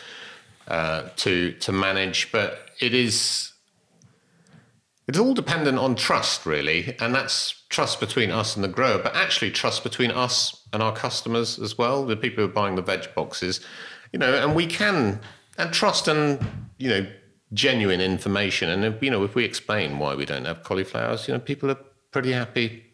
uh, 0.67 1.09
to 1.17 1.53
to 1.53 1.73
manage. 1.73 2.33
But 2.33 2.71
it 2.81 2.95
is 2.95 3.53
it's 5.07 5.19
all 5.19 5.35
dependent 5.35 5.77
on 5.79 5.97
trust, 5.97 6.47
really, 6.47 6.97
and 7.01 7.15
that's 7.15 7.65
trust 7.69 8.01
between 8.01 8.31
us 8.31 8.55
and 8.55 8.65
the 8.65 8.69
grower, 8.69 9.03
but 9.03 9.15
actually 9.17 9.51
trust 9.51 9.83
between 9.83 10.11
us 10.11 10.67
and 10.73 10.83
our 10.83 10.93
customers 10.93 11.59
as 11.59 11.77
well, 11.77 12.07
the 12.07 12.17
people 12.17 12.45
who 12.45 12.49
are 12.49 12.53
buying 12.53 12.77
the 12.77 12.83
veg 12.83 13.13
boxes, 13.15 13.61
you 14.13 14.19
know, 14.19 14.33
and 14.35 14.55
we 14.55 14.67
can 14.67 15.21
and 15.61 15.73
trust 15.73 16.09
and 16.09 16.45
you 16.79 16.89
know 16.89 17.07
genuine 17.53 18.01
information, 18.01 18.69
and 18.69 19.03
you 19.03 19.11
know 19.11 19.25
if 19.25 19.35
we 19.35 19.45
explain 19.45 19.99
why 19.99 20.15
we 20.15 20.25
don't 20.25 20.45
have 20.45 20.63
cauliflowers, 20.63 21.29
you 21.29 21.35
know, 21.35 21.41
people 21.41 21.71
are 21.71 21.79
pretty 22.11 22.33
happy 22.33 22.85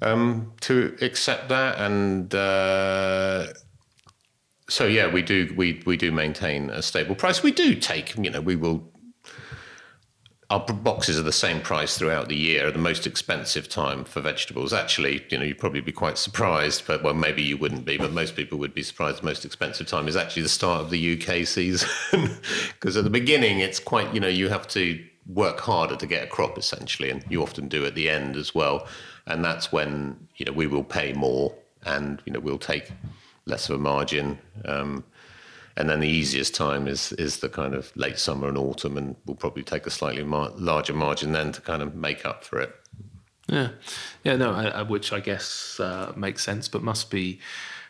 um, 0.00 0.52
to 0.60 0.96
accept 1.00 1.48
that, 1.48 1.78
and. 1.78 2.34
Uh, 2.34 3.52
so 4.68 4.86
yeah, 4.86 5.12
we 5.12 5.20
do 5.20 5.52
we 5.54 5.82
we 5.84 5.98
do 5.98 6.10
maintain 6.10 6.70
a 6.70 6.80
stable 6.80 7.14
price. 7.14 7.42
We 7.42 7.52
do 7.52 7.74
take 7.74 8.16
you 8.16 8.30
know 8.30 8.40
we 8.40 8.56
will. 8.56 8.91
Our 10.52 10.60
boxes 10.60 11.18
are 11.18 11.22
the 11.22 11.32
same 11.32 11.62
price 11.62 11.96
throughout 11.96 12.28
the 12.28 12.36
year. 12.36 12.70
The 12.70 12.78
most 12.78 13.06
expensive 13.06 13.70
time 13.70 14.04
for 14.04 14.20
vegetables, 14.20 14.74
actually, 14.74 15.24
you 15.30 15.38
know, 15.38 15.44
you'd 15.44 15.58
probably 15.58 15.80
be 15.80 15.92
quite 15.92 16.18
surprised, 16.18 16.86
but 16.86 17.02
well, 17.02 17.14
maybe 17.14 17.42
you 17.42 17.56
wouldn't 17.56 17.86
be, 17.86 17.96
but 17.96 18.12
most 18.12 18.36
people 18.36 18.58
would 18.58 18.74
be 18.74 18.82
surprised. 18.82 19.22
The 19.22 19.24
most 19.24 19.46
expensive 19.46 19.86
time 19.86 20.08
is 20.08 20.14
actually 20.14 20.42
the 20.42 20.50
start 20.50 20.82
of 20.82 20.90
the 20.90 21.14
UK 21.14 21.46
season, 21.46 21.88
because 22.68 22.98
at 22.98 23.04
the 23.04 23.08
beginning 23.08 23.60
it's 23.60 23.80
quite, 23.80 24.12
you 24.12 24.20
know, 24.20 24.28
you 24.28 24.50
have 24.50 24.68
to 24.68 25.02
work 25.26 25.58
harder 25.58 25.96
to 25.96 26.06
get 26.06 26.22
a 26.22 26.26
crop 26.26 26.58
essentially, 26.58 27.08
and 27.08 27.24
you 27.30 27.42
often 27.42 27.66
do 27.66 27.86
at 27.86 27.94
the 27.94 28.10
end 28.10 28.36
as 28.36 28.54
well, 28.54 28.86
and 29.26 29.42
that's 29.42 29.72
when 29.72 30.28
you 30.36 30.44
know 30.44 30.52
we 30.52 30.66
will 30.66 30.84
pay 30.84 31.14
more, 31.14 31.54
and 31.86 32.20
you 32.26 32.32
know 32.34 32.40
we'll 32.40 32.58
take 32.58 32.92
less 33.46 33.70
of 33.70 33.76
a 33.76 33.78
margin. 33.78 34.38
Um, 34.66 35.02
and 35.76 35.88
then 35.88 36.00
the 36.00 36.08
easiest 36.08 36.54
time 36.54 36.86
is 36.88 37.12
is 37.12 37.38
the 37.38 37.48
kind 37.48 37.74
of 37.74 37.90
late 37.96 38.18
summer 38.18 38.48
and 38.48 38.58
autumn, 38.58 38.96
and 38.98 39.16
we'll 39.26 39.36
probably 39.36 39.62
take 39.62 39.86
a 39.86 39.90
slightly 39.90 40.24
mar- 40.24 40.50
larger 40.56 40.94
margin 40.94 41.32
then 41.32 41.52
to 41.52 41.60
kind 41.60 41.82
of 41.82 41.94
make 41.94 42.24
up 42.26 42.44
for 42.44 42.60
it. 42.60 42.74
Yeah, 43.48 43.70
yeah, 44.24 44.36
no, 44.36 44.52
I, 44.52 44.64
I- 44.66 44.82
which 44.82 45.12
I 45.12 45.20
guess 45.20 45.78
uh, 45.80 46.12
makes 46.16 46.42
sense, 46.44 46.68
but 46.68 46.82
must 46.82 47.10
be 47.10 47.40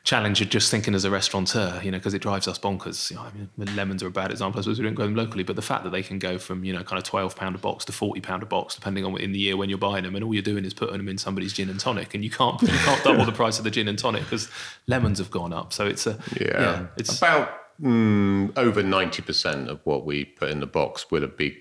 challenging 0.04 0.48
just 0.48 0.68
thinking 0.68 0.96
as 0.96 1.04
a 1.04 1.10
restaurateur, 1.12 1.80
you 1.80 1.92
know, 1.92 1.96
because 1.98 2.12
it 2.12 2.18
drives 2.22 2.48
us 2.48 2.58
bonkers. 2.58 3.08
You 3.10 3.16
know, 3.18 3.22
I 3.22 3.30
mean, 3.32 3.48
the 3.56 3.70
lemons 3.72 4.02
are 4.02 4.08
a 4.08 4.10
bad 4.10 4.32
example, 4.32 4.58
I 4.58 4.62
suppose 4.62 4.80
we 4.80 4.84
don't 4.84 4.94
grow 4.94 5.04
them 5.04 5.14
locally, 5.14 5.44
but 5.44 5.54
the 5.54 5.62
fact 5.62 5.84
that 5.84 5.90
they 5.90 6.02
can 6.02 6.18
go 6.18 6.38
from 6.38 6.64
you 6.64 6.72
know 6.72 6.82
kind 6.82 6.98
of 6.98 7.04
twelve 7.04 7.36
pound 7.36 7.54
a 7.54 7.58
box 7.58 7.84
to 7.84 7.92
forty 7.92 8.20
pound 8.20 8.42
a 8.42 8.46
box, 8.46 8.74
depending 8.74 9.04
on 9.04 9.16
in 9.20 9.30
the 9.32 9.38
year 9.38 9.56
when 9.56 9.68
you're 9.68 9.78
buying 9.78 10.02
them, 10.02 10.16
and 10.16 10.24
all 10.24 10.32
you're 10.34 10.42
doing 10.42 10.64
is 10.64 10.74
putting 10.74 10.96
them 10.96 11.08
in 11.08 11.18
somebody's 11.18 11.52
gin 11.52 11.68
and 11.70 11.78
tonic, 11.78 12.14
and 12.14 12.24
you 12.24 12.30
can't 12.30 12.60
you 12.62 12.68
can't 12.68 13.04
double 13.04 13.24
the 13.24 13.30
price 13.32 13.58
of 13.58 13.64
the 13.64 13.70
gin 13.70 13.86
and 13.86 13.98
tonic 13.98 14.24
because 14.24 14.48
lemons 14.88 15.18
have 15.18 15.30
gone 15.30 15.52
up. 15.52 15.72
So 15.72 15.86
it's 15.86 16.06
a 16.08 16.18
Yeah, 16.40 16.86
it's 16.96 17.16
about 17.18 17.52
mm, 17.80 18.56
over 18.56 18.82
ninety 18.82 19.22
percent 19.22 19.68
of 19.68 19.80
what 19.84 20.04
we 20.04 20.24
put 20.24 20.50
in 20.50 20.60
the 20.60 20.66
box 20.66 21.10
will 21.10 21.26
be 21.26 21.58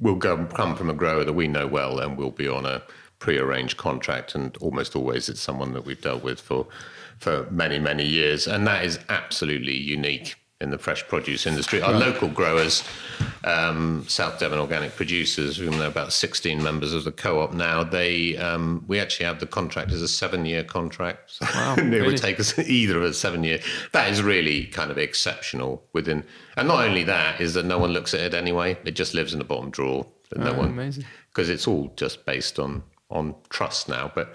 will 0.00 0.16
go 0.16 0.44
come 0.46 0.76
from 0.76 0.90
a 0.90 0.94
grower 0.94 1.24
that 1.24 1.32
we 1.32 1.48
know 1.48 1.66
well, 1.66 1.98
and 1.98 2.16
will 2.16 2.30
be 2.30 2.48
on 2.48 2.66
a 2.66 2.82
pre-arranged 3.18 3.76
contract, 3.76 4.34
and 4.34 4.56
almost 4.58 4.94
always 4.94 5.28
it's 5.28 5.40
someone 5.40 5.72
that 5.72 5.84
we've 5.84 6.02
dealt 6.02 6.22
with 6.22 6.40
for 6.40 6.66
for 7.18 7.48
many 7.50 7.78
many 7.78 8.04
years, 8.04 8.46
and 8.46 8.66
that 8.66 8.84
is 8.84 8.98
absolutely 9.08 9.76
unique 9.76 10.36
in 10.64 10.70
the 10.70 10.78
fresh 10.78 11.06
produce 11.06 11.46
industry. 11.46 11.80
Our 11.80 11.92
local 11.92 12.26
growers, 12.28 12.82
um, 13.44 14.04
South 14.08 14.40
Devon 14.40 14.58
Organic 14.58 14.96
Producers, 14.96 15.56
whom 15.56 15.72
there 15.78 15.84
are 15.86 15.90
about 15.90 16.12
16 16.12 16.60
members 16.62 16.92
of 16.92 17.04
the 17.04 17.12
co-op 17.12 17.52
now, 17.52 17.84
they 17.84 18.36
um, 18.36 18.84
we 18.88 18.98
actually 18.98 19.26
have 19.26 19.38
the 19.38 19.46
contract 19.46 19.92
as 19.92 20.02
a 20.02 20.08
seven-year 20.08 20.64
contract. 20.64 21.30
So 21.32 21.46
Wow, 21.54 21.74
it 21.78 21.82
really? 21.82 22.06
would 22.08 22.16
take 22.16 22.40
us 22.40 22.58
either 22.80 22.98
of 22.98 23.04
us 23.04 23.18
seven-year. 23.18 23.60
That 23.92 24.10
is 24.10 24.22
really 24.22 24.66
kind 24.66 24.90
of 24.90 24.98
exceptional 24.98 25.84
within, 25.92 26.24
and 26.56 26.66
not 26.66 26.84
only 26.84 27.04
that 27.04 27.40
is 27.40 27.54
that 27.54 27.64
no 27.66 27.78
one 27.78 27.92
looks 27.92 28.14
at 28.14 28.20
it 28.20 28.34
anyway. 28.34 28.76
It 28.84 28.92
just 28.96 29.14
lives 29.14 29.32
in 29.32 29.38
the 29.38 29.44
bottom 29.44 29.70
drawer. 29.70 30.06
that 30.30 30.40
no 30.40 30.50
Oh, 30.52 30.58
one 30.58 30.68
amazing. 30.70 31.04
because 31.28 31.48
it's 31.48 31.68
all 31.68 31.92
just 31.96 32.24
based 32.26 32.58
on 32.58 32.82
on 33.10 33.34
trust 33.50 33.88
now. 33.88 34.10
But 34.14 34.34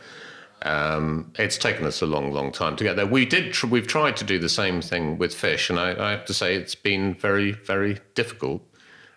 um, 0.64 1.32
it's 1.38 1.58
taken 1.58 1.86
us 1.86 2.02
a 2.02 2.06
long, 2.06 2.32
long 2.32 2.52
time 2.52 2.76
to 2.78 2.84
get 2.84 2.96
there. 2.96 3.06
We 3.06 3.26
did. 3.26 3.54
Tr- 3.54 3.68
we've 3.68 3.88
tried 3.88 4.18
to 4.18 4.24
do 4.24 4.40
the 4.40 4.50
same 4.50 4.82
thing 4.82 5.18
with 5.18 5.34
fish, 5.34 5.70
and 5.70 5.80
I, 5.80 6.08
I 6.08 6.12
have 6.12 6.26
to 6.26 6.34
say 6.34 6.56
it's 6.56 6.76
been 6.76 7.16
very, 7.16 7.52
very 7.52 8.00
difficult. 8.16 8.62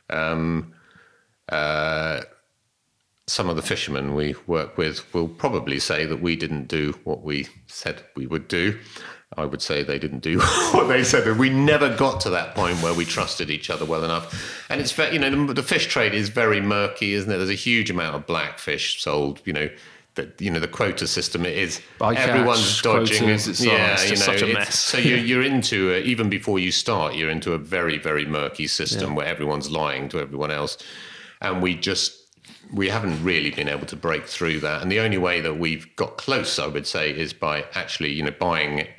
Um, 0.08 0.74
uh, 1.48 2.22
some 3.26 3.48
of 3.48 3.56
the 3.56 3.62
fishermen 3.62 4.14
we 4.14 4.34
work 4.46 4.76
with 4.76 5.12
will 5.14 5.28
probably 5.28 5.78
say 5.78 6.06
that 6.06 6.20
we 6.20 6.36
didn't 6.36 6.68
do 6.68 6.98
what 7.04 7.22
we 7.22 7.46
said 7.66 8.02
we 8.16 8.26
would 8.26 8.48
do. 8.48 8.78
I 9.36 9.46
would 9.46 9.62
say 9.62 9.82
they 9.82 9.98
didn't 9.98 10.20
do 10.20 10.38
what 10.72 10.88
they 10.88 11.02
said. 11.02 11.38
We 11.38 11.48
never 11.48 11.94
got 11.96 12.20
to 12.22 12.30
that 12.30 12.54
point 12.54 12.82
where 12.82 12.92
we 12.92 13.04
trusted 13.04 13.50
each 13.50 13.70
other 13.70 13.84
well 13.84 14.04
enough. 14.04 14.66
And 14.68 14.80
it's 14.80 14.96
you 14.98 15.18
know, 15.18 15.46
the, 15.46 15.54
the 15.54 15.62
fish 15.62 15.86
trade 15.86 16.14
is 16.14 16.28
very 16.28 16.60
murky, 16.60 17.14
isn't 17.14 17.30
it? 17.30 17.36
There's 17.36 17.48
a 17.48 17.54
huge 17.54 17.90
amount 17.90 18.16
of 18.16 18.26
black 18.26 18.58
fish 18.58 19.02
sold, 19.02 19.40
you 19.44 19.52
know. 19.52 19.70
That 20.14 20.38
you 20.42 20.50
know 20.50 20.60
the 20.60 20.68
quota 20.68 21.06
system 21.06 21.46
it 21.46 21.56
is 21.56 21.80
Bycatch, 21.98 22.16
everyone's 22.16 22.82
dodging 22.82 23.18
quotas, 23.18 23.48
it's- 23.48 23.64
yeah 23.64 23.94
it's 23.94 24.04
you 24.04 24.10
know 24.10 24.16
such 24.16 24.42
a 24.42 24.52
mess. 24.52 24.78
so 24.78 24.98
you're, 24.98 25.16
you're 25.16 25.42
into 25.42 25.88
it 25.90 26.04
even 26.04 26.28
before 26.28 26.58
you 26.58 26.70
start 26.70 27.14
you're 27.14 27.30
into 27.30 27.54
a 27.54 27.58
very 27.58 27.96
very 27.96 28.26
murky 28.26 28.66
system 28.66 29.14
where 29.14 29.24
everyone's 29.26 29.70
lying 29.70 30.10
to 30.10 30.18
everyone 30.18 30.50
else. 30.50 30.76
And 31.40 31.62
we 31.62 31.74
just 31.74 32.18
we 32.74 32.90
haven't 32.90 33.24
really 33.24 33.50
been 33.50 33.68
able 33.68 33.86
to 33.86 33.96
break 33.96 34.26
through 34.26 34.60
that. 34.60 34.82
And 34.82 34.92
the 34.92 35.00
only 35.00 35.18
way 35.18 35.40
that 35.40 35.58
we've 35.58 35.86
got 35.96 36.18
close 36.18 36.58
i 36.58 36.66
would 36.66 36.86
say 36.86 37.10
is 37.10 37.32
by 37.32 37.64
actually 37.74 38.12
you 38.12 38.22
know 38.22 38.34
buying 38.38 38.78
it 38.80 38.90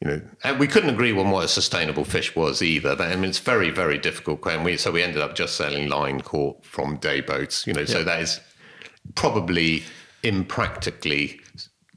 you 0.00 0.08
know 0.08 0.20
and 0.42 0.58
we 0.58 0.66
couldn't 0.66 0.90
agree 0.90 1.16
on 1.16 1.30
what 1.30 1.44
a 1.44 1.48
sustainable 1.48 2.04
fish 2.04 2.34
was 2.34 2.60
either. 2.60 2.96
But, 2.96 3.12
i 3.12 3.14
mean 3.16 3.30
it's 3.30 3.38
very 3.38 3.70
very 3.70 3.98
difficult 3.98 4.44
and 4.46 4.64
we 4.64 4.76
so 4.78 4.90
we 4.90 5.00
ended 5.02 5.22
up 5.22 5.36
just 5.36 5.54
selling 5.56 5.88
line 5.88 6.20
caught 6.22 6.64
from 6.64 6.96
day 6.96 7.20
boats 7.20 7.66
you 7.68 7.72
know 7.72 7.84
so 7.84 8.02
that 8.02 8.20
is 8.20 8.40
probably 9.14 9.84
impractically 10.24 11.40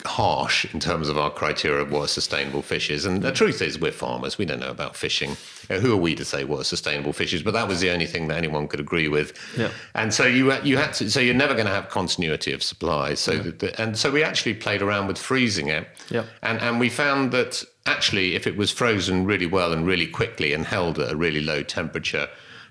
harsh 0.05 0.71
in 0.73 0.79
terms 0.79 1.09
of 1.09 1.17
our 1.17 1.29
criteria 1.29 1.81
of 1.81 1.91
what 1.91 2.03
a 2.03 2.07
sustainable 2.07 2.61
fish 2.61 2.89
is. 2.91 3.05
And 3.05 3.21
the 3.21 3.31
truth 3.31 3.61
is, 3.61 3.79
we're 3.79 3.91
farmers. 3.91 4.37
We 4.37 4.45
don't 4.45 4.59
know 4.59 4.69
about 4.69 4.95
fishing. 4.95 5.31
Uh, 5.69 5.79
who 5.79 5.91
are 5.93 5.97
we 5.97 6.13
to 6.15 6.23
say 6.23 6.43
what 6.43 6.59
a 6.59 6.63
sustainable 6.63 7.13
fish 7.13 7.33
is? 7.33 7.41
But 7.41 7.53
that 7.53 7.67
was 7.67 7.81
the 7.81 7.89
only 7.89 8.05
thing 8.05 8.27
that 8.27 8.37
anyone 8.37 8.67
could 8.67 8.79
agree 8.79 9.07
with. 9.07 9.37
Yeah. 9.57 9.71
And 9.95 10.13
so 10.13 10.25
you 10.25 10.53
you 10.63 10.77
had 10.77 10.93
to. 10.93 11.09
So 11.09 11.19
you're 11.19 11.33
never 11.33 11.53
going 11.53 11.65
to 11.65 11.73
have 11.73 11.89
continuity 11.89 12.53
of 12.53 12.61
supply. 12.61 13.15
So 13.15 13.37
that 13.37 13.59
the, 13.59 13.81
and 13.81 13.97
so 13.97 14.11
we 14.11 14.23
actually 14.23 14.53
played 14.53 14.81
around 14.81 15.07
with 15.07 15.17
freezing 15.17 15.67
it. 15.67 15.87
Yeah. 16.09 16.25
And 16.43 16.59
and 16.59 16.79
we 16.79 16.89
found 16.89 17.31
that 17.31 17.63
actually, 17.85 18.35
if 18.35 18.45
it 18.45 18.55
was 18.55 18.71
frozen 18.71 19.25
really 19.25 19.47
well 19.47 19.73
and 19.73 19.85
really 19.85 20.07
quickly 20.07 20.53
and 20.53 20.65
held 20.65 20.99
at 20.99 21.11
a 21.11 21.15
really 21.15 21.41
low 21.41 21.63
temperature. 21.63 22.27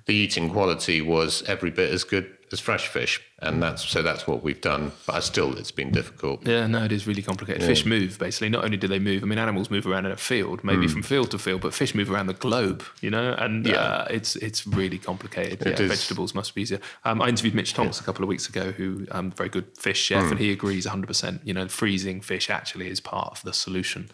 The 0.07 0.15
eating 0.15 0.51
quality 0.51 1.01
was 1.01 1.43
every 1.49 1.73
bit 1.73 1.91
as 1.91 2.05
good 2.05 2.36
as 2.53 2.61
fresh 2.61 2.87
fish, 2.89 3.21
and 3.41 3.63
that's 3.63 3.87
so 3.89 4.03
that's 4.03 4.27
what 4.27 4.43
we've 4.43 4.61
done. 4.61 4.93
But 5.07 5.17
I 5.17 5.21
still, 5.21 5.57
it's 5.59 5.71
been 5.71 5.91
difficult. 5.91 6.47
Yeah, 6.47 6.67
no, 6.67 6.85
it 6.85 6.93
is 6.93 7.07
really 7.07 7.23
complicated. 7.23 7.63
Fish 7.63 7.85
move 7.85 8.19
basically. 8.19 8.49
Not 8.49 8.65
only 8.65 8.77
do 8.77 8.89
they 8.89 8.99
move, 8.99 9.23
I 9.23 9.27
mean, 9.27 9.39
animals 9.39 9.71
move 9.71 9.87
around 9.87 10.07
in 10.07 10.13
a 10.13 10.17
field, 10.17 10.63
maybe 10.65 10.87
from 10.89 11.03
field 11.03 11.31
to 11.33 11.39
field, 11.39 11.61
but 11.61 11.75
fish 11.75 11.95
move 11.95 12.11
around 12.11 12.27
the 12.29 12.35
globe. 12.35 12.83
You 13.01 13.11
know, 13.11 13.35
and. 13.39 13.67
Yeah. 13.67 13.75
uh, 13.77 14.07
it's 14.11 14.37
it's 14.37 14.67
really 14.67 14.99
complicated. 14.99 15.61
It 15.67 15.79
yeah, 15.81 15.89
vegetables 15.89 16.35
must 16.35 16.55
be 16.55 16.63
easier. 16.63 16.81
Um, 17.05 17.21
I 17.21 17.29
interviewed 17.29 17.55
Mitch 17.55 17.75
Tonks 17.75 18.01
a 18.01 18.05
couple 18.05 18.23
of 18.23 18.29
weeks 18.29 18.49
ago, 18.49 18.71
who 18.73 19.07
um, 19.11 19.31
very 19.33 19.49
good 19.49 19.67
fish 19.79 19.99
chef, 20.01 20.25
Hmm. 20.25 20.31
and 20.33 20.41
he 20.41 20.53
agrees 20.53 20.87
100. 20.87 21.07
percent 21.07 21.41
You 21.45 21.55
know, 21.55 21.67
freezing 21.69 22.21
fish 22.21 22.49
actually 22.51 22.89
is 22.89 23.01
part 23.01 23.33
of 23.33 23.43
the 23.43 23.53
solution 23.53 24.09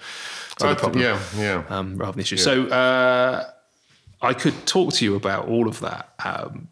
to 0.59 0.67
I 0.67 0.71
the 0.75 0.77
problem. 0.81 1.03
yeah, 1.03 1.21
yeah. 1.37 1.65
um, 1.69 1.97
rather 1.97 2.13
than 2.13 2.17
the 2.19 2.23
issue. 2.23 2.37
So 2.39 2.67
uh, 2.67 3.45
I 4.23 4.35
could 4.35 4.67
talk 4.67 4.93
to 4.95 5.05
you 5.05 5.15
about 5.17 5.49
all 5.49 5.69
of 5.69 5.81
that, 5.81 6.11
um, 6.25 6.69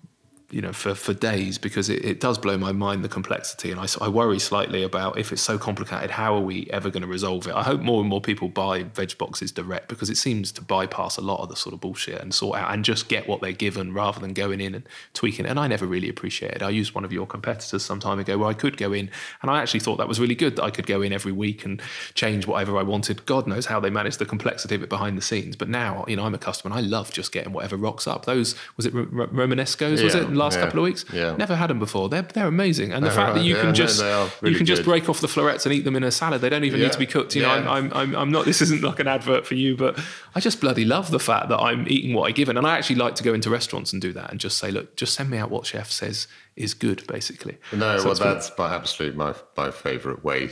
you 0.51 0.61
know, 0.61 0.73
for, 0.73 0.95
for 0.95 1.15
days 1.15 1.59
because 1.59 1.89
it, 1.89 2.05
it 2.05 2.21
does 2.21 2.39
blow 2.39 2.59
my 2.59 2.73
mind 2.73 3.05
the 3.05 3.09
complexity, 3.09 3.71
and 3.71 3.81
I, 3.81 3.87
I 4.01 4.09
worry 4.09 4.39
slightly 4.39 4.83
about 4.83 5.19
if 5.19 5.33
it's 5.33 5.43
so 5.43 5.59
complicated, 5.59 6.11
how 6.11 6.35
are 6.35 6.41
we 6.41 6.69
ever 6.71 6.91
going 6.91 7.03
to 7.03 7.09
resolve 7.09 7.47
it? 7.47 7.55
I 7.55 7.63
hope 7.63 7.81
more 7.81 8.01
and 8.01 8.09
more 8.09 8.21
people 8.21 8.49
buy 8.49 8.85
veg 8.85 9.17
boxes 9.19 9.53
direct 9.53 9.89
because 9.89 10.11
it 10.11 10.17
seems 10.17 10.53
to 10.53 10.63
bypass 10.63 11.17
a 11.17 11.21
lot 11.21 11.41
of 11.43 11.49
the 11.49 11.57
sort 11.57 11.75
of 11.75 11.81
bullshit 11.81 12.21
and 12.21 12.35
sort 12.35 12.59
out 12.59 12.73
and 12.73 12.85
just 12.85 13.09
get 13.09 13.29
what 13.29 13.41
they're 13.41 13.53
given 13.53 13.93
rather 13.93 14.21
than 14.21 14.33
going 14.33 14.61
in 14.61 14.75
and 14.75 14.89
tweaking 15.15 15.47
it. 15.47 15.51
And 15.51 15.59
I 15.59 15.67
never 15.67 15.87
really 15.87 16.09
appreciated. 16.09 16.63
I 16.63 16.71
used 16.71 16.95
one 16.95 17.05
of 17.05 17.13
your 17.13 17.27
competitors 17.27 17.85
some 17.85 18.01
time 18.01 18.19
ago 18.19 18.39
where 18.39 18.49
I 18.49 18.55
could 18.55 18.77
go 18.77 18.93
in, 18.93 19.11
and 19.43 19.51
I 19.51 19.61
actually 19.61 19.81
thought 19.81 19.97
that 19.97 20.09
was 20.09 20.21
really 20.21 20.35
good 20.35 20.57
that 20.57 20.65
I 20.65 20.71
could 20.71 20.87
go 20.87 21.03
in 21.03 21.13
every 21.13 21.33
week 21.33 21.65
and 21.65 21.81
change 22.15 22.47
whatever 22.47 22.77
I 22.79 22.83
wanted. 22.83 23.25
God 23.27 23.47
knows 23.47 23.67
how 23.67 23.81
they 23.81 23.91
managed 23.91 24.19
the 24.19 24.27
complexity 24.27 24.75
of 24.75 24.83
it 24.83 24.89
behind 24.89 25.17
the 25.17 25.23
scenes. 25.23 25.57
But 25.57 25.69
now, 25.69 26.05
you 26.09 26.17
know, 26.17 26.25
I'm 26.25 26.35
a 26.35 26.39
customer 26.39 26.75
and 26.75 26.85
I 26.85 26.89
love 26.89 27.13
just 27.13 27.33
getting 27.33 27.53
whatever 27.53 27.77
rocks 27.77 28.07
up. 28.07 28.25
Those 28.27 28.55
was 28.77 28.87
it 28.87 28.95
R- 28.95 29.03
Romanescos? 29.29 30.03
Was 30.03 30.15
it 30.15 30.31
last 30.41 30.57
yeah, 30.57 30.65
couple 30.65 30.81
of 30.81 30.85
weeks? 30.85 31.05
yeah. 31.13 31.37
Never 31.37 31.55
had 31.55 31.71
them 31.71 31.79
before. 31.79 32.09
They're 32.09 32.23
they're 32.23 32.47
amazing, 32.47 32.93
and 32.93 33.05
the 33.05 33.09
They're 33.09 33.17
fact 33.17 33.35
that 33.37 33.45
you 33.45 33.55
yeah, 33.55 33.63
can 33.63 33.75
just 33.75 34.03
are 34.03 34.25
you 34.25 34.31
really 34.41 34.57
can 34.57 34.67
just 34.67 34.85
break 34.85 35.09
off 35.09 35.21
the 35.21 35.29
florets 35.29 35.65
and 35.67 35.75
eat 35.75 35.85
them 35.85 35.97
in 35.97 36.05
a 36.05 36.11
salad. 36.11 36.41
They 36.41 36.49
don't 36.49 36.65
even 36.65 36.81
need 36.81 36.93
to 36.93 36.99
be 36.99 37.07
cooked. 37.07 37.37
You 37.37 37.43
know. 37.43 37.51
I'm, 37.51 37.69
I'm 37.69 37.93
I'm 37.93 38.17
I'm 38.17 38.31
not. 38.33 38.45
This 38.51 38.63
isn't 38.63 38.83
like 38.83 38.99
an 38.99 39.07
advert 39.07 39.47
for 39.47 39.55
you, 39.55 39.77
but 39.77 39.97
I 40.35 40.41
just 40.41 40.61
bloody 40.61 40.85
love 40.85 41.11
the 41.13 41.21
fact 41.21 41.51
that 41.51 41.59
I'm 41.59 41.87
eating 41.89 42.15
what 42.15 42.29
I 42.29 42.33
given, 42.33 42.57
and 42.57 42.67
I 42.67 42.77
actually 42.77 42.97
like 42.97 43.15
to 43.17 43.23
go 43.23 43.33
into 43.33 43.49
restaurants 43.49 43.93
and 43.93 44.03
do 44.03 44.13
that 44.15 44.31
and 44.31 44.41
just 44.41 44.59
say, 44.59 44.71
look, 44.73 44.97
just 44.97 45.15
send 45.15 45.31
me 45.31 45.39
out 45.39 45.51
what 45.51 45.67
chef 45.67 45.91
says 45.91 46.27
is 46.57 46.75
good, 46.75 47.07
basically. 47.07 47.59
No, 47.73 47.99
So 47.99 48.07
well, 48.07 48.15
that's 48.15 48.51
by 48.51 48.75
absolute 48.75 49.15
my 49.15 49.35
my 49.57 49.71
favourite 49.71 50.25
way 50.25 50.51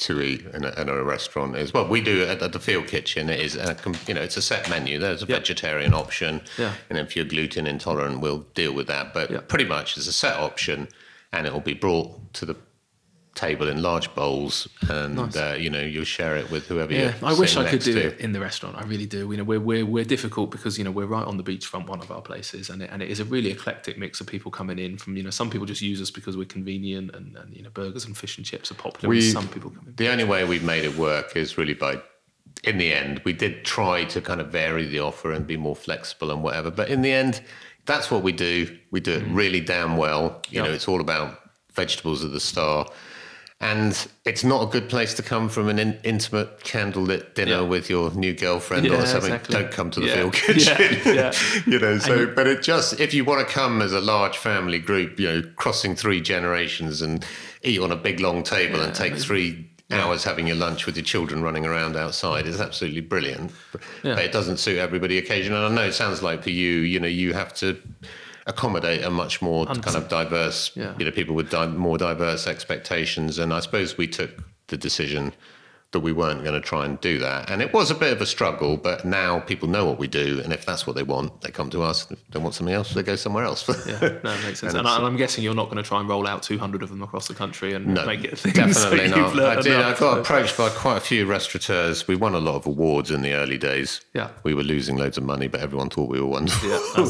to 0.00 0.20
eat 0.20 0.44
in 0.54 0.64
a, 0.64 0.70
in 0.80 0.88
a 0.88 1.02
restaurant 1.04 1.56
is 1.56 1.72
well, 1.72 1.86
we 1.86 2.00
do 2.00 2.22
it 2.22 2.42
at 2.42 2.52
the 2.52 2.58
field 2.58 2.86
kitchen. 2.86 3.28
It 3.28 3.40
is 3.40 3.56
a, 3.56 3.76
you 4.06 4.14
know 4.14 4.22
it's 4.22 4.36
a 4.36 4.42
set 4.42 4.68
menu. 4.70 4.98
There's 4.98 5.22
a 5.22 5.26
Yeah. 5.26 5.36
vegetarian 5.36 5.94
option, 5.94 6.42
Yeah. 6.58 6.74
and 6.88 6.98
if 6.98 7.14
you're 7.16 7.24
gluten 7.24 7.66
intolerant, 7.66 8.20
we'll 8.20 8.46
deal 8.54 8.72
with 8.72 8.86
that. 8.88 9.12
But 9.14 9.30
Yeah. 9.30 9.40
pretty 9.46 9.64
much 9.66 9.96
it's 9.96 10.06
a 10.06 10.12
set 10.12 10.36
option, 10.36 10.88
and 11.32 11.46
it 11.46 11.52
will 11.52 11.60
be 11.60 11.74
brought 11.74 12.32
to 12.34 12.46
the 12.46 12.56
table 13.34 13.68
in 13.68 13.80
large 13.80 14.12
bowls, 14.14 14.68
and 14.88 15.14
Nice. 15.16 15.36
uh, 15.36 15.56
you 15.58 15.70
know 15.70 15.80
you'll 15.80 16.04
share 16.04 16.36
it 16.36 16.50
with 16.50 16.66
whoever. 16.66 16.92
Yeah, 16.92 17.14
you're 17.20 17.30
I 17.30 17.32
wish 17.38 17.56
I 17.56 17.68
could 17.70 17.80
do 17.80 17.94
to. 17.94 18.06
it 18.08 18.18
in 18.20 18.32
the 18.32 18.40
restaurant. 18.40 18.76
I 18.76 18.82
really 18.82 19.06
do. 19.06 19.30
You 19.30 19.36
know, 19.38 19.44
we're 19.44 19.60
we're 19.60 19.86
we're 19.86 20.04
difficult 20.04 20.50
because 20.50 20.76
you 20.78 20.84
know 20.84 20.90
we're 20.90 21.06
right 21.06 21.24
on 21.24 21.36
the 21.36 21.44
beachfront, 21.44 21.86
one 21.86 22.00
of 22.00 22.10
our 22.10 22.20
places, 22.22 22.70
and 22.70 22.82
it, 22.82 22.90
and 22.92 23.02
it 23.02 23.10
is 23.10 23.20
a 23.20 23.24
really 23.24 23.50
eclectic 23.50 23.98
mix 23.98 24.20
of 24.20 24.26
people 24.26 24.50
coming 24.50 24.78
in 24.78 24.98
from 24.98 25.16
you 25.16 25.22
know 25.22 25.30
some 25.30 25.48
people 25.50 25.66
just 25.66 25.80
use 25.82 26.00
us 26.02 26.10
because 26.10 26.36
we're 26.36 26.44
convenient 26.44 27.14
and, 27.14 27.36
and 27.36 27.54
you 27.56 27.62
know 27.62 27.70
burgers 27.70 28.04
and 28.04 28.16
fish 28.16 28.36
and 28.36 28.46
chips 28.46 28.70
are 28.70 28.74
popular. 28.74 29.08
We- 29.08 29.20
some 29.20 29.48
people 29.48 29.70
come 29.70 29.86
in. 29.88 29.94
The 29.96 30.08
only 30.08 30.24
way 30.24 30.44
we've 30.44 30.64
made 30.64 30.84
it 30.84 30.96
work 30.96 31.36
is 31.36 31.56
really 31.56 31.74
by, 31.74 32.00
in 32.64 32.78
the 32.78 32.92
end, 32.92 33.20
we 33.24 33.32
did 33.32 33.64
try 33.64 34.04
to 34.06 34.20
kind 34.20 34.40
of 34.40 34.48
vary 34.48 34.86
the 34.86 34.98
offer 35.00 35.32
and 35.32 35.46
be 35.46 35.56
more 35.56 35.76
flexible 35.76 36.30
and 36.30 36.42
whatever. 36.42 36.70
But 36.70 36.88
in 36.88 37.02
the 37.02 37.12
end, 37.12 37.42
that's 37.86 38.10
what 38.10 38.22
we 38.22 38.32
do. 38.32 38.76
We 38.90 39.00
do 39.00 39.12
it 39.12 39.24
really 39.28 39.60
damn 39.60 39.96
well. 39.96 40.42
You 40.50 40.60
Yeah. 40.60 40.66
know, 40.66 40.72
it's 40.72 40.88
all 40.88 41.00
about 41.00 41.38
vegetables 41.72 42.24
at 42.24 42.32
the 42.32 42.40
star. 42.40 42.86
And 43.62 44.08
it's 44.24 44.42
not 44.42 44.62
a 44.62 44.66
good 44.70 44.88
place 44.88 45.12
to 45.14 45.22
come 45.22 45.50
from 45.50 45.68
an 45.68 45.78
in, 45.78 45.98
intimate 46.02 46.60
candlelit 46.60 47.34
dinner 47.34 47.50
Yeah. 47.56 47.60
with 47.60 47.90
your 47.90 48.10
new 48.12 48.32
girlfriend 48.32 48.86
Yeah, 48.86 48.92
or 49.02 49.06
something. 49.06 49.34
exactly. 49.34 49.54
Don't 49.54 49.70
come 49.70 49.90
to 49.90 50.00
the 50.00 50.06
Yeah. 50.06 50.14
field 50.14 50.32
kitchen. 50.44 51.00
Yeah, 51.04 51.32
you 51.66 51.78
know, 51.78 51.98
so 51.98 52.14
you- 52.20 52.26
but 52.28 52.46
it 52.46 52.62
just 52.62 52.98
if 52.98 53.12
you 53.12 53.22
want 53.24 53.46
to 53.46 53.52
come 53.52 53.82
as 53.82 53.92
a 53.92 54.00
large 54.00 54.38
family 54.38 54.78
group, 54.78 55.20
you 55.20 55.28
know, 55.28 55.42
crossing 55.56 55.94
three 55.94 56.22
generations 56.22 57.02
and 57.02 57.22
eat 57.62 57.78
on 57.80 57.92
a 57.92 57.96
big 57.96 58.18
long 58.20 58.42
table 58.42 58.80
and 58.80 58.94
take 58.94 59.16
three 59.16 59.66
hours 59.90 60.24
having 60.24 60.46
your 60.46 60.56
lunch 60.56 60.86
with 60.86 60.96
your 60.96 61.04
children 61.04 61.42
running 61.42 61.66
around 61.66 61.96
outside 61.96 62.46
is 62.46 62.60
absolutely 62.60 63.00
brilliant. 63.02 63.50
But, 64.02 64.20
it 64.20 64.32
doesn't 64.32 64.58
suit 64.58 64.78
everybody 64.78 65.18
occasionally. 65.18 65.62
And 65.66 65.74
I 65.78 65.82
know 65.82 65.88
it 65.88 65.94
sounds 65.94 66.22
like 66.22 66.42
for 66.44 66.50
you, 66.50 66.78
you 66.78 66.98
know, 67.00 67.08
you 67.08 67.34
have 67.34 67.52
to 67.54 67.76
accommodate 68.46 69.02
a 69.04 69.10
much 69.10 69.42
more 69.42 69.66
kind 69.66 69.96
of 69.96 70.08
diverse, 70.08 70.70
Yeah. 70.74 70.94
you 70.98 71.04
know, 71.04 71.10
people 71.10 71.34
with 71.34 71.50
di- 71.50 71.66
more 71.66 71.98
diverse 71.98 72.46
expectations. 72.46 73.38
And 73.38 73.52
I 73.52 73.60
suppose 73.60 73.96
we 73.98 74.06
took 74.06 74.30
the 74.68 74.76
decision 74.76 75.32
that 75.92 76.00
we 76.00 76.12
weren't 76.12 76.44
going 76.44 76.54
to 76.54 76.60
try 76.60 76.84
and 76.84 77.00
do 77.00 77.18
that. 77.18 77.50
And 77.50 77.60
it 77.60 77.72
was 77.72 77.90
a 77.90 77.94
bit 77.94 78.12
of 78.12 78.20
a 78.20 78.26
struggle, 78.26 78.76
but 78.76 79.04
now 79.04 79.40
people 79.40 79.68
know 79.68 79.84
what 79.84 79.98
we 79.98 80.06
do. 80.06 80.40
And 80.44 80.52
if 80.52 80.64
that's 80.64 80.86
what 80.86 80.94
they 80.94 81.02
want, 81.02 81.40
they 81.40 81.50
come 81.50 81.68
to 81.70 81.82
us. 81.82 82.08
If 82.10 82.18
they 82.30 82.38
want 82.38 82.54
something 82.54 82.74
else, 82.74 82.94
they 82.94 83.02
go 83.02 83.16
somewhere 83.16 83.44
else. 83.44 83.66
Yeah, 83.86 83.98
no, 84.00 84.06
it 84.32 84.42
makes 84.44 84.60
sense. 84.60 84.62
And 84.74 84.78
And, 84.78 84.88
I, 84.88 85.04
am 85.04 85.16
guessing 85.16 85.42
you're 85.42 85.54
not 85.54 85.64
going 85.64 85.78
to 85.78 85.82
try 85.82 85.98
and 85.98 86.08
roll 86.08 86.28
out 86.28 86.44
200 86.44 86.82
of 86.84 86.90
them 86.90 87.02
across 87.02 87.26
the 87.26 87.34
country 87.34 87.74
and 87.74 87.88
No, 87.88 88.06
make 88.06 88.22
it 88.24 88.40
definitely 88.54 89.08
not. 89.08 89.38
I 89.38 89.60
did. 89.60 89.76
I 89.76 89.98
got 89.98 90.18
approached 90.18 90.56
by 90.56 90.68
quite 90.68 90.98
a 90.98 91.00
few 91.00 91.26
restaurateurs. 91.26 92.06
We 92.06 92.14
won 92.14 92.34
a 92.34 92.38
lot 92.38 92.54
of 92.54 92.66
awards 92.66 93.10
in 93.10 93.22
the 93.22 93.32
early 93.32 93.58
days. 93.58 94.00
Yeah. 94.14 94.30
we 94.44 94.54
were 94.54 94.62
losing 94.62 94.96
loads 94.96 95.18
of 95.18 95.24
money, 95.24 95.48
but 95.48 95.60
everyone 95.60 95.90
thought 95.90 96.08
we 96.08 96.20
were 96.20 96.26
wonderful. 96.26 96.68
Yeah, 96.68 97.08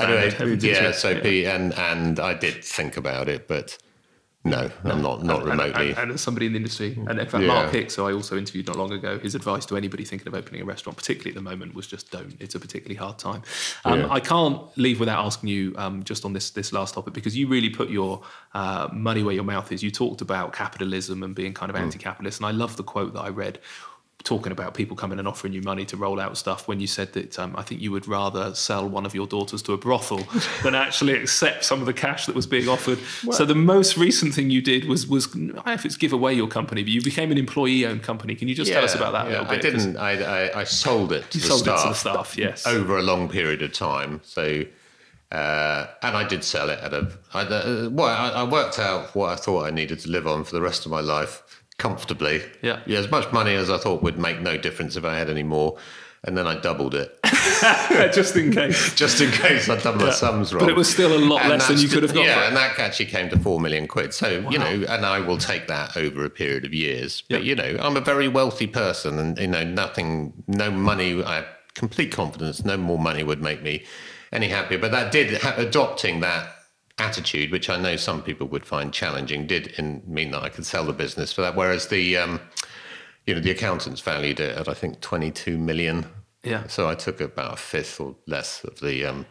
anyway, 0.00 0.56
yeah. 0.60 0.92
So 0.92 1.10
Yeah. 1.10 1.20
P 1.20 1.44
and 1.46 1.74
and 1.74 2.18
I 2.18 2.32
did 2.34 2.64
think 2.64 2.96
about 2.96 3.28
it, 3.28 3.46
but 3.46 3.76
no, 4.44 4.70
I'm 4.84 5.00
not 5.02 5.22
not 5.22 5.40
And- 5.42 5.50
remotely. 5.50 5.90
And, 5.90 5.98
and, 5.98 6.12
as 6.12 6.20
somebody 6.20 6.46
in 6.46 6.52
the 6.52 6.56
industry, 6.58 6.98
and 7.08 7.18
in 7.20 7.26
fact, 7.28 7.42
Yeah. 7.44 7.48
Mark 7.54 7.72
Hix, 7.72 7.94
who 7.94 8.04
I 8.06 8.12
also 8.12 8.36
interviewed 8.36 8.66
not 8.66 8.76
long 8.76 8.92
ago, 8.92 9.18
his 9.18 9.34
advice 9.36 9.64
to 9.66 9.76
anybody 9.76 10.04
thinking 10.04 10.26
of 10.26 10.34
opening 10.34 10.60
a 10.62 10.64
restaurant, 10.64 10.96
particularly 10.96 11.30
at 11.30 11.36
the 11.36 11.48
moment, 11.48 11.74
was 11.74 11.86
just 11.86 12.10
don't. 12.10 12.34
It's 12.40 12.54
a 12.56 12.60
particularly 12.60 12.96
hard 12.96 13.18
time. 13.18 13.42
Um, 13.84 14.00
Yeah. 14.00 14.08
I 14.10 14.18
can't 14.20 14.60
leave 14.76 14.98
without 14.98 15.24
asking 15.24 15.48
you 15.50 15.74
um, 15.76 16.02
just 16.02 16.24
on 16.24 16.32
this 16.32 16.50
this 16.50 16.72
last 16.72 16.94
topic 16.94 17.12
because 17.14 17.36
you 17.36 17.46
really 17.46 17.70
put 17.70 17.88
your 17.88 18.22
uh, 18.54 18.88
money 18.92 19.22
where 19.22 19.34
your 19.34 19.44
mouth 19.44 19.70
is. 19.70 19.82
You 19.82 19.90
talked 19.92 20.20
about 20.20 20.52
capitalism 20.52 21.22
and 21.22 21.34
being 21.34 21.54
kind 21.54 21.70
Mm. 21.70 21.76
of 21.76 21.80
anti-capitalist, 21.82 22.40
and 22.40 22.46
I 22.46 22.50
love 22.50 22.76
the 22.76 22.82
quote 22.82 23.12
that 23.14 23.20
I 23.20 23.28
read. 23.28 23.60
Talking 24.24 24.52
about 24.52 24.74
people 24.74 24.96
coming 24.96 25.18
and 25.18 25.26
offering 25.26 25.52
you 25.52 25.62
money 25.62 25.84
to 25.86 25.96
roll 25.96 26.20
out 26.20 26.36
stuff, 26.36 26.68
when 26.68 26.78
you 26.80 26.86
said 26.86 27.12
that 27.14 27.38
um, 27.38 27.54
I 27.56 27.62
think 27.62 27.80
you 27.80 27.90
would 27.90 28.06
rather 28.06 28.54
sell 28.54 28.88
one 28.88 29.04
of 29.04 29.14
your 29.14 29.26
daughters 29.26 29.62
to 29.62 29.72
a 29.72 29.76
brothel 29.78 30.20
than 30.62 30.74
actually 30.74 31.14
accept 31.14 31.64
some 31.64 31.80
of 31.80 31.86
the 31.86 31.92
cash 31.92 32.26
that 32.26 32.34
was 32.34 32.46
being 32.46 32.68
offered. 32.68 32.98
so 33.32 33.44
the 33.44 33.54
most 33.54 33.96
recent 33.96 34.32
thing 34.34 34.48
you 34.50 34.62
did 34.62 34.86
was 34.86 35.06
was 35.06 35.26
I 35.34 35.38
don't 35.38 35.66
know 35.66 35.72
if 35.72 35.84
it's 35.84 35.96
give 35.96 36.12
away 36.12 36.34
your 36.34 36.48
company, 36.48 36.82
but 36.82 36.90
you 36.92 37.02
became 37.02 37.32
an 37.32 37.38
employee-owned 37.38 38.02
company. 38.02 38.34
Can 38.34 38.48
you 38.48 38.54
just 38.54 38.70
tell 38.70 38.84
us 38.84 38.94
about 38.94 39.12
that 39.12 39.26
a 39.26 39.30
yeah. 39.30 39.40
little 39.40 39.56
bit? 39.56 39.64
I 39.66 39.70
'Cause 39.70 39.84
didn't. 39.84 39.96
I, 39.96 40.12
I, 40.48 40.60
I 40.60 40.64
sold 40.64 41.12
it 41.12 41.30
to 41.30 41.38
You 41.38 41.42
the 41.42 41.48
sold 41.48 41.60
staff 41.62 41.78
it 41.78 41.82
to 41.82 41.88
the 41.88 41.94
staff, 41.94 42.38
yes. 42.38 42.66
over 42.66 42.98
a 42.98 43.02
long 43.02 43.28
period 43.28 43.62
of 43.62 43.72
time. 43.72 44.20
So, 44.24 44.64
uh, 45.30 45.86
and 46.02 46.16
I 46.16 46.26
did 46.28 46.44
sell 46.44 46.68
it 46.70 46.78
at 46.80 46.92
a. 46.92 47.10
I, 47.32 47.40
uh, 47.42 47.88
well, 47.90 48.06
I, 48.06 48.40
I 48.40 48.44
worked 48.44 48.78
out 48.78 49.14
what 49.16 49.30
I 49.30 49.36
thought 49.36 49.64
I 49.66 49.70
needed 49.70 49.98
to 50.00 50.10
live 50.10 50.26
on 50.26 50.44
for 50.44 50.54
the 50.54 50.60
rest 50.62 50.84
of 50.86 50.92
my 50.92 51.00
life 51.00 51.61
comfortably. 51.82 52.42
Yeah. 52.62 52.80
yeah, 52.86 52.98
as 53.00 53.10
much 53.10 53.32
money 53.32 53.54
as 53.54 53.68
I 53.68 53.76
thought 53.76 54.02
would 54.04 54.16
make 54.18 54.40
no 54.40 54.56
difference 54.56 54.94
if 54.96 55.04
I 55.04 55.18
had 55.18 55.28
any 55.28 55.42
more, 55.42 55.76
and 56.24 56.38
then 56.38 56.46
I 56.46 56.54
doubled 56.60 56.94
it 56.94 57.18
just 58.14 58.36
in 58.36 58.52
case. 58.52 58.94
just 59.02 59.20
in 59.20 59.32
case 59.32 59.68
I'd 59.68 59.82
done 59.82 59.98
my 59.98 60.10
sums 60.12 60.54
wrong. 60.54 60.60
But 60.60 60.68
it 60.70 60.76
was 60.76 60.88
still 60.88 61.12
a 61.12 61.18
lot 61.18 61.40
And 61.40 61.50
less 61.50 61.66
than 61.66 61.78
you 61.78 61.88
could 61.88 62.04
have 62.04 62.14
got. 62.14 62.24
Yeah, 62.24 62.36
for 62.36 62.42
it. 62.44 62.46
and 62.48 62.56
that 62.56 62.78
actually 62.78 63.06
came 63.06 63.28
to 63.30 63.38
four 63.38 63.58
million 63.58 63.88
quid. 63.88 64.14
So 64.14 64.28
you 64.48 64.58
know, 64.58 64.84
and 64.88 65.04
I 65.04 65.18
will 65.18 65.38
take 65.38 65.66
that 65.66 65.96
over 65.96 66.24
a 66.24 66.30
period 66.30 66.64
of 66.64 66.72
years. 66.72 67.24
But 67.28 67.42
Yeah. 67.42 67.48
you 67.48 67.54
know, 67.56 67.76
I'm 67.82 67.96
a 67.96 68.00
very 68.00 68.28
wealthy 68.28 68.68
person, 68.68 69.18
and 69.18 69.36
you 69.38 69.48
know, 69.48 69.64
nothing, 69.64 70.32
no 70.46 70.70
money. 70.70 71.20
I 71.24 71.34
have 71.36 71.46
complete 71.74 72.12
confidence. 72.12 72.64
No 72.64 72.76
more 72.76 72.98
money 72.98 73.24
would 73.24 73.42
make 73.42 73.60
me 73.62 73.84
any 74.32 74.46
happier. 74.48 74.78
But 74.78 74.92
that 74.92 75.10
did 75.10 75.42
ha- 75.42 75.54
adopting 75.56 76.20
that 76.20 76.54
attitude, 77.02 77.50
which 77.50 77.68
I 77.68 77.76
know 77.76 77.96
some 77.96 78.22
people 78.22 78.46
would 78.48 78.64
find 78.64 78.92
challenging, 78.92 79.46
did 79.46 79.68
in, 79.78 80.02
mean 80.06 80.30
that 80.30 80.42
I 80.42 80.48
could 80.48 80.64
sell 80.66 80.84
the 80.84 80.92
business 80.92 81.32
for 81.32 81.42
that. 81.42 81.56
Whereas 81.56 81.88
the 81.88 82.16
um, 82.16 82.40
you 83.26 83.34
know, 83.34 83.40
the 83.40 83.50
accountants 83.50 84.00
valued 84.00 84.40
it 84.40 84.56
at 84.56 84.68
I 84.68 84.74
think 84.74 85.00
22 85.00 85.58
million. 85.58 86.06
Yeah. 86.42 86.66
So 86.66 86.88
I 86.88 86.94
took 86.94 87.20
about 87.20 87.54
a 87.54 87.56
fifth 87.56 88.00
or 88.00 88.16
less 88.26 88.64
of 88.64 88.80
the 88.80 89.06
um, 89.06 89.26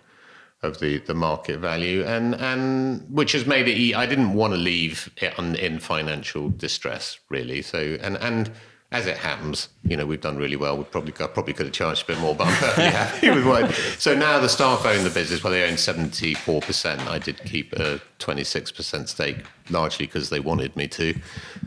of 0.63 0.79
the, 0.79 0.99
the 0.99 1.13
market 1.13 1.59
value, 1.59 2.03
and 2.03 2.35
and 2.35 3.05
which 3.09 3.31
has 3.33 3.45
made 3.45 3.67
it. 3.67 3.95
I 3.95 4.05
didn't 4.05 4.33
want 4.33 4.53
to 4.53 4.57
leave 4.57 5.11
it 5.17 5.37
on, 5.39 5.55
in 5.55 5.79
financial 5.79 6.49
distress, 6.49 7.19
really. 7.29 7.61
So 7.61 7.97
and 8.01 8.17
and 8.17 8.51
as 8.91 9.07
it 9.07 9.15
happens, 9.15 9.69
you 9.83 9.95
know, 9.95 10.05
we've 10.05 10.19
done 10.19 10.37
really 10.37 10.57
well. 10.57 10.77
We 10.77 10.83
probably 10.83 11.13
I 11.23 11.27
probably 11.27 11.53
could 11.53 11.65
have 11.65 11.73
charged 11.73 12.03
a 12.03 12.07
bit 12.07 12.19
more, 12.19 12.35
but 12.35 12.47
I'm 12.47 12.55
perfectly 12.57 12.83
happy 12.85 13.29
with 13.29 13.45
what. 13.45 13.73
So 13.97 14.13
now 14.13 14.39
the 14.39 14.49
staff 14.49 14.85
own 14.85 15.05
the 15.05 15.09
business. 15.09 15.41
Well, 15.41 15.53
they 15.53 15.63
own 15.63 15.77
74 15.77 16.61
percent. 16.61 17.01
I 17.07 17.17
did 17.17 17.41
keep 17.45 17.71
a 17.73 18.01
26 18.19 18.71
percent 18.71 19.07
stake, 19.07 19.45
largely 19.69 20.07
because 20.07 20.29
they 20.29 20.41
wanted 20.41 20.75
me 20.75 20.89
to. 20.89 21.17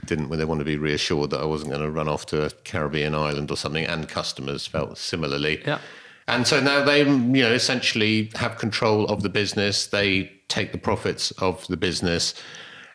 Didn't 0.05 0.28
they 0.36 0.44
want 0.44 0.59
to 0.59 0.66
be 0.66 0.76
reassured 0.76 1.30
that 1.30 1.40
I 1.40 1.46
wasn't 1.46 1.70
going 1.70 1.82
to 1.82 1.90
run 1.90 2.09
off 2.09 2.26
to 2.26 2.44
a 2.44 2.51
Caribbean 2.51 3.14
island 3.14 3.51
or 3.51 3.56
something? 3.56 3.86
And 3.86 4.06
customers 4.06 4.66
felt 4.66 4.98
similarly. 4.98 5.62
Yeah. 5.66 5.78
And 6.26 6.46
so 6.46 6.60
now 6.60 6.84
they, 6.84 7.01
you 7.01 7.42
know, 7.42 7.52
essentially 7.52 8.30
have 8.34 8.59
control 8.59 9.06
of 9.06 9.22
the 9.22 9.28
business. 9.28 9.86
They 9.86 10.30
take 10.48 10.72
the 10.72 10.78
profits 10.78 11.30
of 11.32 11.66
the 11.68 11.76
business, 11.76 12.34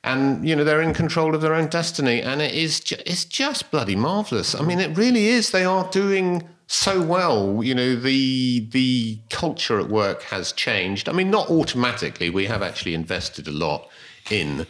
and 0.03 0.47
you 0.47 0.55
know 0.55 0.63
they're 0.63 0.81
in 0.81 0.93
control 0.93 1.35
of 1.35 1.41
their 1.41 1.53
own 1.53 1.67
destiny. 1.67 2.21
And 2.21 2.41
it 2.41 2.53
is, 2.53 2.79
ju- 2.79 2.95
it's 3.05 3.25
just 3.25 3.71
bloody 3.71 3.95
marvelous. 3.95 4.55
I 4.55 4.61
mean, 4.61 4.79
it 4.79 4.97
really 4.97 5.27
is. 5.27 5.51
They 5.51 5.65
are 5.65 5.89
doing 5.91 6.47
so 6.67 7.01
well. 7.01 7.63
You 7.63 7.75
know, 7.75 7.95
the 7.95 8.67
the 8.71 9.19
culture 9.29 9.79
at 9.79 9.89
work 9.89 10.23
has 10.23 10.51
changed. 10.51 11.09
I 11.09 11.13
mean, 11.13 11.31
not 11.31 11.49
automatically. 11.49 12.29
We 12.29 12.45
have 12.45 12.61
actually 12.61 12.93
invested 12.93 13.47
a 13.47 13.51
lot 13.51 13.89
in 14.29 14.67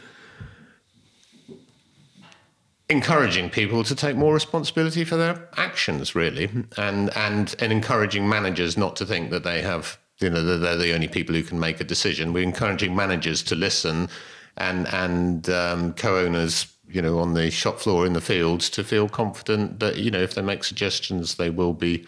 encouraging 2.89 3.49
people 3.51 3.83
to 3.83 3.95
take 3.95 4.15
more 4.15 4.33
responsibility 4.33 5.03
for 5.03 5.15
their 5.15 5.47
actions, 5.57 6.15
really, 6.15 6.49
and 6.77 7.15
and 7.15 7.55
and 7.59 7.71
encouraging 7.71 8.27
managers 8.27 8.77
not 8.77 8.95
to 8.95 9.05
think 9.05 9.29
that 9.29 9.43
they 9.43 9.61
have, 9.61 9.99
you 10.19 10.29
know, 10.29 10.41
that 10.43 10.57
they're 10.57 10.77
the 10.77 10.93
only 10.93 11.07
people 11.07 11.35
who 11.35 11.43
can 11.43 11.59
make 11.59 11.79
a 11.79 11.83
decision. 11.83 12.33
We're 12.33 12.43
encouraging 12.43 12.95
managers 12.95 13.43
to 13.43 13.55
listen, 13.55 14.09
and 14.57 14.87
and 14.87 15.49
um, 15.49 15.93
co-owners, 15.93 16.67
you 16.89 17.01
know, 17.01 17.19
on 17.19 17.33
the 17.33 17.49
shop 17.51 17.79
floor 17.79 18.05
in 18.05 18.13
the 18.13 18.21
fields 18.21 18.69
to 18.71 18.83
feel 18.83 19.09
confident 19.09 19.79
that 19.79 19.97
you 19.97 20.11
know 20.11 20.21
if 20.21 20.35
they 20.35 20.41
make 20.41 20.63
suggestions, 20.63 21.35
they 21.35 21.49
will 21.49 21.73
be 21.73 22.05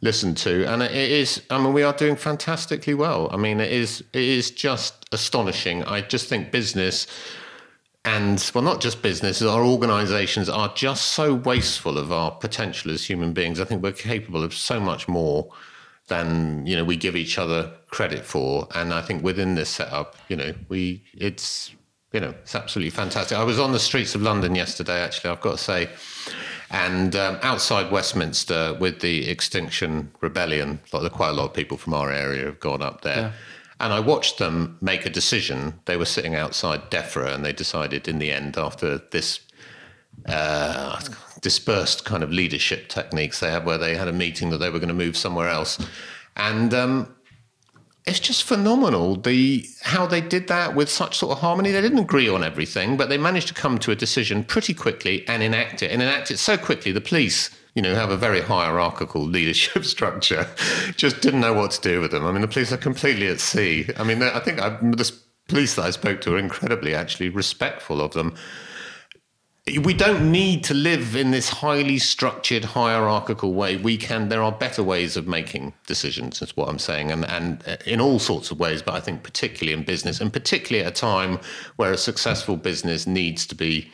listened 0.00 0.36
to. 0.36 0.70
And 0.70 0.82
it 0.82 0.92
is, 0.92 1.42
I 1.50 1.58
mean, 1.58 1.72
we 1.72 1.82
are 1.82 1.92
doing 1.92 2.16
fantastically 2.16 2.94
well. 2.94 3.28
I 3.32 3.36
mean, 3.36 3.60
it 3.60 3.72
is 3.72 4.00
it 4.12 4.22
is 4.22 4.50
just 4.50 5.06
astonishing. 5.12 5.84
I 5.84 6.00
just 6.00 6.28
think 6.28 6.52
business 6.52 7.06
and 8.04 8.50
well, 8.54 8.62
not 8.62 8.82
just 8.82 9.00
businesses, 9.00 9.46
our 9.46 9.64
organizations 9.64 10.48
are 10.48 10.72
just 10.74 11.12
so 11.12 11.34
wasteful 11.34 11.96
of 11.96 12.12
our 12.12 12.30
potential 12.32 12.90
as 12.90 13.04
human 13.04 13.32
beings. 13.32 13.60
I 13.60 13.64
think 13.64 13.82
we're 13.82 13.92
capable 13.92 14.44
of 14.44 14.52
so 14.52 14.78
much 14.78 15.08
more 15.08 15.48
than 16.08 16.66
you 16.66 16.76
know 16.76 16.84
we 16.84 16.96
give 16.96 17.16
each 17.16 17.38
other 17.38 17.72
credit 17.88 18.24
for. 18.24 18.68
And 18.74 18.92
I 18.92 19.02
think 19.02 19.22
within 19.22 19.54
this 19.54 19.70
setup, 19.70 20.16
you 20.28 20.36
know, 20.36 20.54
we 20.68 21.04
it's 21.14 21.72
you 22.12 22.20
know 22.20 22.34
it's 22.42 22.54
absolutely 22.54 22.90
fantastic. 22.90 23.38
I 23.38 23.44
was 23.44 23.58
on 23.58 23.72
the 23.72 23.80
streets 23.80 24.14
of 24.14 24.22
London 24.22 24.54
yesterday, 24.54 25.00
actually. 25.02 25.30
I've 25.30 25.40
got 25.40 25.52
to 25.52 25.64
say. 25.64 25.88
And 26.70 27.14
um, 27.14 27.38
outside 27.42 27.92
Westminster, 27.92 28.74
with 28.80 29.00
the 29.00 29.28
Extinction 29.28 30.10
Rebellion, 30.20 30.80
like 30.92 31.12
quite 31.12 31.28
a 31.28 31.32
lot 31.32 31.44
of 31.44 31.54
people 31.54 31.76
from 31.76 31.94
our 31.94 32.10
area 32.10 32.46
have 32.46 32.58
gone 32.58 32.82
up 32.82 33.02
there. 33.02 33.16
Yeah 33.16 33.32
and 33.80 33.92
I 33.92 34.00
watched 34.00 34.38
them 34.38 34.78
make 34.80 35.04
a 35.04 35.10
decision. 35.10 35.80
They 35.84 35.96
were 35.96 36.04
sitting 36.04 36.34
outside 36.34 36.90
DEFRA 36.90 37.34
and 37.34 37.44
they 37.44 37.52
decided 37.52 38.08
in 38.08 38.18
the 38.18 38.30
end, 38.30 38.56
after 38.56 38.98
this 39.10 39.40
uh, 40.26 41.00
dispersed 41.40 42.04
kind 42.04 42.22
of 42.22 42.30
leadership 42.30 42.88
techniques 42.88 43.40
they 43.40 43.50
had, 43.50 43.64
where 43.64 43.78
they 43.78 43.96
had 43.96 44.08
a 44.08 44.12
meeting 44.12 44.50
that 44.50 44.58
they 44.58 44.70
were 44.70 44.78
going 44.78 44.88
to 44.88 44.94
move 44.94 45.16
somewhere 45.16 45.48
else. 45.48 45.78
And 46.36 46.72
um, 46.74 47.14
it's 48.06 48.20
just 48.20 48.44
phenomenal 48.44 49.16
the 49.16 49.66
how 49.82 50.06
they 50.06 50.20
did 50.20 50.48
that 50.48 50.74
with 50.74 50.88
such 50.90 51.18
sort 51.18 51.32
of 51.32 51.38
harmony. 51.38 51.70
They 51.70 51.80
didn't 51.80 51.98
agree 51.98 52.28
on 52.28 52.42
everything, 52.42 52.96
but 52.96 53.08
they 53.08 53.18
managed 53.18 53.48
to 53.48 53.54
come 53.54 53.78
to 53.78 53.90
a 53.90 53.96
decision 53.96 54.44
pretty 54.44 54.74
quickly 54.74 55.26
and 55.28 55.42
enact 55.42 55.82
it. 55.82 55.90
And 55.90 56.02
enact 56.02 56.30
it 56.30 56.38
so 56.38 56.56
quickly, 56.56 56.92
the 56.92 57.00
police 57.00 57.50
you 57.74 57.82
know, 57.82 57.94
have 57.94 58.10
a 58.10 58.16
very 58.16 58.40
hierarchical 58.40 59.22
leadership 59.26 59.84
structure, 59.84 60.46
just 60.96 61.20
didn't 61.20 61.40
know 61.40 61.52
what 61.52 61.72
to 61.72 61.80
do 61.80 62.00
with 62.00 62.12
them. 62.12 62.24
I 62.24 62.32
mean, 62.32 62.40
the 62.40 62.48
police 62.48 62.72
are 62.72 62.76
completely 62.76 63.26
at 63.28 63.40
sea. 63.40 63.88
I 63.96 64.04
mean, 64.04 64.22
I 64.22 64.40
think 64.40 64.60
I, 64.60 64.70
the 64.70 65.12
police 65.48 65.74
that 65.74 65.84
I 65.84 65.90
spoke 65.90 66.20
to 66.22 66.34
are 66.34 66.38
incredibly 66.38 66.94
actually 66.94 67.28
respectful 67.28 68.00
of 68.00 68.12
them. 68.12 68.34
We 69.66 69.94
don't 69.94 70.30
need 70.30 70.62
to 70.64 70.74
live 70.74 71.16
in 71.16 71.30
this 71.30 71.48
highly 71.48 71.98
structured 71.98 72.64
hierarchical 72.64 73.54
way. 73.54 73.78
We 73.78 73.96
can. 73.96 74.28
There 74.28 74.42
are 74.42 74.52
better 74.52 74.82
ways 74.82 75.16
of 75.16 75.26
making 75.26 75.72
decisions. 75.86 76.42
Is 76.42 76.54
what 76.54 76.68
I'm 76.68 76.78
saying, 76.78 77.10
and 77.10 77.24
and 77.24 77.66
uh, 77.66 77.76
in 77.86 77.98
all 77.98 78.18
sorts 78.18 78.50
of 78.50 78.60
ways. 78.60 78.82
But 78.82 78.94
I 78.94 79.00
think 79.00 79.22
particularly 79.22 79.72
in 79.72 79.82
business, 79.82 80.20
and 80.20 80.30
particularly 80.30 80.84
at 80.84 80.92
a 80.92 80.94
time 80.94 81.40
where 81.76 81.92
a 81.92 81.96
successful 81.96 82.58
business 82.58 83.06
needs 83.06 83.46
to 83.46 83.54
be 83.54 83.90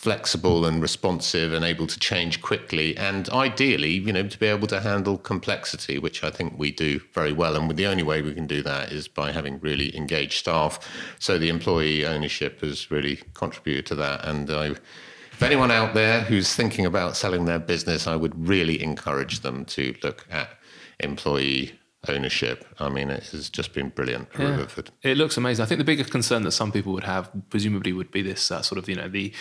flexible 0.00 0.64
and 0.64 0.80
responsive 0.80 1.52
and 1.52 1.62
able 1.62 1.86
to 1.86 1.98
change 1.98 2.40
quickly 2.40 2.96
and 2.96 3.28
ideally 3.28 3.90
you 3.90 4.10
know 4.10 4.26
to 4.26 4.38
be 4.38 4.46
able 4.46 4.66
to 4.66 4.80
handle 4.80 5.18
complexity 5.18 5.98
which 5.98 6.24
i 6.24 6.30
think 6.30 6.58
we 6.58 6.72
do 6.72 6.98
very 7.12 7.34
well 7.34 7.54
and 7.54 7.76
the 7.76 7.86
only 7.86 8.02
way 8.02 8.22
we 8.22 8.32
can 8.32 8.46
do 8.46 8.62
that 8.62 8.90
is 8.90 9.06
by 9.06 9.30
having 9.30 9.60
really 9.60 9.94
engaged 9.94 10.38
staff 10.38 10.78
so 11.18 11.38
the 11.38 11.50
employee 11.50 12.06
ownership 12.06 12.62
has 12.62 12.90
really 12.90 13.16
contributed 13.34 13.84
to 13.84 13.94
that 13.94 14.24
and 14.24 14.50
i 14.50 14.68
if 15.32 15.42
anyone 15.42 15.70
out 15.70 15.92
there 15.92 16.22
who's 16.22 16.54
thinking 16.54 16.86
about 16.86 17.14
selling 17.14 17.44
their 17.44 17.58
business 17.58 18.06
i 18.06 18.16
would 18.16 18.48
really 18.48 18.82
encourage 18.82 19.40
them 19.40 19.66
to 19.66 19.94
look 20.02 20.26
at 20.30 20.48
employee 21.00 21.78
ownership. 22.08 22.64
I 22.78 22.88
mean, 22.88 23.10
it 23.10 23.24
has 23.24 23.50
just 23.50 23.74
been 23.74 23.90
brilliant 23.90 24.32
for 24.32 24.42
yeah. 24.42 24.66
It 25.02 25.18
looks 25.18 25.36
amazing. 25.36 25.62
I 25.62 25.66
think 25.66 25.78
the 25.78 25.84
biggest 25.84 26.10
concern 26.10 26.42
that 26.44 26.52
some 26.52 26.72
people 26.72 26.92
would 26.94 27.04
have, 27.04 27.30
presumably, 27.50 27.92
would 27.92 28.10
be 28.10 28.22
this 28.22 28.50
uh, 28.50 28.62
sort 28.62 28.78
of, 28.78 28.88
you 28.88 28.94
know, 28.94 29.08
the 29.08 29.32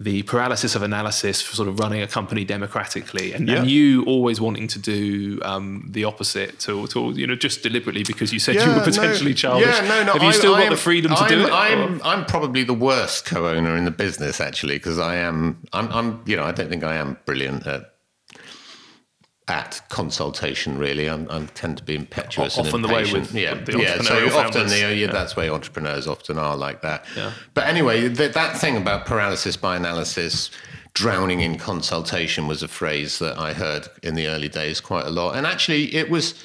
the 0.00 0.24
paralysis 0.24 0.74
of 0.74 0.82
analysis 0.82 1.40
for 1.40 1.54
sort 1.54 1.68
of 1.68 1.78
running 1.78 2.02
a 2.02 2.06
company 2.06 2.44
democratically, 2.44 3.32
and, 3.32 3.48
yeah. 3.48 3.58
and 3.58 3.70
you 3.70 4.04
always 4.06 4.40
wanting 4.40 4.66
to 4.66 4.78
do 4.80 5.38
um, 5.42 5.86
the 5.88 6.02
opposite 6.02 6.58
to, 6.58 6.88
to, 6.88 7.10
you 7.12 7.26
know, 7.26 7.36
just 7.36 7.62
deliberately 7.62 8.02
because 8.02 8.32
you 8.32 8.40
said 8.40 8.56
yeah, 8.56 8.68
you 8.68 8.74
were 8.74 8.84
potentially 8.84 9.30
no, 9.30 9.36
childish. 9.36 9.66
Yeah, 9.66 9.88
no, 9.88 10.04
no. 10.04 10.12
Have 10.14 10.22
you 10.22 10.32
still 10.32 10.56
I, 10.56 10.64
got 10.64 10.70
the 10.70 10.76
freedom 10.76 11.12
to 11.12 11.18
I'm, 11.18 11.28
do 11.28 11.40
it? 11.46 11.52
I'm, 11.52 12.02
I'm 12.02 12.26
probably 12.26 12.64
the 12.64 12.74
worst 12.74 13.24
co-owner 13.24 13.76
in 13.76 13.84
the 13.84 13.92
business 13.92 14.40
actually 14.40 14.74
because 14.74 14.98
I 14.98 15.16
am. 15.16 15.62
I'm, 15.72 15.88
I'm, 15.92 16.22
you 16.26 16.36
know, 16.36 16.44
I 16.44 16.50
don't 16.50 16.68
think 16.68 16.82
I 16.82 16.96
am 16.96 17.16
brilliant 17.24 17.64
at 17.66 17.93
at 19.48 19.82
consultation 19.90 20.78
really 20.78 21.08
I'm, 21.08 21.30
i 21.30 21.44
tend 21.54 21.76
to 21.76 21.82
be 21.82 21.94
impetuous 21.94 22.56
often 22.58 22.76
and 22.76 22.84
impatient. 22.86 23.28
the 23.28 23.36
way 23.36 23.52
with 23.52 23.68
yeah 23.68 23.78
yeah 23.78 24.00
so 24.00 24.38
often 24.38 24.68
the, 24.68 24.94
yeah, 24.96 25.12
that's 25.12 25.36
why 25.36 25.48
entrepreneurs 25.50 26.06
often 26.06 26.38
are 26.38 26.56
like 26.56 26.80
that 26.80 27.04
yeah. 27.14 27.32
but 27.52 27.64
anyway 27.66 28.08
th- 28.08 28.32
that 28.32 28.56
thing 28.56 28.76
about 28.76 29.04
paralysis 29.04 29.56
by 29.56 29.76
analysis 29.76 30.50
drowning 30.94 31.40
in 31.40 31.58
consultation 31.58 32.46
was 32.46 32.62
a 32.62 32.68
phrase 32.68 33.18
that 33.18 33.36
I 33.36 33.52
heard 33.52 33.88
in 34.02 34.14
the 34.14 34.28
early 34.28 34.48
days 34.48 34.80
quite 34.80 35.04
a 35.04 35.10
lot 35.10 35.36
and 35.36 35.46
actually 35.46 35.94
it 35.94 36.08
was 36.08 36.42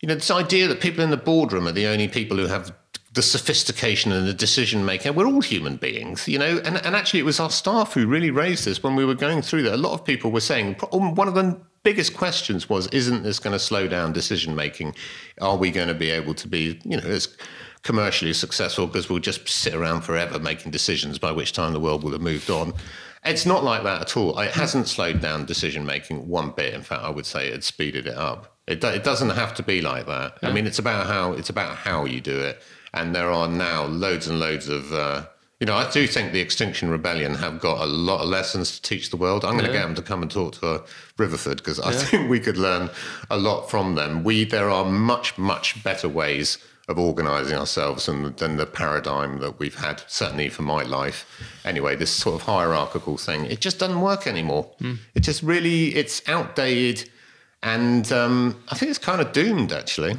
you 0.00 0.08
know 0.08 0.14
this 0.14 0.30
idea 0.30 0.66
that 0.66 0.80
people 0.80 1.04
in 1.04 1.10
the 1.10 1.18
boardroom 1.18 1.68
are 1.68 1.72
the 1.72 1.88
only 1.88 2.08
people 2.08 2.38
who 2.38 2.46
have 2.46 2.72
the 3.12 3.22
sophistication 3.22 4.12
and 4.12 4.26
the 4.28 4.32
decision 4.32 4.84
making. 4.84 5.14
We're 5.16 5.26
all 5.26 5.40
human 5.40 5.76
beings, 5.76 6.28
you 6.28 6.38
know. 6.38 6.58
And, 6.64 6.76
and 6.76 6.94
actually, 6.94 7.18
it 7.18 7.24
was 7.24 7.40
our 7.40 7.50
staff 7.50 7.94
who 7.94 8.06
really 8.06 8.30
raised 8.30 8.64
this 8.64 8.84
when 8.84 8.94
we 8.94 9.04
were 9.04 9.16
going 9.16 9.42
through 9.42 9.62
that. 9.64 9.74
A 9.74 9.76
lot 9.76 9.94
of 9.94 10.04
people 10.04 10.30
were 10.30 10.40
saying 10.40 10.74
one 10.92 11.26
of 11.26 11.34
the 11.34 11.60
biggest 11.82 12.16
questions 12.16 12.68
was 12.68 12.86
isn't 12.88 13.22
this 13.22 13.38
going 13.38 13.52
to 13.52 13.58
slow 13.58 13.88
down 13.88 14.12
decision 14.12 14.54
making? 14.54 14.94
Are 15.40 15.56
we 15.56 15.70
going 15.70 15.88
to 15.88 15.94
be 15.94 16.10
able 16.10 16.34
to 16.34 16.48
be 16.48 16.80
you 16.84 16.96
know 16.96 17.08
as 17.08 17.36
commercially 17.82 18.32
successful 18.32 18.86
because 18.86 19.08
we'll 19.08 19.20
just 19.20 19.48
sit 19.48 19.74
around 19.74 20.02
forever 20.02 20.38
making 20.38 20.70
decisions 20.70 21.18
by 21.18 21.32
which 21.32 21.52
time 21.52 21.72
the 21.72 21.80
world 21.80 22.04
will 22.04 22.12
have 22.12 22.20
moved 22.20 22.50
on? 22.50 22.72
It's 23.24 23.44
not 23.44 23.64
like 23.64 23.82
that 23.82 24.00
at 24.00 24.16
all. 24.16 24.38
It 24.38 24.52
hasn't 24.52 24.88
slowed 24.88 25.20
down 25.20 25.44
decision 25.44 25.84
making 25.84 26.28
one 26.28 26.50
bit. 26.50 26.74
In 26.74 26.82
fact 26.82 27.02
i 27.02 27.10
would 27.10 27.26
say 27.26 27.48
it's 27.48 27.66
speeded 27.66 28.06
it 28.06 28.16
up. 28.16 28.56
It, 28.66 28.82
it 28.84 29.02
doesn't 29.02 29.30
have 29.30 29.54
to 29.54 29.62
be 29.62 29.80
like 29.80 30.06
that. 30.06 30.38
Yeah. 30.42 30.48
i 30.48 30.52
mean 30.52 30.66
it's 30.66 30.78
about 30.78 31.06
how 31.06 31.32
it's 31.32 31.50
about 31.50 31.76
how 31.76 32.04
you 32.04 32.20
do 32.20 32.38
it. 32.40 32.62
And 32.92 33.14
there 33.14 33.30
are 33.30 33.46
now 33.48 33.84
loads 33.84 34.26
and 34.26 34.40
loads 34.40 34.68
of 34.68 34.92
uh, 34.92 35.26
you 35.60 35.66
know, 35.66 35.74
I 35.74 35.90
do 35.90 36.06
think 36.06 36.32
the 36.32 36.40
Extinction 36.40 36.88
Rebellion 36.88 37.34
have 37.34 37.60
got 37.60 37.82
a 37.82 37.86
lot 37.86 38.22
of 38.22 38.28
lessons 38.28 38.76
to 38.76 38.82
teach 38.82 39.10
the 39.10 39.18
world. 39.18 39.44
I'm 39.44 39.52
going 39.52 39.66
to 39.66 39.72
get 39.72 39.82
them 39.82 39.94
to 39.94 40.02
come 40.02 40.22
and 40.22 40.30
talk 40.30 40.54
to 40.54 40.66
uh, 40.66 40.86
Riverford 41.18 41.58
because 41.58 41.78
I 41.78 41.92
yeah. 41.92 41.98
think 41.98 42.30
we 42.30 42.40
could 42.40 42.56
learn 42.56 42.88
a 43.30 43.36
lot 43.36 43.70
from 43.70 43.94
them. 43.94 44.24
We 44.24 44.44
there 44.44 44.70
are 44.70 44.86
much 44.86 45.36
much 45.36 45.84
better 45.84 46.08
ways 46.08 46.56
of 46.88 46.98
organising 46.98 47.56
ourselves 47.56 48.06
than, 48.06 48.34
than 48.36 48.56
the 48.56 48.66
paradigm 48.66 49.38
that 49.38 49.60
we've 49.60 49.76
had 49.76 50.02
certainly 50.08 50.48
for 50.48 50.62
my 50.62 50.82
life. 50.82 51.26
Anyway, 51.64 51.94
this 51.94 52.10
sort 52.10 52.40
of 52.40 52.42
hierarchical 52.46 53.18
thing 53.18 53.44
it 53.44 53.60
just 53.60 53.78
doesn't 53.78 54.00
work 54.00 54.26
anymore. 54.26 54.66
Mm. 54.80 54.96
It 55.14 55.20
just 55.20 55.42
really 55.42 55.94
it's 55.94 56.26
outdated, 56.26 57.10
and 57.62 58.10
um, 58.10 58.56
I 58.70 58.76
think 58.76 58.88
it's 58.88 58.98
kind 58.98 59.20
of 59.20 59.32
doomed 59.32 59.72
actually. 59.72 60.16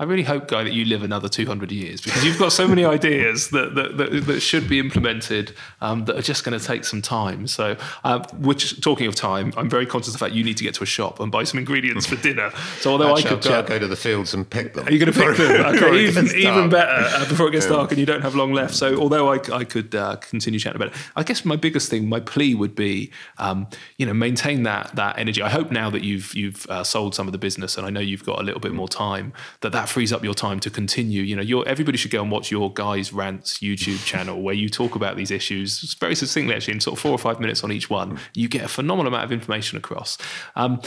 I 0.00 0.04
really 0.04 0.22
hope, 0.22 0.48
Guy, 0.48 0.64
that 0.64 0.72
you 0.72 0.86
live 0.86 1.02
another 1.02 1.28
200 1.28 1.70
years 1.70 2.00
because 2.00 2.24
you've 2.24 2.38
got 2.38 2.52
so 2.52 2.66
many 2.66 2.84
ideas 2.96 3.50
that, 3.50 3.74
that, 3.74 3.98
that, 3.98 4.26
that, 4.28 4.40
should 4.40 4.66
be 4.66 4.78
implemented 4.78 5.54
um, 5.82 6.06
that 6.06 6.16
are 6.16 6.22
just 6.22 6.42
going 6.42 6.58
to 6.58 6.64
take 6.64 6.86
some 6.86 7.02
time. 7.02 7.46
So, 7.46 7.76
uh, 8.02 8.26
which, 8.38 8.80
talking 8.80 9.06
of 9.08 9.14
time, 9.14 9.52
I'm 9.58 9.68
very 9.68 9.84
conscious 9.84 10.08
of 10.08 10.12
the 10.14 10.18
fact 10.24 10.34
you 10.34 10.42
need 10.42 10.56
to 10.56 10.64
get 10.64 10.72
to 10.76 10.82
a 10.84 10.86
shop 10.86 11.20
and 11.20 11.30
buy 11.30 11.44
some 11.44 11.58
ingredients 11.58 12.06
for 12.06 12.16
dinner. 12.16 12.50
So, 12.78 12.92
although 12.92 13.14
Actually, 13.14 13.30
I 13.30 13.34
could 13.34 13.46
uh, 13.48 13.62
go 13.62 13.78
to 13.78 13.86
the 13.86 13.94
fields 13.94 14.32
and 14.32 14.48
pick 14.48 14.72
them. 14.72 14.88
Are 14.88 14.90
you 14.90 14.98
going 14.98 15.12
to 15.12 15.20
pick 15.20 15.36
them? 15.36 15.50
Okay, 15.80 16.06
even, 16.06 16.26
even 16.28 16.70
better 16.70 16.90
uh, 17.16 17.28
before 17.28 17.48
it 17.48 17.50
gets 17.50 17.66
yeah. 17.66 17.72
dark 17.72 17.90
and 17.90 17.98
you 17.98 18.06
don't 18.06 18.22
have 18.22 18.34
long 18.34 18.54
left. 18.54 18.74
So, 18.74 18.98
although 18.98 19.30
I, 19.30 19.38
I 19.52 19.64
could 19.64 19.94
uh, 19.94 20.16
continue 20.16 20.58
chatting 20.58 20.80
about 20.80 20.94
it, 20.94 21.00
I 21.14 21.22
guess 21.22 21.44
my 21.44 21.56
biggest 21.56 21.90
thing, 21.90 22.08
my 22.08 22.20
plea 22.20 22.54
would 22.54 22.74
be, 22.74 23.10
um, 23.36 23.68
you 23.98 24.06
know, 24.06 24.14
maintain 24.14 24.62
that 24.62 24.96
that 24.96 25.18
energy. 25.18 25.42
I 25.42 25.50
hope 25.50 25.70
now 25.70 25.90
that 25.90 26.02
you've 26.02 26.34
you've 26.34 26.66
uh, 26.70 26.84
sold 26.84 27.14
some 27.14 27.28
of 27.28 27.32
the 27.32 27.38
business 27.38 27.76
and 27.76 27.86
I 27.86 27.90
know 27.90 28.00
you've 28.00 28.24
got 28.24 28.40
a 28.40 28.42
little 28.42 28.60
bit 28.60 28.72
more 28.72 28.88
time 28.88 29.34
that 29.60 29.72
that 29.72 29.89
frees 29.90 30.12
up 30.12 30.24
your 30.24 30.34
time 30.34 30.60
to 30.60 30.70
continue. 30.70 31.22
You 31.22 31.36
know, 31.36 31.42
your, 31.42 31.66
everybody 31.68 31.98
should 31.98 32.10
go 32.10 32.22
and 32.22 32.30
watch 32.30 32.50
your 32.50 32.72
guys 32.72 33.12
rants 33.12 33.58
YouTube 33.58 34.04
channel 34.04 34.40
where 34.40 34.54
you 34.54 34.68
talk 34.68 34.94
about 34.94 35.16
these 35.16 35.30
issues 35.30 35.94
very 35.94 36.14
succinctly, 36.14 36.54
actually, 36.54 36.74
in 36.74 36.80
sort 36.80 36.96
of 36.96 37.02
four 37.02 37.12
or 37.12 37.18
five 37.18 37.40
minutes 37.40 37.64
on 37.64 37.72
each 37.72 37.90
one. 37.90 38.18
You 38.34 38.48
get 38.48 38.64
a 38.64 38.68
phenomenal 38.68 39.12
amount 39.12 39.24
of 39.24 39.32
information 39.32 39.76
across. 39.76 40.16
Um, 40.56 40.80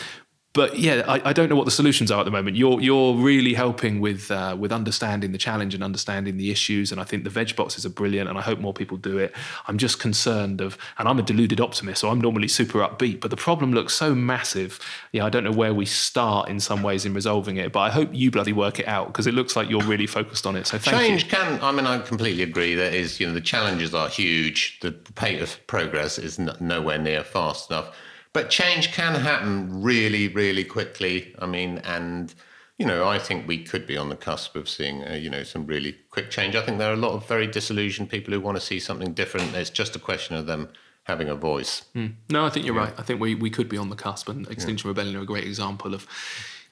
but 0.54 0.78
yeah, 0.78 1.04
I, 1.08 1.30
I, 1.30 1.34
don't 1.34 1.50
know 1.50 1.56
what 1.56 1.66
the 1.66 1.72
solutions 1.72 2.12
are 2.12 2.20
at 2.20 2.26
the 2.26 2.32
moment. 2.32 2.56
You're 2.56 2.80
you're 2.80 3.16
really 3.16 3.56
helping 3.56 4.00
with 4.00 4.30
uh, 4.30 4.56
with 4.58 4.72
understanding 4.72 5.32
the 5.32 5.40
challenge 5.40 5.74
and 5.74 5.84
understanding 5.84 6.38
the 6.38 6.52
issues, 6.52 6.92
and 6.92 7.02
I 7.02 7.04
think 7.06 7.24
the 7.24 7.32
veg 7.32 7.56
boxes 7.56 7.88
are 7.88 7.90
brilliant, 7.90 8.30
and 8.30 8.38
I 8.38 8.42
hope 8.42 8.60
more 8.60 8.74
people 8.74 8.98
do 8.98 9.18
it. 9.18 9.34
I'm 9.68 9.80
just 9.80 10.00
concerned 10.00 10.62
of, 10.62 10.78
and 11.00 11.08
I'm 11.08 11.18
a 11.18 11.24
deluded 11.24 11.60
optimist, 11.60 12.02
so 12.02 12.10
I'm 12.10 12.22
normally 12.22 12.48
super 12.48 12.80
upbeat, 12.80 13.20
but 13.20 13.32
the 13.32 13.38
problem 13.38 13.74
looks 13.74 13.96
so 13.96 14.14
massive. 14.14 14.80
Yeah, 15.12 15.26
I 15.26 15.30
don't 15.30 15.44
know 15.44 15.52
where 15.52 15.74
we 15.74 15.88
start 15.88 16.50
in 16.50 16.60
some 16.60 16.84
ways 16.84 17.04
in 17.04 17.16
resolving 17.16 17.58
it, 17.58 17.72
but 17.72 17.80
I 17.80 17.90
hope 17.90 18.10
you 18.14 18.30
bloody 18.30 18.54
work 18.54 18.80
it 18.80 18.88
out 18.88 19.08
because 19.08 19.26
it 19.26 19.34
looks 19.34 19.56
like 19.56 19.72
you're 19.72 19.84
really 19.84 20.08
focused 20.08 20.46
on 20.46 20.56
it. 20.56 20.68
So 20.68 20.78
change 20.78 21.24
you. 21.24 21.30
can. 21.32 21.60
I 21.64 21.72
mean, 21.72 21.88
I 21.88 21.98
completely 21.98 22.44
agree. 22.44 22.76
That 22.76 22.94
is, 22.94 23.20
you 23.20 23.26
know, 23.26 23.34
the 23.34 23.42
challenges 23.42 23.96
are 23.96 24.08
huge. 24.08 24.80
The 24.82 24.92
pace 24.92 25.42
of 25.42 25.66
progress 25.66 26.20
is 26.20 26.38
nowhere 26.38 27.00
near 27.00 27.24
fast 27.24 27.72
enough 27.72 27.96
but 28.34 28.50
change 28.50 28.92
can 28.92 29.16
happen 29.16 29.82
really, 29.82 30.28
really 30.28 30.64
quickly. 30.64 31.36
I 31.40 31.46
mean, 31.46 31.78
and 31.80 32.34
you 32.78 32.86
know, 32.86 33.08
I 33.08 33.20
think 33.20 33.48
we 33.48 33.64
could 33.64 33.86
be 33.86 33.96
on 33.98 34.10
the 34.10 34.16
cusp 34.16 34.56
of 34.56 34.68
seeing, 34.68 35.08
uh, 35.08 35.14
you 35.14 35.30
know, 35.30 35.44
some 35.44 35.66
really 35.68 35.96
quick 36.10 36.32
change. 36.32 36.56
I 36.56 36.66
think 36.66 36.80
there 36.80 36.90
are 36.90 36.96
a 36.96 36.98
lot 36.98 37.14
of 37.14 37.28
very 37.28 37.46
disillusioned 37.46 38.10
people 38.10 38.34
who 38.34 38.42
want 38.42 38.58
to 38.58 38.62
see 38.62 38.80
something 38.80 39.14
different. 39.14 39.54
It's 39.54 39.70
just 39.70 39.96
a 39.96 40.00
question 40.00 40.36
of 40.36 40.48
them 40.48 40.70
having 41.04 41.30
a 41.30 41.36
voice. 41.36 41.84
Mm. 41.96 42.14
No, 42.30 42.46
I 42.46 42.50
think 42.50 42.66
you're 42.66 42.76
yeah. 42.76 42.86
right. 42.86 42.94
I 42.98 43.04
think 43.04 43.22
we, 43.22 43.36
we 43.36 43.50
could 43.50 43.70
be 43.70 43.78
on 43.78 43.90
the 43.90 43.96
cusp, 43.96 44.28
and 44.28 44.48
Extinction 44.48 44.88
yeah. 44.88 44.92
Rebellion 44.92 45.16
are 45.18 45.22
a 45.22 45.26
great 45.26 45.44
example 45.44 45.94
of 45.94 46.08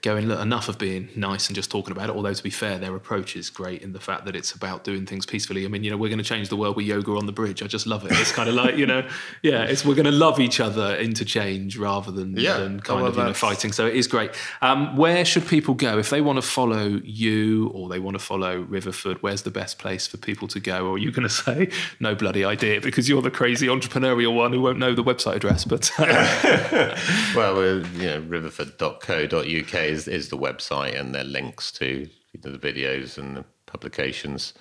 going, 0.01 0.27
look, 0.27 0.39
enough 0.39 0.67
of 0.67 0.77
being 0.79 1.09
nice 1.15 1.47
and 1.47 1.55
just 1.55 1.69
talking 1.69 1.91
about 1.91 2.09
it. 2.09 2.15
Although, 2.15 2.33
to 2.33 2.43
be 2.43 2.49
fair, 2.49 2.79
their 2.79 2.95
approach 2.95 3.35
is 3.35 3.49
great 3.49 3.83
in 3.83 3.93
the 3.93 3.99
fact 3.99 4.25
that 4.25 4.35
it's 4.35 4.51
about 4.51 4.83
doing 4.83 5.05
things 5.05 5.25
peacefully. 5.25 5.63
I 5.63 5.67
mean, 5.67 5.83
you 5.83 5.91
know, 5.91 5.97
we're 5.97 6.09
going 6.09 6.17
to 6.17 6.23
change 6.23 6.49
the 6.49 6.55
world 6.55 6.75
with 6.75 6.87
yoga 6.87 7.11
on 7.11 7.27
the 7.27 7.31
bridge. 7.31 7.61
I 7.61 7.67
just 7.67 7.85
love 7.85 8.05
it. 8.05 8.11
It's 8.13 8.31
kind 8.31 8.49
of 8.49 8.55
like, 8.55 8.75
you 8.77 8.87
know, 8.87 9.07
yeah, 9.43 9.63
it's 9.63 9.85
we're 9.85 9.95
going 9.95 10.05
to 10.05 10.11
love 10.11 10.39
each 10.39 10.59
other 10.59 10.95
into 10.95 11.23
change 11.23 11.77
rather 11.77 12.11
than, 12.11 12.35
yeah, 12.35 12.57
than 12.57 12.79
kind 12.79 13.05
of, 13.05 13.15
you 13.15 13.23
know, 13.23 13.33
fighting. 13.33 13.71
So 13.71 13.85
it 13.85 13.95
is 13.95 14.07
great. 14.07 14.31
Um, 14.61 14.97
where 14.97 15.23
should 15.23 15.47
people 15.47 15.75
go 15.75 15.99
if 15.99 16.09
they 16.09 16.21
want 16.21 16.37
to 16.37 16.41
follow 16.41 16.99
you 17.03 17.69
or 17.69 17.87
they 17.87 17.99
want 17.99 18.15
to 18.15 18.23
follow 18.23 18.63
Riverford? 18.63 19.17
Where's 19.21 19.43
the 19.43 19.51
best 19.51 19.77
place 19.77 20.07
for 20.07 20.17
people 20.17 20.47
to 20.49 20.59
go? 20.59 20.87
Or 20.87 20.95
are 20.95 20.97
you 20.97 21.11
going 21.11 21.27
to 21.27 21.29
say, 21.29 21.69
no 21.99 22.15
bloody 22.15 22.43
idea 22.43 22.81
because 22.81 23.07
you're 23.07 23.21
the 23.21 23.31
crazy 23.31 23.67
entrepreneurial 23.67 24.35
one 24.35 24.51
who 24.51 24.61
won't 24.61 24.79
know 24.79 24.95
the 24.95 25.03
website 25.03 25.35
address? 25.35 25.63
But 25.63 25.91
well, 27.35 27.55
we're, 27.55 27.85
you 27.97 28.07
know, 28.07 28.21
riverford.co.uk 28.23 29.90
is, 29.91 30.07
is 30.07 30.29
the 30.29 30.37
website, 30.37 30.99
and 30.99 31.13
their 31.13 31.23
links 31.23 31.71
to 31.73 32.07
the 32.39 32.57
videos 32.57 33.17
and 33.17 33.37
the 33.37 33.45
publications 33.65 34.53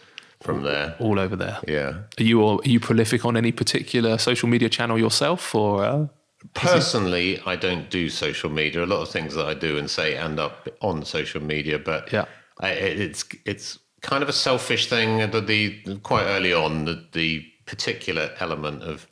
from 0.43 0.63
there. 0.63 0.97
All 0.99 1.19
over 1.19 1.37
there. 1.37 1.59
Yeah. 1.69 2.03
Are 2.19 2.23
you 2.23 2.45
are 2.45 2.59
you 2.65 2.81
prolific 2.81 3.25
on 3.25 3.37
any 3.37 3.53
particular 3.53 4.19
social 4.19 4.49
media 4.49 4.69
channel 4.69 4.99
yourself, 4.99 5.55
or? 5.55 5.85
Uh, 5.85 6.07
Personally, 6.55 7.39
I 7.45 7.55
don't 7.55 7.91
do 7.91 8.09
social 8.09 8.49
media. 8.49 8.83
A 8.83 8.87
lot 8.87 9.03
of 9.03 9.11
things 9.11 9.35
that 9.35 9.45
I 9.45 9.53
do 9.53 9.77
and 9.77 9.91
say 9.91 10.17
end 10.17 10.41
up 10.41 10.69
on 10.81 11.05
social 11.05 11.43
media, 11.43 11.79
but 11.79 12.11
yeah, 12.11 12.25
I, 12.61 12.71
it's 12.71 13.27
it's 13.45 13.79
kind 14.01 14.23
of 14.23 14.29
a 14.31 14.33
selfish 14.33 14.89
thing. 14.89 15.31
The, 15.31 15.41
the 15.43 16.01
quite 16.03 16.25
early 16.25 16.55
on, 16.55 16.87
the, 16.87 17.05
the 17.13 17.45
particular 17.67 18.31
element 18.41 18.83
of 18.83 19.07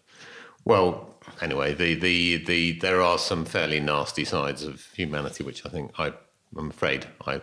well, 0.64 1.07
anyway, 1.40 1.74
the, 1.74 1.94
the, 1.94 2.36
the, 2.44 2.72
there 2.72 3.00
are 3.00 3.18
some 3.18 3.44
fairly 3.44 3.80
nasty 3.80 4.24
sides 4.24 4.62
of 4.62 4.86
humanity, 4.94 5.44
which 5.44 5.64
I 5.66 5.68
think 5.68 5.92
I, 5.98 6.12
I'm 6.56 6.70
afraid 6.70 7.06
I 7.26 7.40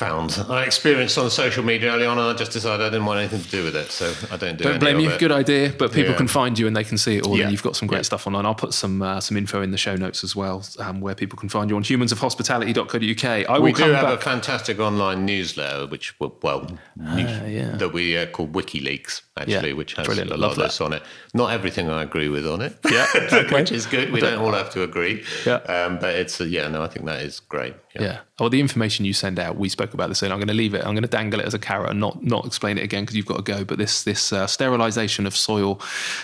found. 0.00 0.42
I 0.48 0.64
experienced 0.64 1.18
on 1.18 1.28
social 1.28 1.62
media 1.62 1.92
early 1.92 2.06
on, 2.06 2.18
and 2.18 2.26
I 2.26 2.32
just 2.32 2.52
decided 2.52 2.86
I 2.86 2.88
didn't 2.88 3.04
want 3.04 3.20
anything 3.20 3.42
to 3.42 3.50
do 3.50 3.62
with 3.62 3.76
it, 3.76 3.90
so 3.90 4.06
I 4.30 4.38
don't 4.38 4.56
do. 4.56 4.64
It. 4.64 4.68
Don't 4.68 4.78
blame 4.80 4.98
you. 4.98 5.10
It. 5.10 5.20
Good 5.20 5.30
idea, 5.30 5.74
but 5.76 5.92
people 5.92 6.12
yeah. 6.12 6.16
can 6.16 6.26
find 6.26 6.58
you 6.58 6.66
and 6.66 6.74
they 6.74 6.84
can 6.84 6.96
see 6.96 7.18
it 7.18 7.26
all. 7.26 7.36
Yeah. 7.36 7.44
And 7.44 7.52
you've 7.52 7.62
got 7.62 7.76
some 7.76 7.86
great 7.86 7.98
yeah. 7.98 8.10
stuff 8.10 8.26
online. 8.26 8.46
I'll 8.46 8.54
put 8.54 8.72
some 8.72 9.02
uh, 9.02 9.20
some 9.20 9.36
info 9.36 9.60
in 9.60 9.72
the 9.72 9.76
show 9.76 9.96
notes 9.96 10.24
as 10.24 10.34
well, 10.34 10.64
um, 10.78 11.02
where 11.02 11.14
people 11.14 11.38
can 11.38 11.50
find 11.50 11.68
you 11.68 11.76
on 11.76 11.82
humansofhospitality.co.uk. 11.82 13.50
I 13.50 13.58
we 13.58 13.72
do 13.74 13.82
have 13.92 14.06
back. 14.06 14.18
a 14.18 14.22
fantastic 14.22 14.80
online 14.80 15.26
newsletter, 15.26 15.86
which 15.86 16.18
well, 16.18 16.66
uh, 17.06 17.16
yeah. 17.16 17.76
that 17.76 17.92
we 17.92 18.16
uh, 18.16 18.24
call 18.26 18.46
Wicked 18.46 18.82
Leeks 18.82 19.22
actually, 19.36 19.72
which 19.74 19.94
has 19.94 20.06
Brilliant. 20.06 20.30
a 20.30 20.36
lot 20.36 20.52
of 20.52 20.56
this 20.56 20.80
on 20.80 20.92
it. 20.94 21.02
Not 21.34 21.52
everything 21.52 21.88
I 21.88 22.02
agree 22.02 22.28
with 22.28 22.46
on 22.46 22.62
it, 22.62 22.76
yeah, 22.90 23.06
okay. 23.16 23.54
which 23.54 23.70
is 23.70 23.86
good. 23.86 24.12
We 24.12 24.20
don't 24.20 24.38
all 24.38 24.52
have 24.52 24.70
to 24.70 24.82
agree. 24.82 25.24
Yeah, 25.44 25.56
um, 25.56 25.98
but 25.98 26.14
it's 26.14 26.40
uh, 26.40 26.44
yeah, 26.44 26.68
no, 26.68 26.82
I 26.82 26.88
think 26.88 27.04
that 27.06 27.20
is 27.20 27.40
great. 27.40 27.74
yeah. 27.94 28.20
Or 28.38 28.48
the 28.48 28.60
information 28.60 29.04
you 29.04 29.12
send 29.12 29.38
out, 29.38 29.56
we 29.56 29.68
spoke 29.68 29.89
about 29.94 30.08
this, 30.08 30.22
and 30.22 30.32
I'm 30.32 30.38
going 30.38 30.48
to 30.48 30.54
leave 30.54 30.74
it. 30.74 30.80
I'm 30.80 30.92
going 30.92 31.02
to 31.02 31.08
dangle 31.08 31.40
it 31.40 31.46
as 31.46 31.54
a 31.54 31.58
carrot 31.58 31.90
and 31.90 32.00
not 32.00 32.22
not 32.22 32.46
explain 32.46 32.78
it 32.78 32.84
again 32.84 33.02
because 33.02 33.16
you've 33.16 33.26
got 33.26 33.36
to 33.36 33.42
go. 33.42 33.64
But 33.64 33.78
this 33.78 34.02
this 34.04 34.32
uh, 34.32 34.46
sterilization 34.46 35.26
of 35.26 35.36
soil 35.36 35.80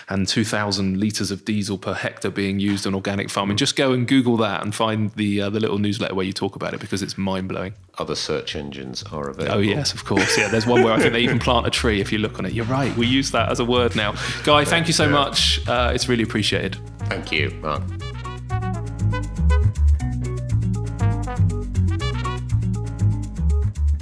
and 0.08 0.26
2,000 0.26 0.98
liters 0.98 1.30
of 1.30 1.44
diesel 1.44 1.78
per 1.78 1.94
hectare 1.94 2.30
being 2.30 2.60
used 2.60 2.86
on 2.86 2.94
organic 2.94 3.30
farming. 3.30 3.56
Just 3.56 3.76
go 3.76 3.92
and 3.92 4.06
Google 4.06 4.36
that 4.38 4.62
and 4.62 4.74
find 4.74 5.10
the 5.12 5.42
uh, 5.42 5.50
the 5.50 5.60
little 5.60 5.78
newsletter 5.78 6.14
where 6.14 6.26
you 6.26 6.32
talk 6.32 6.56
about 6.56 6.74
it 6.74 6.80
because 6.80 7.02
it's 7.02 7.16
mind 7.16 7.48
blowing. 7.48 7.74
Other 7.98 8.14
search 8.14 8.56
engines 8.56 9.02
are 9.04 9.28
available. 9.28 9.56
Oh 9.56 9.60
yes, 9.60 9.94
of 9.94 10.04
course. 10.04 10.36
Yeah, 10.36 10.48
there's 10.48 10.66
one 10.66 10.82
where 10.82 10.92
I 10.92 10.98
think 10.98 11.12
they 11.12 11.20
even 11.20 11.38
plant 11.38 11.66
a 11.66 11.70
tree 11.70 12.00
if 12.00 12.12
you 12.12 12.18
look 12.18 12.38
on 12.38 12.46
it. 12.46 12.52
You're 12.52 12.66
right. 12.66 12.94
We 12.96 13.06
use 13.06 13.30
that 13.30 13.50
as 13.50 13.60
a 13.60 13.64
word 13.64 13.96
now. 13.96 14.14
Guy, 14.44 14.64
thank 14.64 14.86
you 14.86 14.92
so 14.92 15.08
much. 15.08 15.66
Uh, 15.66 15.92
it's 15.94 16.08
really 16.08 16.22
appreciated. 16.22 16.76
Thank 17.08 17.32
you, 17.32 17.50
Mark. 17.62 17.82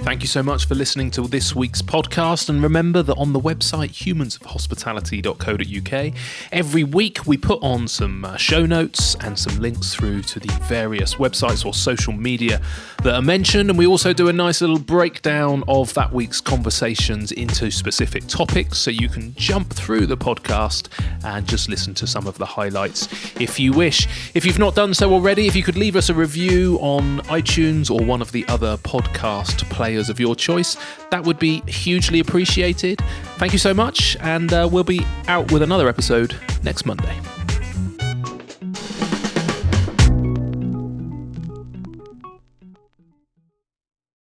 Thank 0.05 0.21
you 0.21 0.27
so 0.27 0.43
much 0.43 0.67
for 0.67 0.75
listening 0.75 1.09
to 1.11 1.21
this 1.23 1.55
week's 1.55 1.81
podcast. 1.81 2.49
And 2.49 2.61
remember 2.61 3.01
that 3.01 3.15
on 3.15 3.33
the 3.33 3.39
website 3.39 3.89
humansofhospitality.co.uk, 3.89 6.13
every 6.51 6.83
week 6.83 7.25
we 7.25 7.37
put 7.37 7.57
on 7.63 7.87
some 7.87 8.23
uh, 8.23 8.37
show 8.37 8.67
notes 8.67 9.15
and 9.21 9.35
some 9.37 9.57
links 9.57 9.95
through 9.95 10.21
to 10.21 10.39
the 10.39 10.53
various 10.65 11.15
websites 11.15 11.65
or 11.65 11.73
social 11.73 12.13
media 12.13 12.61
that 13.01 13.15
are 13.15 13.21
mentioned. 13.23 13.71
And 13.71 13.79
we 13.79 13.87
also 13.87 14.13
do 14.13 14.27
a 14.27 14.33
nice 14.33 14.61
little 14.61 14.77
breakdown 14.77 15.63
of 15.67 15.91
that 15.95 16.13
week's 16.13 16.39
conversations 16.39 17.31
into 17.31 17.71
specific 17.71 18.27
topics. 18.27 18.77
So 18.77 18.91
you 18.91 19.09
can 19.09 19.33
jump 19.33 19.73
through 19.73 20.05
the 20.05 20.17
podcast 20.17 20.89
and 21.23 21.47
just 21.47 21.67
listen 21.67 21.95
to 21.95 22.05
some 22.05 22.27
of 22.27 22.37
the 22.37 22.45
highlights 22.45 23.07
if 23.41 23.59
you 23.59 23.73
wish. 23.73 24.07
If 24.35 24.45
you've 24.45 24.59
not 24.59 24.75
done 24.75 24.93
so 24.93 25.11
already, 25.11 25.47
if 25.47 25.55
you 25.55 25.63
could 25.63 25.77
leave 25.77 25.95
us 25.95 26.09
a 26.09 26.13
review 26.13 26.77
on 26.79 27.21
iTunes 27.21 27.89
or 27.89 28.05
one 28.05 28.21
of 28.21 28.31
the 28.31 28.45
other 28.47 28.77
podcast 28.77 29.67
players 29.71 29.94
players 29.95 30.09
of 30.09 30.19
your 30.19 30.35
choice. 30.35 30.75
That 31.11 31.23
would 31.23 31.39
be 31.39 31.61
hugely 31.67 32.19
appreciated. 32.19 33.01
Thank 33.37 33.53
you 33.53 33.59
so 33.59 33.73
much, 33.73 34.17
and 34.19 34.51
uh, 34.51 34.67
we'll 34.69 34.83
be 34.83 35.05
out 35.27 35.51
with 35.53 35.61
another 35.61 35.87
episode 35.87 36.35
next 36.63 36.85
Monday. 36.85 37.17